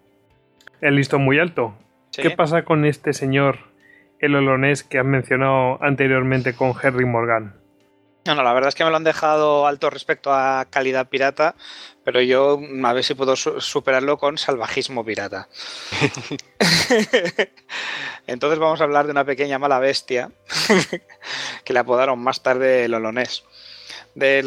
[0.81, 1.77] el listón muy alto.
[2.09, 2.23] Sí.
[2.23, 3.59] ¿Qué pasa con este señor,
[4.17, 7.53] el holonés que has mencionado anteriormente con Henry Morgan?
[8.27, 11.55] No, no, la verdad es que me lo han dejado alto respecto a calidad pirata,
[12.03, 15.47] pero yo a ver si puedo su- superarlo con salvajismo pirata.
[18.27, 20.31] Entonces vamos a hablar de una pequeña mala bestia
[21.63, 23.43] que le apodaron más tarde el Olonés.
[24.15, 24.41] De,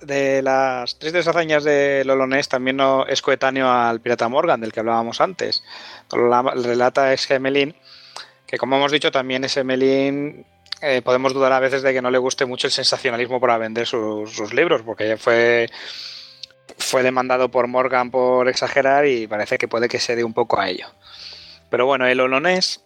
[0.00, 4.80] de las tres hazañas de Olonés también no es coetáneo al pirata Morgan, del que
[4.80, 5.62] hablábamos antes.
[6.12, 7.76] Lo la- relata es Gemelín,
[8.46, 10.46] que como hemos dicho también ese Melín
[10.84, 13.86] eh, podemos dudar a veces de que no le guste mucho el sensacionalismo para vender
[13.86, 15.68] sus, libros, porque fue
[16.78, 20.60] fue demandado por Morgan por exagerar y parece que puede que se dé un poco
[20.60, 20.86] a ello.
[21.70, 22.84] Pero bueno, el olonés,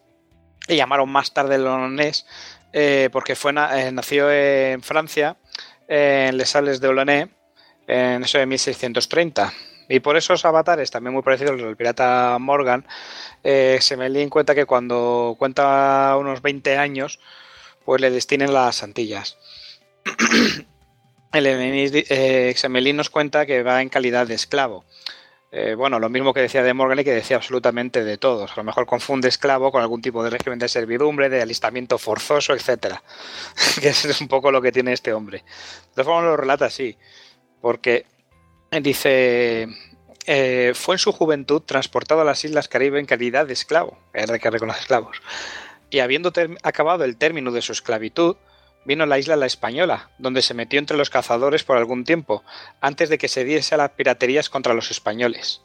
[0.66, 2.26] le llamaron más tarde el olonés,
[2.72, 5.36] eh, porque fue eh, nació en Francia,
[5.88, 7.28] en Les Sales de Olonais,
[7.86, 9.52] en eso de 1630.
[9.88, 12.86] Y por esos avatares, también muy parecidos a los del pirata Morgan,
[13.42, 17.18] eh, se me en cuenta que cuando cuenta unos 20 años,
[17.88, 19.38] pues le destinen las Antillas.
[21.32, 24.84] el eh, Xemelin nos cuenta que va en calidad de esclavo.
[25.50, 28.52] Eh, bueno, lo mismo que decía de Morgan y que decía absolutamente de todos.
[28.52, 32.52] A lo mejor confunde esclavo con algún tipo de régimen de servidumbre, de alistamiento forzoso,
[32.52, 33.02] etcétera.
[33.80, 35.38] que es un poco lo que tiene este hombre.
[35.38, 36.94] De todas formas lo relata así,
[37.62, 38.04] porque
[38.82, 39.66] dice
[40.26, 44.30] eh, fue en su juventud transportado a las Islas Caribe en calidad de esclavo, es
[44.30, 45.22] que reconoce esclavos.
[45.90, 48.36] Y habiendo acabado el término de su esclavitud,
[48.84, 52.42] vino a la isla La Española, donde se metió entre los cazadores por algún tiempo,
[52.80, 55.62] antes de que se diese a las piraterías contra los españoles.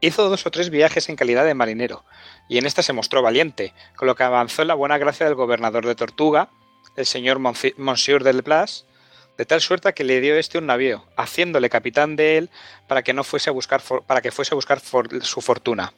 [0.00, 2.04] Hizo dos o tres viajes en calidad de marinero,
[2.48, 5.34] y en esta se mostró valiente, con lo que avanzó en la buena gracia del
[5.34, 6.50] gobernador de Tortuga,
[6.96, 8.86] el señor Monsieur del Plas,
[9.38, 12.50] de tal suerte que le dio este un navío, haciéndole capitán de él
[12.88, 15.92] para que no fuese a buscar para que fuese a buscar su fortuna.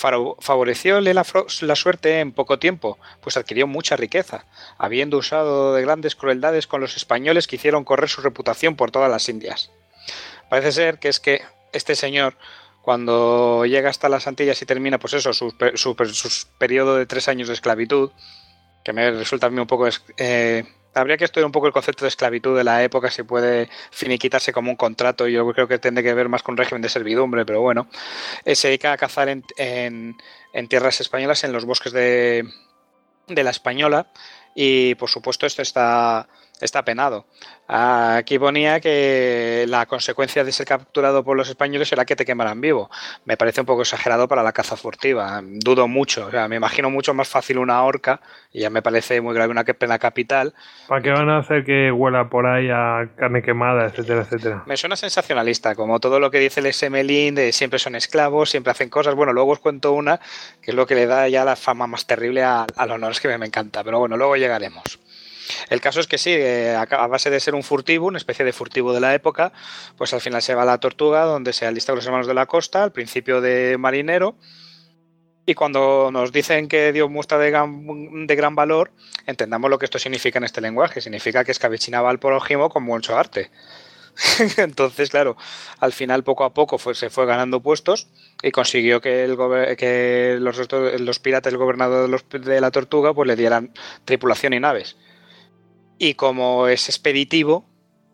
[0.00, 1.26] Favorecióle la,
[1.60, 4.46] la, suerte en poco tiempo, pues adquirió mucha riqueza,
[4.78, 9.10] habiendo usado de grandes crueldades con los españoles que hicieron correr su reputación por todas
[9.10, 9.70] las Indias.
[10.48, 12.38] Parece ser que es que este señor,
[12.80, 15.54] cuando llega hasta las Antillas y termina, pues eso, su,
[16.58, 18.10] periodo de tres años de esclavitud,
[18.82, 22.04] que me resulta a mí un poco eh, Habría que estudiar un poco el concepto
[22.04, 25.28] de esclavitud de la época, si puede finiquitarse como un contrato.
[25.28, 27.88] Yo creo que tendría que ver más con régimen de servidumbre, pero bueno.
[28.44, 32.44] Eh, se dedica a cazar en, en, tierras españolas, en los bosques de,
[33.28, 34.08] de la Española.
[34.54, 36.28] Y por supuesto, esto está,
[36.60, 37.26] está penado.
[37.68, 42.60] Aquí ponía que la consecuencia de ser capturado por los españoles era que te quemaran
[42.60, 42.90] vivo.
[43.24, 45.40] Me parece un poco exagerado para la caza furtiva.
[45.44, 46.26] Dudo mucho.
[46.26, 48.20] O sea, me imagino mucho más fácil una horca
[48.52, 50.52] y ya me parece muy grave una pena capital.
[50.88, 54.64] ¿Para qué van a hacer que huela por ahí a carne quemada, etcétera, etcétera?
[54.66, 58.72] Me suena sensacionalista, como todo lo que dice el SMLIN de siempre son esclavos, siempre
[58.72, 59.14] hacen cosas.
[59.14, 60.18] Bueno, luego os cuento una
[60.60, 63.38] que es lo que le da ya la fama más terrible a, los honores que
[63.38, 63.84] me encanta.
[63.84, 64.98] Pero bueno, luego llegaremos.
[65.68, 68.52] El caso es que sí, eh, a base de ser un furtivo, una especie de
[68.52, 69.52] furtivo de la época,
[69.96, 72.46] pues al final se va a la tortuga, donde se alistan los hermanos de la
[72.46, 74.36] costa, al principio de marinero.
[75.46, 78.92] Y cuando nos dicen que Dios muestra de gran, valor,
[79.26, 81.00] entendamos lo que esto significa en este lenguaje.
[81.00, 83.50] Significa que escabechinaba al prójimo con mucho arte.
[84.58, 85.36] Entonces, claro,
[85.78, 88.08] al final poco a poco se fue ganando puestos
[88.42, 89.36] y consiguió que, el
[89.76, 90.56] que los,
[91.00, 93.72] los, piratas, el gobernador de, de, la tortuga, pues le dieran
[94.04, 94.96] tripulación y naves.
[96.02, 97.66] Y como es expeditivo,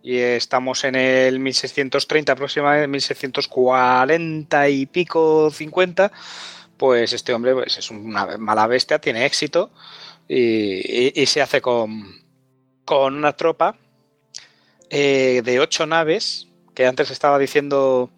[0.03, 6.11] y estamos en el 1630 aproximadamente, 1640 y pico, 50,
[6.77, 9.71] pues este hombre pues, es una mala bestia, tiene éxito
[10.27, 12.25] y, se hace con,
[12.85, 13.79] con una tropa
[14.91, 18.11] eh, de ocho naves, que antes estaba diciendo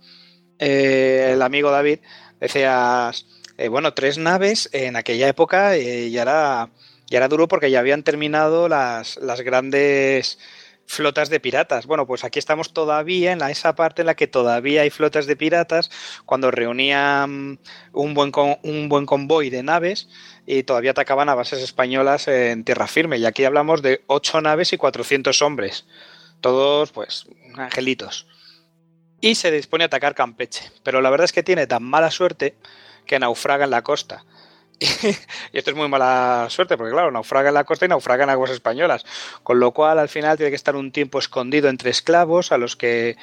[0.58, 1.98] eh, el amigo David,
[2.40, 3.26] decías,
[3.58, 6.70] eh, bueno, tres naves en aquella época ya era
[7.10, 10.38] y era duro porque ya habían terminado las, las grandes
[10.88, 11.86] flotas de piratas.
[11.86, 15.26] Bueno, pues aquí estamos todavía en la, esa parte en la que todavía hay flotas
[15.26, 15.90] de piratas,
[16.24, 17.60] cuando reunían
[17.92, 20.08] un buen, un buen convoy de naves
[20.46, 23.18] y todavía atacaban a bases españolas en tierra firme.
[23.18, 25.86] Y aquí hablamos de ocho naves y 400 hombres,
[26.40, 28.26] todos pues angelitos.
[29.20, 32.56] Y se dispone a atacar Campeche, pero la verdad es que tiene tan mala suerte
[33.04, 34.24] que naufraga en la costa.
[35.52, 38.30] y esto es muy mala suerte, porque claro, naufraga en la costa y naufraga en
[38.30, 39.04] aguas españolas.
[39.42, 42.76] Con lo cual, al final, tiene que estar un tiempo escondido entre esclavos a los
[42.76, 43.16] que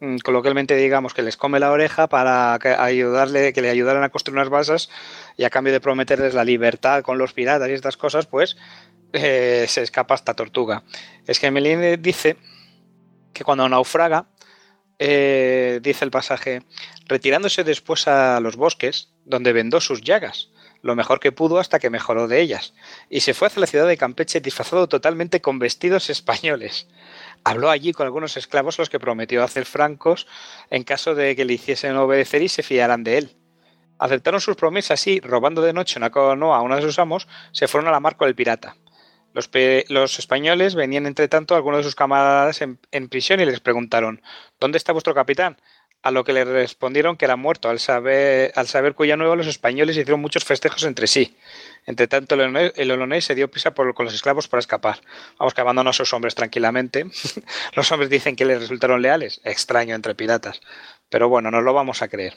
[0.00, 4.08] mm, coloquialmente digamos que les come la oreja para que ayudarle, que le ayudaran a
[4.08, 4.88] construir unas basas
[5.36, 8.56] y a cambio de prometerles la libertad con los piratas y estas cosas, pues
[9.12, 10.82] eh, se escapa esta tortuga.
[11.26, 12.36] Es que Meline dice
[13.34, 14.26] que cuando naufraga,
[14.98, 16.62] eh, dice el pasaje,
[17.06, 21.90] retirándose después a los bosques, donde vendó sus llagas lo mejor que pudo hasta que
[21.90, 22.74] mejoró de ellas,
[23.08, 26.88] y se fue hacia la ciudad de Campeche disfrazado totalmente con vestidos españoles.
[27.44, 30.26] Habló allí con algunos esclavos los que prometió hacer francos
[30.70, 33.36] en caso de que le hiciesen obedecer y se fiaran de él.
[33.98, 37.68] Aceptaron sus promesas y, robando de noche una canoa a uno de sus amos, se
[37.68, 38.76] fueron a la mar con el pirata.
[39.32, 39.48] Los,
[39.88, 44.20] los, españoles venían entre tanto algunos de sus camaradas en, en, prisión y les preguntaron
[44.60, 45.56] ¿Dónde está vuestro capitán?
[46.02, 49.46] A lo que le respondieron que era muerto, al saber, al saber cuya nueva los
[49.46, 51.36] españoles hicieron muchos festejos entre sí.
[51.86, 55.00] Entre tanto, el olonés se dio prisa por, con los esclavos para escapar.
[55.38, 57.06] Vamos, que abandonó a sus hombres tranquilamente.
[57.74, 59.40] los hombres dicen que les resultaron leales.
[59.44, 60.60] Extraño entre piratas.
[61.08, 62.34] Pero bueno, no lo vamos a creer.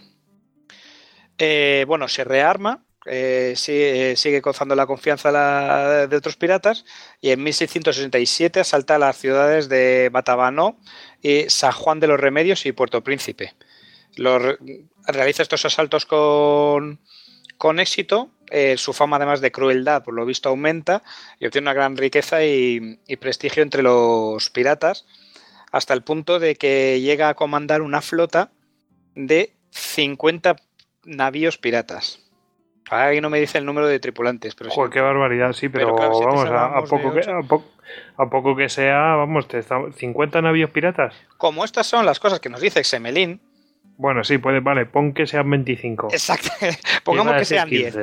[1.38, 6.86] Eh, bueno, se rearma, eh, sigue, sigue, gozando la confianza de otros piratas
[7.22, 10.80] y en 1667 asalta las ciudades de Batabanó
[11.22, 13.54] y San Juan de los Remedios y Puerto Príncipe.
[15.08, 17.00] realiza estos asaltos con,
[17.58, 21.04] con éxito eh, su fama además de crueldad, por lo visto, aumenta
[21.40, 25.06] y obtiene una gran riqueza y, prestigio entre los piratas,
[25.72, 28.52] hasta el punto de que llega a comandar una flota
[29.16, 30.58] de 50
[31.06, 32.20] navíos piratas.
[32.90, 34.56] Ahí no me dice el número de tripulantes.
[34.56, 37.22] Pero Joder, qué barbaridad, sí, pero, vamos, a, poco que,
[38.18, 39.48] a, poco que sea, vamos,
[39.96, 41.16] 50 navíos piratas.
[41.38, 43.42] Como estas son las cosas que nos dice Xemelín,
[43.98, 46.10] bueno, sí, puede, vale, pon que sean 25.
[46.12, 46.50] Exacto,
[47.04, 47.96] pongamos que sean 10.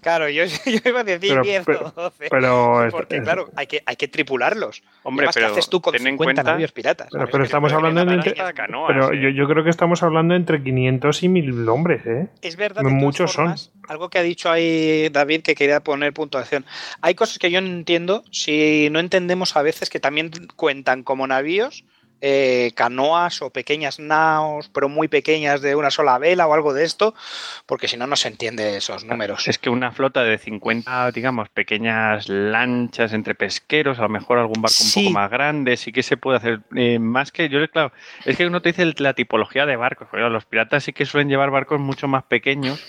[0.00, 0.44] Claro, yo,
[0.84, 2.28] iba a decir 10 o 12.
[2.30, 4.82] Pero, porque, claro, hay que, hay que tripularlos.
[5.04, 7.08] Hombre, pero ¿qué haces tú con 50 navíos piratas?
[7.10, 8.14] Pero, estamos hablando de.
[8.14, 9.20] Entre, pero ¿eh?
[9.22, 12.28] yo, yo, creo que estamos hablando entre 500 y 1000 hombres, ¿eh?
[12.42, 12.82] Es verdad.
[12.82, 13.54] Muchos son.
[13.88, 16.64] Algo que ha dicho ahí David que quería poner puntuación.
[17.02, 21.26] Hay cosas que yo no entiendo si no entendemos a veces que también cuentan como
[21.26, 21.84] navíos
[22.20, 26.84] eh, canoas o pequeñas naos, pero muy pequeñas de una sola vela o algo de
[26.84, 27.14] esto,
[27.66, 29.48] porque si no, no se entiende esos números.
[29.48, 34.62] Es que una flota de 50, digamos, pequeñas lanchas entre pesqueros, a lo mejor algún
[34.62, 36.60] barco un poco más grande, sí que se puede hacer.
[36.74, 37.92] Eh, más que, yo claro,
[38.24, 41.50] es que uno te dice la tipología de barcos, los piratas sí que suelen llevar
[41.50, 42.84] barcos mucho más pequeños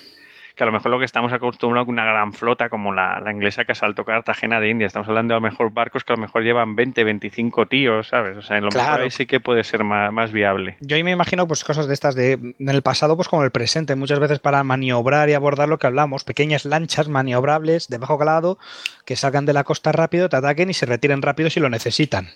[0.57, 3.63] que a lo mejor lo que estamos acostumbrados a una gran flota como la, inglesa
[3.63, 4.87] que asaltó Cartagena de India.
[4.87, 8.07] Estamos hablando de a lo mejor barcos que a lo mejor llevan 20, 25 tíos,
[8.07, 8.37] ¿sabes?
[8.37, 10.75] O sea, en lo mejor ahí sí que puede ser más, viable.
[10.81, 13.51] Yo ahí me imagino pues cosas de estas de en el pasado pues como el
[13.51, 18.17] presente, muchas veces para maniobrar y abordar lo que hablamos, pequeñas lanchas maniobrables de bajo
[18.17, 18.57] calado
[19.05, 22.29] que salgan de la costa rápido, te ataquen y se retiren rápido si lo necesitan.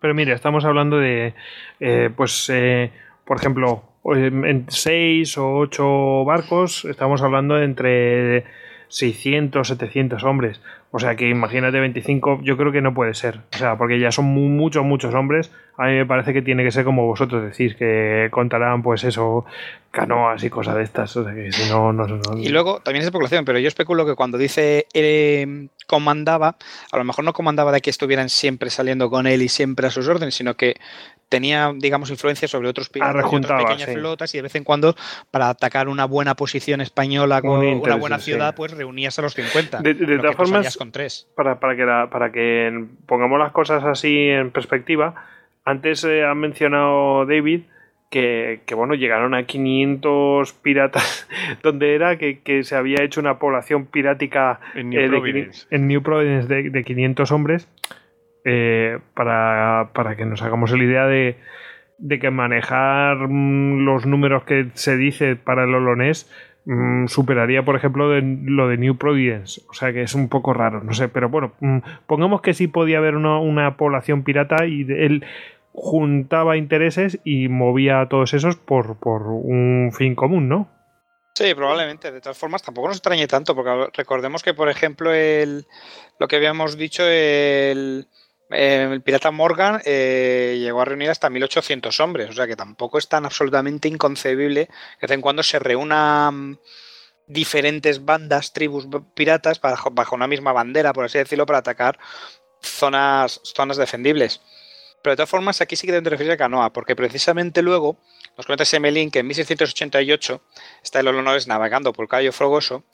[0.00, 1.34] Pero mire, estamos hablando de,
[1.78, 2.90] eh, pues, eh,
[3.24, 8.44] por ejemplo, en seis o ocho barcos estamos hablando de entre
[8.88, 10.60] 600, 700 hombres.
[10.90, 13.40] O sea que imagínate 25, yo creo que no puede ser.
[13.54, 15.52] O sea, porque ya son muchos, muchos hombres.
[15.80, 19.46] A mí me parece que tiene que ser como vosotros decís, que contarán pues eso,
[19.90, 21.16] canoas y cosas de estas.
[21.16, 24.14] O sea que si no, no, Y luego, también es especulación, pero yo especulo que
[24.14, 26.56] cuando dice eh, comandaba,
[26.92, 29.90] a lo mejor no comandaba de que estuvieran siempre saliendo con él y siempre a
[29.90, 30.76] sus órdenes, sino que
[31.30, 34.94] tenía, digamos, influencia sobre otros piratas y otras pequeñas flotas y de vez en cuando,
[35.30, 39.80] para atacar una buena posición española con una buena ciudad, pues reunías a los 50.
[39.80, 41.26] De, todas formas, con tres.
[41.34, 45.14] Para, para, que para que pongamos las cosas así en perspectiva,
[45.64, 47.62] antes eh, ha mencionado David
[48.10, 51.28] que, bueno, llegaron a 500 piratas,
[51.62, 56.48] donde era que, se había hecho una población pirática en New Providence, en New Providence
[56.48, 57.68] de, de 500 hombres
[58.44, 61.36] eh, para, para, que nos hagamos la idea de,
[61.98, 66.28] de, que manejar mm, los números que se dice para el holonés
[66.64, 69.62] mm, superaría, por ejemplo, lo de New Providence.
[69.68, 72.66] O sea que es un poco raro, no sé, pero bueno, mm, pongamos que sí
[72.66, 75.24] podía haber una, población pirata y él
[75.72, 80.68] juntaba intereses y movía a todos esos por, por un fin común, ¿no?
[81.34, 82.12] Sí, probablemente.
[82.12, 85.66] De todas formas, tampoco nos extrañe tanto, porque recordemos que, por ejemplo, el,
[86.18, 88.06] lo que habíamos dicho, el,
[88.50, 92.98] eh, el pirata Morgan eh, llegó a reunir hasta 1800 hombres, o sea que tampoco
[92.98, 96.58] es tan absolutamente inconcebible que de vez en cuando se reúnan
[97.28, 101.98] diferentes bandas, tribus piratas bajo, una misma bandera, por así decirlo, para atacar
[102.60, 104.40] zonas, zonas defendibles.
[105.02, 107.96] Pero de todas formas, aquí sí que deben referirse a canoa, porque precisamente luego
[108.36, 110.42] nos cuenta Semelin que en 1688
[110.82, 112.84] está el Olonoes navegando por Cayo Frogoso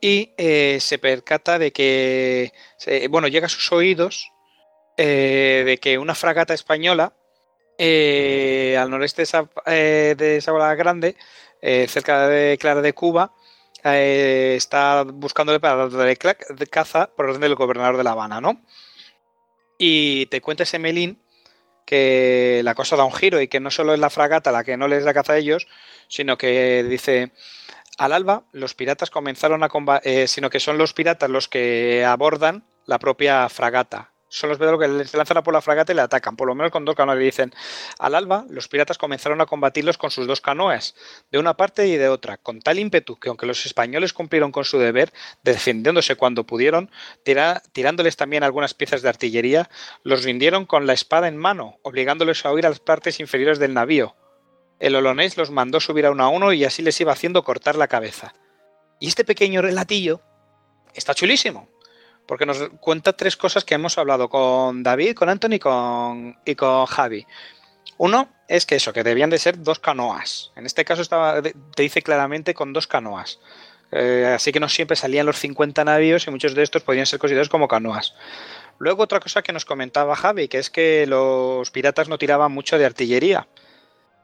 [0.00, 2.52] y eh, se percata de que,
[3.08, 4.32] bueno, llega a sus oídos
[4.98, 7.12] eh, de que una fragata española
[7.76, 11.16] eh, al noreste de, Sabala eh, Grande,
[11.60, 13.34] cerca de Clara de Cuba,
[13.84, 18.62] está buscándole para darle caza por orden del gobernador de La Habana, ¿no?
[19.78, 21.22] Y te cuenta ese Melín
[21.84, 24.78] que la cosa da un giro y que no solo es la fragata la que
[24.78, 25.68] no les da caza a ellos,
[26.08, 27.32] sino que dice
[27.98, 32.64] al alba los piratas comenzaron a combatir, sino que son los piratas los que abordan
[32.86, 36.02] la propia fragata son los vedos que se lanzan a por la fragata y le
[36.02, 37.18] atacan, por lo menos con dos canoas.
[37.18, 37.52] Le dicen,
[37.98, 40.94] al alba, los piratas comenzaron a combatirlos con sus dos canoas,
[41.30, 44.64] de una parte y de otra, con tal ímpetu que aunque los españoles cumplieron con
[44.64, 46.90] su deber, defendiéndose cuando pudieron,
[47.72, 49.70] tirándoles también algunas piezas de artillería,
[50.02, 53.74] los rindieron con la espada en mano, obligándoles a huir a las partes inferiores del
[53.74, 54.16] navío.
[54.78, 57.76] el olonés los mandó subir a uno a uno y así les iba haciendo cortar
[57.76, 58.34] la cabeza.
[59.00, 60.20] Y este pequeño relatillo
[60.94, 61.68] está chulísimo,
[62.26, 66.86] porque nos cuenta tres cosas que hemos hablado con David, con Anthony con, y con
[66.86, 67.26] Javi.
[67.98, 70.52] Uno es que eso, que debían de ser dos canoas.
[70.56, 71.02] En este caso
[71.42, 73.40] te dice claramente con dos canoas.
[73.92, 77.18] Eh, así que no siempre salían los 50 navíos y muchos de estos podían ser
[77.18, 78.14] considerados como canoas.
[78.78, 82.78] Luego otra cosa que nos comentaba Javi, que es que los piratas no tiraban mucho
[82.78, 83.46] de artillería.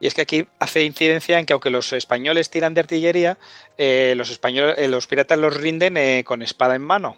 [0.01, 3.39] Y es que aquí hace incidencia en que aunque los españoles tiran de artillería,
[3.79, 7.17] eh, los, españoles, eh, los piratas los rinden con espada en mano.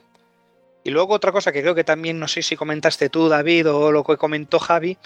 [0.85, 3.91] Y luego otra cosa que creo que también, no sé si comentaste tú, David, o
[3.91, 4.99] lo que comentó Javi,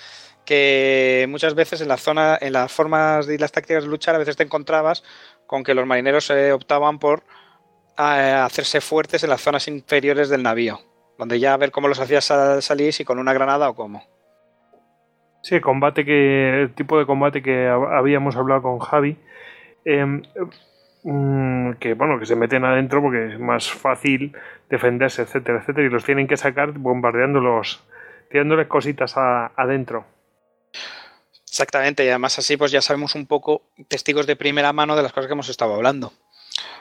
[0.45, 4.19] que muchas veces en la zona, en las formas y las tácticas de luchar, a
[4.19, 5.05] veces te encontrabas
[5.47, 7.23] con que los marineros optaban por
[7.97, 10.81] hacerse fuertes en las zonas inferiores del navío,
[11.17, 14.03] donde ya a ver cómo los hacías salir, si con una granada o cómo.
[15.43, 16.63] Sí, combate que.
[16.63, 19.17] El tipo de combate que habíamos hablado con Javi.
[19.85, 20.23] Em,
[21.05, 24.37] mm, que bueno, que se meten adentro porque es más fácil
[24.69, 25.87] defenderse, etcétera, etcétera.
[25.87, 27.85] Y los tienen que sacar bombardeándolos,
[28.31, 30.07] tirándoles cositas adentro.
[31.49, 35.13] Exactamente, y además así pues ya sabemos un poco, testigos de primera mano de las
[35.13, 36.13] cosas que hemos estado hablando.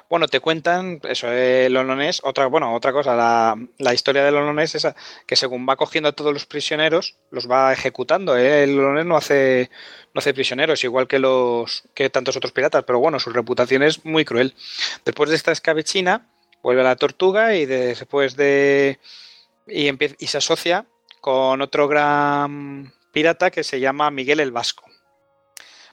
[0.09, 4.87] Bueno, te cuentan eso, el olonés, otra, bueno, otra cosa, la, historia del olonés es
[5.25, 8.37] que según va cogiendo a todos los prisioneros, los va ejecutando.
[8.37, 8.63] ¿eh?
[8.63, 9.69] El olonés no hace,
[10.13, 14.05] no hace prisioneros, igual que los que tantos otros piratas, pero bueno, su reputación es
[14.05, 14.55] muy cruel.
[15.03, 16.27] Después de esta escabechina,
[16.63, 18.99] vuelve a la tortuga y después de.
[19.67, 19.89] y,
[20.23, 20.85] y se asocia
[21.21, 24.87] con otro gran pirata que se llama Miguel el Vasco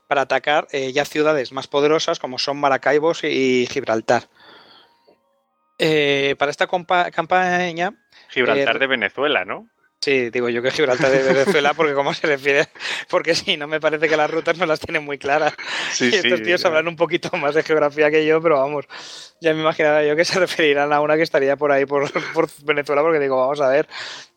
[0.06, 4.28] para atacar eh, ya ciudades más poderosas como son Maracaibo y Gibraltar.
[5.78, 7.94] Eh, para esta campaña...
[8.28, 9.68] Gibraltar eh, de Venezuela, ¿no?
[10.04, 12.66] Sí, digo yo que Gibraltar de Venezuela, porque cómo se refiere,
[13.08, 15.54] porque sí, no me parece que las rutas no las tienen muy claras.
[15.98, 18.84] y estos tíos hablan un poquito más de geografía que yo, pero vamos,
[19.40, 22.50] ya me imaginaba yo que se referirán a una que estaría por ahí, por, por
[22.64, 23.88] Venezuela, porque digo, vamos a ver,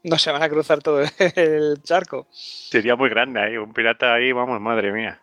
[0.04, 1.02] no se van a cruzar todo
[1.36, 2.28] el charco.
[2.32, 5.20] Sería muy grande ahí, un pirata ahí, vamos, madre mía.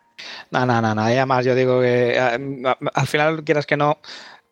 [0.51, 1.01] No, no, no, no.
[1.01, 3.97] además yo digo que eh, al final, quieras que no,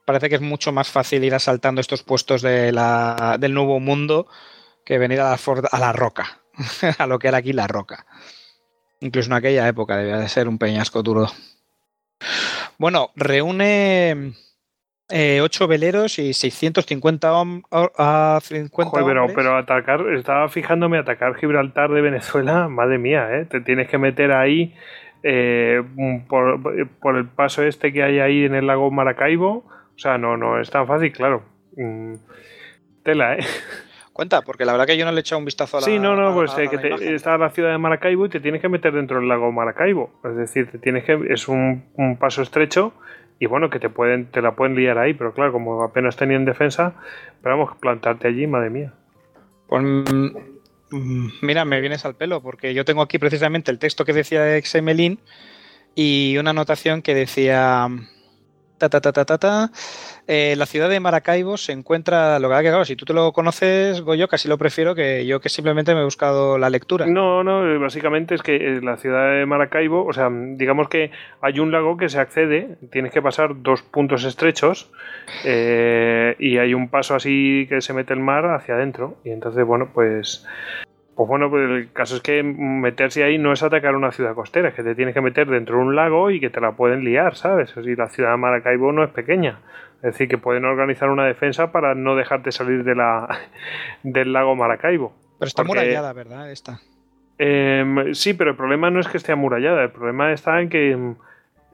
[0.05, 4.27] parece que es mucho más fácil ir asaltando estos puestos de la, del nuevo mundo
[4.85, 5.39] que venir a la,
[5.71, 6.41] a la roca,
[6.97, 8.05] a lo que era aquí la roca.
[8.99, 11.27] Incluso en aquella época debía de ser un peñasco duro.
[12.77, 14.33] Bueno, reúne
[15.09, 17.29] eh, 8 veleros y 650
[17.69, 23.45] a 50 pero, pero, atacar, estaba fijándome, atacar Gibraltar de Venezuela, madre mía, ¿eh?
[23.45, 24.73] te tienes que meter ahí
[25.23, 25.83] eh,
[26.27, 29.65] por, el paso este que hay ahí en el lago Maracaibo.
[29.95, 31.43] O sea, no, no es tan fácil, claro.
[31.77, 32.15] Mm,
[33.03, 33.45] tela, ¿eh?
[34.13, 35.85] Cuenta, porque la verdad que yo no le he echado un vistazo a la.
[35.85, 38.69] Sí, no, no, pues eh, que está la ciudad de Maracaibo y te tienes que
[38.69, 40.11] meter dentro del lago Maracaibo.
[40.23, 41.19] Es decir, te tienes que.
[41.29, 41.83] Es un,
[42.19, 42.93] paso estrecho
[43.39, 46.45] y bueno, que te pueden te la pueden liar ahí, pero claro, como apenas tenían
[46.45, 46.93] defensa,
[47.41, 48.93] pero vamos, plantarte allí, madre mía.
[49.67, 49.83] Pues
[50.93, 54.55] Mm, mira, me vienes al pelo, porque yo tengo aquí precisamente el texto que decía
[54.55, 55.19] Exemelin
[55.95, 57.87] y una anotación que decía.
[58.89, 59.71] Ta, ta, ta, ta, ta,
[60.27, 62.37] eh, la ciudad de Maracaibo se encuentra.
[62.39, 65.47] Lo que claro, si tú te lo conoces, Goyo, casi lo prefiero que yo que
[65.47, 67.05] simplemente me he buscado la lectura.
[67.05, 71.11] No, no, eh, básicamente es que eh, la ciudad de Maracaibo, o sea, digamos que
[71.39, 74.91] hay un lago que se accede, tienes que pasar dos puntos estrechos
[75.45, 79.15] y hay un paso así que se mete el mar hacia adentro.
[79.23, 80.45] Y entonces, bueno, pues
[81.15, 84.69] pues bueno, pues el caso es que meterse ahí no es atacar una ciudad costera,
[84.69, 87.03] es que te tienes que meter dentro de un lago y que te la pueden
[87.03, 87.75] liar, ¿sabes?
[87.77, 89.59] O sea, la ciudad de Maracaibo no es pequeña.
[89.97, 93.27] Es decir, que pueden organizar una defensa para no dejarte salir de la,
[94.03, 95.13] del lago Maracaibo.
[95.39, 96.51] Pero está amurallada, ¿verdad?
[96.51, 96.81] Esta.
[97.37, 101.13] Em, sí, pero el problema no es que esté amurallada, el problema está en que,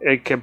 [0.01, 0.39] eh, que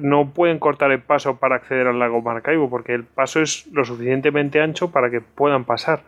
[0.00, 3.84] no pueden cortar el paso para acceder al lago Maracaibo, porque el paso es lo
[3.84, 6.02] suficientemente ancho para que puedan pasar.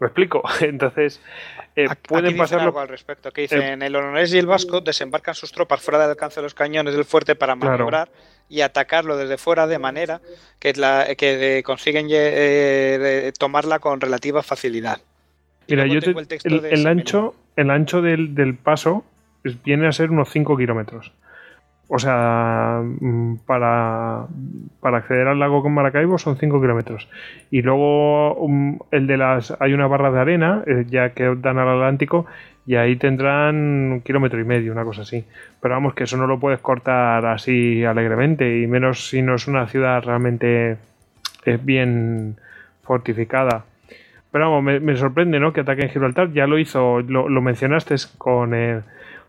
[0.00, 0.42] ¿Me explico?
[0.60, 1.20] Entonces,
[1.76, 5.52] eh, pueden pasar algo al respecto, que dicen, el Olonés y el Vasco desembarcan sus
[5.52, 8.08] tropas fuera del alcance de los cañones del fuerte para maniobrar
[8.48, 10.20] y atacarlo desde fuera de manera
[10.58, 15.00] que, la, que consiguen eh, tomarla con relativa facilidad.
[15.68, 16.00] Mira, yo
[16.44, 19.04] el, ancho, el ancho del, del paso
[19.64, 21.12] viene a ser unos 5 kilómetros.
[21.88, 24.26] O sea, mm, para,
[24.80, 27.08] para acceder al lago con Maracaibo son 5 kilómetros.
[27.50, 29.54] Y luego um, el de las.
[29.60, 32.26] Hay una barra de arena, eh, ya que dan al Atlántico,
[32.66, 33.56] y ahí tendrán
[33.92, 35.24] un kilómetro y medio, una cosa así.
[35.60, 39.46] Pero vamos, que eso no lo puedes cortar así alegremente, y menos si no es
[39.46, 40.78] una ciudad realmente
[41.44, 42.36] es bien
[42.82, 43.64] fortificada.
[44.32, 45.52] Pero vamos, me, sorprende, ¿no?
[45.52, 46.32] Que ataquen Gibraltar.
[46.32, 48.82] Ya lo hizo, lo, lo mencionaste con el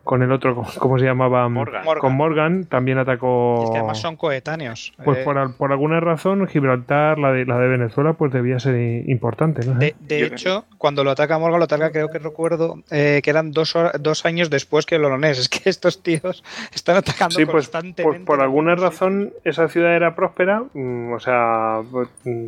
[0.06, 1.50] con el otro, ¿cómo- ¿cómo se llamaba?
[1.50, 1.84] Morgan.
[2.00, 3.64] Con Morgan también atacó.
[3.66, 4.94] Es que además son coetáneos.
[5.04, 8.76] Pues Eh, por, por alguna razón Gibraltar, la de, la de Venezuela, pues debía ser
[9.10, 9.74] importante, ¿no?
[9.74, 13.52] De, de hecho, cuando lo ataca Morgan, lo ataca, creo que recuerdo, eh, que eran
[13.52, 15.40] dos, dos años después que el Olonés.
[15.40, 16.44] Es que estos tíos
[16.74, 18.04] están atacando Sí, pues, constantemente.
[18.04, 22.46] pues por alguna razón esa ciudad era próspera, mm, o sea, pues, mm,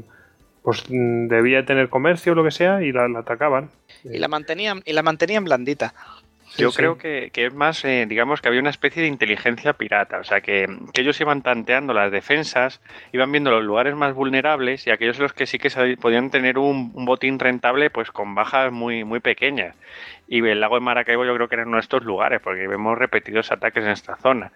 [0.62, 3.70] pues, mm, debía tener comercio o lo que sea y la, la atacaban.
[4.04, 5.94] Y la mantenían, y la mantenían blandita.
[6.58, 6.78] Yo sí.
[6.78, 10.20] creo que, que es más, eh, digamos, que había una especie de inteligencia pirata.
[10.20, 12.82] O sea, que, que ellos iban tanteando las defensas,
[13.14, 16.58] iban viendo los lugares más vulnerables y aquellos en los que sí que podían tener
[16.58, 19.76] un, un botín rentable, pues con bajas muy, muy pequeñas.
[20.30, 23.50] Y el lago de Maracaibo yo creo que era uno estos lugares, porque vemos repetidos
[23.52, 24.52] ataques en esta zona.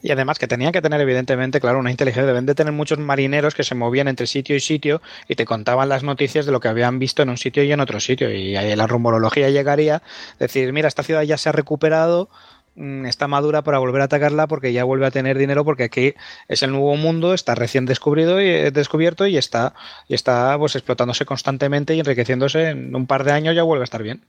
[0.00, 2.26] Y además que tenían que tener, evidentemente, claro, una inteligencia.
[2.26, 5.90] Deben de tener muchos marineros que se movían entre sitio y sitio y te contaban
[5.90, 8.30] las noticias de lo que habían visto en un sitio y en otro sitio.
[8.30, 10.02] Y ahí la rumorología llegaría,
[10.38, 12.30] decir, mira, esta ciudad ya se ha recuperado,
[12.76, 16.14] mm, está madura para volver a atacarla porque ya vuelve a tener dinero porque aquí
[16.48, 19.74] es el nuevo mundo, está recién descubrido y, eh, descubierto y está,
[20.08, 22.70] y está pues explotándose constantemente y enriqueciéndose.
[22.70, 24.24] En un par de años ya vuelve a estar bien.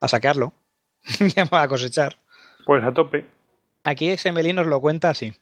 [0.00, 0.52] A saquearlo.
[1.36, 2.18] ya va a cosechar.
[2.64, 3.26] Pues a tope.
[3.84, 5.32] Aquí Semelín nos lo cuenta así.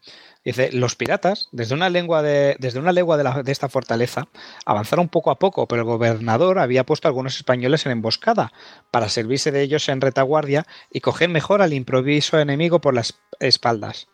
[0.44, 4.28] Dice, los piratas, desde una lengua de, desde una legua de, la- de esta fortaleza,
[4.64, 8.52] avanzaron poco a poco, pero el gobernador había puesto a algunos españoles en emboscada
[8.92, 14.06] para servirse de ellos en retaguardia y coger mejor al improviso enemigo por las espaldas.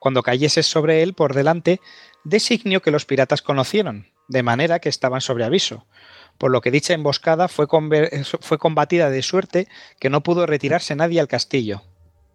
[0.00, 1.80] Cuando cayese sobre él por delante,
[2.24, 5.86] designio que los piratas conocieron, de manera que estaban sobre aviso.
[6.38, 7.66] Por lo que dicha emboscada fue,
[8.40, 11.82] fue combatida de suerte que no pudo retirarse nadie al castillo.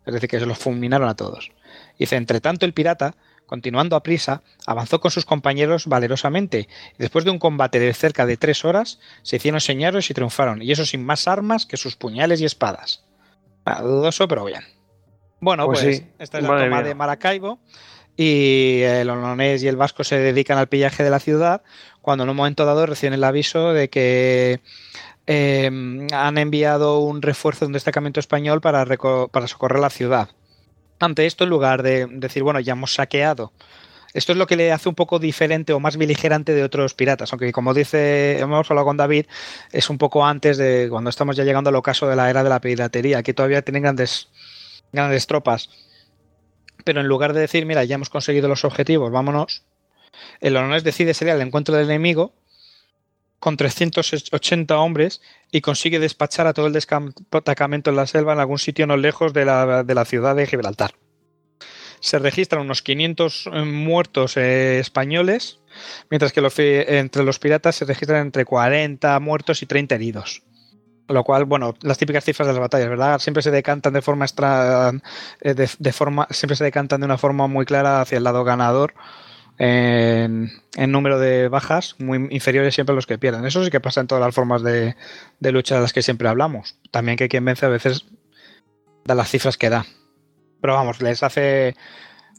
[0.06, 1.52] Es decir, que se los fulminaron a todos.
[2.00, 3.16] Dice, entre tanto el pirata,
[3.46, 8.38] continuando a prisa, avanzó con sus compañeros valerosamente, después de un combate de cerca de
[8.38, 12.42] tres horas, se hicieron señores y triunfaron, y eso sin más armas que sus puñales
[12.42, 13.04] y espadas.
[13.66, 14.62] Ah, dudoso, pero bien.
[15.40, 16.88] Bueno, Pues pues, sí, esta es la madre toma mía.
[16.88, 17.60] de Maracaibo,
[18.22, 21.64] y el olonés y el vasco se dedican al pillaje de la ciudad,
[22.04, 24.62] cuando en un momento dado reciben el aviso de que
[25.26, 28.86] eh, han enviado un refuerzo de un destacamento español para,
[29.48, 30.30] socorrer la ciudad.
[31.00, 33.54] Ante esto, en lugar de decir, bueno, ya hemos saqueado,
[34.14, 37.34] esto es lo que le hace un poco diferente o más beligerante de otros piratas,
[37.34, 39.26] aunque como dice, hemos hablado con David,
[39.72, 42.50] es un poco antes de cuando estamos ya llegando al ocaso de la era de
[42.50, 43.18] la piratería.
[43.18, 44.28] Aquí todavía tienen grandes,
[44.92, 45.70] grandes tropas.
[46.84, 49.64] Pero en lugar de decir, mira, ya hemos conseguido los objetivos, vámonos,
[50.40, 52.34] el Olonés decide salir al encuentro del enemigo
[53.40, 58.60] con 380 hombres y consigue despachar a todo el destacamento en la selva en algún
[58.60, 60.94] sitio no lejos de la, ciudad de Gibraltar.
[62.00, 65.60] Se registran unos 500 eh, muertos eh, españoles,
[66.10, 70.44] mientras que fi- entre los piratas se registran entre 40 muertos y 30 heridos.
[71.12, 73.20] Lo cual, bueno, las típicas cifras de las batallas, ¿verdad?
[73.20, 74.92] Siempre se decantan de forma extra,
[75.42, 78.94] eh, de, forma, siempre se decantan de una forma muy clara hacia el lado ganador
[79.58, 80.50] en,
[80.88, 83.46] número de bajas muy inferiores siempre a los que pierden.
[83.46, 84.96] Eso sí que pasa en todas las formas de,
[85.40, 86.78] lucha de las que siempre hablamos.
[86.90, 88.06] También que quien vence a veces
[89.06, 89.86] da las cifras que da.
[90.62, 91.76] Pero vamos, les hace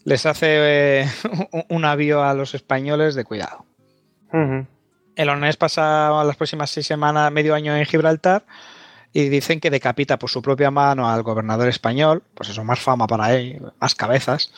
[0.04, 1.06] les hace eh,
[1.68, 3.64] un- avío a los españoles de cuidado.
[5.16, 8.44] El Onés pasa las próximas seis semanas, medio año en Gibraltar
[9.12, 13.06] y dicen que decapita por su propia mano al gobernador español, pues eso, más fama
[13.06, 14.50] para él, más cabezas.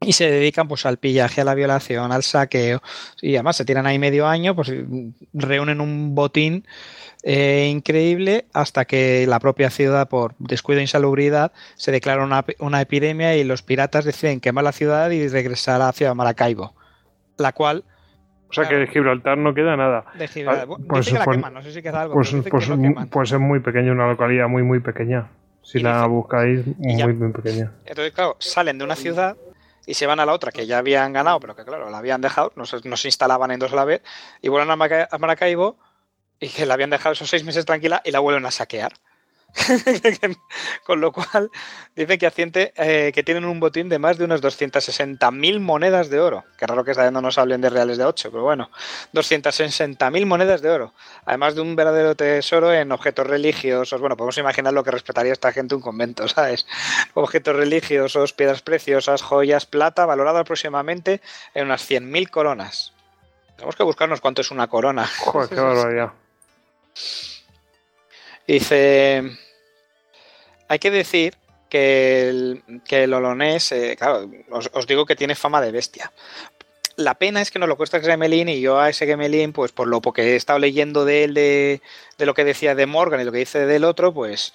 [0.00, 2.82] Y se dedican pues al pillaje, a la violación, al saqueo.
[3.20, 4.72] Y además se tiran ahí medio año, pues
[5.32, 6.66] reúnen un botín
[7.22, 12.80] eh, increíble hasta que la propia ciudad, por descuido e insalubridad, se declara una, una
[12.80, 16.74] epidemia y los piratas deciden quemar la ciudad y regresar hacia Maracaibo.
[17.38, 17.84] La cual
[18.52, 20.04] O sea que de Gibraltar no queda nada.
[20.14, 20.68] de Gibraltar.
[20.70, 22.14] Ah, pues- dice que la pues- queman, no sé si queda algo.
[22.14, 25.28] Pues, pues, que pues es muy pequeña, una localidad muy, muy pequeña.
[25.62, 27.72] Si Y la dice- buscáis, muy, muy pequeña.
[27.86, 29.36] Entonces, claro, salen de una ciudad
[29.86, 32.20] y se van a la otra que ya habían ganado, pero que claro, la habían
[32.20, 34.02] dejado, no se, no se instalaban en dos a la vez,
[34.42, 35.78] y vuelven a, a Maracaibo
[36.38, 38.92] y que la habían dejado esos seis meses tranquila y la vuelven a saquear.
[40.86, 41.50] Con lo cual,
[41.94, 42.32] dice que
[42.76, 46.44] eh, que tienen un botín de más de unas 260.000 monedas de oro.
[46.56, 48.70] Qué raro que esta no nos hablen de reales de 8, pero bueno,
[49.12, 50.94] 260.000 monedas de oro.
[51.24, 54.00] Además de un verdadero tesoro en objetos religiosos.
[54.00, 56.66] Bueno, podemos imaginar lo que respetaría esta gente un convento, ¿sabes?
[57.14, 61.20] Objetos religiosos, piedras preciosas, joyas, plata, valorado aproximadamente
[61.54, 62.92] en unas 100.000 coronas.
[63.56, 65.06] Tenemos que buscarnos cuánto es una corona.
[65.18, 66.12] Joder, qué barbaridad.
[68.46, 69.22] Dice,
[70.68, 71.36] hay que decir
[71.72, 76.12] que el, que olonés, eh, claro, os, digo que tiene fama de bestia.
[76.96, 79.88] La pena es que nos lo cuesta Gemelín y yo a ese Gemelín, pues por
[79.88, 81.80] lo que he estado leyendo de él, de,
[82.18, 84.52] lo que decía de Morgan y lo que dice del otro, pues,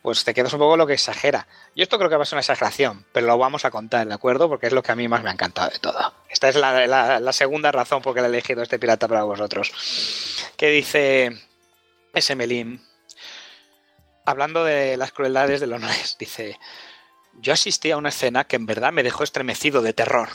[0.00, 1.46] pues te quedas un poco lo que exagera.
[1.76, 4.14] Yo esto creo que va a ser una exageración, pero lo vamos a contar, ¿de
[4.14, 4.48] acuerdo?
[4.48, 6.14] Porque es lo que a mí más me ha encantado de todo.
[6.30, 9.72] Esta es la, segunda razón por la que he elegido este pirata para vosotros.
[10.56, 11.38] Que dice
[12.14, 12.80] ese Melim,
[14.28, 15.80] hablando de las crueldades de los
[16.18, 16.58] dice,
[17.40, 20.28] yo asistí a una escena que en verdad me dejó estremecido de terror.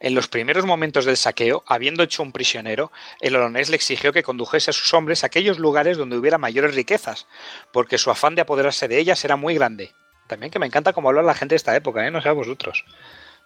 [0.00, 4.22] En los primeros momentos del saqueo, habiendo hecho un prisionero, el olonés le exigió que
[4.22, 7.26] condujese a sus hombres a aquellos lugares donde hubiera mayores riquezas,
[7.72, 9.94] porque su afán de apoderarse de ellas era muy grande.
[10.26, 12.10] También que me encanta cómo habla la gente de esta época, ¿eh?
[12.10, 12.84] no sé vosotros.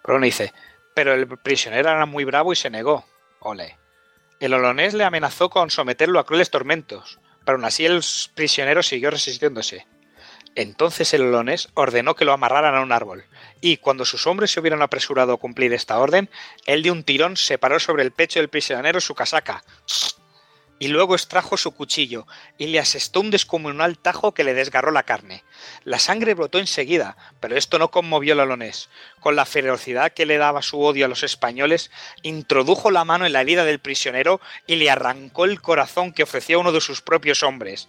[0.03, 0.51] Pero dice,
[0.93, 3.05] pero el prisionero era muy bravo y se negó.
[3.39, 3.77] Ole.
[4.41, 8.01] El olonés le amenazó con someterlo a crueles tormentos, pero aún así el
[8.33, 9.85] prisionero siguió resistiéndose.
[10.55, 13.23] Entonces el olonés ordenó que lo amarraran a un árbol,
[13.61, 16.29] y cuando sus hombres se hubieran apresurado a cumplir esta orden,
[16.65, 19.63] él de un tirón separó sobre el pecho del prisionero su casaca,
[20.81, 22.25] y luego extrajo su cuchillo,
[22.57, 25.43] y le asestó un descomunal tajo que le desgarró la carne.
[25.83, 28.89] La sangre brotó enseguida, pero esto no conmovió al olonés.
[29.19, 31.91] Con la ferocidad que le daba su odio a los españoles,
[32.23, 36.59] introdujo la mano en la herida del prisionero y le arrancó el corazón que ofreció
[36.59, 37.87] uno de sus propios hombres.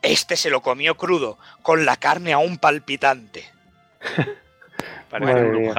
[0.00, 3.44] Este se lo comió crudo, con la carne aún palpitante.
[5.12, 5.74] Parece un.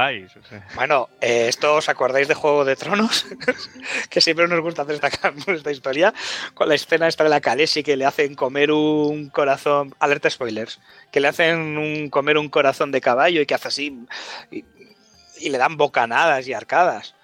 [0.76, 3.26] Bueno, eh, ¿esto os acordáis de Juego de Tronos?
[4.12, 5.10] que siempre nos gusta hacer esta,
[5.52, 6.14] esta historia.
[6.54, 9.96] Con la escena esta de la Khaleesi que le hacen comer un corazón.
[10.00, 10.80] Alerta spoilers.
[11.12, 14.06] Que le hacen un, comer un corazón de caballo y que hace así.
[14.52, 14.66] Y,
[15.40, 17.16] y le dan bocanadas y arcadas.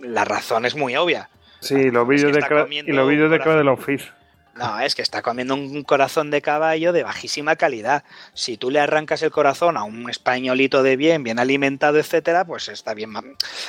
[0.00, 1.28] La razón es muy obvia.
[1.60, 3.38] Sí, los vídeos de y los vídeos de.
[3.38, 4.17] Cradle of Filth.
[4.58, 8.04] No, es que está comiendo un corazón de caballo de bajísima calidad.
[8.34, 12.68] Si tú le arrancas el corazón a un españolito de bien, bien alimentado, etcétera, pues
[12.68, 13.12] está bien.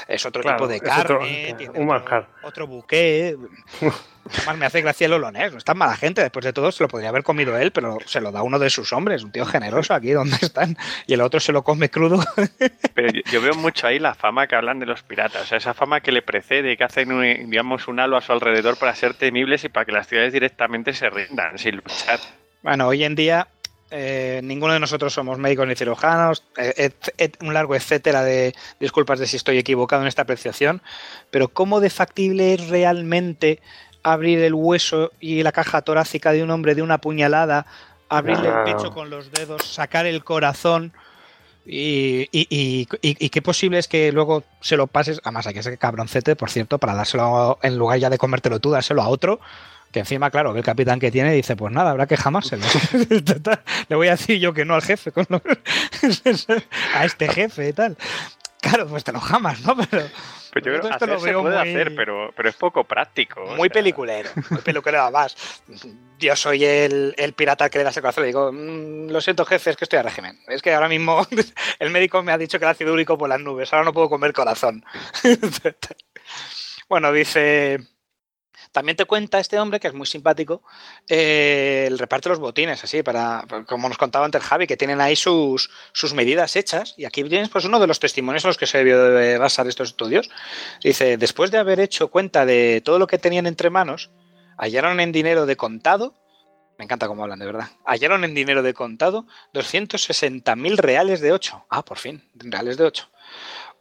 [0.07, 2.27] Es otro Claro, tipo de otro- carne, tiene un otro- manjar.
[2.43, 3.37] Otro, buque.
[4.37, 6.21] Además me hace gracia el olonés, no es tan mala gente.
[6.21, 8.69] Después de todo se lo podría haber comido él, pero se lo da uno de
[8.69, 10.77] sus hombres, un tío generoso aquí donde están.
[11.07, 12.19] Y el otro se lo come crudo.
[12.93, 15.57] Pero yo, yo veo mucho ahí la fama que hablan de los piratas, o sea,
[15.57, 18.93] esa fama que le precede, que hacen un, digamos un halo a su alrededor para
[18.93, 22.19] ser temibles y para que las ciudades directamente se rindan sin luchar.
[22.61, 23.47] Bueno, hoy en día
[23.91, 28.53] eh, ninguno de nosotros somos médicos ni cirujanos, eh, et- et- un largo etcétera de
[28.79, 30.81] disculpas de si estoy equivocado en esta apreciación,
[31.31, 33.61] pero ¿cómo de factible es realmente
[34.03, 37.65] abrir el hueso y la caja torácica de un hombre de una puñalada,
[38.09, 38.63] abrirle Ah.
[38.65, 40.93] el pecho con los dedos, sacar el corazón?
[41.65, 45.61] Y, y- y- y- qué posible es que luego se lo pases, además hay que
[45.61, 49.07] ser cabroncete, por cierto, para dárselo, a- en lugar ya de comértelo tú, dárselo a
[49.07, 49.39] otro,
[49.91, 52.63] que encima, claro, que el capitán que tiene dice, pues nada, habrá que jamárselo.
[53.89, 55.41] Le voy a decir yo que no al jefe, con lo-
[56.95, 57.97] a este jefe y tal.
[58.61, 59.75] Claro, pues te lo jamas, ¿no?
[59.89, 60.09] Pero
[60.51, 63.39] Pues yo creo esto que lo se puede muy- hacer, pero, pero es poco práctico.
[63.41, 65.35] o muy sea, peliculero, muy peliculero además.
[66.17, 69.45] Yo soy el, el pirata que le das el corazón le digo, "Mm, lo siento
[69.45, 70.39] jefe, es que estoy a régimen.
[70.47, 71.25] Es que ahora mismo
[71.79, 74.09] el médico me ha dicho que el ácido úrico por las nubes, ahora no puedo
[74.09, 74.83] comer corazón.
[76.89, 77.79] bueno, dice...
[78.71, 80.61] También te cuenta este hombre, que es muy simpático,
[81.07, 85.01] eh, el reparto de los botines, así, para, como nos contaba antes Javi, que tienen
[85.01, 86.93] ahí sus, sus medidas hechas.
[86.95, 89.67] Y aquí tienes pues uno de los testimonios en los que se debió de basar
[89.67, 90.29] estos estudios.
[90.83, 94.11] Dice, después de haber hecho cuenta de todo lo que tenían entre manos,
[94.57, 96.13] hallaron en dinero de contado,
[96.77, 101.65] me encanta cómo hablan de verdad, hallaron en dinero de contado 260.000 reales de 8.
[101.69, 103.09] Ah, por fin, reales de 8.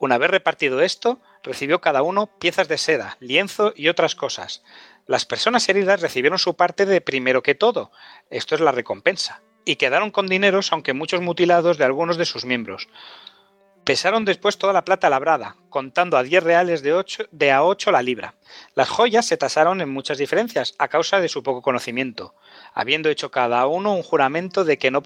[0.00, 4.62] Una vez repartido esto, recibió cada uno piezas de seda, lienzo y otras cosas.
[5.06, 7.90] Las personas heridas recibieron su parte de primero que todo,
[8.30, 12.44] esto es la recompensa, y quedaron con dineros, aunque muchos mutilados de algunos de sus
[12.44, 12.88] miembros.
[13.82, 17.90] Pesaron después toda la plata labrada, contando a 10 reales de, 8, de a 8
[17.90, 18.34] la libra.
[18.74, 22.34] Las joyas se tasaron en muchas diferencias, a causa de su poco conocimiento,
[22.74, 25.00] habiendo hecho cada uno un juramento de, que no,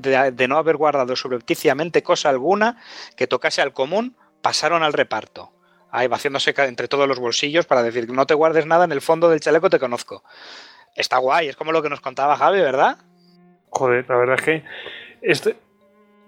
[0.00, 2.82] de, de no haber guardado subrepticiamente cosa alguna
[3.16, 5.52] que tocase al común, pasaron al reparto.
[5.90, 9.28] Ahí vaciándose entre todos los bolsillos para decir no te guardes nada, en el fondo
[9.28, 10.24] del chaleco te conozco.
[10.94, 12.98] Está guay, es como lo que nos contaba Javi, ¿verdad?
[13.70, 14.64] Joder, la verdad es que
[15.22, 15.56] este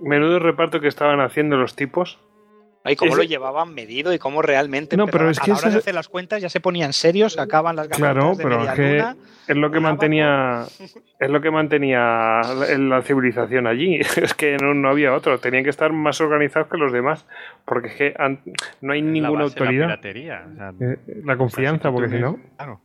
[0.00, 2.18] menudo reparto que estaban haciendo los tipos.
[2.86, 5.56] Y cómo lo llevaban medido y cómo realmente No, pero a- es a que la
[5.56, 8.58] hora de hacer las cuentas ya se ponían serios, sacaban las Claro, gafas de pero
[8.58, 9.16] media es que luna.
[9.48, 10.64] es lo que mantenía
[11.18, 14.00] es lo que mantenía la, la civilización allí.
[14.16, 15.38] Es que no, no había otro.
[15.38, 17.26] Tenían que estar más organizados que los demás,
[17.64, 18.40] porque es que an-
[18.82, 19.86] no hay la ninguna base de la autoridad.
[19.86, 22.38] piratería, o sea, Eh, La confianza, porque si no.
[22.56, 22.80] claro.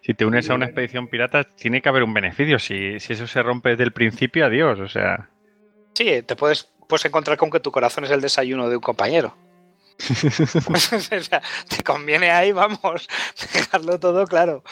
[0.00, 2.58] Si te unes a una expedición pirata, tiene que haber un beneficio.
[2.58, 4.80] Si, si eso se rompe desde el principio, adiós.
[4.80, 5.28] O sea,
[5.94, 9.34] Sí, te puedes, puedes encontrar con que tu corazón es el desayuno de un compañero.
[10.68, 13.08] o sea, te conviene ahí, vamos,
[13.54, 14.62] dejarlo todo claro.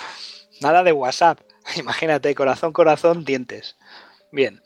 [0.61, 1.41] Nada de WhatsApp.
[1.77, 3.79] Imagínate, corazón, corazón, dientes.
[4.33, 4.63] Bien.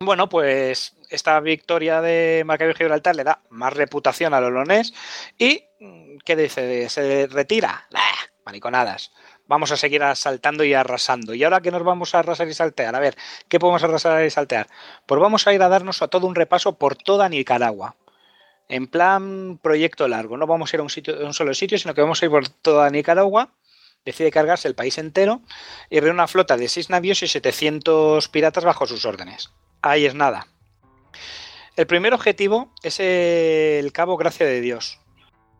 [0.00, 4.94] Bueno, pues esta victoria de Maccabi Gibraltar le da más reputación al olonés
[5.36, 5.64] y
[6.24, 6.88] ¿qué dice?
[6.88, 7.88] ¿Se retira?
[7.90, 8.00] Bah,
[8.46, 9.12] mariconadas.
[9.46, 11.34] Vamos a seguir asaltando y arrasando.
[11.34, 12.96] ¿Y ahora que nos vamos a arrasar y saltear?
[12.96, 13.16] A ver,
[13.48, 14.68] ¿qué podemos arrasar y saltear?
[15.06, 17.96] Pues vamos a ir a darnos a todo un repaso por toda Nicaragua.
[18.68, 20.36] En plan proyecto largo.
[20.38, 22.30] No vamos a ir a un, sitio, un solo sitio, sino que vamos a ir
[22.30, 23.50] por toda Nicaragua
[24.04, 25.40] decide cargarse el país entero
[25.90, 29.50] y reúne una flota de 6 navíos y 700 piratas bajo sus órdenes.
[29.82, 30.46] Ahí es nada.
[31.76, 35.00] El primer objetivo es el Cabo Gracia de Dios.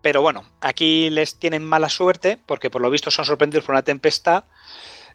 [0.05, 3.81] Pero bueno, aquí les tienen mala suerte porque por lo visto son sorprendidos por una
[3.81, 4.45] tempestad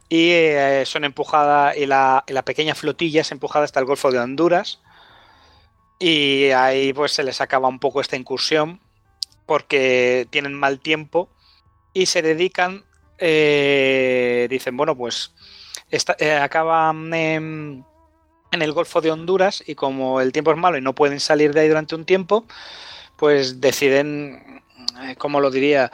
[0.09, 4.79] y eh, son empujadas y la, pequeña flotilla es empujada hasta el Golfo de Honduras.
[5.99, 8.79] Y ahí pues se les acaba un poco esta incursión
[9.45, 11.29] porque tienen mal tiempo
[11.93, 12.83] y se dedican
[13.19, 15.35] eh, dicen, bueno, pues
[15.91, 17.85] eh, acaban en,
[18.53, 21.59] el Golfo de Honduras y como el tiempo es malo y no pueden salir de
[21.59, 22.47] ahí durante un tiempo,
[23.17, 24.63] pues deciden,
[25.17, 25.91] como lo diría,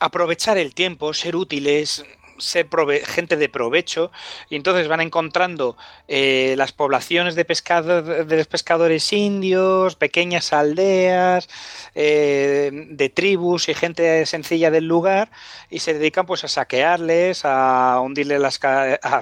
[0.00, 2.04] aprovechar el tiempo, ser útiles,
[2.38, 2.68] ser
[3.04, 4.10] gente de provecho
[4.48, 5.76] y entonces van encontrando
[6.08, 11.48] eh, las poblaciones de, pescado, de pescadores indios, pequeñas aldeas,
[11.94, 15.30] eh, de tribus y gente sencilla del lugar
[15.70, 18.60] y se dedican pues a saquearles, a hundirles las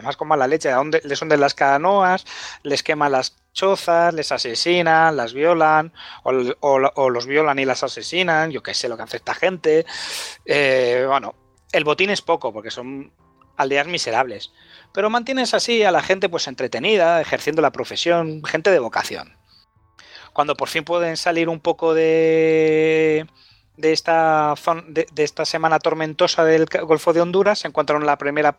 [0.02, 2.24] más como la leche, a les hunden las canoas,
[2.62, 5.92] les queman las chozas, les asesinan, las violan,
[6.22, 9.86] o, los violan y las asesinan, yo qué sé lo que hace esta gente.
[10.44, 11.34] Eh, bueno,
[11.72, 13.12] el botín es poco, porque son
[13.56, 14.52] aldeas miserables.
[14.92, 19.36] Pero mantienes así a la gente pues entretenida, ejerciendo la profesión, gente de vocación.
[20.32, 23.26] Cuando por fin pueden salir un poco de,
[23.76, 24.54] de, esta,
[24.86, 28.56] de, esta semana tormentosa del Golfo de Honduras, encuentran la primera,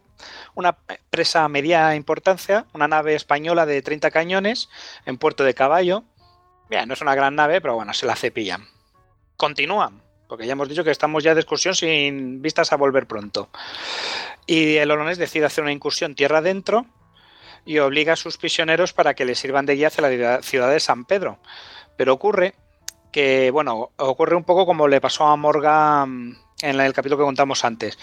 [0.53, 0.77] una
[1.09, 4.69] presa media importancia, una nave española de 30 cañones
[5.06, 6.03] en Puerto de Caballo.
[6.69, 8.67] Bien, no es una gran nave, pero bueno, se la cepillan.
[9.35, 10.03] Continúan
[10.34, 13.50] porque ya hemos dicho que estamos ya de excursión sin vistas a volver pronto.
[14.48, 16.88] Y el Olonés decide hacer una incursión tierra adentro
[17.68, 20.80] y obliga a sus prisioneros para que le sirvan de guía hacia la ciudad de
[20.80, 21.38] San Pedro.
[21.98, 22.56] Pero ocurre
[23.12, 27.64] que, bueno, ocurre un poco como le pasó a Morgan en el capítulo que contamos
[27.64, 28.00] antes.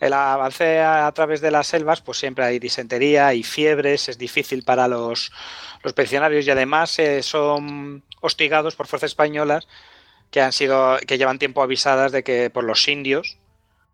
[0.00, 4.64] El avance a, través de las selvas, pues siempre hay disentería y fiebres, es difícil
[4.64, 5.30] para los,
[5.84, 9.68] los peticionarios y además eh, son hostigados por fuerzas españolas
[10.30, 13.38] que han sido, que llevan tiempo avisadas de que por los indios,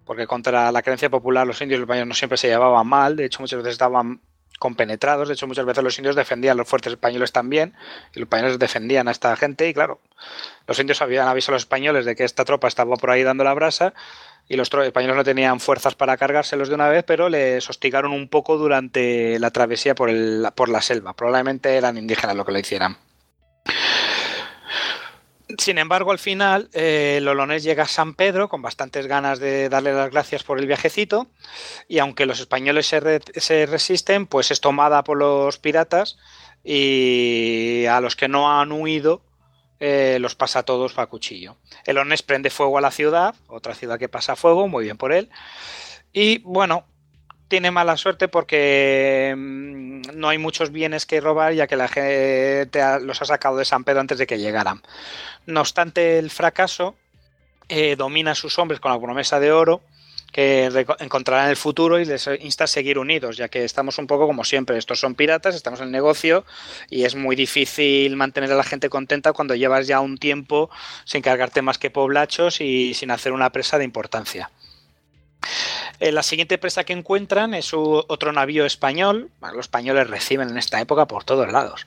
[0.05, 3.41] porque contra la creencia popular los indios españoles no siempre se llevaban mal, de hecho
[3.41, 4.21] muchas veces estaban
[4.59, 7.75] compenetrados, de hecho muchas veces los indios defendían a los fuertes españoles también,
[8.15, 10.01] y los españoles defendían a esta gente, y claro,
[10.67, 13.45] los indios habían avisado a los españoles de que esta tropa estaba por ahí dando
[13.45, 13.95] la brasa,
[14.49, 18.29] y los españoles no tenían fuerzas para cargárselos de una vez, pero les hostigaron un
[18.29, 21.15] poco durante la travesía por, el, por la selva.
[21.15, 22.99] Probablemente eran indígenas lo que lo hicieran.
[25.59, 29.69] Sin embargo, al final, eh, el Olonés llega a San Pedro con bastantes ganas de
[29.69, 31.29] darle las gracias por el viajecito
[31.89, 36.17] y aunque los españoles se, resisten, pues es tomada por los piratas
[36.63, 39.23] y a los que no han huido
[39.81, 41.57] eh, los pasa a todos para cuchillo.
[41.85, 44.97] El Olonés prende fuego a la ciudad, otra ciudad que pasa a fuego, muy bien
[44.97, 45.31] por él.
[46.13, 46.87] Y bueno,
[47.49, 52.81] tiene mala suerte porque mm, no hay muchos bienes que robar ya que la gente
[53.03, 54.83] los ha sacado de San Pedro antes de que llegaran.
[55.47, 56.97] No obstante el fracaso,
[57.69, 59.83] eh, domina a sus hombres con la promesa de oro
[60.35, 60.65] que
[60.99, 64.27] encontrarán en el futuro y les insta a seguir unidos, ya que estamos un poco
[64.27, 66.45] como siempre, estos son piratas, estamos en el negocio
[66.91, 70.71] y es muy difícil mantener a la gente contenta cuando llevas ya un tiempo
[71.05, 74.51] sin cargarte más que poblachos y sin hacer una presa de importancia.
[76.01, 79.31] Eh, la siguiente presa que encuentran es otro navío español.
[79.41, 81.87] los españoles reciben en esta época por todos lados.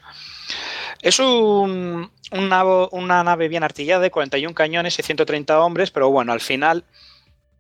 [1.02, 6.42] Es un, una nave bien artillada de 41 cañones y 130 hombres, pero bueno, al
[6.42, 6.86] final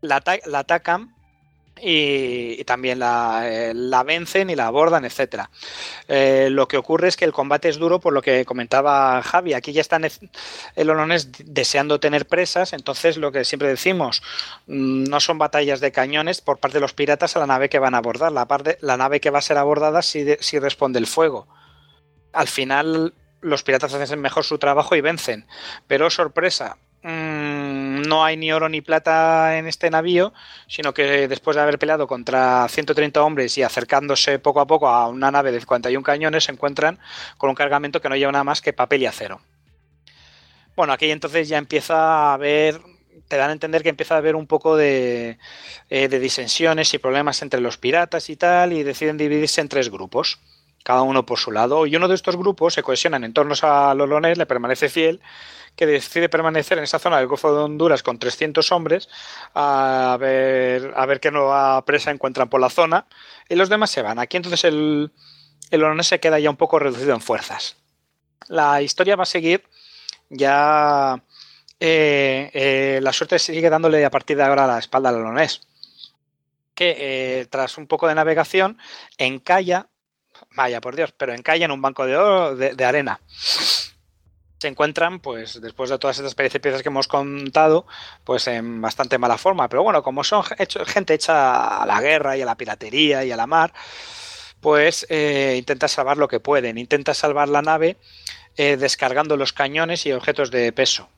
[0.01, 0.21] la
[0.53, 1.16] atacan
[1.81, 5.49] y, también eh, la, vencen y la abordan, etcétera.
[6.07, 9.53] Eh, lo que ocurre es que el combate es duro por lo que comentaba Javi.
[9.53, 10.05] Aquí ya están
[10.75, 14.21] el Olonés deseando tener presas, entonces lo que siempre decimos,
[14.67, 17.79] mm, no son batallas de cañones por parte de los piratas a la nave que
[17.79, 18.31] van a abordar.
[18.31, 21.47] La, parte, la nave que va a ser abordada sí, sí responde el fuego.
[22.33, 25.47] Al final los piratas hacen mejor su trabajo y vencen.
[25.87, 27.66] Pero sorpresa, Mm,
[27.97, 30.33] no hay ni oro ni plata en este navío,
[30.67, 35.07] sino que después de haber peleado contra 130 hombres y acercándose poco a poco a
[35.09, 36.99] una nave de 51 cañones, se encuentran
[37.37, 39.41] con un cargamento que no lleva nada más que papel y acero.
[40.75, 42.79] Bueno, aquí entonces ya empieza a haber,
[43.27, 45.39] te dan a entender que empieza a haber un poco de,
[45.89, 49.89] eh, de disensiones y problemas entre los piratas y tal, y deciden dividirse en tres
[49.89, 50.39] grupos.
[50.83, 53.93] cada uno por su lado, y uno de estos grupos se cohesionan en torno a
[53.93, 55.19] Lolonés, le permanece fiel,
[55.77, 59.07] que decide permanecer en esa zona del Golfo de Honduras con 300 hombres
[59.55, 63.05] a ver, a ver qué nueva presa encuentran por la zona,
[63.47, 64.19] y los demás se van.
[64.19, 65.11] Aquí entonces el,
[65.71, 67.77] el se queda ya un poco reducido en fuerzas.
[68.49, 69.63] La historia va a seguir
[70.29, 71.23] ya...
[71.79, 75.61] Eh, eh, la suerte sigue dándole a partir de ahora la espalda al Lolonés
[76.77, 78.77] que eh, tras un poco de navegación
[79.17, 79.87] encalla,
[80.55, 83.19] vaya por Dios, pero encalla en un banco de oro de, arena.
[84.59, 87.85] Se encuentran, pues, después de todas estas piezas que hemos contado,
[88.23, 89.69] pues en bastante mala forma.
[89.69, 93.37] Pero bueno, como son gente hecha a la guerra y a la piratería y a
[93.37, 93.71] la mar,
[94.59, 96.77] pues eh, intenta salvar lo que pueden.
[96.77, 97.97] Intenta salvar la nave
[98.55, 101.09] eh, descargando los cañones y objetos de peso.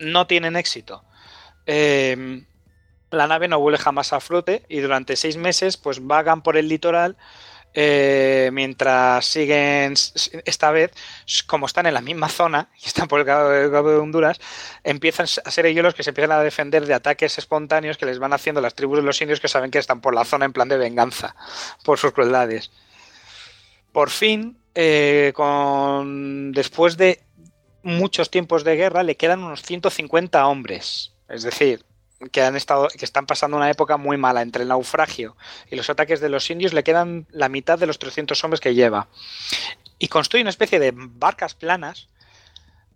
[0.00, 1.04] No tienen éxito.
[1.66, 2.44] Eh,
[3.12, 6.68] la nave no vuelve jamás a flote y durante seis meses pues vagan por el
[6.68, 7.16] litoral
[7.74, 9.94] eh, mientras siguen
[10.44, 10.92] esta vez
[11.46, 13.48] como están en la misma zona y están por el cabo
[13.90, 14.38] de Honduras
[14.84, 18.18] empiezan a ser ellos los que se empiezan a defender de ataques espontáneos que les
[18.18, 20.52] van haciendo las tribus de los indios que saben que están por la zona en
[20.52, 21.34] plan de venganza
[21.84, 22.70] por sus crueldades.
[23.92, 27.22] Por fin eh, con después de
[27.82, 31.12] muchos tiempos de guerra le quedan unos 150 hombres.
[31.28, 31.84] Es decir
[32.30, 35.36] que han estado, que están pasando una época muy mala entre el naufragio
[35.70, 38.74] y los ataques de los indios, le quedan la mitad de los 300 hombres que
[38.74, 39.08] lleva.
[39.98, 42.08] Y construye una especie de barcas planas,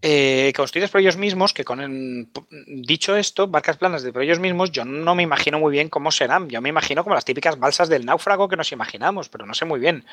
[0.03, 2.31] eh, construidas por ellos mismos, que con
[2.67, 6.11] dicho esto, barcas planas de por ellos mismos, yo no me imagino muy bien cómo
[6.11, 6.49] serán.
[6.49, 9.65] Yo me imagino como las típicas balsas del náufrago que nos imaginamos, pero no sé
[9.65, 10.05] muy bien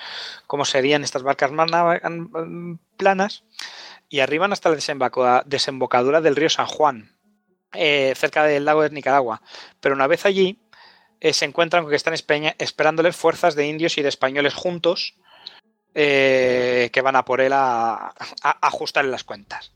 [0.47, 1.51] cómo serían estas barcas
[2.97, 3.43] planas.
[4.09, 7.12] Y arriban hasta la desembocadura del río San Juan,
[7.73, 9.41] eh, cerca del lago de Nicaragua.
[9.79, 10.59] Pero una vez allí,
[11.19, 15.15] eh, se encuentran con que están esperándoles fuerzas de indios y de españoles juntos
[15.95, 18.13] eh, que van a por él a,
[18.61, 19.73] ajustarle las cuentas.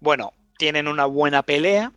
[0.00, 1.92] Bueno, tienen una buena pelea,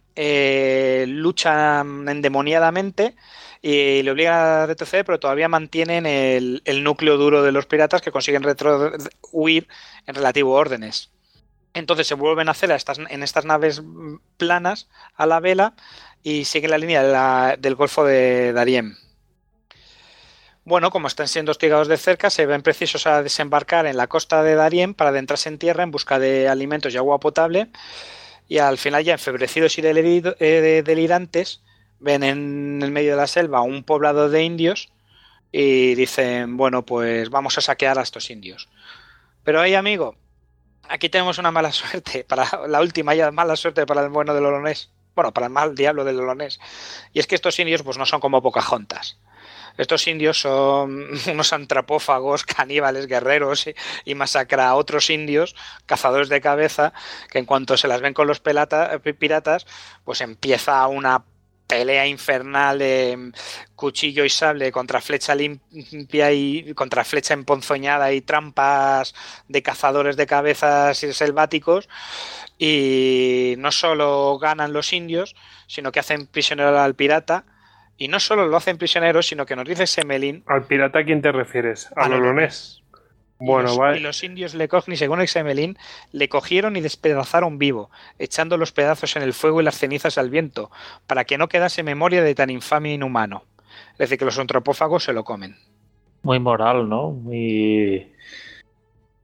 [1.07, 3.15] luchan endemoniadamente
[3.61, 8.01] y le obligan a retroceder, pero todavía mantienen el, el núcleo duro de los piratas
[8.01, 8.43] que consiguen
[9.31, 9.67] huir
[10.05, 11.11] en relativo órdenes.
[11.75, 13.83] Entonces se vuelven a hacer en estas naves
[14.37, 15.75] planas a la vela
[16.23, 18.95] y siguen la línea del Golfo de Darien.
[20.63, 24.41] Bueno, como están siendo hostigados de cerca, se ven precisos a desembarcar en la costa
[24.41, 27.67] de Darien para adentrarse en tierra en busca de alimentos y agua potable.
[28.47, 31.61] Y al final, ya enfebrecidos y eh, delirantes,
[31.99, 34.93] ven en el medio de la selva un poblado de indios
[35.51, 38.69] y dicen, bueno, pues vamos a saquear a estos indios.
[39.43, 40.15] Pero ahí, amigo,
[40.89, 44.45] aquí tenemos una mala suerte, para la última ya mala suerte para el bueno del
[44.45, 44.91] Olonés.
[45.15, 46.59] Bueno, para el mal diablo del Olonés.
[47.13, 49.17] Y es que estos indios pues no son como Pocahontas.
[49.77, 53.65] Estos indios son unos antropófagos, caníbales, guerreros
[54.05, 55.55] y, masacra a otros indios,
[55.85, 56.93] cazadores de cabeza,
[57.29, 59.65] que en cuanto se las ven con los piratas,
[60.03, 61.23] pues empieza una
[61.67, 63.31] pelea infernal de
[63.75, 69.15] cuchillo y sable contra flecha limpia y contra flecha emponzoñada y trampas
[69.47, 71.89] de cazadores de cabezas y selváticos.
[72.57, 75.35] Y no solo ganan los indios
[75.67, 77.43] sino que hacen prisionero al pirata.
[77.97, 81.21] Y no solo lo hacen prisionero sino que nos dice Semelín al pirata a quién
[81.21, 82.09] te refieres a
[83.37, 85.77] Bueno, y, los, y los indios le según Exemelín,
[86.11, 90.29] le cogieron y despedazaron vivo, echando los pedazos en el fuego y las cenizas al
[90.29, 90.71] viento,
[91.05, 93.43] para que no quedase memoria de tan infame inhumano.
[93.93, 95.57] Es decir, que los antropófagos se lo comen.
[96.23, 97.11] Muy moral, ¿no?
[97.11, 98.11] Muy...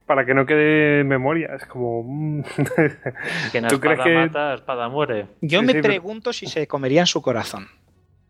[0.06, 2.02] Para que no quede memoria, es como...
[2.04, 2.42] Mm.
[3.68, 5.26] ¿Tú crees que mata, espada muere?
[5.40, 7.68] Yo me pregunto si se comerían su corazón,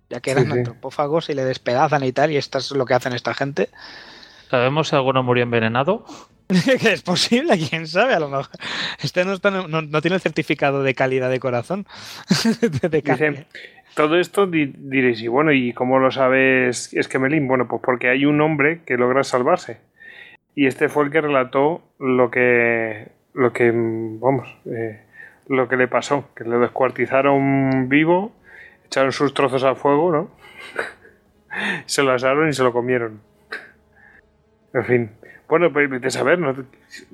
[0.08, 3.12] ya que eran antropófagos y le despedazan y tal, y esto es lo que hacen
[3.14, 3.68] esta gente.
[4.52, 6.04] ¿Sabemos si alguno murió envenenado?
[6.78, 8.50] que es posible, quién sabe, a lo mejor.
[9.02, 11.86] Este no, tiene el certificado de calidad de corazón.
[13.94, 17.48] todo esto diréis, y bueno, ¿y cómo lo sabes Esquemelín?
[17.48, 19.78] Bueno, pues porque hay un hombre que logra salvarse.
[20.54, 25.00] Y este fue el que relató lo que, lo que, vamos, eh,
[25.48, 28.34] lo que le pasó, que lo descuartizaron vivo,
[28.84, 30.30] echaron sus trozos al fuego, ¿no?
[31.86, 33.31] se lo asaron y se lo comieron.
[34.74, 35.10] En fin.
[35.48, 36.54] Bueno, pues de saber, ¿no?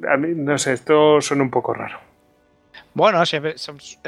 [0.08, 1.98] A mí, no sé, esto suena un poco raro.
[2.94, 3.32] Bueno, es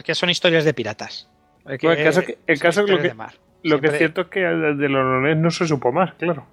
[0.05, 1.29] que son historias de piratas.
[1.67, 3.13] el caso, que, el caso lo que,
[3.65, 6.47] lo que es cierto es que de los no se supo más, claro.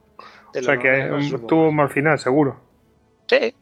[0.55, 1.11] O sea que
[1.47, 2.59] tuvo mal final, seguro.
[3.27, 3.53] Sí,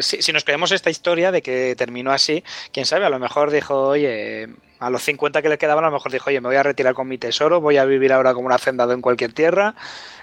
[0.00, 3.50] si, si, nos creemos esta historia de que terminó así, quién sabe, a lo mejor
[3.50, 4.48] dijo, oye,
[4.80, 6.94] a los 50 que le quedaban, a lo mejor dijo, oye, me voy a retirar
[6.94, 9.74] con mi tesoro, voy a vivir ahora como un hacendado en cualquier tierra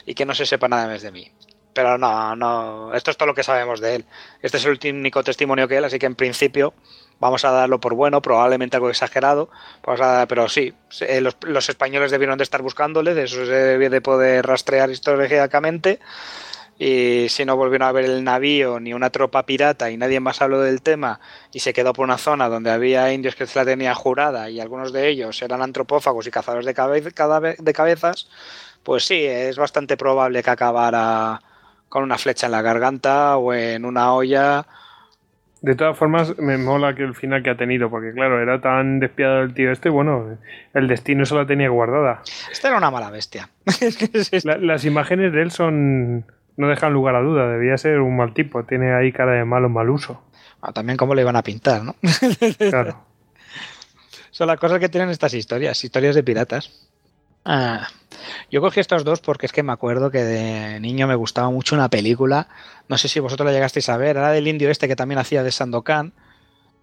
[0.06, 1.32] y que no se sepa nada más de mí
[1.78, 2.92] pero no, no.
[2.96, 4.06] Esto es todo lo que sabemos de él.
[4.42, 6.74] Este es el único testimonio que él, así que en principio
[7.20, 9.52] vamos a darlo por bueno, probablemente algo exagerado,
[10.28, 14.02] pero sí, eh, los, los, españoles debieron de estar buscándole, de eso se debe de
[14.02, 16.00] poder rastrear históricamente.
[16.80, 20.42] Y si no volvieron a ver el navío ni una tropa pirata y nadie más
[20.42, 21.20] habló del tema
[21.54, 24.60] y se quedó por una zona donde había indios que se la tenían jurada y
[24.60, 28.30] algunos de ellos eran antropófagos y cazadores de, de cabezas,
[28.82, 31.42] pues sí, es bastante probable que acabara
[31.90, 34.66] con una flecha en la garganta o en una olla
[35.61, 38.99] de todas formas, me mola que el final que ha tenido, porque claro, era tan
[38.99, 40.38] despiadado el tío este, bueno,
[40.74, 42.22] el destino se la tenía guardada.
[42.51, 43.49] Esta era una mala bestia.
[44.43, 46.25] las imágenes de él son.
[46.57, 49.67] no dejan lugar a duda, debía ser un mal tipo, tiene ahí cara de malo
[49.67, 50.24] mal uso.
[50.61, 51.95] Ah, también cómo le iban a pintar, ¿no?
[52.57, 53.03] claro.
[54.32, 56.86] Son las cosas que tienen estas historias, historias de piratas.
[57.50, 57.88] Ah,
[58.51, 61.76] yo cogí estos dos porque es que me acuerdo que de niño me gustaba mucho
[61.76, 62.50] una película.
[62.90, 64.17] No sé si vosotros la llegasteis a ver.
[64.17, 66.11] Era del indio este que también hacía de Sandokan.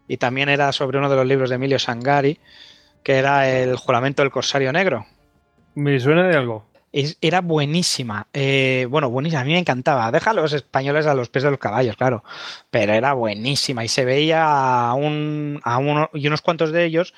[0.08, 2.38] Y también era sobre uno de los libros de Emilio Sangari,
[3.02, 5.04] que era El juramento del corsario negro.
[5.74, 6.64] Me suena de algo.
[7.20, 8.26] era buenísima.
[8.32, 9.42] Eh, bueno, buenísima.
[9.42, 10.10] A mí me encantaba.
[10.12, 12.24] Deja a los españoles a los pies de los caballos, claro.
[12.70, 13.84] Pero era buenísima.
[13.84, 17.12] Y se veía a, un, a uno y unos cuantos de ellos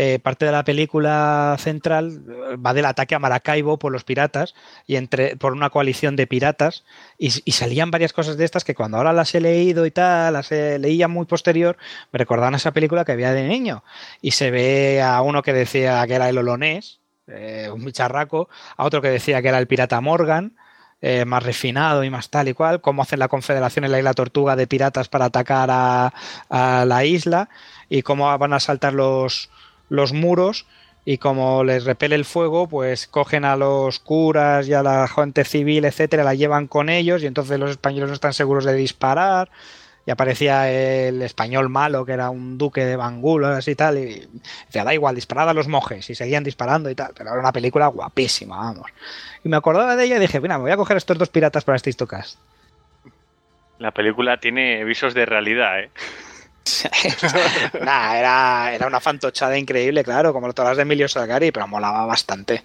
[0.00, 4.54] eh, parte de la película central eh, va del ataque a Maracaibo por los piratas
[4.86, 6.84] y entre por una coalición de piratas
[7.18, 10.52] y, salían varias cosas de estas que cuando ahora las he leído y tal, las
[10.52, 11.76] leía muy posterior,
[12.12, 13.82] me recordaban esa película que había de niño
[14.22, 18.84] y se ve a uno que decía que era el olonés, eh, un bicharraco, a
[18.84, 20.52] otro que decía que era el pirata Morgan.
[21.26, 24.54] más refinado y más tal y cual, cómo hacen la confederación en la isla Tortuga
[24.54, 26.12] de piratas para atacar a,
[26.50, 27.48] a la isla
[27.88, 29.48] y cómo van a saltar los,
[29.88, 30.66] los muros
[31.04, 35.44] y como les repele el fuego, pues cogen a los curas y a la gente
[35.44, 39.48] civil, etcétera, la llevan con ellos y entonces los españoles no están seguros de disparar.
[40.04, 44.26] Y aparecía el español malo, que era un duque de Bangulas y tal, y
[44.66, 47.52] decía, da igual, disparad a los monjes, y seguían disparando y tal, pero era una
[47.52, 48.90] película guapísima, vamos.
[49.44, 51.64] Y me acordaba de ella y dije, mira, me voy a coger estos dos piratas
[51.64, 52.38] para este Histocast.
[53.78, 55.90] La película tiene visos de realidad, ¿eh?
[57.84, 62.06] nah, era, era una fantochada increíble, claro, como todas las de Emilio Salgari, pero molaba
[62.06, 62.62] bastante.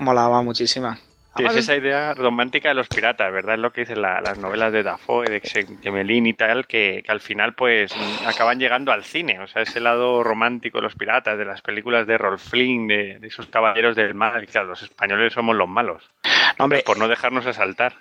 [0.00, 0.98] Molaba muchísima.
[1.36, 3.54] es esa idea romántica de los piratas, ¿verdad?
[3.54, 5.40] Es lo que dicen las novelas de Dafoe, de
[5.82, 7.92] Gemelín y tal, que, al final pues
[8.26, 9.40] acaban llegando al cine.
[9.40, 13.18] O sea, ese lado romántico de los piratas, de las películas de Rolf Flynn, de,
[13.22, 14.46] esos caballeros del mal.
[14.46, 16.02] Claro, los españoles somos los malos.
[16.58, 17.94] hombre, por no dejarnos asaltar.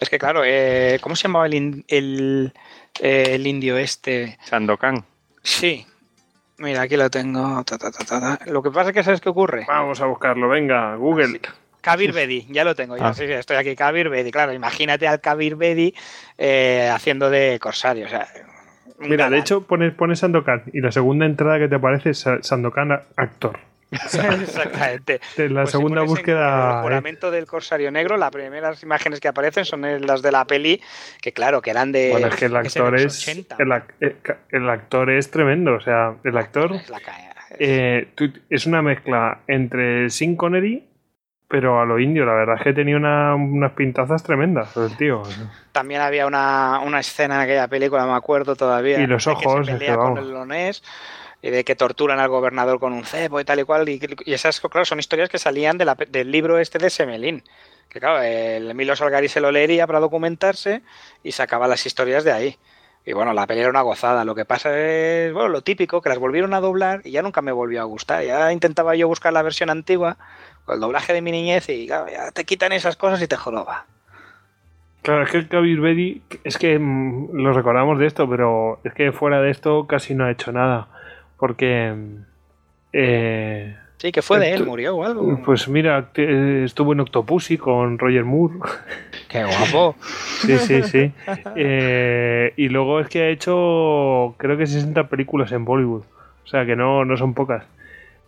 [0.00, 2.52] Es que claro, eh, ¿cómo se llamaba el, el,
[3.00, 4.38] eh, el indio este.
[4.44, 5.04] Sandokan.
[5.42, 5.86] Sí.
[6.58, 7.64] Mira, aquí lo tengo.
[8.46, 9.64] lo que pasa es que ¿sabes qué ocurre?
[9.66, 11.40] Vamos a buscarlo, venga, Google.
[11.80, 13.14] Kabir Bedi, ya lo tengo, ya ah.
[13.14, 15.92] sí, estoy aquí, Kabir Bedi, claro, imagínate al Kabir Bedi
[16.38, 18.28] eh, haciendo de corsario, o sea,
[19.08, 22.92] Mira, de hecho, pones, pones Sandokan y la segunda entrada que te aparece es Sandokan
[23.16, 23.58] actor.
[24.42, 25.20] Exactamente.
[25.36, 26.76] la pues segunda búsqueda.
[26.76, 30.80] El juramento del Corsario Negro, las primeras imágenes que aparecen son las de la peli,
[31.20, 32.10] que claro, que eran de.
[32.10, 33.28] Bueno, es que el actor es.
[33.28, 34.16] Eh,
[34.50, 36.72] el, actor es tremendo, o sea, el actor.
[37.58, 38.08] Eh,
[38.48, 40.88] es una mezcla entre Sin Connery
[41.52, 45.22] pero a lo indio, la verdad es que tenía unas pintazas tremendas el tío.
[45.70, 48.98] También había una, escena en aquella película, me acuerdo todavía.
[48.98, 49.68] Y los ojos.
[49.68, 50.72] Que se con el y
[51.50, 53.88] de que torturan al gobernador con un cebo y tal y cual.
[53.88, 57.42] Y, esas, claro, son historias que salían de del libro este de Semelín.
[57.88, 60.82] Que claro, el Emilio Salgari se lo leería para documentarse
[61.22, 62.58] y sacaba las historias de ahí.
[63.04, 64.24] Y bueno, la peli era una gozada.
[64.24, 67.42] Lo que pasa es, bueno, lo típico, que las volvieron a doblar y ya nunca
[67.42, 68.24] me volvió a gustar.
[68.24, 70.16] Ya intentaba yo buscar la versión antigua,
[70.64, 73.36] con el doblaje de mi niñez, y claro, ya te quitan esas cosas y te
[73.36, 73.86] joroba.
[75.02, 78.94] Claro, es que el Kabir Bedi, es que mm, lo recordamos de esto, pero es
[78.94, 80.91] que fuera de esto casi no ha hecho nada
[81.42, 81.92] porque...
[82.92, 85.42] Eh, sí, que fue de él, murió o algo.
[85.44, 88.60] Pues mira, estuvo en Octopussy con Roger Moore.
[89.28, 89.96] ¡Qué guapo!
[89.98, 91.12] sí, sí, sí.
[91.56, 96.04] Eh, y luego es que ha hecho, creo que 60 películas en Bollywood.
[96.44, 97.64] O sea que no, no son pocas.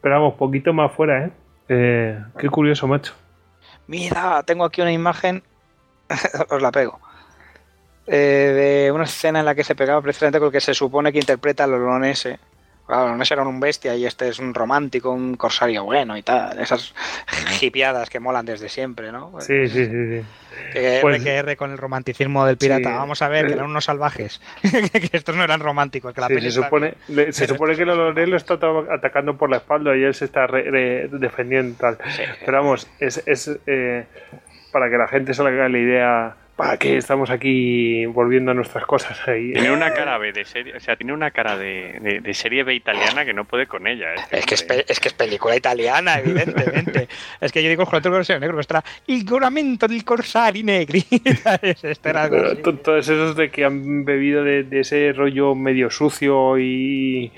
[0.01, 1.31] Pero vamos, poquito más fuera, ¿eh?
[1.69, 3.15] eh qué curioso, macho.
[3.87, 5.45] Mira, tengo aquí una imagen.
[6.51, 6.99] Os la pego.
[8.09, 11.13] Eh, de una escena en la que se pegaba precisamente con el que se supone
[11.13, 12.41] que interpreta al olonese
[12.87, 16.59] Claro, no será un bestia y este es un romántico, un corsario bueno y tal.
[16.59, 16.95] Esas
[17.61, 19.41] hipiadas que molan desde siempre, ¿no?
[19.41, 20.21] Sí, sí, sí.
[20.21, 20.27] sí.
[20.73, 22.97] Que, pues, R, con el romanticismo del pirata.
[22.97, 24.41] Vamos a ver, que eran unos salvajes.
[24.63, 26.13] que estos no eran románticos.
[26.15, 26.95] Que la se supone,
[27.31, 28.59] se supone que el lo está
[28.93, 31.77] atacando por la espalda y él se está defendiendo.
[31.79, 31.99] Tal.
[32.45, 34.05] Pero vamos, es, es eh,
[34.73, 38.55] para que la gente se le haga la idea para qué estamos aquí volviendo a
[38.55, 39.53] nuestras cosas ahí.
[39.53, 42.75] Tiene una cara B de serie, o sea, tiene una cara de, de, serie B
[42.75, 44.15] italiana que no puede con ella.
[44.15, 47.09] Este es, que es, es, que es película italiana, evidentemente.
[47.41, 51.05] es que yo digo el Corsaro Negro, está el juramento del Corsari Negri.
[51.63, 52.13] este
[52.63, 57.33] Todos esos de que han bebido de, de ese rollo medio sucio y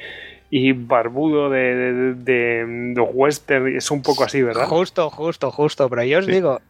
[0.49, 2.65] y barbudo de, de, de,
[2.95, 4.67] de, western, es un poco así, ¿verdad?
[4.67, 6.61] Justo, justo, justo, pero yo os digo,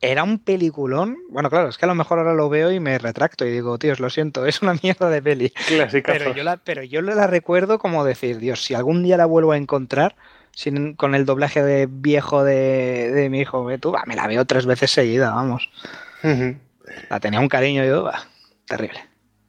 [0.00, 1.18] era un peliculón.
[1.30, 3.78] Bueno, claro, es que a lo mejor ahora lo veo y me retracto y digo,
[3.78, 5.52] tíos, lo siento, es una mierda de peli.
[6.04, 9.52] Pero yo, la, pero yo la recuerdo como decir, Dios, si algún día la vuelvo
[9.52, 10.16] a encontrar
[10.52, 14.66] sin, con el doblaje de viejo de, de mi hijo, tú, me la veo tres
[14.66, 15.70] veces seguida, vamos.
[17.10, 18.26] La tenía un cariño yo, va,
[18.66, 19.00] terrible.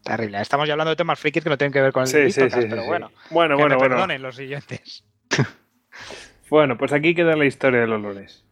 [0.04, 0.42] Terrible.
[0.42, 2.48] Estamos ya hablando de temas frikis que no tienen que ver con el sí, sí,
[2.50, 3.12] pero bueno.
[3.30, 3.96] Bueno, bueno, bueno.
[3.96, 5.04] Perdonen los siguientes.
[6.50, 8.47] bueno, pues aquí queda la historia de los loles.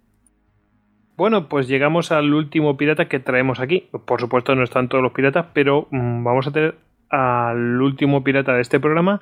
[1.18, 3.88] Bueno, pues llegamos al último pirata que traemos aquí.
[4.06, 6.76] Por supuesto, no están todos los piratas, pero mmm, vamos a tener
[7.10, 9.22] al último pirata de este programa,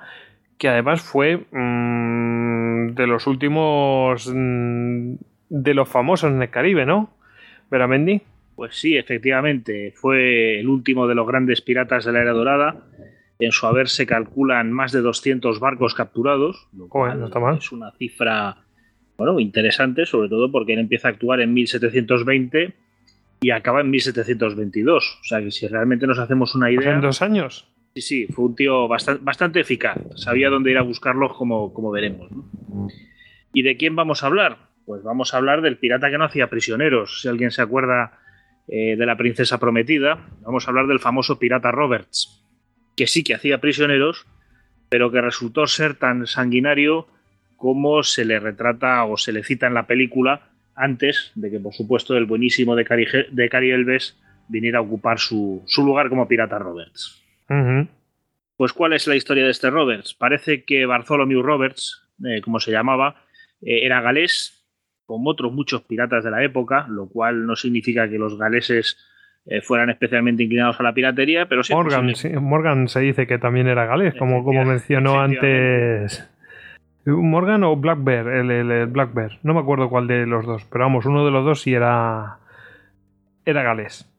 [0.57, 5.15] que además fue mmm, de los últimos mmm,
[5.49, 7.11] de los famosos en el Caribe, ¿no?
[7.69, 8.21] Veramendi.
[8.55, 12.75] Pues sí, efectivamente, fue el último de los grandes piratas de la era dorada.
[13.39, 17.57] En su haber se calculan más de 200 barcos capturados, lo cual no está mal.
[17.57, 18.62] es una cifra
[19.17, 22.73] bueno, interesante, sobre todo porque él empieza a actuar en 1720
[23.41, 25.19] y acaba en 1722.
[25.21, 26.93] O sea que si realmente nos hacemos una idea.
[26.93, 27.67] ¿En dos años?
[27.95, 29.97] Sí, sí, fue un tío bastante, bastante eficaz.
[30.15, 32.31] Sabía dónde ir a buscarlos, como, como veremos.
[32.31, 32.87] ¿no?
[33.53, 34.57] ¿Y de quién vamos a hablar?
[34.85, 37.21] Pues vamos a hablar del pirata que no hacía prisioneros.
[37.21, 38.19] Si alguien se acuerda
[38.67, 42.43] eh, de la princesa prometida, vamos a hablar del famoso pirata Roberts,
[42.97, 44.25] que sí que hacía prisioneros,
[44.89, 47.07] pero que resultó ser tan sanguinario
[47.63, 51.73] como se le retrata o se le cita en la película antes de que, por
[51.73, 54.19] supuesto, el buenísimo de Cari, de Elves
[54.49, 57.23] viniera a ocupar su, su, lugar como pirata Roberts.
[57.49, 57.87] Uh -huh.
[58.57, 60.13] Pues, ¿cuál es la historia de este Roberts?
[60.13, 63.23] Parece que Bartholomew Roberts, eh, como se llamaba,
[63.61, 64.65] eh, era galés,
[65.05, 68.97] como otros muchos piratas de la época, lo cual no significa que los galeses
[69.45, 71.73] eh, fueran especialmente inclinados a la piratería, pero sí.
[71.73, 76.29] Morgan, sí, Morgan se dice que también era galés, como, como mencionó antes
[77.05, 78.91] Morgan o Black Bear, el, el.
[79.43, 82.39] No me acuerdo cuál de los dos, pero vamos, uno de los dos sí era,
[83.45, 84.09] era galés.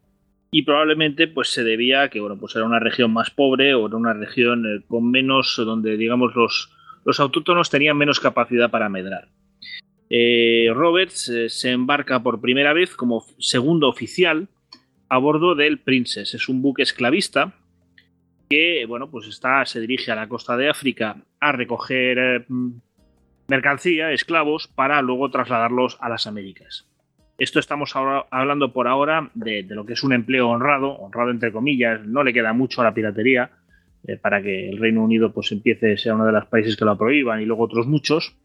[0.50, 3.86] Y probablemente pues se debía a que bueno, pues era una región más pobre o
[3.88, 6.70] era una región eh, con menos, donde digamos los,
[7.04, 9.28] los autóctonos tenían menos capacidad para medrar.
[10.10, 14.48] Eh, Roberts eh, se embarca por primera vez como segundo oficial
[15.08, 16.34] a bordo del Princess.
[16.34, 17.54] Es un buque esclavista
[18.55, 22.44] que bueno, pues está, se dirige a la costa de África a recoger eh,
[23.49, 26.89] mercancía, esclavos, para luego trasladarlos a las Américas.
[27.36, 31.33] Esto estamos ahora, hablando por ahora de, de, lo que es un empleo honrado, honrado
[31.33, 33.50] entre comillas, no le queda mucho a la piratería
[34.07, 36.97] eh, para que el Reino Unido pues empiece, sea uno de los países que lo
[36.97, 38.36] prohíban y luego otros muchos.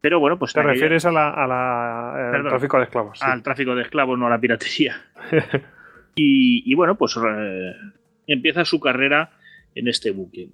[0.00, 0.54] Pero bueno, pues...
[0.54, 0.72] Te aquella...
[0.72, 3.18] refieres a la, a la Perdón, tráfico de esclavos.
[3.18, 3.24] Sí.
[3.28, 4.96] Al tráfico de esclavos, no a la piratería.
[6.14, 7.74] y, y, bueno, pues eh,
[8.26, 9.30] empieza su carrera
[9.74, 10.48] en este buque.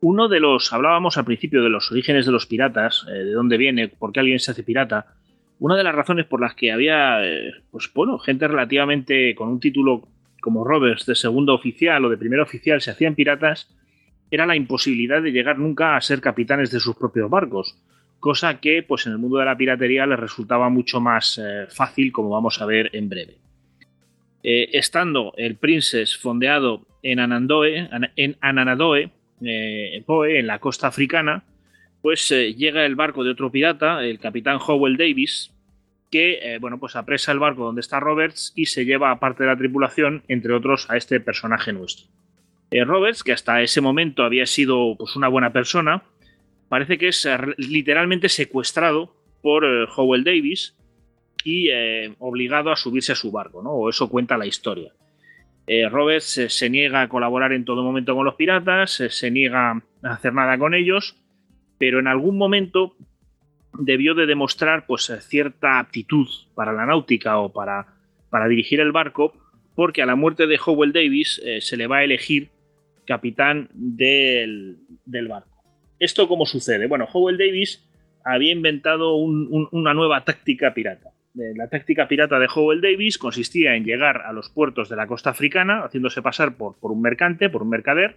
[0.00, 3.56] Uno de los, hablábamos al principio de los orígenes de los piratas, eh, de dónde
[3.56, 5.14] viene, por qué alguien se hace pirata.
[5.58, 9.60] Una de las razones por las que había, eh, pues bueno, gente relativamente con un
[9.60, 10.08] título
[10.42, 13.74] como Roberts de segundo oficial o de primer oficial se hacían piratas,
[14.30, 17.78] era la imposibilidad de llegar nunca a ser capitanes de sus propios barcos,
[18.20, 22.12] cosa que pues en el mundo de la piratería les resultaba mucho más eh, fácil,
[22.12, 23.43] como vamos a ver en breve.
[24.46, 31.44] Eh, estando el Princess fondeado en Anandoe, en Ananadoe, eh, Poe, en la costa africana,
[32.02, 35.50] pues eh, llega el barco de otro pirata, el capitán Howell Davis,
[36.10, 39.48] que bueno, pues apresa el barco donde está Roberts y se lleva a parte de
[39.48, 42.06] la tripulación, entre otros, a este personaje nuestro.
[42.70, 46.04] Roberts, que hasta ese momento había sido pues, una buena persona,
[46.68, 50.76] parece que es literalmente secuestrado por Howell Davis,
[51.44, 53.70] y eh, obligado a subirse a su barco, ¿no?
[53.70, 54.92] O eso cuenta la historia.
[55.66, 59.30] Eh, Roberts eh, se niega a colaborar en todo momento con los piratas, eh, se
[59.30, 61.16] niega a hacer nada con ellos,
[61.78, 62.96] pero en algún momento
[63.78, 67.86] debió de demostrar pues cierta aptitud para la náutica o para,
[68.28, 69.32] para dirigir el barco,
[69.74, 72.50] porque a la muerte de Howell Davis se le va a elegir
[73.06, 75.64] capitán del, del, barco.
[75.98, 76.86] ¿Esto cómo sucede?
[76.86, 77.84] Bueno, Howell Davis
[78.24, 83.74] había inventado un, un, una nueva táctica pirata la táctica pirata de Howell Davis consistía
[83.74, 87.62] en llegar a los puertos de la costa africana, haciéndose pasar por, un mercante, por
[87.62, 88.16] un mercader,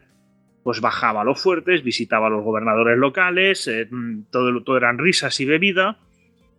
[0.63, 3.89] pues bajaba a los fuertes, visitaba a los gobernadores locales, eh,
[4.29, 5.99] todo, todo, eran risas y bebida,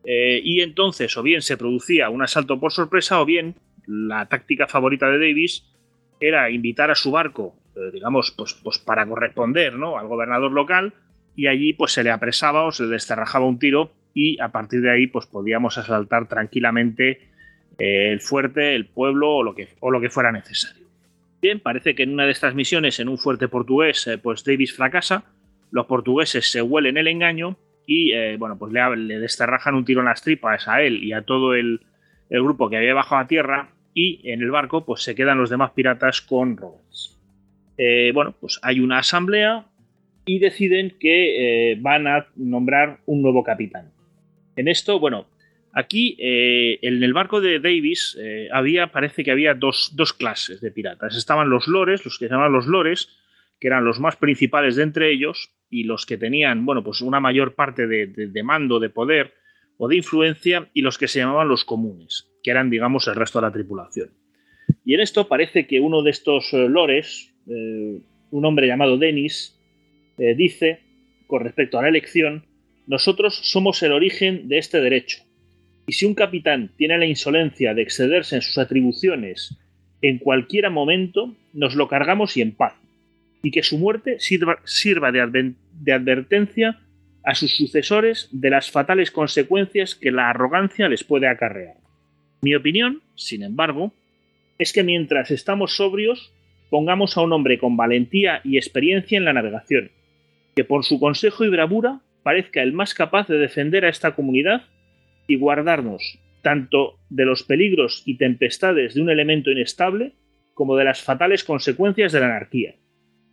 [0.05, 3.57] Eh, y entonces o bien se producía un asalto por sorpresa o bien
[3.87, 5.65] la táctica favorita de Davis
[6.21, 9.99] era invitar a su barco, eh, digamos, pues, pues para corresponder ¿no?
[9.99, 10.95] al gobernador local
[11.37, 14.81] y allí pues se le apresaba o se le desterrajaba un tiro y a partir
[14.81, 17.29] de ahí pues podíamos asaltar tranquilamente
[17.79, 20.89] eh, el fuerte, el pueblo o lo, que, o lo que fuera necesario.
[21.41, 25.23] Bien, parece que en una de estas misiones en un fuerte portugués pues Davis fracasa,
[25.71, 27.57] los portugueses se huelen el engaño
[27.87, 31.55] y bueno pues le, desterrajan un tiro en las tripas a él y a todo
[31.55, 31.81] el,
[32.29, 35.71] grupo que había bajado a tierra y en el barco pues se quedan los demás
[35.71, 37.17] piratas con Roberts.
[37.79, 39.65] Eh, bueno, pues hay una asamblea
[40.27, 43.93] y deciden que eh, van a nombrar un nuevo capitán.
[44.59, 45.27] En esto, bueno,
[45.73, 48.19] aquí eh, en el barco de Davis
[48.53, 51.17] había, parece que había dos, clases de piratas.
[51.17, 53.09] Estaban los lores, los que se llamaban los lores,
[53.61, 57.21] que eran los más principales de entre ellos y los que tenían, bueno, pues una
[57.21, 59.35] mayor parte de mando, de poder
[59.79, 63.41] o de influencia, y los que se llamaban los comunes que eran, digamos, el resto
[63.41, 64.11] de la tripulación.
[64.85, 69.59] Y en esto parece que uno de estos eh, lores, eh, un hombre llamado Denis,
[70.19, 70.81] eh, dice,
[71.27, 72.45] con respecto a la elección,
[72.89, 75.23] nosotros somos el origen de este derecho.
[75.87, 79.59] Y si un capitán tiene la insolencia de excederse en sus atribuciones
[80.01, 82.75] en cualquier momento, nos lo cargamos y en paz.
[83.43, 86.81] Y que su muerte sirva, de, de advertencia
[87.25, 91.77] a sus sucesores de las fatales consecuencias que la arrogancia les puede acarrear.
[92.41, 93.93] Mi opinión, sin embargo,
[94.59, 96.33] es que mientras estamos sobrios,
[96.71, 99.91] pongamos a un hombre con valentía y experiencia en la navegación,
[100.57, 104.61] que por su consejo y bravura parezca el más capaz de defender a esta comunidad
[105.29, 110.13] y guardarnos tanto de los peligros y tempestades de un elemento inestable
[110.53, 112.75] como de las fatales consecuencias de la anarquía.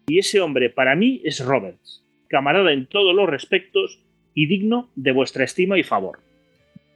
[0.07, 3.99] Y ese hombre para mí es Roberts, camarada en todos los respectos
[4.33, 6.19] y digno de vuestra estima y favor.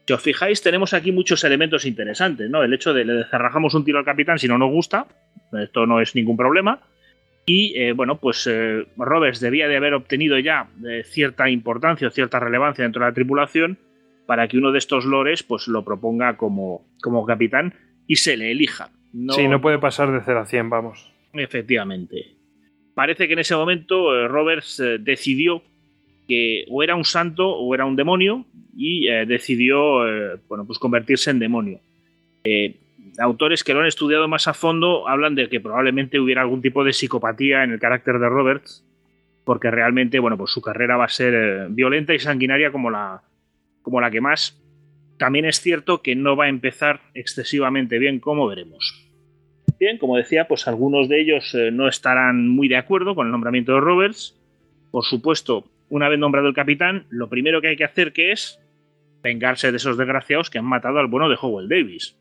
[0.08, 2.64] Si os fijáis, tenemos aquí muchos elementos interesantes, ¿no?
[2.64, 5.06] El hecho de le cerrajamos un tiro al capitán si no nos gusta,
[5.52, 6.82] esto no es ningún problema.
[7.52, 12.12] Y eh, bueno, pues eh, Roberts debía de haber obtenido ya eh, cierta importancia o
[12.12, 13.80] cierta relevancia dentro de la tripulación
[14.28, 17.74] para que uno de estos lores pues lo proponga como, como capitán
[18.06, 18.92] y se le elija.
[19.14, 21.12] No, sí, no puede pasar de 0 a 100, vamos.
[21.34, 22.36] Efectivamente.
[22.94, 25.64] Parece que en ese momento Roberts decidió
[26.28, 28.46] que o era un santo o era un demonio
[28.78, 30.02] y decidió
[30.48, 31.80] bueno, pues convertirse en demonio.
[32.44, 32.76] Eh,
[33.20, 36.84] autores que lo han estudiado más a fondo hablan de que probablemente hubiera algún tipo
[36.84, 38.86] de psicopatía en el carácter de Roberts,
[39.44, 43.22] porque realmente bueno, pues su carrera va a ser violenta y sanguinaria como la,
[43.82, 44.62] como la que más.
[45.18, 49.06] También es cierto que no va a empezar excesivamente bien, como veremos.
[49.80, 53.74] Bien, como decía, pues algunos de ellos no estarán muy de acuerdo con el nombramiento
[53.74, 54.38] de Roberts.
[54.92, 58.60] Por supuesto, una vez nombrado el capitán, lo primero que hay que hacer que es
[59.22, 62.16] vengarse de esos desgraciados que han matado al bueno de Howell Davis.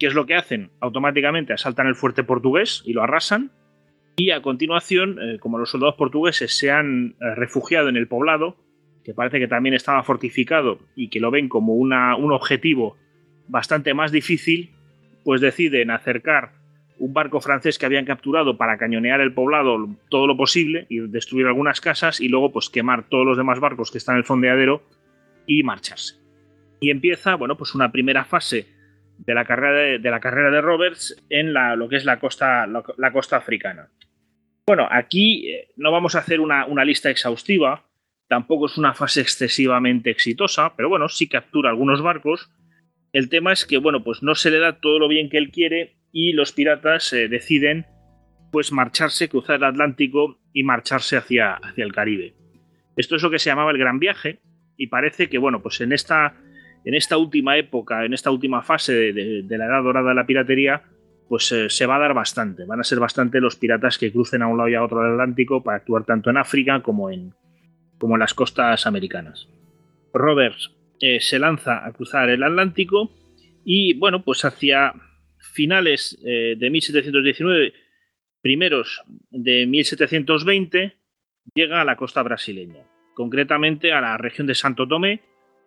[0.00, 0.70] ¿Qué es lo que hacen?
[0.80, 3.50] Automáticamente asaltan el fuerte portugués y lo arrasan.
[4.16, 8.56] Y a continuación, eh, como los soldados portugueses se han eh, refugiado en el poblado,
[9.04, 12.96] que parece que también estaba fortificado y que lo ven como una, un objetivo
[13.46, 14.70] bastante más difícil,
[15.22, 16.52] pues deciden acercar
[16.98, 21.46] un barco francés que habían capturado para cañonear el poblado todo lo posible y destruir
[21.46, 24.82] algunas casas y luego pues quemar todos los demás barcos que están en el fondeadero
[25.46, 26.14] y marcharse.
[26.80, 28.79] Y empieza, bueno, pues una primera fase
[29.26, 32.66] de la carrera de, la carrera de Roberts en la, lo que es la costa,
[32.66, 33.88] la, costa africana.
[34.66, 37.84] Bueno, aquí eh, no vamos a hacer una, una lista exhaustiva,
[38.28, 42.50] tampoco es una fase excesivamente exitosa, pero bueno, sí captura algunos barcos.
[43.12, 45.50] El tema es que, bueno, pues no se le da todo lo bien que él
[45.50, 47.86] quiere y los piratas eh, deciden
[48.52, 52.34] pues marcharse, cruzar el Atlántico y marcharse hacia, hacia el Caribe.
[52.96, 54.40] Esto es lo que se llamaba el Gran Viaje
[54.76, 56.34] y parece que, bueno, pues en esta,
[56.84, 60.82] en esta última época, en esta última fase de, la edad dorada de la piratería,
[61.28, 62.64] pues eh, se va a dar bastante.
[62.64, 65.12] Van a ser bastante los piratas que crucen a un lado y a otro del
[65.12, 67.34] Atlántico para actuar tanto en África como en,
[67.98, 69.48] como las costas americanas.
[70.12, 73.10] Roberts eh, se lanza a cruzar el Atlántico
[73.64, 74.94] y, bueno, pues hacia
[75.38, 77.74] finales eh, de 1719,
[78.42, 80.96] primeros de 1720,
[81.54, 82.84] llega a la costa brasileña,
[83.14, 85.20] concretamente a la región de Santo Tomé,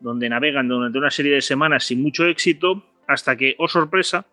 [0.04, 4.26] donde navegan durante una serie de semanas sin mucho éxito, hasta que, oh sorpresa,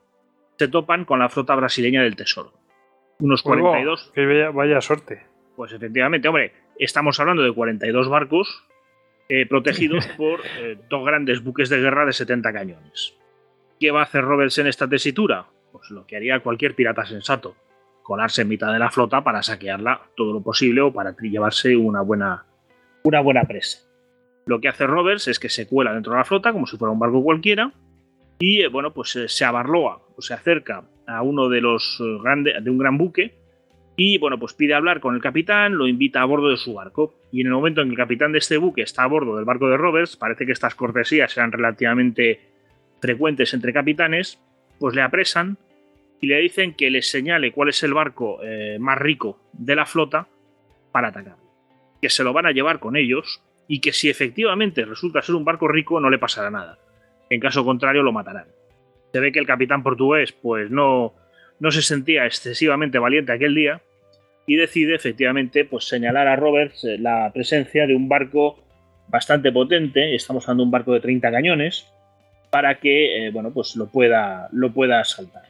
[0.58, 2.52] se topan con la flota brasileña del Tesoro.
[3.20, 4.10] Unos 42.
[4.14, 5.24] Que vaya, suerte.
[5.56, 8.64] Pues efectivamente, hombre, estamos hablando de 42 barcos
[9.28, 13.16] eh, protegidos por eh, dos grandes buques de guerra de 70 cañones.
[13.78, 15.46] ¿Qué va a hacer Roberts en esta tesitura?
[15.70, 17.54] Pues lo que haría cualquier pirata sensato,
[18.02, 22.00] colarse en mitad de la flota para saquearla todo lo posible o para llevarse una
[22.00, 22.44] buena,
[23.04, 23.89] una buena presa.
[24.50, 26.90] Lo que hace Roberts es que se cuela dentro de la flota como si fuera
[26.90, 27.72] un barco cualquiera
[28.40, 32.18] y, eh, bueno, pues eh, se abarloa o se acerca a uno de los eh,
[32.20, 33.36] grandes, de un gran buque
[33.96, 37.14] y, bueno, pues pide hablar con el capitán, lo invita a bordo de su barco.
[37.30, 39.44] Y en el momento en que el capitán de este buque está a bordo del
[39.44, 42.40] barco de Roberts, parece que estas cortesías sean relativamente
[43.00, 44.40] frecuentes entre capitanes,
[44.80, 45.58] pues le apresan
[46.20, 48.40] y le dicen que les señale cuál es el barco
[48.80, 50.26] más rico de la flota
[50.90, 51.36] para atacar.
[52.02, 55.44] Que se lo van a llevar con ellos y que si efectivamente resulta ser un
[55.44, 56.76] barco rico no le pasará nada.
[57.30, 58.48] En caso contrario lo matarán.
[59.12, 61.14] Se ve que el capitán portugués pues no,
[61.60, 63.80] no se sentía excesivamente valiente aquel día
[64.44, 68.58] y decide efectivamente pues señalar a Roberts eh, la presencia de un barco
[69.06, 71.86] bastante potente, estamos hablando de un barco de 30 cañones,
[72.50, 75.44] para que eh, bueno, pues lo pueda, lo pueda asaltar.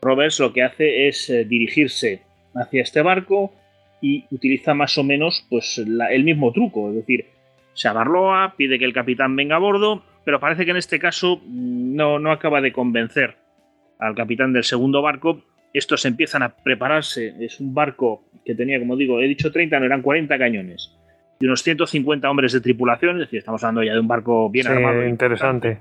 [0.00, 2.22] Roberts lo que hace es eh, dirigirse
[2.54, 3.52] hacia este barco
[4.00, 7.26] y utiliza más o menos pues, el mismo truco, es decir,
[7.78, 11.40] se abarloa, pide que el capitán venga a bordo, pero parece que en este caso
[11.46, 13.36] mm, no, no acaba de convencer
[14.00, 15.42] al capitán del segundo barco.
[15.72, 19.86] Estos empiezan a prepararse, es un barco que tenía, como digo, he dicho 30, no
[19.86, 20.92] eran 40 cañones
[21.40, 24.66] y unos 150 hombres de tripulación, es decir, estamos hablando ya de un barco bien
[24.66, 25.06] armado.
[25.06, 25.78] Interesante.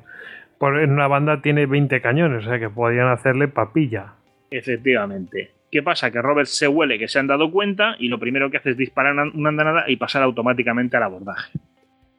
[0.59, 4.13] Por, en una banda tiene 20 cañones, o sea que podían hacerle papilla.
[4.51, 5.51] Efectivamente.
[5.71, 6.11] ¿Qué pasa?
[6.11, 8.77] Que Robert se huele que se han dado cuenta y lo primero que hace es
[8.77, 11.57] disparar una andanada y pasar automáticamente al abordaje.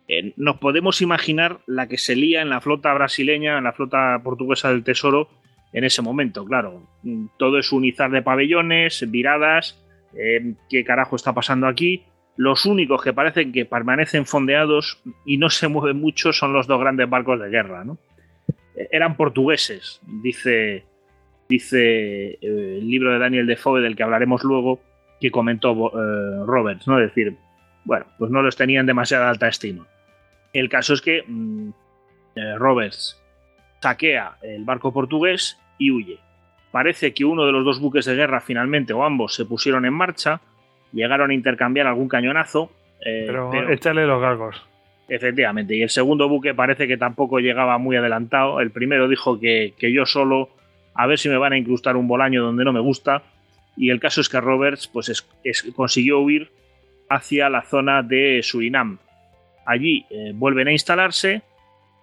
[0.08, 4.18] Eh, nos podemos imaginar la que se lía en la flota brasileña, en la flota
[4.24, 5.28] portuguesa del Tesoro
[5.74, 6.88] en ese momento, claro.
[7.36, 9.84] Todo es unizar de pabellones, viradas,
[10.16, 12.04] eh, qué carajo está pasando aquí.
[12.36, 16.80] Los únicos que parecen que permanecen fondeados y no se mueven mucho son los dos
[16.80, 17.98] grandes barcos de guerra, ¿no?
[18.76, 20.84] Eh, eran portugueses, dice
[21.50, 24.80] dice el libro de Daniel Defoe, del que hablaremos luego,
[25.18, 25.90] que comentó
[26.44, 27.00] Roberts, ¿no?
[27.00, 27.36] Es decir,
[27.84, 29.86] bueno, pues no los tenían demasiada alta estima.
[30.52, 31.70] El caso es que mm,
[32.36, 33.20] eh, Roberts
[33.80, 36.18] saquea el barco portugués y huye.
[36.70, 39.94] Parece que uno de los dos buques de guerra finalmente, o ambos, se pusieron en
[39.94, 40.40] marcha,
[40.92, 42.70] llegaron a intercambiar algún cañonazo.
[43.02, 44.62] pero, échale los galgos.
[45.08, 48.60] Efectivamente, y el segundo buque parece que tampoco llegaba muy adelantado.
[48.60, 50.50] El primero dijo que, que yo solo
[50.98, 53.22] a ver si me van a incrustar un bolaño donde no me gusta.
[53.76, 55.24] Y el caso es que Roberts pues,
[55.76, 56.50] consiguió huir
[57.08, 58.98] hacia la zona de Surinam.
[59.68, 61.42] Allí eh, vuelven a instalarse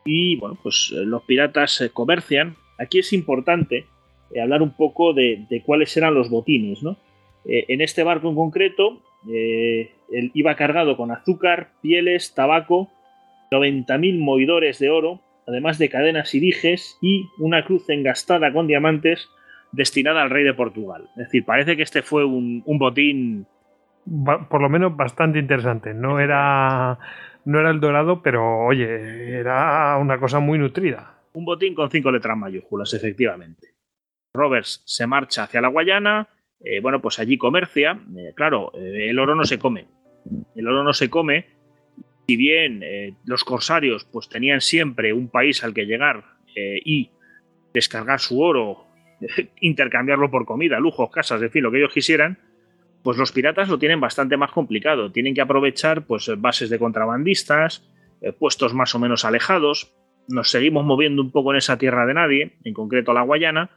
[0.06, 2.56] y bueno, pues eh, los piratas comercian.
[2.78, 3.88] Aquí es importante
[4.32, 6.82] eh, hablar un poco de, cuáles eran los botines.
[7.46, 12.92] en este barco en concreto iba cargado con azúcar, pieles, tabaco,
[13.50, 19.28] 90.000 moidores de oro, además de cadenas y dijes y una cruz engastada con diamantes
[19.72, 21.10] destinada al rey de Portugal.
[21.12, 23.48] Es decir, parece que este fue un, botín...
[24.06, 25.96] Por lo menos bastante interesante.
[25.96, 27.00] No era,
[27.46, 31.22] no era el dorado, pero oye, era una cosa muy nutrida.
[31.34, 33.76] Un botín con cinco letras mayúsculas, efectivamente.
[34.34, 36.28] Roberts se marcha hacia la Guayana,
[36.60, 38.00] eh, bueno, pues allí comercia.
[38.18, 39.86] Eh, claro, eh, el oro no se come.
[40.56, 41.46] El oro no se come
[42.28, 42.84] si bien
[43.26, 46.24] los corsarios pues tenían siempre un país al que llegar
[46.56, 47.12] y
[47.72, 48.88] descargar su oro,
[49.62, 52.40] intercambiarlo por comida, lujos, casas, en fin, lo que ellos quisieran,
[53.06, 55.12] pues los piratas lo tienen bastante más complicado.
[55.12, 57.88] Tienen que aprovechar pues bases de contrabandistas,
[58.20, 59.94] eh, puestos más o menos alejados.
[60.28, 63.70] Nos seguimos moviendo un poco en esa tierra de nadie, en concreto la Guayana,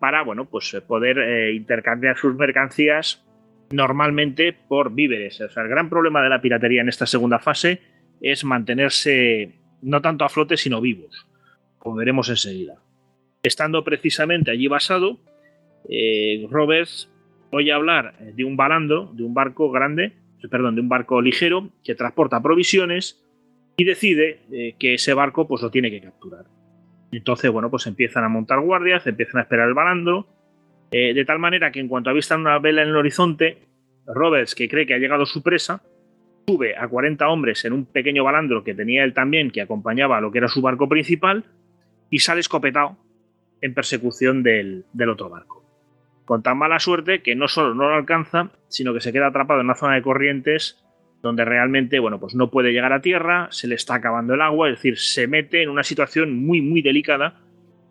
[0.00, 3.24] para bueno, pues poder intercambiar sus mercancías
[3.70, 5.40] normalmente por víveres.
[5.40, 7.80] O sea, el gran problema de la piratería en esta segunda fase
[8.20, 11.26] es mantenerse no tanto a flote, sino vivos,
[11.78, 12.74] como veremos enseguida.
[13.42, 15.20] Estando precisamente allí basado,
[15.88, 17.10] eh, Roberts
[17.54, 20.12] oye hablar de un balando, de un barco grande,
[20.50, 23.24] perdón, de un barco ligero que transporta provisiones
[23.76, 26.44] y decide eh, que ese barco pues lo tiene que capturar.
[27.12, 30.26] Entonces, bueno, pues empiezan a montar guardias, empiezan a esperar el balando,
[30.90, 33.58] eh, de tal manera que en cuanto avistan una vela en el horizonte,
[34.06, 35.82] Roberts, que cree que ha llegado su presa,
[36.46, 40.20] sube a 40 hombres en un pequeño balandro que tenía él también, que acompañaba a
[40.20, 41.44] lo que era su barco principal,
[42.10, 42.96] y sale escopetado
[43.60, 45.63] en persecución del, otro barco.
[46.24, 49.60] Con tan mala suerte que no solo no lo alcanza, sino que se queda atrapado
[49.60, 50.84] en una zona de corrientes
[51.24, 54.68] donde realmente, bueno, pues no puede llegar a tierra, se le está acabando el agua,
[54.68, 57.40] es decir, se mete en una situación muy, muy delicada,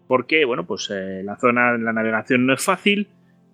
[0.07, 3.07] porque, bueno, pues eh, la zona, la navegación no es fácil,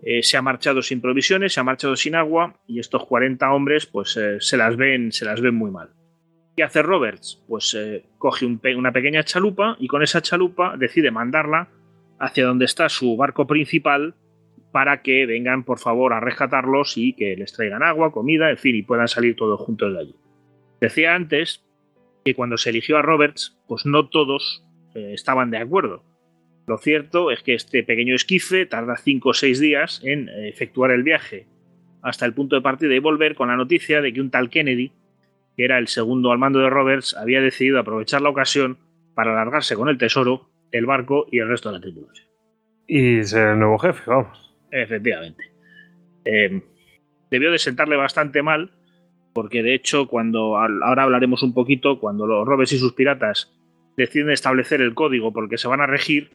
[0.04, 3.86] eh, se ha marchado sin provisiones, se ha marchado sin agua y estos 40 hombres
[3.86, 5.92] pues eh, se, las ven, se las ven muy mal.
[6.58, 7.42] ¿Qué hace Roberts?
[7.48, 7.78] Pues
[8.18, 11.70] coge una pequeña chalupa y con esa chalupa decide mandarla
[12.20, 14.16] hacia donde está su barco principal
[14.72, 18.76] para que vengan por favor a rescatarlos y que les traigan agua, comida, en fin,
[18.76, 20.16] y puedan salir todos juntos de allí.
[20.80, 21.66] Decía antes
[22.24, 24.66] que cuando se eligió a Roberts, pues no todos
[24.96, 26.04] eh, estaban de acuerdo.
[26.68, 30.92] Lo cierto es que este pequeño esquife tarda 5 o 6 días en eh, efectuar
[30.92, 31.48] el viaje
[32.02, 34.92] hasta el punto de partida y volver con la noticia de que un tal Kennedy,
[35.58, 38.78] que era el segundo al mando de Roberts, había decidido aprovechar la ocasión
[39.16, 42.28] para alargarse con el tesoro, el barco y el resto de la tripulación.
[42.88, 44.49] Y ser el nuevo jefe, vamos.
[44.72, 45.52] Efectivamente.
[46.26, 46.62] Eh,
[47.30, 48.72] debió de sentarle bastante mal,
[49.34, 53.54] porque de hecho, cuando ahora hablaremos un poquito, cuando los Roberts y sus piratas
[53.96, 56.32] deciden establecer el código por el que se van a regir,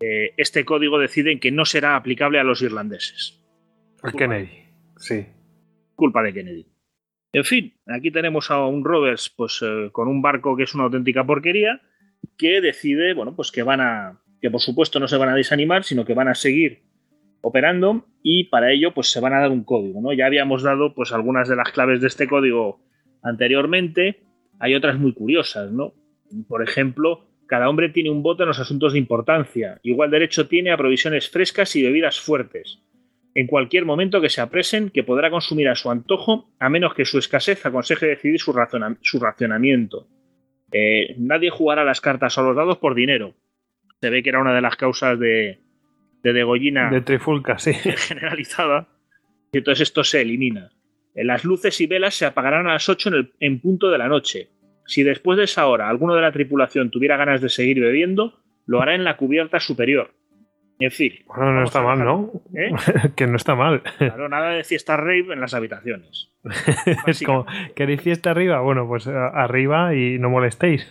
[0.00, 3.42] eh, este código deciden que no será aplicable a los irlandeses.
[4.02, 4.50] A Kennedy,
[4.96, 5.26] sí.
[5.94, 6.66] Culpa de Kennedy.
[7.32, 10.84] En fin, aquí tenemos a un Roberts pues, eh, con un barco que es una
[10.84, 11.80] auténtica porquería,
[12.38, 15.84] que decide, bueno, pues que van a, que por supuesto no se van a desanimar,
[15.84, 16.82] sino que van a seguir
[17.44, 20.12] operando y para ello pues se van a dar un código, ¿no?
[20.14, 22.80] Ya habíamos dado pues algunas de las claves de este código
[23.22, 24.22] anteriormente,
[24.58, 25.92] hay otras muy curiosas, ¿no?
[26.48, 29.78] Por ejemplo, cada hombre tiene un voto en los asuntos de importancia.
[29.82, 32.80] Igual derecho tiene a provisiones frescas y bebidas fuertes.
[33.34, 37.04] En cualquier momento que se apresen, que podrá consumir a su antojo, a menos que
[37.04, 40.06] su escasez aconseje decidir su, racionamiento.
[40.72, 43.34] Eh, nadie jugará las cartas o los dados por dinero.
[44.00, 45.63] Se ve que era una de las causas de,
[46.24, 46.90] de degollina.
[46.90, 47.72] De trifulca, sí.
[47.74, 48.88] Generalizada.
[49.52, 50.70] Y entonces esto se elimina.
[51.14, 54.08] Las luces y velas se apagarán a las 8 en, el, en punto de la
[54.08, 54.48] noche.
[54.86, 58.82] Si después de esa hora alguno de la tripulación tuviera ganas de seguir bebiendo, lo
[58.82, 60.12] hará en la cubierta superior.
[60.80, 61.12] En fin.
[61.26, 62.32] Bueno, no está mal, ¿no?
[62.54, 62.72] ¿Eh?
[63.16, 63.82] que no está mal.
[63.98, 66.32] Claro, nada de fiesta rave en las habitaciones.
[67.06, 67.46] es como,
[67.76, 68.60] ¿queréis fiesta arriba?
[68.60, 70.90] Bueno, pues arriba y no molestéis.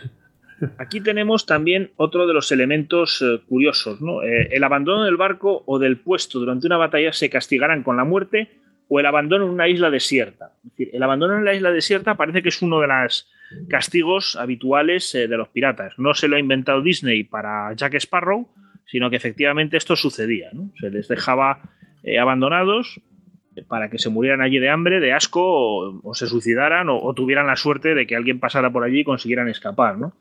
[0.77, 4.01] Aquí tenemos también otro de los elementos eh, curiosos.
[4.01, 4.23] ¿no?
[4.23, 8.03] Eh, el abandono del barco o del puesto durante una batalla se castigarán con la
[8.03, 8.49] muerte
[8.87, 10.51] o el abandono en una isla desierta.
[10.63, 13.29] Es decir, el abandono en la isla desierta parece que es uno de los
[13.69, 15.93] castigos habituales eh, de los piratas.
[15.97, 18.47] No se lo ha inventado Disney para Jack Sparrow,
[18.85, 20.51] sino que efectivamente esto sucedía.
[20.79, 21.61] Se les dejaba
[22.19, 22.99] abandonados
[23.67, 27.55] para que se murieran allí de hambre, de asco, o, se suicidaran, o, tuvieran la
[27.55, 29.97] suerte de que alguien pasara por allí y consiguieran escapar.
[29.97, 30.13] ¿no?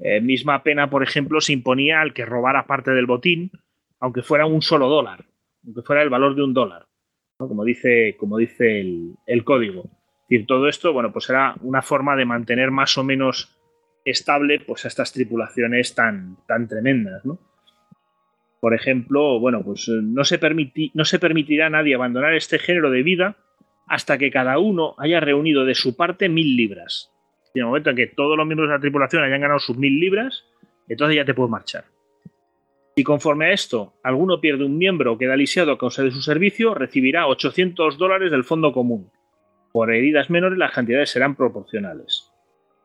[0.00, 3.50] Eh, misma pena, por ejemplo, se imponía al que robara parte del botín,
[4.00, 5.24] aunque fuera un solo dólar,
[5.64, 6.86] aunque fuera el valor de un dólar,
[7.38, 9.84] como dice, como dice el, código.
[10.46, 13.56] todo esto, bueno, pues era una forma de mantener más o menos
[14.04, 17.22] estable pues, a estas tripulaciones tan, tan tremendas,
[18.64, 23.36] Por ejemplo, bueno, pues eh, no se, permitirá a nadie abandonar este género de vida
[23.86, 27.12] hasta que cada uno haya reunido de su parte mil libras,
[27.52, 29.76] y en el momento en que todos los miembros de la tripulación hayan ganado sus
[29.76, 30.46] mil libras,
[30.88, 31.84] entonces ya te puedes marchar.
[32.96, 36.22] Si conforme a esto alguno pierde un miembro o queda lisiado a causa de su
[36.22, 39.10] servicio, recibirá 800 dólares del fondo común.
[39.72, 42.32] Por heridas menores las cantidades serán proporcionales.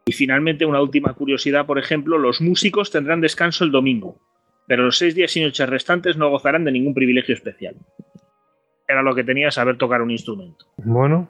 [0.08, 4.20] Y finalmente una última curiosidad, por ejemplo, los músicos tendrán descanso el domingo,
[4.70, 7.76] pero los seis días y noches restantes no gozarán de ningún privilegio especial.
[8.88, 10.68] Era lo que tenía saber tocar un instrumento.
[10.78, 11.28] Bueno,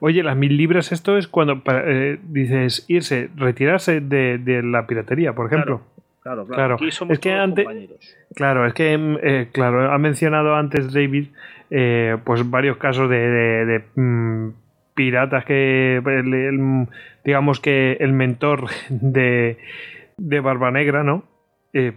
[0.00, 5.46] Oye, las mil libras, esto es cuando eh, dices irse, retirarse de, la piratería, por
[5.46, 5.82] ejemplo.
[6.22, 6.74] Claro, claro.
[6.74, 7.66] Aquí somos es que antes,
[8.34, 11.26] claro, es que eh, claro, ha mencionado antes David,
[11.70, 14.48] eh, pues varios casos de, mm,
[14.94, 16.02] piratas que,
[17.24, 19.58] digamos que el mentor de,
[20.16, 21.35] de Barba Negra, ¿no?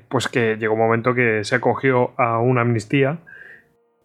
[0.08, 3.20] Pues que llegó un momento que se acogió a una amnistía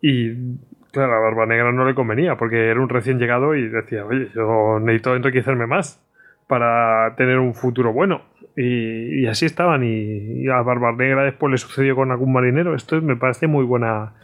[0.01, 0.57] y
[0.95, 4.29] Claro, a Barba Negra no le convenía porque era un recién llegado y decía, oye,
[4.33, 6.01] yo necesito enriquecerme más
[6.47, 8.23] para tener un futuro bueno.
[8.57, 9.83] Y, así estaban.
[9.83, 12.77] Y, a Barba Negra después le sucedió con algún marinero.
[12.77, 14.15] Esto me parece muy buena.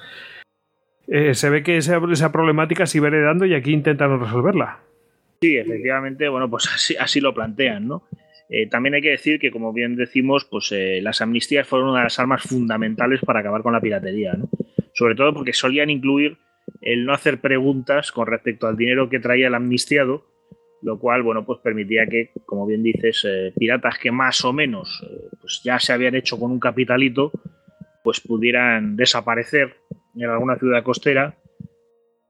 [1.09, 4.79] Eh, se ve que esa, esa problemática sigue heredando y aquí intentan resolverla.
[5.41, 8.05] Sí, efectivamente, bueno, pues así, así lo plantean, ¿no?
[8.53, 12.01] Eh, también hay que decir que, como bien decimos, pues eh, las amnistías fueron una
[12.01, 14.51] de las armas fundamentales para acabar con la piratería, ¿no?
[14.93, 16.37] Sobre todo porque solían incluir
[16.81, 20.27] el no hacer preguntas con respecto al dinero que traía el amnistiado,
[20.83, 25.07] lo cual, bueno, pues permitía que, como bien dices, eh, piratas que más o menos
[25.41, 27.31] pues ya se habían hecho con un capitalito,
[28.03, 29.77] pues pudieran desaparecer
[30.17, 31.37] en alguna ciudad costera,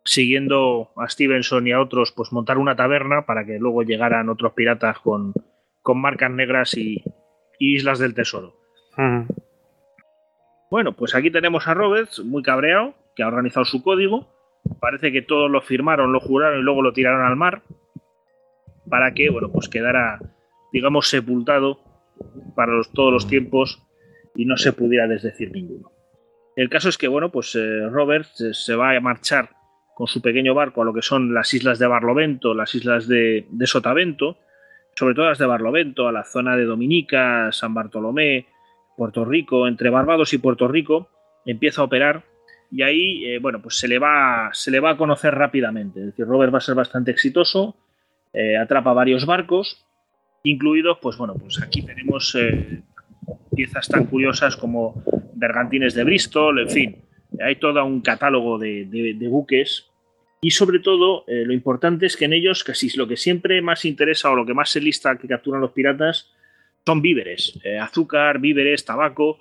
[0.05, 4.53] siguiendo a Stevenson y a otros, pues montar una taberna para que luego llegaran otros
[4.53, 5.33] piratas con,
[5.99, 7.03] marcas negras y,
[7.59, 8.57] islas del tesoro.
[10.71, 14.29] Bueno, pues aquí tenemos a Roberts, muy cabreado, que ha organizado su código.
[14.81, 17.63] Parece que todos lo firmaron, lo juraron y luego lo tiraron al mar
[18.89, 20.19] para que, bueno, pues quedara,
[20.73, 21.81] digamos, sepultado
[22.55, 23.83] para todos los tiempos
[24.35, 25.93] y no se pudiera desdecir ninguno.
[26.57, 29.51] El caso es que, bueno, pues eh, Robert se va a marchar
[30.01, 33.47] con su pequeño barco a lo que son las islas de Barlovento, las islas de,
[33.65, 34.39] Sotavento.
[35.01, 38.45] Sobre todo las de Barlovento, a la zona de Dominica, San Bartolomé,
[38.99, 41.09] Puerto Rico, entre Barbados y Puerto Rico,
[41.47, 42.25] empieza a operar
[42.71, 46.01] y ahí, eh, bueno, pues se le, va, se le va a conocer rápidamente.
[46.01, 47.77] Es decir, Robert va a ser bastante exitoso,
[48.35, 49.87] eh, atrapa varios barcos,
[50.43, 52.83] incluidos, pues bueno, pues aquí tenemos eh,
[53.57, 57.05] piezas tan curiosas como bergantines de Bristol, en fin,
[57.43, 59.90] hay todo un catálogo de, buques
[60.41, 64.31] y sobre todo lo importante es que en ellos casi lo que siempre más interesa
[64.31, 66.33] o lo que más se lista que capturan los piratas
[66.87, 69.39] son víveres, azúcar, víveres, tabaco.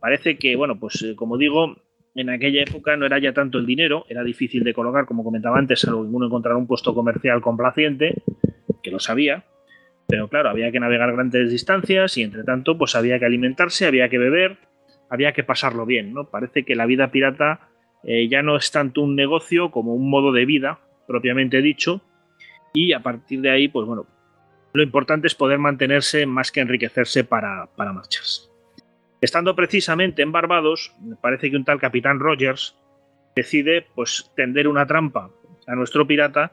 [0.00, 1.82] Parece que, bueno, pues como digo,
[2.14, 5.58] en aquella época no era ya tanto el dinero, era difícil de colocar, como comentaba
[5.58, 8.22] antes, salvo que uno encontrar un puesto comercial complaciente,
[8.82, 9.44] que lo sabía,
[10.06, 14.08] pero claro, había que navegar grandes distancias y entre tanto, pues había que alimentarse, había
[14.08, 14.58] que beber,
[15.10, 16.30] había que pasarlo bien, ¿no?
[16.30, 17.68] Parece que la vida pirata
[18.10, 22.00] eh, ya no es tanto un negocio como un modo de vida, propiamente dicho,
[22.72, 24.06] y a partir de ahí, pues bueno,
[24.72, 28.48] lo importante es poder mantenerse más que enriquecerse para, para marcharse.
[29.20, 32.78] Estando precisamente en Barbados, me parece que un tal capitán Rogers
[33.36, 35.30] decide pues tender una trampa
[35.66, 36.52] a nuestro pirata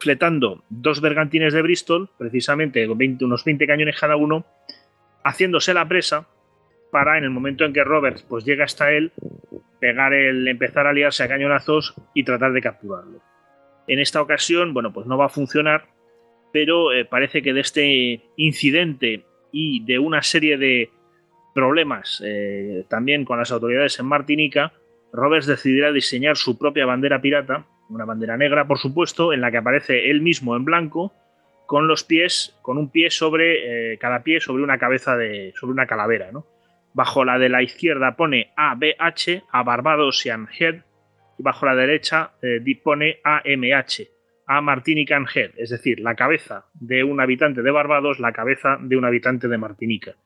[0.00, 4.44] fletando dos bergantines de Bristol, precisamente unos 20 cañones cada uno,
[5.22, 6.26] haciéndose la presa
[6.90, 9.12] para en el momento en que Roberts pues llega hasta él
[9.80, 13.20] pegar el empezar a liarse a cañonazos y tratar de capturarlo.
[13.88, 15.88] En esta ocasión, bueno, pues no va a funcionar,
[16.52, 20.90] pero eh, parece que de este incidente y de una serie de
[21.54, 24.72] problemas eh, también con las autoridades en Martinica,
[25.12, 29.56] Roberts decidirá diseñar su propia bandera pirata, una bandera negra, por supuesto, en la que
[29.56, 31.12] aparece él mismo en blanco,
[31.66, 35.72] con los pies, con un pie sobre eh, cada pie sobre una cabeza de, sobre
[35.72, 36.46] una calavera, ¿no?
[36.92, 40.82] Bajo la de la izquierda pone ABH, a Barbadosian Head,
[41.38, 44.08] y bajo la derecha eh, pone AMH,
[44.46, 48.96] a Martinican Head, es decir, la cabeza de un habitante de Barbados, la cabeza de
[48.96, 50.16] un habitante de Martinica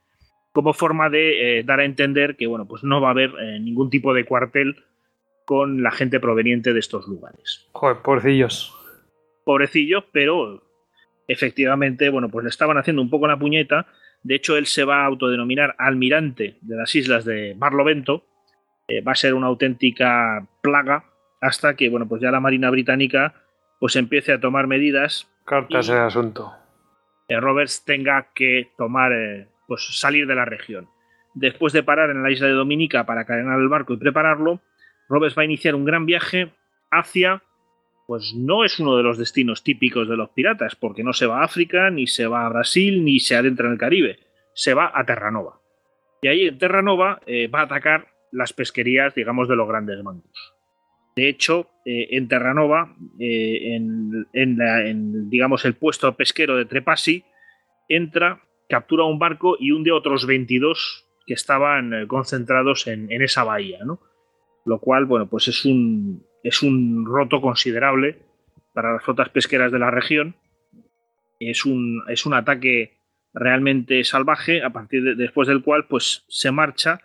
[0.54, 3.58] como forma de eh, dar a entender que bueno, pues no va a haber eh,
[3.58, 4.84] ningún tipo de cuartel
[5.44, 7.68] con la gente proveniente de estos lugares.
[7.72, 8.72] Joder, pobrecillos.
[9.44, 10.62] Pobrecillos, pero
[11.26, 13.88] efectivamente, bueno, pues le estaban haciendo un poco la puñeta.
[14.24, 18.24] De hecho, él se va a autodenominar almirante de las islas de Barlovento.
[18.88, 21.04] Eh, va a ser una auténtica plaga
[21.40, 23.34] hasta que, bueno, pues ya la Marina Británica
[23.78, 25.28] pues empiece a tomar medidas.
[25.44, 26.52] Cartas el asunto.
[27.28, 29.12] Roberts tenga que tomar
[29.66, 30.88] pues salir de la región.
[31.34, 34.60] Después de parar en la isla de Dominica para cadenar el barco y prepararlo,
[35.08, 36.52] Roberts va a iniciar un gran viaje
[36.90, 37.42] hacia,
[38.06, 41.40] pues no es uno de los destinos típicos de los piratas, porque no se va
[41.40, 44.18] a África, ni se va a Brasil, ni se adentra en el Caribe,
[44.54, 45.60] se va a Terranova.
[46.22, 50.54] Y ahí en Terranova eh, va a atacar las pesquerías, digamos, de los grandes bancos.
[51.16, 57.24] De hecho, eh, en Terranova, eh, en, en, digamos, el puesto pesquero de Trepassi,
[57.88, 64.00] entra captura un barco y hunde otros 22 que estaban concentrados en, esa bahía, ¿no?
[64.64, 68.18] Lo cual, bueno, pues es un, es un roto considerable
[68.72, 70.36] para las flotas pesqueras de la región.
[71.40, 72.98] Es un, es un ataque
[73.34, 77.00] realmente salvaje, a partir de, después del cual, pues se marcha,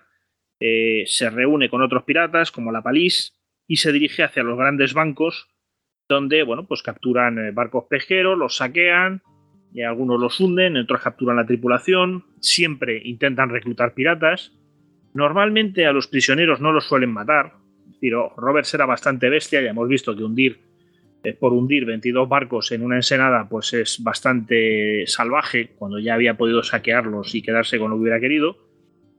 [0.60, 3.34] eh, se reúne con otros piratas, como la Palís,
[3.68, 5.50] y se dirige hacia los grandes bancos,
[6.08, 9.22] donde, bueno, pues capturan eh, barcos pesqueros, los saquean,
[9.74, 14.52] y algunos los hunden, otros capturan la tripulación, siempre intentan reclutar piratas.
[15.20, 17.52] Normalmente a los prisioneros no los suelen matar.
[18.00, 20.60] Pero Roberts era bastante bestia, ya hemos visto que hundir
[21.26, 26.38] eh, por hundir 22 barcos en una ensenada pues es bastante salvaje cuando ya había
[26.38, 28.56] podido saquearlos y quedarse con lo que hubiera querido.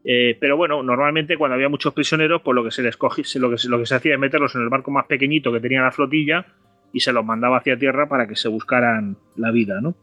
[0.03, 2.97] Eh, pero bueno, normalmente cuando había muchos prisioneros, pues lo que se les
[3.35, 5.83] lo que, lo que se hacía es meterlos en el barco más pequeñito que tenía
[5.83, 6.47] la flotilla
[6.95, 9.95] y se los mandaba hacia tierra para que se buscaran la vida, ¿no?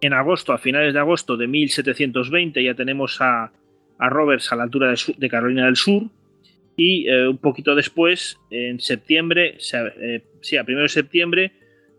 [0.00, 3.52] En agosto, a finales de agosto de 1720, ya tenemos a,
[4.08, 6.04] Roberts a la altura de, Carolina del Sur.
[6.76, 9.58] Y eh, un poquito después, en septiembre,
[10.00, 11.52] eh, sí, a primero de septiembre,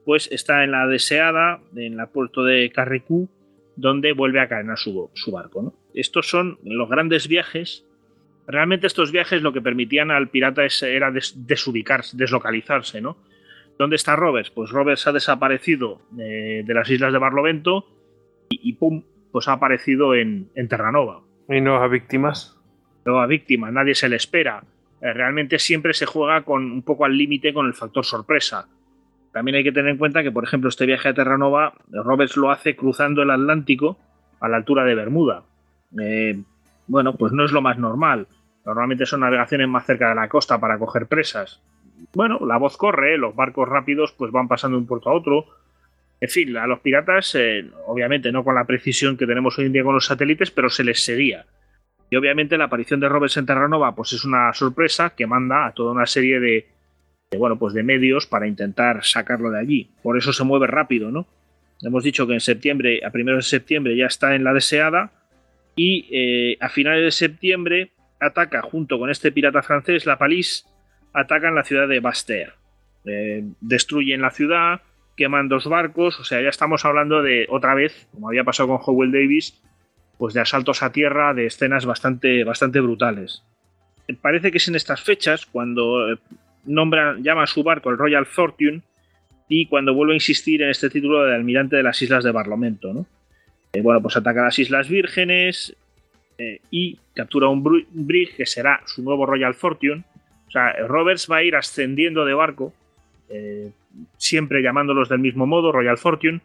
[0.05, 3.29] pues está en la deseada, en el puerto de Carricú,
[3.75, 5.75] donde vuelve a caer su, su barco.
[5.93, 7.85] Estos son los grandes viajes.
[8.47, 13.17] Realmente estos viajes lo que permitían al pirata era desubicarse, deslocalizarse, ¿no?
[13.77, 14.51] ¿Dónde está Roberts?
[14.51, 17.87] Pues Roberts ha desaparecido eh, de las islas de Barlovento
[18.49, 21.23] y, pum, pues ha aparecido en, Terranova.
[21.49, 22.57] ¿Y nuevas víctimas?
[23.05, 24.63] Nuevas víctimas, nadie se le espera.
[25.01, 28.67] Eh, realmente siempre se juega con un poco al límite con el factor sorpresa.
[29.31, 32.51] También hay que tener en cuenta que, por ejemplo, este viaje a Terranova, Roberts lo
[32.51, 33.97] hace cruzando el Atlántico
[34.39, 35.43] a la altura de Bermuda.
[35.99, 36.41] Eh,
[36.87, 38.27] bueno, pues no es lo más normal.
[38.65, 41.61] Normalmente son navegaciones más cerca de la costa para coger presas
[42.13, 45.45] bueno, la voz corre, los barcos rápidos pues van pasando de un puerto a otro.
[46.21, 49.73] En fin, a los piratas, eh, obviamente no con la precisión que tenemos hoy en
[49.73, 51.47] día con los satélites, pero se les seguía.
[52.11, 55.73] Y obviamente la aparición de Roberts en Terranova pues es una sorpresa que manda a
[55.73, 56.67] toda una serie de,
[57.35, 59.89] bueno, pues de medios para intentar sacarlo de allí.
[60.03, 61.25] Por eso se mueve rápido, ¿no?
[61.81, 65.11] Hemos dicho que en septiembre, a primeros de septiembre ya está en la deseada
[65.75, 70.67] y eh, a finales de septiembre ataca junto con este pirata francés, la Palisse,
[71.13, 72.53] atacan la ciudad de Baster.
[73.05, 74.81] Eh, destruyen la ciudad,
[75.15, 78.79] queman dos barcos, o sea, ya estamos hablando de otra vez, como había pasado con
[78.83, 79.61] Howell Davis,
[80.17, 83.43] pues de asaltos a tierra, de escenas bastante, bastante brutales.
[84.21, 86.17] Parece que es en estas fechas cuando eh,
[86.65, 88.81] nombran, llama a su barco el Royal Fortune
[89.47, 92.93] y cuando vuelve a insistir en este título de almirante de las Islas de Barlovento,
[92.93, 93.05] ¿no?
[93.73, 95.75] Eh, bueno, pues ataca las Islas Vírgenes
[96.37, 100.03] eh, y captura un brig que será su nuevo Royal Fortune.
[100.47, 102.73] O sea, Roberts va a ir ascendiendo de barco
[104.17, 106.41] siempre llamándolos del mismo modo, Royal Fortune,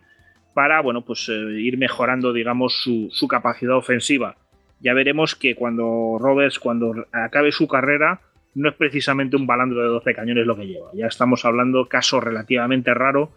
[0.54, 4.36] para bueno, pues, eh, ir mejorando, digamos, su, capacidad ofensiva.
[4.80, 8.20] Ya veremos que cuando Roberts, cuando acabe su carrera,
[8.54, 10.90] no es precisamente un balandro de 12 cañones lo que lleva.
[10.94, 13.32] Ya estamos hablando, caso relativamente raro,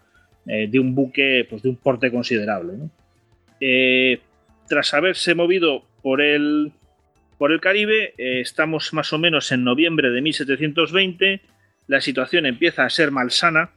[0.48, 2.74] eh, de un buque pues, de un porte considerable.
[3.60, 4.22] Eh,
[4.70, 6.72] tras haberse movido por el,
[7.38, 11.42] por el Caribe, estamos más o menos en noviembre de 1720,
[11.88, 13.72] la situación empieza a ser malsana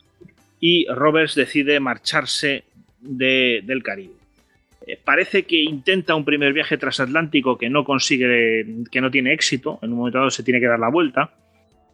[0.63, 2.63] y Roberts decide marcharse
[3.01, 4.15] del Caribe.
[4.87, 9.81] Eh, parece que intenta un primer viaje transatlántico que no consigue, que no tiene éxito,
[9.83, 11.35] en un momento dado se tiene que dar la vuelta,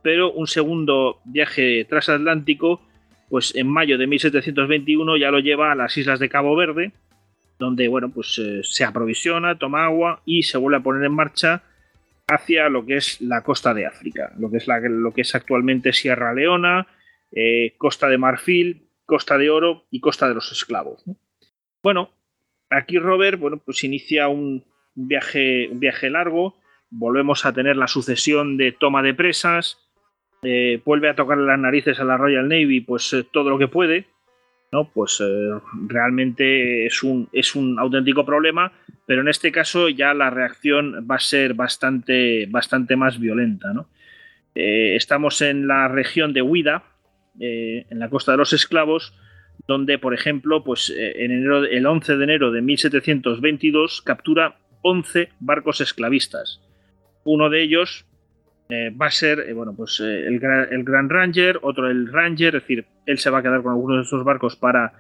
[0.02, 2.82] pero un segundo viaje transatlántico,
[3.30, 6.92] pues en mayo de 1721 ya lo lleva a las islas de Cabo Verde,
[7.58, 11.62] donde bueno, pues eh, se aprovisiona, toma agua y se vuelve a poner en marcha
[12.26, 15.94] hacia lo que es la costa de África, lo que es, lo que es actualmente
[15.94, 16.86] Sierra Leona,
[17.32, 21.04] eh, Costa de Marfil, Costa de Oro y Costa de los Esclavos.
[21.82, 22.10] Bueno,
[22.70, 26.56] aquí Robert bueno, pues inicia un viaje, un viaje largo,
[26.90, 29.78] volvemos a tener la sucesión de toma de presas,
[30.42, 33.68] eh, vuelve a tocarle las narices a la Royal Navy pues eh, todo lo que
[33.68, 34.06] puede,
[34.72, 34.90] ¿no?
[34.90, 35.22] Pues
[35.86, 38.72] realmente es un, es un auténtico problema,
[39.06, 43.68] pero en este caso ya la reacción va a ser bastante, bastante más violenta,
[44.54, 46.84] estamos en la región de Huida,
[47.40, 49.14] eh, en la costa de los esclavos,
[49.66, 55.30] donde, por ejemplo, pues, eh, en enero, el 11 de enero de 1722 captura 11
[55.40, 56.60] barcos esclavistas.
[57.24, 58.06] Uno de ellos
[58.70, 62.86] eh, va a ser bueno, pues, el, el, Grand Ranger, otro el Ranger, es decir,
[63.06, 64.92] él se va a quedar con algunos de esos barcos para,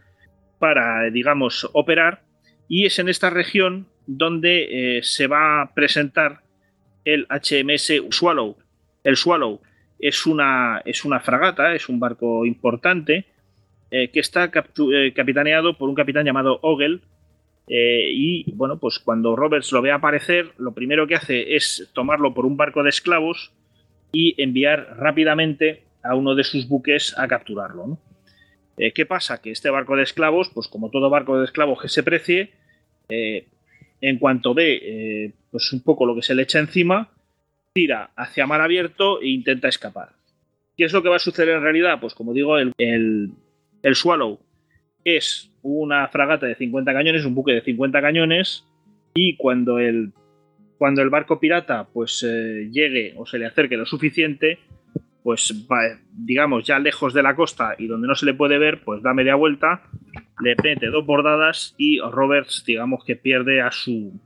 [0.58, 2.22] para digamos, operar.
[2.68, 6.42] Y es en esta región donde se va a presentar
[7.04, 8.56] el HMS Swallow.
[9.02, 9.60] El Swallow
[9.98, 13.26] es una, es una fragata, es un barco importante,
[13.90, 17.00] eh, que está eh, capitaneado por un capitán llamado Ogel.
[17.68, 22.34] Eh, y bueno, pues cuando Roberts lo ve aparecer, lo primero que hace es tomarlo
[22.34, 23.52] por un barco de esclavos
[24.12, 27.98] y enviar rápidamente a uno de sus buques a capturarlo.
[28.94, 29.42] ¿Qué pasa?
[29.42, 32.52] Que este barco de esclavos, pues como todo barco de esclavos que se precie,
[33.08, 37.10] en cuanto ve pues un poco lo que se le echa encima,
[37.78, 40.08] tira hacia mar abierto e intenta escapar.
[40.76, 42.00] ¿Qué es lo que va a suceder en realidad?
[42.00, 44.40] Pues como digo, el, el, Swallow
[45.04, 48.66] es una fragata de 50 cañones, un buque de 50 cañones,
[49.14, 50.12] y cuando el,
[50.76, 54.58] cuando el barco pirata pues eh, llegue o se le acerque lo suficiente,
[55.22, 55.54] pues
[56.12, 59.14] digamos ya lejos de la costa y donde no se le puede ver, pues da
[59.14, 59.82] media vuelta,
[60.42, 64.20] le mete dos bordadas y Roberts digamos que pierde a su,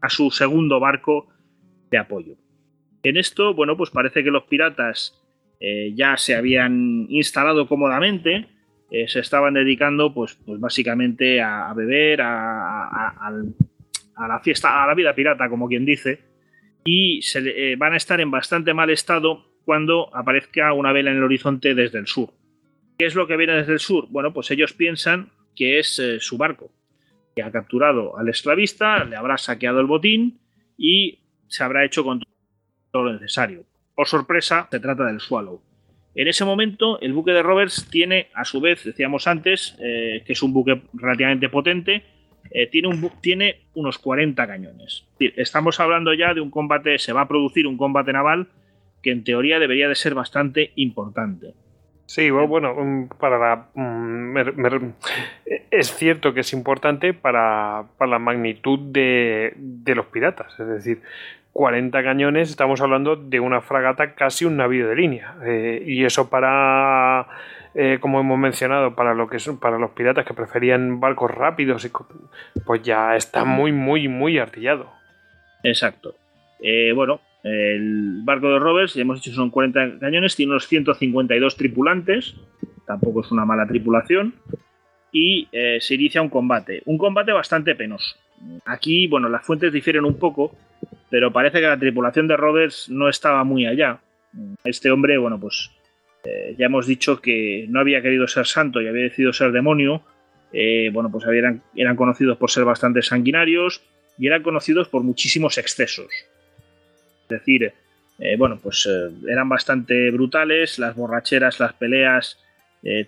[0.00, 1.28] a su segundo barco
[1.90, 2.36] de apoyo.
[3.08, 5.14] En esto, bueno, pues parece que los piratas
[5.60, 8.48] eh, ya se habían instalado cómodamente,
[8.90, 13.30] eh, se estaban dedicando, pues, pues básicamente a, beber, a,
[14.28, 16.18] la fiesta, a la vida pirata, como quien dice,
[16.84, 21.18] y se, eh, van a estar en bastante mal estado cuando aparezca una vela en
[21.18, 22.30] el horizonte desde el sur.
[22.98, 24.08] ¿Qué es lo que viene desde el sur?
[24.10, 26.72] Bueno, pues ellos piensan que es su barco,
[27.36, 30.40] que ha capturado al esclavista, le habrá saqueado el botín
[30.76, 32.20] y se habrá hecho con
[33.02, 33.64] lo necesario.
[33.94, 35.60] Por sorpresa, se trata del Swallow.
[36.14, 40.32] En ese momento, el buque de Roberts tiene, a su vez, decíamos antes, eh, que
[40.32, 42.04] es un buque relativamente potente,
[42.50, 45.04] eh, tiene, un, tiene unos 40 cañones.
[45.18, 48.48] estamos hablando ya de un combate, se va a producir un combate naval
[49.02, 51.54] que en teoría debería de ser bastante importante.
[52.06, 54.36] Sí, bueno, para la, mm,
[55.70, 60.58] es cierto que es importante para, la magnitud de, de, los piratas.
[60.58, 61.02] Es decir,
[61.56, 65.36] 40 cañones, estamos hablando de una fragata casi un navío de línea.
[65.42, 67.26] Eh, y eso para
[67.74, 71.86] eh, como hemos mencionado, para lo que son, para los piratas que preferían barcos rápidos,
[71.86, 71.90] y,
[72.66, 74.90] pues ya está muy, muy, muy artillado.
[75.62, 76.14] Exacto.
[76.60, 81.56] Eh, bueno, el barco de Roberts, ya hemos dicho, son 40 cañones, tiene unos 152
[81.56, 82.34] tripulantes,
[82.86, 84.34] tampoco es una mala tripulación,
[85.10, 85.48] y
[85.80, 86.82] se inicia un combate.
[86.84, 88.14] Un combate bastante penoso.
[88.66, 90.54] Aquí, bueno, las fuentes difieren un poco,
[91.10, 94.00] pero parece que la tripulación de Roberts no estaba muy allá.
[94.64, 95.70] Este hombre, bueno, pues
[96.24, 100.02] eh, ya hemos dicho que no había querido ser santo y había decidido ser demonio.
[100.52, 103.82] Eh, bueno, pues habían, eran conocidos por ser bastante sanguinarios
[104.18, 106.08] y eran conocidos por muchísimos excesos.
[107.22, 107.72] Es decir,
[108.18, 108.88] eh, bueno, pues
[109.28, 112.38] eran bastante brutales, las borracheras, las peleas,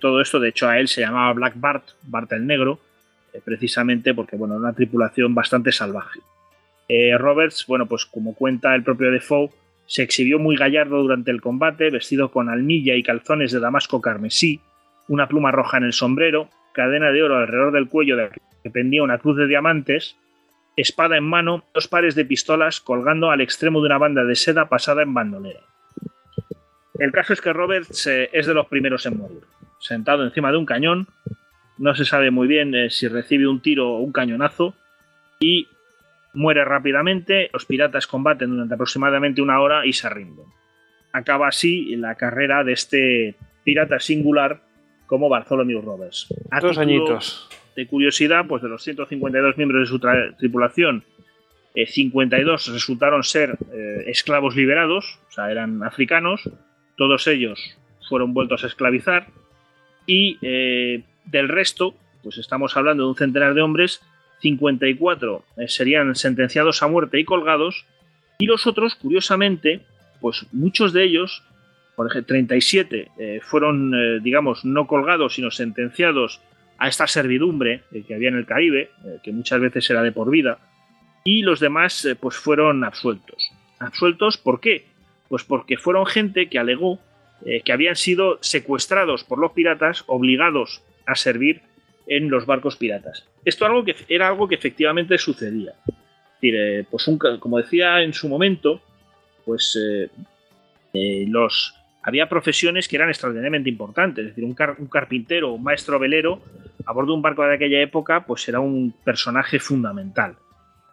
[0.01, 0.41] todo esto.
[0.41, 2.81] De hecho, a él se llamaba Black Bart, Bart el Negro,
[3.45, 6.19] precisamente porque, bueno, era una tripulación bastante salvaje.
[7.19, 9.51] Roberts, bueno, pues como cuenta el propio Defoe,
[9.87, 14.61] se exhibió muy gallardo durante el combate, vestido con almilla y calzones de damasco carmesí,
[15.09, 18.31] una pluma roja en el sombrero, cadena de oro alrededor del cuello de
[18.63, 20.17] que pendía una cruz de diamantes,
[20.77, 24.69] espada en mano, dos pares de pistolas colgando al extremo de una banda de seda
[24.69, 25.61] pasada en bandolera.
[26.99, 29.41] El caso es que Roberts eh, es de los primeros en morir.
[29.81, 31.09] Sentado encima de un cañón,
[31.79, 34.75] no se sabe muy bien eh, si recibe un tiro o un cañonazo,
[35.41, 35.69] y
[36.35, 40.47] muere rápidamente, los piratas combaten durante aproximadamente una hora y se rinden.
[41.13, 43.35] Acaba así la carrera de este
[43.65, 44.63] pirata singular
[45.07, 46.33] como Bartholomew Roberts.
[46.61, 47.49] Dos añitos.
[47.75, 50.01] De curiosidad, pues de los 152 miembros de su
[50.37, 51.05] tripulación,
[51.75, 56.51] 52 eh, resultaron ser eh, esclavos liberados, o sea, eran africanos,
[56.97, 59.29] todos ellos fueron vueltos a esclavizar,
[60.07, 64.03] y eh, del resto, pues estamos hablando de un centenar de hombres
[64.41, 67.85] 54 eh, serían sentenciados a muerte y colgados,
[68.39, 69.81] y los otros, curiosamente,
[70.21, 71.43] pues muchos de ellos,
[71.97, 76.41] por ejemplo, 37 eh, fueron, eh, digamos, no colgados, sino sentenciados
[76.79, 78.91] a esta servidumbre que había en el Caribe,
[79.25, 80.61] que muchas veces era de por vida,
[81.25, 83.51] y los demás, pues fueron absueltos.
[83.81, 84.87] ¿Absueltos por qué?
[85.29, 87.01] Pues porque fueron gente que alegó
[87.65, 91.63] que habían sido secuestrados por los piratas, obligados a servir
[92.09, 93.25] en los barcos piratas.
[93.45, 95.75] Esto algo que, era algo que efectivamente sucedía.
[96.41, 97.09] Eh, pues
[97.41, 98.81] como decía en su momento,
[99.45, 100.09] pues eh,
[100.95, 104.25] eh, los, había profesiones que eran extraordinariamente importantes.
[104.25, 106.41] Es decir, un, un, carpintero, un maestro velero,
[106.87, 110.37] a bordo de un barco de aquella época, pues era un personaje fundamental.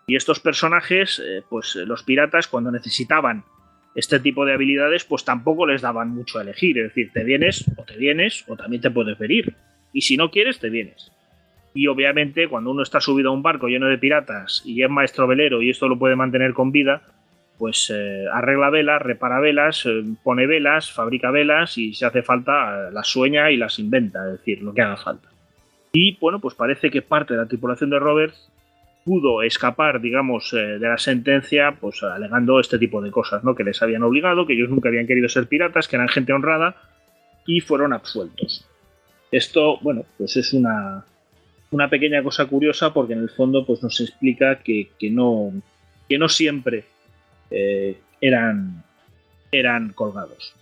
[0.07, 3.43] Y estos personajes, pues los piratas, cuando necesitaban
[3.95, 6.77] este tipo de habilidades, pues tampoco les daban mucho a elegir.
[6.77, 9.55] Es decir, te vienes o te vienes o también te puedes venir.
[9.95, 11.09] Y si no quieres, te vienes.
[11.73, 15.25] Y obviamente, cuando uno está subido a un barco lleno de piratas y es maestro
[15.25, 17.01] velero y esto lo puede mantener con vida,
[17.57, 22.91] pues eh, arregla velas, repara velas, eh, pone velas, fabrica velas y si hace falta
[22.91, 25.29] las sueña y las inventa, es decir, lo que haga falta.
[25.93, 28.51] Y bueno, pues parece que parte de la tripulación de Roberts
[29.05, 33.55] pudo escapar, digamos, eh, de la sentencia, pues alegando este tipo de cosas, ¿no?
[33.55, 36.75] Que les habían obligado, que ellos nunca habían querido ser piratas, que eran gente honrada
[37.47, 38.67] y fueron absueltos.
[39.35, 41.03] Esto, bueno, pues es una,
[41.69, 45.51] una pequeña cosa curiosa porque en el fondo pues nos explica que, no,
[46.07, 46.85] que no siempre
[47.51, 48.81] eh, eran,
[49.51, 50.55] eran colgados.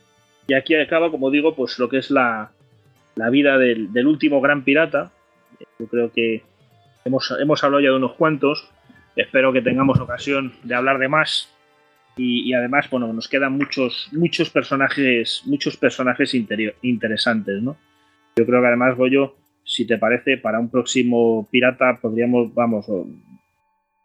[0.48, 2.50] Y aquí acaba, como digo, pues lo que es la,
[3.14, 5.12] la vida del, último gran pirata.
[5.78, 6.42] Yo creo que
[7.06, 8.68] hemos, hemos hablado ya de unos cuantos.
[9.16, 11.48] Espero que tengamos ocasión de hablar de más.
[12.18, 16.34] Y, además, bueno, nos quedan muchos, muchos personajes, muchos personajes
[16.82, 17.78] interesantes, ¿no?
[18.36, 22.88] Yo creo que además, Goyo, si te parece, para un próximo pirata podríamos, vamos,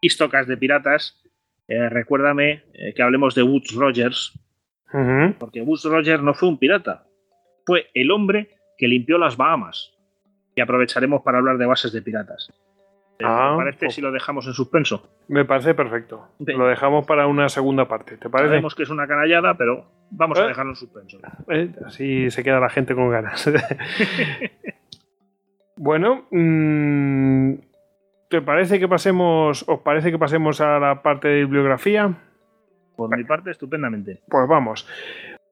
[0.01, 1.21] histocas de piratas,
[1.67, 4.33] eh, recuérdame eh, que hablemos de Woods Rogers,
[5.37, 7.05] porque Woods Rogers no fue un pirata,
[7.65, 9.91] fue el hombre que limpió las Bahamas.
[10.55, 12.51] Y aprovecharemos para hablar de bases de piratas.
[13.19, 15.09] ¿Te ah, parece si lo dejamos en suspenso?
[15.27, 16.29] Me parece perfecto.
[16.39, 18.15] Lo dejamos para una segunda parte.
[18.15, 18.51] ¿Te parece?
[18.51, 20.47] Sabemos que es una canallada, pero vamos a ¿Eh?
[20.47, 21.17] dejarlo en suspenso.
[21.85, 23.51] así se queda la gente con ganas.
[25.81, 27.53] Bueno, mm,
[28.29, 32.15] ¿te parece que pasemos, os parece que pasemos a la parte de bibliografía?
[32.97, 34.19] Por mi parte, estupendamente.
[34.27, 34.85] Pues vamos.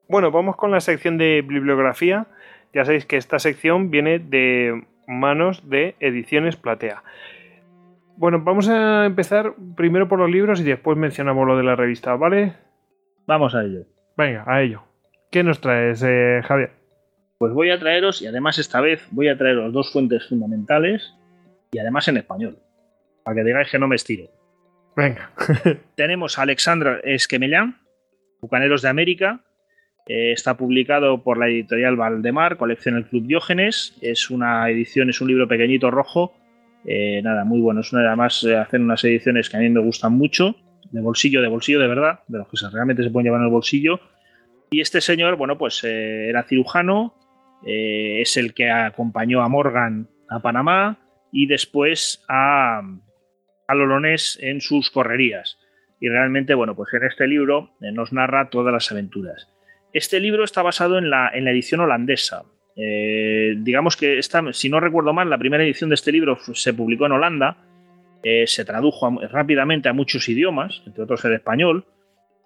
[0.10, 2.28] Bueno, vamos con la sección de bibliografía.
[2.74, 7.04] Ya sabéis que esta sección viene de manos de Ediciones Platea.
[8.18, 12.16] Bueno, vamos a empezar primero por los libros y después mencionamos lo de la revista,
[12.16, 12.54] ¿vale?
[13.28, 13.86] Vamos a ello.
[14.18, 14.84] Venga, a ello.
[15.32, 16.72] ¿Qué nos traes, eh, Javier?
[17.38, 21.14] Pues voy a traeros, y además esta vez voy a traeros dos fuentes fundamentales,
[21.72, 22.58] y además en español,
[23.24, 24.26] para que digáis que no me estiro.
[24.96, 25.30] Venga.
[25.96, 27.78] Tenemos a Alexandra Esquemellán,
[28.42, 29.42] Bucaneros de América,
[30.10, 33.98] Eh, está publicado por la editorial Valdemar, colección El Club Diógenes.
[34.02, 36.34] Es una edición, es un libro pequeñito rojo.
[36.88, 37.82] Eh, nada, muy bueno.
[37.82, 40.56] Es una de además hacen unas ediciones que a mí me gustan mucho.
[40.90, 43.52] De bolsillo, de bolsillo de verdad, de los que realmente se pueden llevar en el
[43.52, 44.00] bolsillo.
[44.72, 47.14] Y este señor, bueno, pues era cirujano,
[47.64, 50.98] es el que acompañó a Morgan a Panamá
[51.32, 53.74] y después a, a
[54.40, 55.58] en sus correrías.
[56.00, 59.50] Y realmente, bueno, pues en este libro nos narra todas las aventuras.
[59.94, 62.44] Este libro está basado en la, edición holandesa.
[62.80, 66.74] Eh, digamos que esta, si no recuerdo mal, la primera edición de este libro se
[66.74, 67.58] publicó en Holanda,
[68.24, 71.86] eh, se tradujo rápidamente a muchos idiomas, entre otros el español,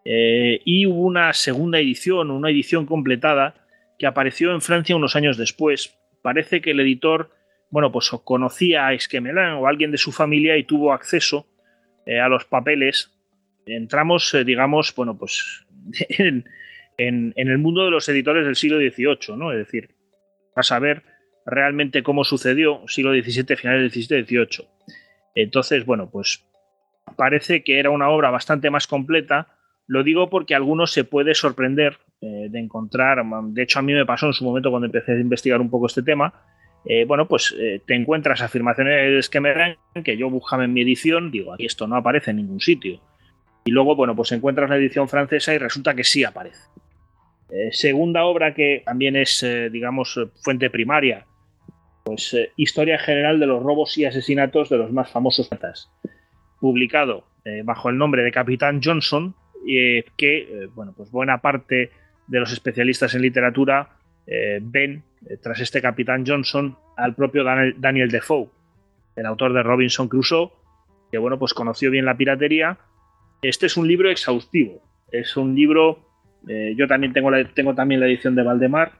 [0.06, 3.56] eh, y hubo una segunda edición, una edición completada,
[4.00, 6.00] que apareció en Francia unos años después.
[6.22, 7.32] Parece que el editor,
[7.70, 11.46] bueno, pues conocía a Esquemelin o a alguien de su familia y tuvo acceso
[12.08, 13.12] a los papeles.
[13.68, 15.66] Entramos, digamos, bueno, pues
[16.10, 16.46] en,
[16.98, 19.52] en, el mundo de los editores del siglo XVIII, ¿no?
[19.52, 19.90] Es decir,
[20.56, 21.04] a saber
[21.46, 24.68] realmente cómo sucedió siglo XVII, finales del XVII, XVIII.
[25.36, 26.46] Entonces, bueno, pues
[27.16, 29.48] parece que era una obra bastante más completa.
[29.88, 34.06] Lo digo porque algunos se puede sorprender eh, de encontrar, de hecho a mí me
[34.06, 36.34] pasó en su momento cuando empecé a investigar un poco este tema,
[36.86, 40.82] eh, bueno, pues eh, te encuentras afirmaciones que me dan, que yo buscaba en mi
[40.82, 43.00] edición, digo, aquí esto no aparece en ningún sitio.
[43.64, 46.62] Y luego, bueno, pues encuentras la edición francesa y resulta que sí aparece.
[47.52, 51.26] Eh, segunda obra que también es, eh, digamos, fuente primaria,
[52.04, 55.92] pues eh, Historia General de los robos y asesinatos de los más famosos patas,
[56.60, 57.26] publicado
[57.64, 59.34] bajo el nombre de Capitán Johnson,
[59.66, 61.90] que, bueno, pues buena parte
[62.28, 63.98] de los especialistas en literatura
[64.62, 65.04] ven,
[65.42, 68.48] tras este Capitán Johnson, al propio Daniel Defoe,
[69.16, 70.52] el autor de Robinson Crusoe,
[71.12, 72.78] que, bueno, pues conoció bien la piratería.
[73.42, 76.11] Este es un libro exhaustivo, es un libro
[76.48, 78.94] eh, yo también tengo, tengo también la edición de Valdemar.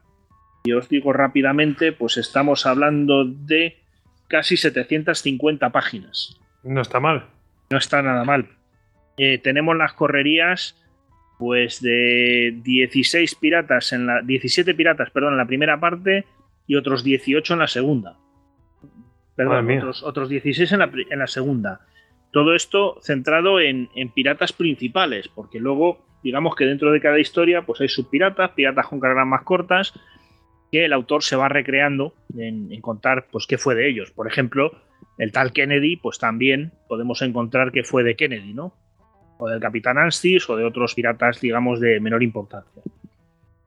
[0.64, 3.78] Y os digo rápidamente, pues estamos hablando de
[4.28, 6.40] casi 750 páginas.
[6.62, 7.26] No está mal.
[7.70, 8.48] No está nada mal.
[9.16, 10.78] Eh, tenemos las correrías
[11.38, 16.24] pues de 16 piratas en la 17 piratas, perdón, en la primera parte
[16.68, 18.16] y otros 18 en la segunda.
[19.34, 19.68] Perdón,
[20.04, 21.80] otros, 16 en la, segunda.
[22.30, 27.62] Todo esto centrado en, en piratas principales, porque luego digamos que dentro de cada historia
[27.62, 29.92] pues hay subpiratas, piratas con cargas más cortas,
[30.70, 34.10] que el autor se va recreando en, contar pues qué fue de ellos.
[34.10, 34.72] Por ejemplo,
[35.18, 38.74] el tal Kennedy, pues también podemos encontrar que fue de Kennedy, ¿no?
[39.38, 42.82] O del Capitán Anstis o de otros piratas, digamos, de menor importancia.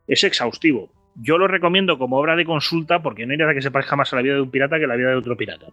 [0.08, 0.92] Es exhaustivo.
[1.16, 4.12] Yo lo recomiendo como obra de consulta porque no hay nada que se parezca más
[4.12, 5.68] a la vida de un pirata que la vida de otro pirata.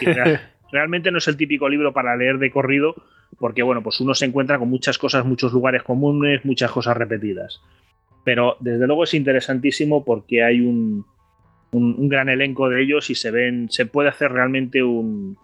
[0.72, 2.94] realmente no es el típico libro para leer de corrido,
[3.38, 7.62] porque bueno, pues uno se encuentra con muchas cosas, muchos lugares comunes, muchas cosas repetidas.
[8.24, 11.06] Pero desde luego es interesantísimo porque hay un,
[11.72, 15.38] gran elenco de ellos y se ven, se puede hacer realmente un,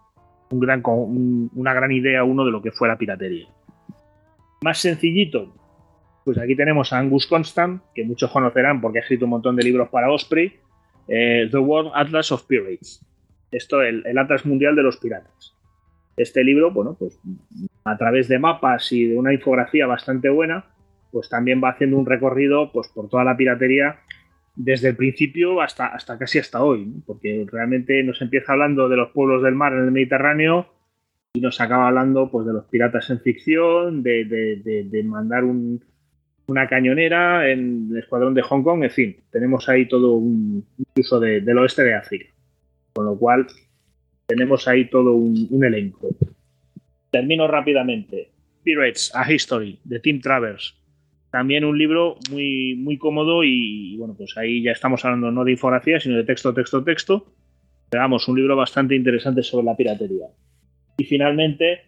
[0.51, 3.49] gran, una gran idea uno de lo que fue la piratería.
[4.63, 5.55] Más sencillito,
[6.25, 9.63] pues aquí tenemos a Angus Constant, que muchos conocerán porque ha escrito un montón de
[9.63, 10.55] libros para Osprey,
[11.09, 13.05] eh, The World Atlas of Pirates.
[13.53, 15.55] Esto, el, el Atlas Mundial de los Piratas.
[16.17, 17.19] Este libro, bueno, pues
[17.87, 20.65] a través de mapas y de una infografía bastante buena,
[21.11, 24.01] pues también va haciendo un recorrido pues, por toda la piratería
[24.57, 29.11] desde el principio hasta, hasta casi hasta hoy, porque realmente nos empieza hablando de los
[29.11, 30.67] pueblos del mar en el Mediterráneo
[31.35, 37.89] y nos acaba hablando pues, de los piratas en ficción, de, mandar una cañonera en
[37.91, 40.65] el escuadrón de Hong Kong, en fin, tenemos ahí todo un,
[40.97, 42.33] uso del oeste de África.
[42.95, 43.47] Con lo cual,
[44.27, 46.09] tenemos ahí todo un, elenco.
[47.17, 48.29] Termino rápidamente.
[48.63, 50.75] Pirates, A History, de Tim Travers.
[51.31, 55.53] También un libro muy, muy cómodo y, bueno, pues ahí ya estamos hablando no de
[55.53, 57.33] infografía, sino de texto, texto, texto.
[57.91, 60.27] Veamos, un libro bastante interesante sobre la piratería.
[60.99, 61.85] Y finalmente,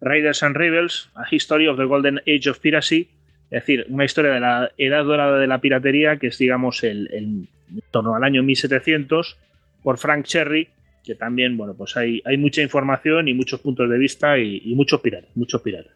[0.00, 3.08] Raiders and Rebels, A History of the Golden Age of Piracy,
[3.44, 7.08] es decir, una historia de la edad dorada de la piratería, que es, digamos, el,
[7.12, 7.48] en
[7.92, 9.38] torno al año 1700,
[9.84, 10.70] por Frank Cherry,
[11.04, 15.00] que también, bueno, pues hay, hay mucha información y muchos puntos de vista y, muchos
[15.00, 15.92] piratas, muchos piratas.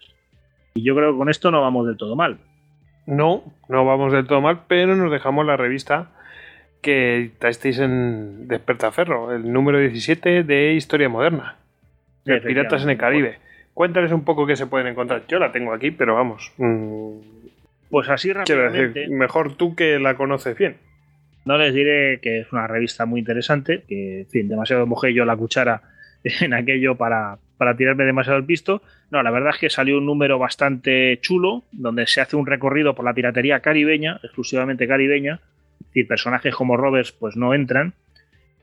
[0.75, 2.39] Y yo creo que con esto no vamos del todo mal.
[3.07, 6.11] No, no vamos del todo mal, pero nos dejamos la revista
[6.83, 11.57] que estáis en Despertaferro, el número 17 de Historia Moderna.
[12.25, 13.39] De Piratas en el Caribe.
[13.73, 15.23] Cuéntales un poco qué se pueden encontrar.
[15.29, 16.53] Yo la tengo aquí, pero vamos.
[16.57, 17.19] Mm,
[17.91, 19.07] pues así rápidamente.
[19.09, 20.77] mejor tú que la conoces bien.
[21.47, 25.25] No les diré que es una revista muy interesante, que, en fin, demasiado mojé yo
[25.25, 25.83] la cuchara
[26.25, 28.83] en aquello para, para tirarme demasiado el pisto.
[29.11, 32.97] No, la verdad es que salió un número bastante chulo, donde se hace un recorrido
[32.97, 35.41] por la piratería caribeña, exclusivamente caribeña,
[35.81, 37.95] es decir, personajes como Roberts pues no entran.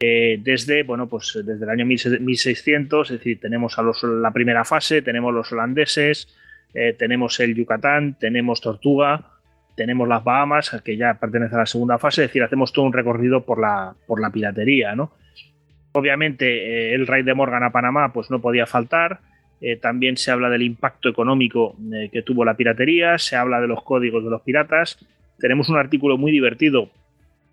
[0.02, 4.66] Eh, desde, bueno, pues desde el año 1600, es decir, tenemos a los, la primera
[4.66, 6.28] fase, tenemos los holandeses,
[6.74, 9.33] eh, tenemos el Yucatán, tenemos Tortuga,
[9.76, 12.94] tenemos las Bahamas, que ya pertenece a la segunda fase, es decir, hacemos todo un
[12.94, 15.12] recorrido por la, por la piratería, ¿no?
[15.94, 19.20] Obviamente, eh, el raid de Morgan a Panamá pues no podía faltar.
[19.62, 23.68] Eh, también se habla del impacto económico eh, que tuvo la piratería, se habla de
[23.68, 24.98] los códigos de los piratas.
[25.40, 26.90] Tenemos un artículo muy divertido,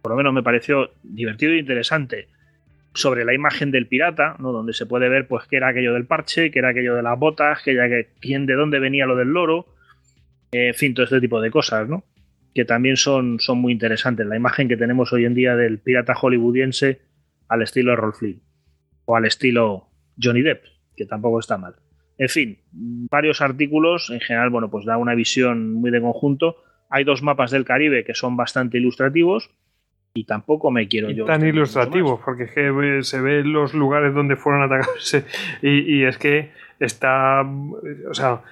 [0.02, 2.28] por lo menos me pareció divertido e interesante,
[2.94, 4.52] sobre la imagen del pirata, ¿no?
[4.52, 7.18] donde se puede ver pues qué era aquello del parche, qué era aquello de las
[7.18, 9.66] botas, que ya que, quién de dónde venía lo del loro,
[10.52, 12.04] en fin, todo este tipo de cosas, ¿no?
[12.54, 14.26] que también son, son muy interesantes.
[14.26, 17.00] La imagen que tenemos hoy en día del pirata hollywoodiense
[17.48, 18.40] al estilo Rolf Flynn
[19.04, 19.88] o al estilo
[20.20, 20.64] Johnny Depp,
[20.96, 21.74] que tampoco está mal.
[22.18, 26.56] En fin, varios artículos, en general, bueno, pues da una visión muy de conjunto.
[26.90, 29.50] Hay dos mapas del Caribe que son bastante ilustrativos
[30.12, 31.24] y tampoco me quiero yo.
[31.24, 35.14] Tan ilustrativos, porque es que se ve los lugares donde fueron atacados
[35.62, 38.42] y, y es que está, o sea,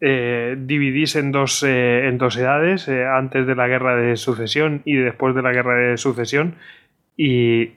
[0.00, 4.82] eh, dividís en dos, eh, en dos edades, eh, antes de la guerra de sucesión
[4.84, 6.56] y después de la guerra de sucesión,
[7.16, 7.70] y,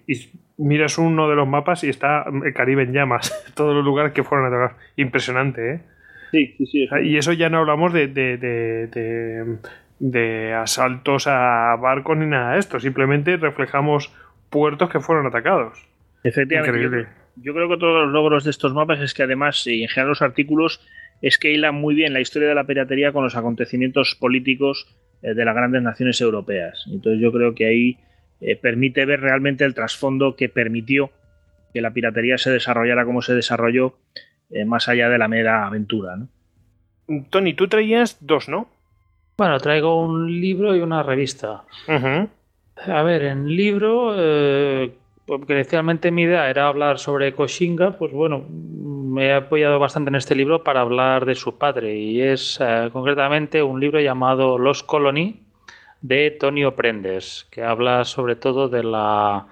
[0.58, 4.24] miras uno de los mapas y está el Caribe en llamas, todos los lugares que
[4.24, 4.78] fueron a tocar.
[4.98, 5.80] Impresionante, ¿eh?
[6.32, 6.88] Sí, sí, sí.
[7.04, 9.58] Y eso ya no hablamos de, de, de,
[10.00, 14.14] de, asaltos a barcos ni nada de esto, simplemente reflejamos
[14.50, 15.88] puertos que fueron atacados.
[16.24, 17.08] Efectivamente.
[17.38, 19.88] Yo, yo, creo que todos los logros de estos mapas es que además, y en
[19.88, 20.86] general los artículos,
[21.22, 24.88] es que hila muy bien la historia de la piratería con los acontecimientos políticos
[25.22, 26.86] eh, de las grandes naciones europeas.
[26.92, 27.98] Entonces yo creo que ahí
[28.42, 31.12] eh, permite ver realmente el trasfondo que permitió
[31.74, 33.98] que la piratería se desarrollara como se desarrolló
[34.50, 36.16] eh, más allá de la mera aventura.
[36.16, 36.30] ¿no?
[37.30, 38.70] Tony, tú traías dos, ¿no?
[39.38, 41.64] Bueno, traigo un libro y una revista.
[42.88, 44.92] A ver, en libro, eh,
[45.26, 48.46] porque inicialmente mi idea era hablar sobre Koshinga, pues bueno,
[49.10, 52.90] me he apoyado bastante en este libro para hablar de su padre y es eh,
[52.94, 55.42] concretamente un libro llamado Los Colony
[56.02, 59.48] de Tonio Prendes, que habla sobre todo de la,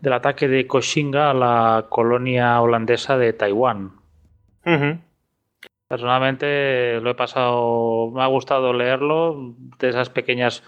[0.00, 3.92] del ataque de Koshinga a la colonia holandesa de Taiwán.
[5.86, 10.62] Personalmente lo he pasado, me ha gustado leerlo, de esas pequeñas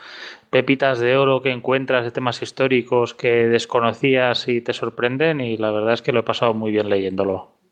[0.50, 5.70] pepitas de oro que encuentras de temas históricos que desconocías y te sorprenden y la
[5.70, 7.63] verdad es que lo he pasado muy bien leyéndolo.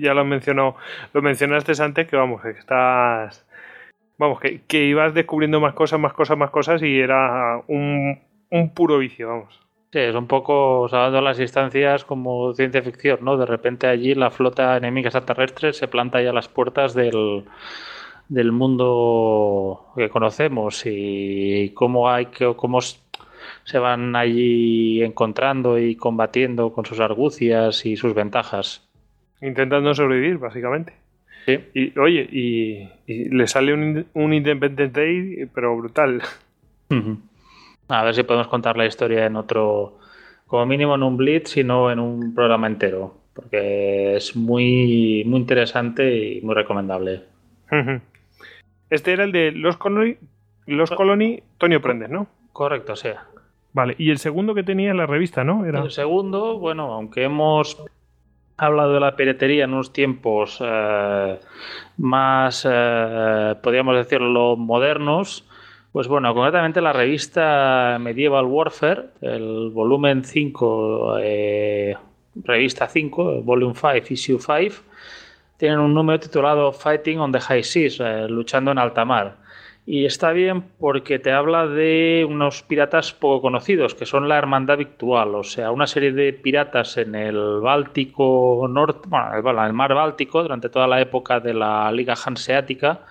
[0.00, 0.76] Ya lo mencionó,
[1.12, 3.46] lo mencionaste antes que vamos, que estás
[4.18, 8.18] vamos, que, ibas descubriendo más cosas, más cosas, más cosas y era un,
[8.50, 9.60] un puro vicio, vamos.
[9.90, 13.38] Sí, es un poco, salvando las distancias como ciencia ficción, ¿no?
[13.38, 17.44] De repente allí la flota enemiga extraterrestre se planta ya a las puertas del,
[18.28, 26.72] del mundo que conocemos y cómo hay que, cómo se van allí encontrando y combatiendo
[26.72, 28.87] con sus argucias y sus ventajas.
[29.40, 30.94] Intentando sobrevivir, básicamente.
[31.74, 36.22] Y oye, y, le sale un, un, Independent Day, pero brutal.
[37.88, 39.98] A ver si podemos contar la historia en otro,
[40.46, 45.40] como mínimo en un Blitz, y no en un programa entero, porque es muy, muy
[45.40, 47.22] interesante y muy recomendable.
[48.90, 50.16] Este era el de Los Colony,
[50.66, 52.26] Los Colony, Tonio Prendes, ¿no?
[52.52, 53.08] Correcto, sí.
[53.72, 55.64] Vale, y el segundo que tenía en la revista, ¿no?
[55.64, 55.80] Era...
[55.80, 57.82] El segundo, bueno, aunque hemos
[58.58, 61.38] hablado de la piratería en unos tiempos eh,
[61.96, 65.44] más, eh, podríamos decirlo, modernos.
[65.92, 71.96] Pues bueno, concretamente la revista Medieval Warfare, el volumen 5, eh,
[72.44, 74.82] revista 5, volume 5, issue 5,
[75.56, 79.36] tienen un número titulado Fighting on the High Seas, eh, luchando en alta mar.
[79.90, 84.76] Y está bien porque te habla de unos piratas poco conocidos, que son la Hermandad
[84.76, 89.94] Victual, o sea, una serie de piratas en el Báltico Norte, bueno, en el mar
[89.94, 93.06] Báltico, durante toda la época de la Liga Hanseática,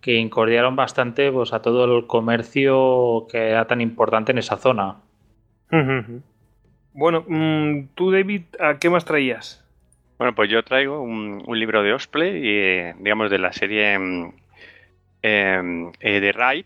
[0.00, 4.98] que incordiaron bastante pues, a todo el comercio que era tan importante en esa zona.
[6.92, 9.64] Bueno, mm, tú, David, ¿a qué más traías?
[10.18, 13.96] Bueno, pues yo traigo un, libro de Osplay, y, eh, digamos, de la serie
[15.22, 16.64] Em, eh, de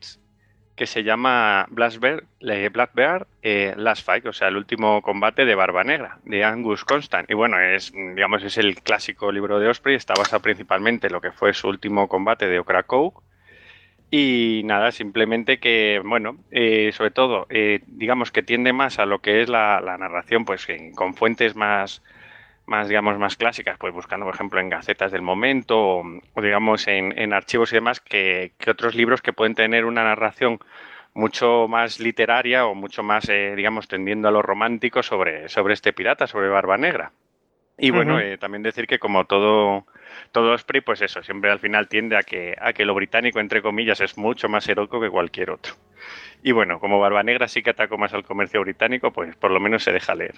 [0.76, 5.84] que se llama Black Bear, eh, Last Fight, o sea, el último combate de Barba
[5.84, 7.30] Negra, de Angus Constant.
[7.30, 11.20] Y bueno, es, digamos, es el clásico libro de Osprey, está basado principalmente en lo
[11.20, 13.12] que fue su último combate de Okrakow.
[14.10, 17.46] Y nada, simplemente que, bueno, eh, sobre todo,
[17.86, 22.02] digamos que tiende más a lo que es la, narración, pues con fuentes más,
[22.66, 26.02] más, digamos, más clásicas, pues buscando, por ejemplo, en gacetas del momento
[26.34, 30.58] o, digamos, en, archivos y demás, que, otros libros que pueden tener una narración
[31.12, 35.92] mucho más literaria o mucho más, eh, digamos, tendiendo a lo romántico sobre, sobre este
[35.92, 37.12] pirata, sobre Barba Negra.
[37.76, 39.84] Y bueno, eh, también decir que como todo,
[40.30, 43.62] todo Osprey, pues eso, siempre al final tiende a que, a que lo británico, entre
[43.62, 45.74] comillas, es mucho más heroico que cualquier otro.
[46.42, 49.58] Y bueno, como Barba Negra sí que atacó más al comercio británico, pues por lo
[49.58, 50.36] menos se deja leer.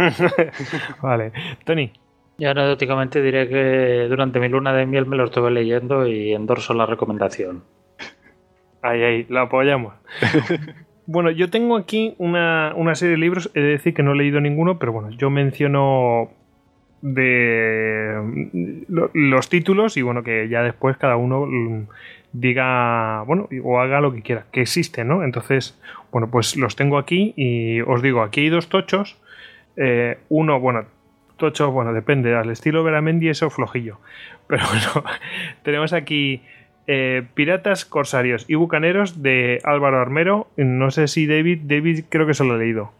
[1.02, 1.32] vale.
[1.64, 1.92] Tony.
[2.38, 6.72] Yo anecdóticamente diré que durante mi luna de miel me lo estuve leyendo y endorso
[6.72, 7.62] la recomendación.
[8.80, 9.92] Ahí, ahí, lo apoyamos.
[11.06, 14.40] bueno, yo tengo aquí una, serie de libros, he de decir que no he leído
[14.40, 16.30] ninguno, pero bueno, yo menciono
[17.02, 18.14] de
[19.12, 21.46] los títulos y bueno, que ya después cada uno
[22.32, 25.24] diga, bueno, o haga lo que quiera, que existen, ¿no?
[25.24, 25.78] Entonces,
[26.10, 29.18] bueno, pues los tengo aquí y os digo, aquí hay dos tochos
[29.76, 30.86] eh, uno, bueno,
[31.36, 33.98] tocho, bueno, depende, al estilo Veramendi eso flojillo.
[34.46, 35.10] Pero bueno,
[35.62, 36.42] tenemos aquí
[36.86, 40.48] eh, Piratas, Corsarios y Bucaneros de Álvaro Armero.
[40.56, 42.92] No sé si David, David creo que se lo ha leído.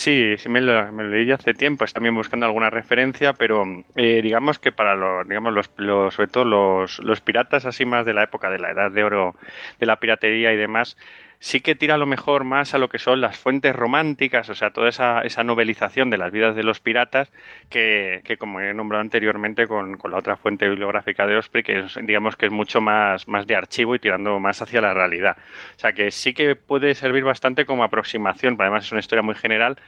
[0.00, 3.64] Sí, sí me lo, leí ya hace tiempo, es también buscando alguna referencia, pero
[3.96, 8.14] eh, digamos que para los, digamos los, sobre todo los, los, piratas así más de
[8.14, 9.34] la época de la edad de oro,
[9.78, 10.96] de la piratería y demás,
[11.40, 14.54] sí que tira a lo mejor más a lo que son las fuentes románticas, o
[14.54, 17.32] sea, toda esa, esa novelización de las vidas de los piratas,
[17.70, 22.46] que, como he nombrado anteriormente con, la otra fuente bibliográfica de Osprey, que digamos que
[22.46, 25.38] es mucho más, más de archivo y tirando más hacia la realidad.
[25.76, 29.34] O sea, que sí que puede servir bastante como aproximación, además es una historia muy
[29.34, 29.78] general,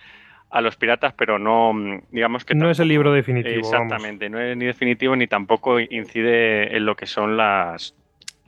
[0.51, 1.73] a los piratas, pero no,
[2.11, 2.55] digamos que...
[2.55, 3.59] No es el libro definitivo.
[3.59, 7.95] Exactamente, no es ni definitivo ni tampoco incide en lo que son las,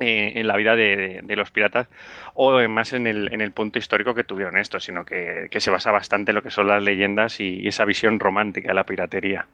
[0.00, 1.89] eh, en la vida de, los piratas
[2.34, 6.34] o más en el, punto histórico que tuvieron esto, sino que, se basa bastante en
[6.36, 9.47] lo que son las leyendas y, esa visión romántica de la piratería.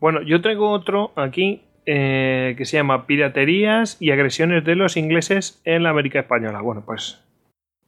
[0.00, 5.60] Bueno, yo traigo otro aquí eh, que se llama Piraterías y agresiones de los ingleses
[5.64, 6.60] en la América Española.
[6.60, 7.20] Bueno, pues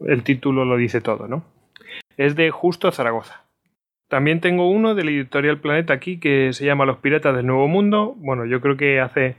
[0.01, 1.45] el título lo dice todo, ¿no?
[2.17, 3.45] Es de Justo Zaragoza.
[4.09, 8.15] También tengo uno del editorial Planeta aquí que se llama Los Piratas del Nuevo Mundo.
[8.19, 9.37] Bueno, yo creo que hace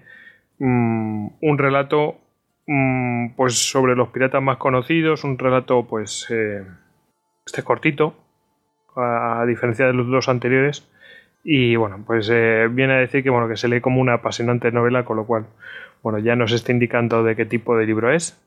[0.59, 2.15] Mm, un relato
[2.67, 6.63] mm, pues sobre los piratas más conocidos, un relato pues eh,
[7.45, 8.15] este cortito,
[8.95, 10.89] a, diferencia de los dos anteriores.
[11.43, 14.71] Y bueno, pues eh, viene a decir que bueno, que se lee como una apasionante
[14.71, 15.45] novela, con lo cual,
[16.01, 18.41] bueno, ya nos está indicando de qué tipo de libro es.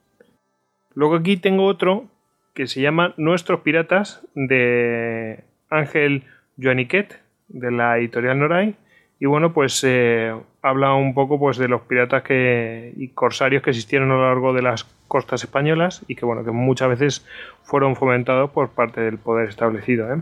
[0.95, 2.05] Luego aquí tengo otro
[2.53, 6.23] que se llama Nuestros Piratas de Ángel
[6.57, 8.75] Joaniquet, de la editorial Noray
[9.19, 13.71] y bueno, pues eh, habla un poco pues, de los piratas que, y corsarios que
[13.71, 17.27] existieron a lo largo de las costas españolas y que, bueno, que muchas veces
[17.63, 20.13] fueron fomentados por parte del poder establecido.
[20.13, 20.21] ¿eh?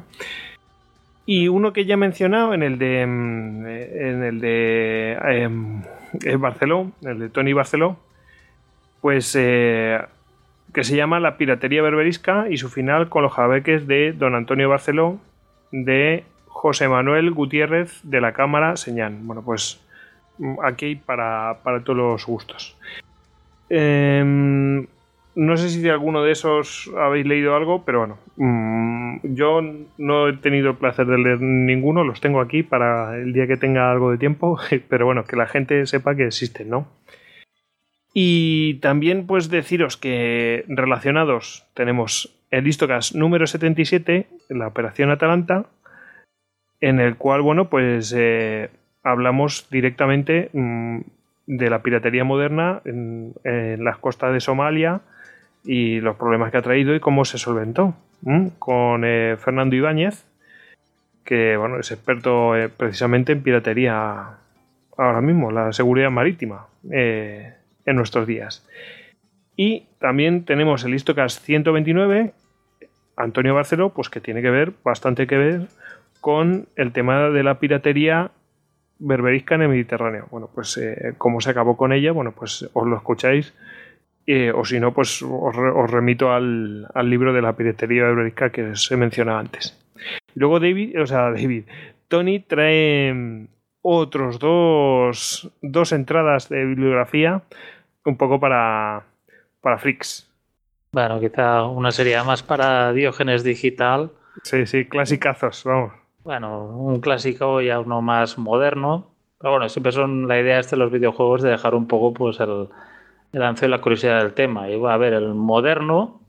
[1.27, 5.83] Y uno que ya he mencionado en el de, mm, en el de em,
[6.39, 7.97] Barceló, el de Tony Barceló,
[9.01, 9.99] pues eh,
[10.73, 14.69] que se llama La piratería berberisca y su final con los jabeques de Don Antonio
[14.69, 15.19] Barceló
[15.71, 16.23] de
[16.57, 19.15] José Manuel Gutiérrez de la Cámara Señal.
[19.21, 19.79] Bueno, pues
[20.39, 22.75] mm, aquí para, para todos los gustos.
[23.69, 24.87] Em,
[25.35, 29.61] no sé si de alguno de esos habéis leído algo, pero bueno, mm, yo
[29.99, 33.57] no he tenido el placer de leer ninguno, los tengo aquí para el día que
[33.57, 34.57] tenga algo de tiempo,
[34.89, 36.87] pero bueno, que la gente sepa que existen, ¿no?
[38.15, 45.67] Y también pues deciros que relacionados tenemos el Listocast número 77, la Operación Atalanta,
[46.81, 48.69] en el cual, bueno, pues eh,
[49.03, 50.99] hablamos directamente mm,
[51.47, 55.01] de la piratería moderna en, las costas de Somalia
[55.63, 57.95] y los problemas que ha traído y cómo se solventó.
[58.57, 60.25] Con eh, Fernando Ibáñez,
[61.23, 64.37] que bueno, es experto eh, precisamente en piratería
[64.97, 68.67] ahora mismo, la seguridad marítima en nuestros días.
[69.55, 72.33] Y también tenemos el Istocast 129,
[73.15, 75.67] Antonio Barceló, pues que tiene que ver, bastante que ver
[76.27, 78.31] con el tema de la piratería
[78.99, 80.27] berberisca en el Mediterráneo.
[80.29, 83.53] Bueno, pues eh, como se acabó con ella, bueno, pues os lo escucháis.
[84.25, 85.55] Eh, o si no, pues os,
[85.89, 89.79] remito al, libro de la piratería berberisca que os he mencionado antes.
[90.35, 91.63] Luego David, o sea, David,
[92.09, 93.47] Tony trae
[93.81, 97.41] otros dos, dos entradas de bibliografía
[98.03, 99.05] un poco para,
[99.61, 100.29] para freaks.
[100.91, 104.11] Bueno, quizá una sería más para Diógenes Digital.
[104.43, 109.11] Sí, sí, clasicazos, vamos bueno, un clásico y a uno más moderno.
[109.39, 112.67] Pero bueno, siempre son la idea de los videojuegos de dejar un poco pues el,
[113.31, 114.69] el y la curiosidad del tema.
[114.69, 116.19] Y a ver, el moderno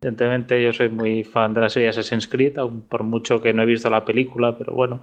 [0.00, 3.62] Evidentemente yo soy muy fan de la serie Assassin's Creed, aun por mucho que no
[3.62, 5.00] he visto la película, pero bueno.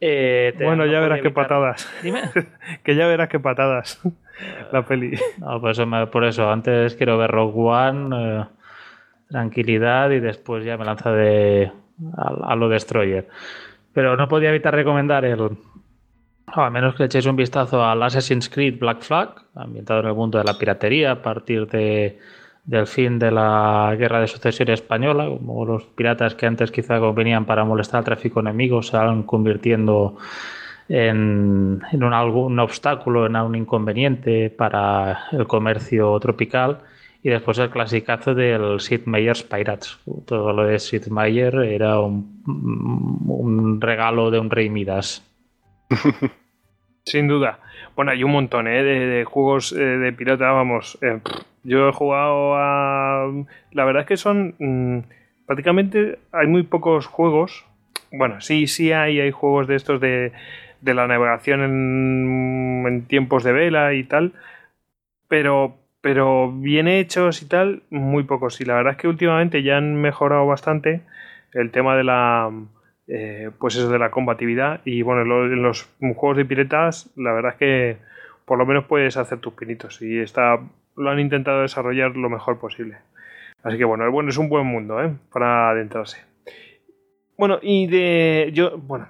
[0.00, 1.90] Eh, bueno, ya verás qué patadas.
[2.02, 2.22] Dime.
[2.84, 4.00] que ya verás qué patadas
[4.72, 5.18] la peli.
[5.38, 8.44] No, por eso, por eso antes quiero ver Rogue One, eh,
[9.28, 11.72] tranquilidad y después ya me lanza de
[12.16, 13.28] a, lo Destroyer.
[13.92, 15.50] Pero no podía evitar recomendar el,
[16.46, 20.14] a menos que le echéis un vistazo al Assassin's Creed Black Flag, ambientado en el
[20.14, 22.18] mundo de la piratería a partir de,
[22.64, 27.44] del fin de la guerra de sucesión española, como los piratas que antes quizá venían
[27.44, 30.16] para molestar al tráfico enemigo se van convirtiendo
[30.88, 36.78] en, un, algún obstáculo, en un inconveniente para el comercio tropical.
[37.22, 39.98] Y después el clasicazo del Sid Meier's Pirates.
[40.26, 45.24] Todo lo de Sid Meier era un, regalo de un rey Midas.
[47.04, 47.60] Sin duda.
[47.94, 48.82] Bueno, hay un montón ¿eh?
[48.82, 50.98] de, juegos eh, de pirata, vamos.
[51.02, 51.20] Eh,
[51.62, 53.30] yo he jugado a...
[53.70, 54.54] La verdad es que son...
[54.58, 55.00] Mm,
[55.46, 57.64] prácticamente hay muy pocos juegos.
[58.10, 60.32] Bueno, sí, sí hay, hay juegos de estos de,
[60.82, 64.32] de la navegación en, tiempos de vela y tal.
[65.28, 68.60] Pero, pero bien hechos y tal, muy pocos.
[68.60, 71.00] Y la verdad es que últimamente ya han mejorado bastante
[71.54, 72.50] el tema de la
[73.08, 74.80] eh, pues eso de la combatividad.
[74.84, 77.96] Y bueno, en los juegos de piratas, la verdad es que
[78.44, 80.02] por lo menos puedes hacer tus pinitos.
[80.02, 80.60] Y está,
[80.96, 82.96] lo han intentado desarrollar lo mejor posible.
[83.62, 85.12] Así que bueno, bueno es un buen mundo ¿eh?
[85.32, 86.18] para adentrarse.
[87.38, 88.50] Bueno, y de.
[88.52, 89.08] Yo, bueno,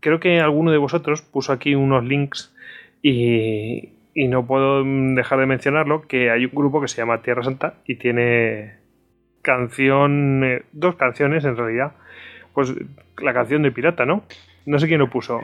[0.00, 2.54] creo que alguno de vosotros puso aquí unos links
[3.02, 7.42] y, y no puedo dejar de mencionarlo, que hay un grupo que se llama Tierra
[7.42, 8.76] Santa y tiene
[9.42, 11.92] canción, eh, dos canciones en realidad,
[12.54, 12.74] pues
[13.18, 14.24] la canción de pirata, ¿no?
[14.64, 15.42] No sé quién lo puso.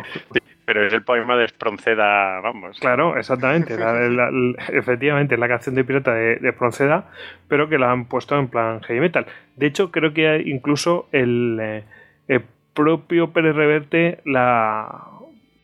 [0.64, 2.80] pero es el poema de Espronceda, vamos.
[2.80, 3.76] Claro, exactamente.
[4.72, 7.02] efectivamente, es la canción de pirata de, de
[7.48, 9.26] pero que la han puesto en plan heavy metal.
[9.54, 11.84] De hecho, creo que incluso el, eh,
[12.26, 12.42] el
[12.72, 15.10] propio Pérez Reverte la.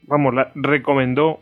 [0.03, 1.41] Vamos, la recomendó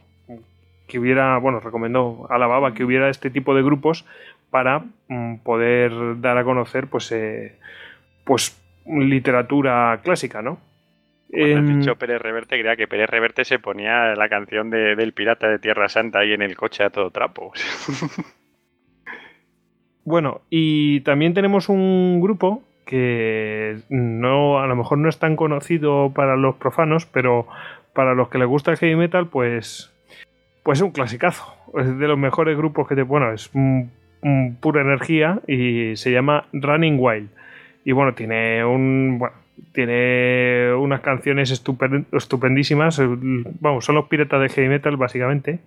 [0.86, 4.04] que hubiera, bueno, recomendó, alababa que hubiera este tipo de grupos
[4.50, 7.58] para mm, poder dar a conocer, pues, eh,
[8.24, 10.58] pues literatura clásica, ¿no?
[11.28, 15.12] Cuando has dicho Pérez Reverte, creía que Pérez Reverte se ponía la canción de, del
[15.12, 17.52] pirata de Tierra Santa ahí en el coche a todo trapo.
[20.04, 26.12] bueno, y también tenemos un grupo que no, a lo mejor no es tan conocido
[26.14, 27.48] para los profanos, pero
[27.92, 29.92] para los que les gusta el heavy metal, pues,
[30.66, 31.54] pues es un clasicazo.
[31.78, 33.52] Es de los mejores grupos que te, bueno, es
[34.60, 37.28] pura energía y se llama Running Wild.
[37.84, 39.22] Y bueno, tiene un.
[39.70, 43.00] tiene unas canciones estupendísimas.
[43.60, 45.60] Vamos, son los piratas de heavy metal, básicamente.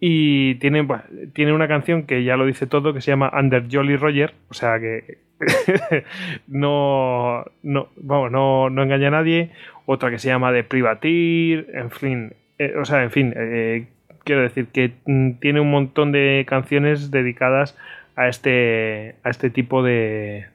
[0.00, 0.86] Y tiene,
[1.32, 4.34] tiene una canción que ya lo dice todo, que se llama Under Jolly Roger.
[4.50, 5.16] O sea que
[6.46, 9.52] no, no, vamos, no, no, engaña a nadie.
[9.86, 11.68] Otra que se llama De Privatir.
[11.72, 13.86] En fin, eh, o sea, en fin, eh,
[14.24, 17.76] quiero decir que mm, tiene un montón de canciones dedicadas
[18.16, 20.46] a este, a este tipo de,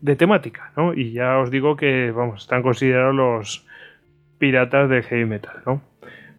[0.00, 0.94] de temática, ¿no?
[0.94, 3.66] Y ya os digo que, vamos, están considerados los
[4.38, 5.82] piratas del heavy metal, ¿no?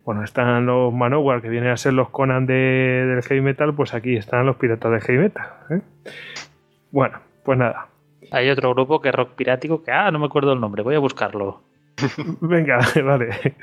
[0.06, 3.94] Bueno, están los Manowar, que vienen a ser los Conan de, del heavy metal, pues
[3.94, 5.48] aquí están los piratas del heavy metal.
[5.70, 5.82] ¿eh?
[6.92, 7.88] Bueno, pues nada.
[8.32, 10.96] Hay otro grupo que es rock pirático que, ah, no me acuerdo el nombre, voy
[10.96, 11.62] a buscarlo.
[12.42, 13.56] Venga, vale.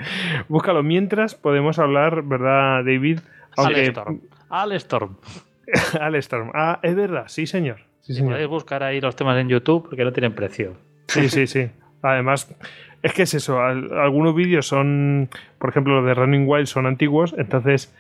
[0.49, 0.83] Búscalo.
[0.83, 3.21] Mientras podemos hablar, ¿verdad, David?
[3.57, 4.21] Alestorm.
[4.49, 5.17] Alestorm.
[6.01, 6.51] Alestorm.
[6.55, 7.79] Ah, es verdad, sí, señor.
[8.03, 10.75] Sí, Podéis buscar ahí los temas en YouTube porque no tienen precio.
[11.09, 11.69] Sí, sí, sí.
[12.03, 12.55] Además,
[13.03, 13.61] es que es eso.
[13.61, 17.93] Algunos vídeos son, por ejemplo, los de Running Wild son antiguos, entonces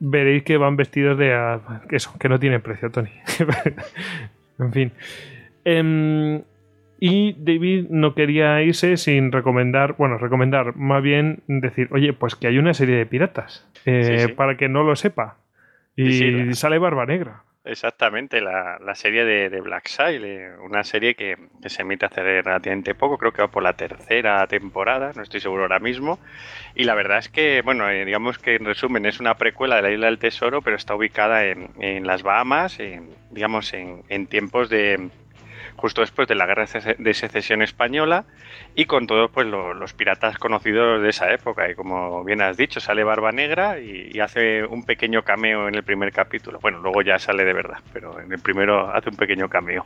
[0.00, 3.10] veréis que van vestidos de ah, que eso, que no tienen precio, Tony.
[4.58, 4.92] en fin.
[5.64, 6.42] Em,
[7.00, 12.46] y David no quería irse sin recomendar, bueno, recomendar, más bien decir, oye, pues que
[12.46, 15.38] hay una serie de piratas, eh, para que no lo sepa.
[15.96, 17.42] Y sale Barba Negra.
[17.66, 20.22] Exactamente, la, la serie de, de, Black Sail,
[20.62, 25.12] una serie que, se emite hace relativamente poco, creo que va por la tercera temporada,
[25.16, 26.18] no estoy seguro ahora mismo.
[26.74, 29.82] Y la verdad es que, bueno, eh, digamos que en resumen es una precuela de
[29.82, 32.78] la Isla del Tesoro, pero está ubicada en, en las Bahamas,
[33.30, 35.08] digamos en, en tiempos de,
[35.76, 36.66] justo después de la guerra
[36.98, 38.24] de secesión española
[38.74, 41.70] y con todos pues, los piratas conocidos de esa época.
[41.70, 45.82] Y como bien has dicho, sale Barba Negra y, hace un pequeño cameo en el
[45.82, 46.58] primer capítulo.
[46.60, 49.84] Bueno, luego ya sale de verdad, pero en el primero hace un pequeño cameo.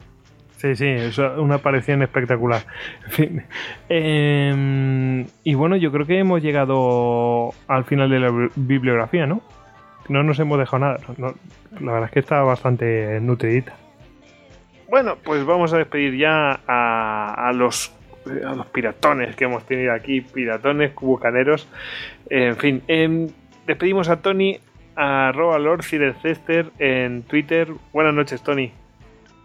[0.59, 2.63] Sí, sí, es una aparición espectacular.
[3.89, 9.41] Em, y bueno, yo creo que hemos llegado al final de la bibliografía, ¿no?
[10.09, 10.99] No nos hemos dejado nada.
[11.81, 13.75] la verdad es que está bastante nutridita.
[14.89, 17.93] Bueno, pues vamos a despedir ya a, a los
[18.27, 21.67] a los piratones que hemos tenido aquí, piratones, bucaneros,
[22.29, 22.83] en fin.
[22.89, 23.29] em,
[23.67, 24.59] despedimos a Tony,
[24.97, 27.69] a arroba Lord Cester en Twitter.
[27.93, 28.73] Buenas noches, Tony.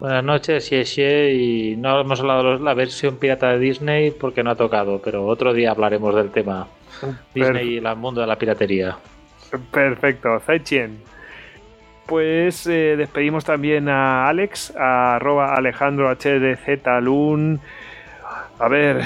[0.00, 4.42] Buenas noches, sí, sí, y no hemos hablado de la versión pirata de Disney porque
[4.42, 6.66] no ha tocado, pero otro día hablaremos del tema
[7.34, 8.98] Disney y el mundo de la piratería.
[9.70, 10.98] Perfecto, Zaichien.
[12.06, 17.60] Pues eh, despedimos también a Alex, a arroba Alejandro HDZ Lun.
[18.58, 19.02] A ver,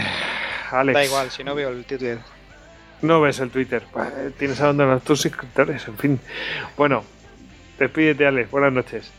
[0.72, 0.94] Alex.
[0.94, 2.18] Da igual, si no veo el Twitter.
[3.02, 3.84] No ves el Twitter.
[4.38, 6.20] Tienes abandonados tus suscriptores, en fin.
[6.76, 7.04] Bueno,
[7.78, 8.50] despídete, Alex.
[8.50, 9.12] Buenas noches.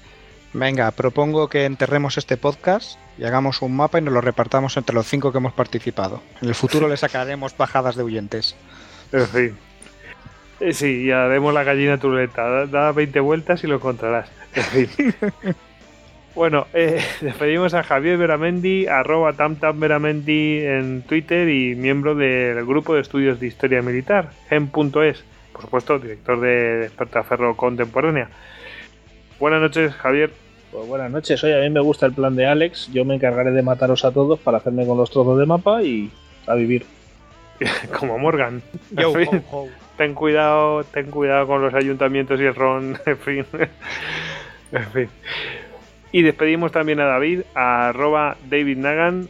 [0.51, 4.95] Venga, propongo que enterremos este podcast y hagamos un mapa y nos lo repartamos entre
[4.95, 6.21] los cinco que hemos participado.
[6.41, 8.55] En el futuro le sacaremos bajadas de huyentes.
[9.11, 9.57] En fin.
[10.59, 12.43] Eh, sí, ya haremos la gallina turuleta.
[12.43, 14.29] Da, da 20 vueltas y lo encontrarás.
[14.53, 15.13] En fin.
[16.35, 23.01] bueno, eh, despedimos a Javier Veramendi, arroba tamtamveramendi en Twitter y miembro del grupo de
[23.01, 25.23] estudios de historia militar, gen.es.
[25.53, 28.29] Por supuesto, director de Despertaferro Contemporánea.
[29.39, 30.31] Buenas noches, Javier.
[30.71, 33.49] Pues buenas noches, oye, a mí me gusta el plan de Alex, yo me encargaré
[33.51, 36.11] de mataros a todos para hacerme con los trozos de mapa y
[36.45, 36.85] a vivir.
[37.99, 38.61] Como Morgan.
[38.91, 39.11] Yo,
[39.51, 39.67] ho.
[39.99, 43.45] Ten cuidado, ten cuidado con los ayuntamientos y el ron, en fin.
[44.71, 45.09] en fin.
[46.13, 49.27] Y despedimos también a David, a arroba David Nagan.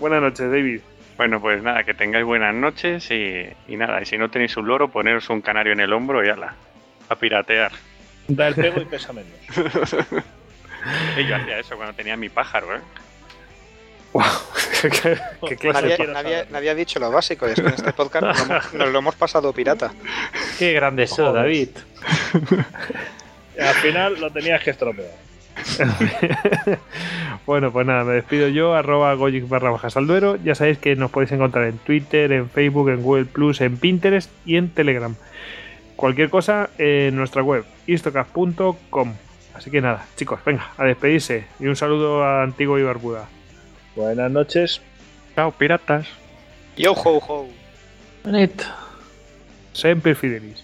[0.00, 0.80] Buenas noches, David.
[1.16, 4.66] Bueno, pues nada, que tengáis buenas noches y, y nada, y si no tenéis un
[4.66, 6.54] loro, poneros un canario en el hombro y ala,
[7.08, 7.70] a piratear.
[8.26, 9.30] Da el pego y pesa menos.
[11.16, 12.80] Y yo hacía eso cuando tenía mi pájaro, ¿eh?
[14.18, 14.24] Wow.
[14.82, 14.90] ¿Qué,
[15.48, 16.06] qué clase
[16.50, 18.88] Nadie, ha dicho lo básico, y es que en este podcast nos lo hemos, nos
[18.88, 19.92] lo hemos pasado pirata.
[20.58, 21.32] Qué grande eso.
[21.32, 21.68] David.
[23.60, 25.10] Al final lo tenías que estropear.
[27.46, 30.36] bueno, pues nada, me despido yo, arroba goyix barra bajas al duero.
[30.36, 34.30] Ya sabéis que nos podéis encontrar en Twitter, en Facebook, en Google Plus, en Pinterest
[34.44, 35.14] y en Telegram.
[35.96, 39.14] Cualquier cosa en nuestra web, istocast.com.
[39.54, 41.46] Así que nada, chicos, venga, a despedirse.
[41.58, 43.28] Y un saludo a Antiguo y Barbuda.
[43.98, 44.80] Buenas noches.
[45.34, 46.06] Chao, piratas.
[46.76, 47.48] Yo, ho, ho.
[48.22, 48.64] Bonito.
[49.72, 50.62] Sempre fidelis.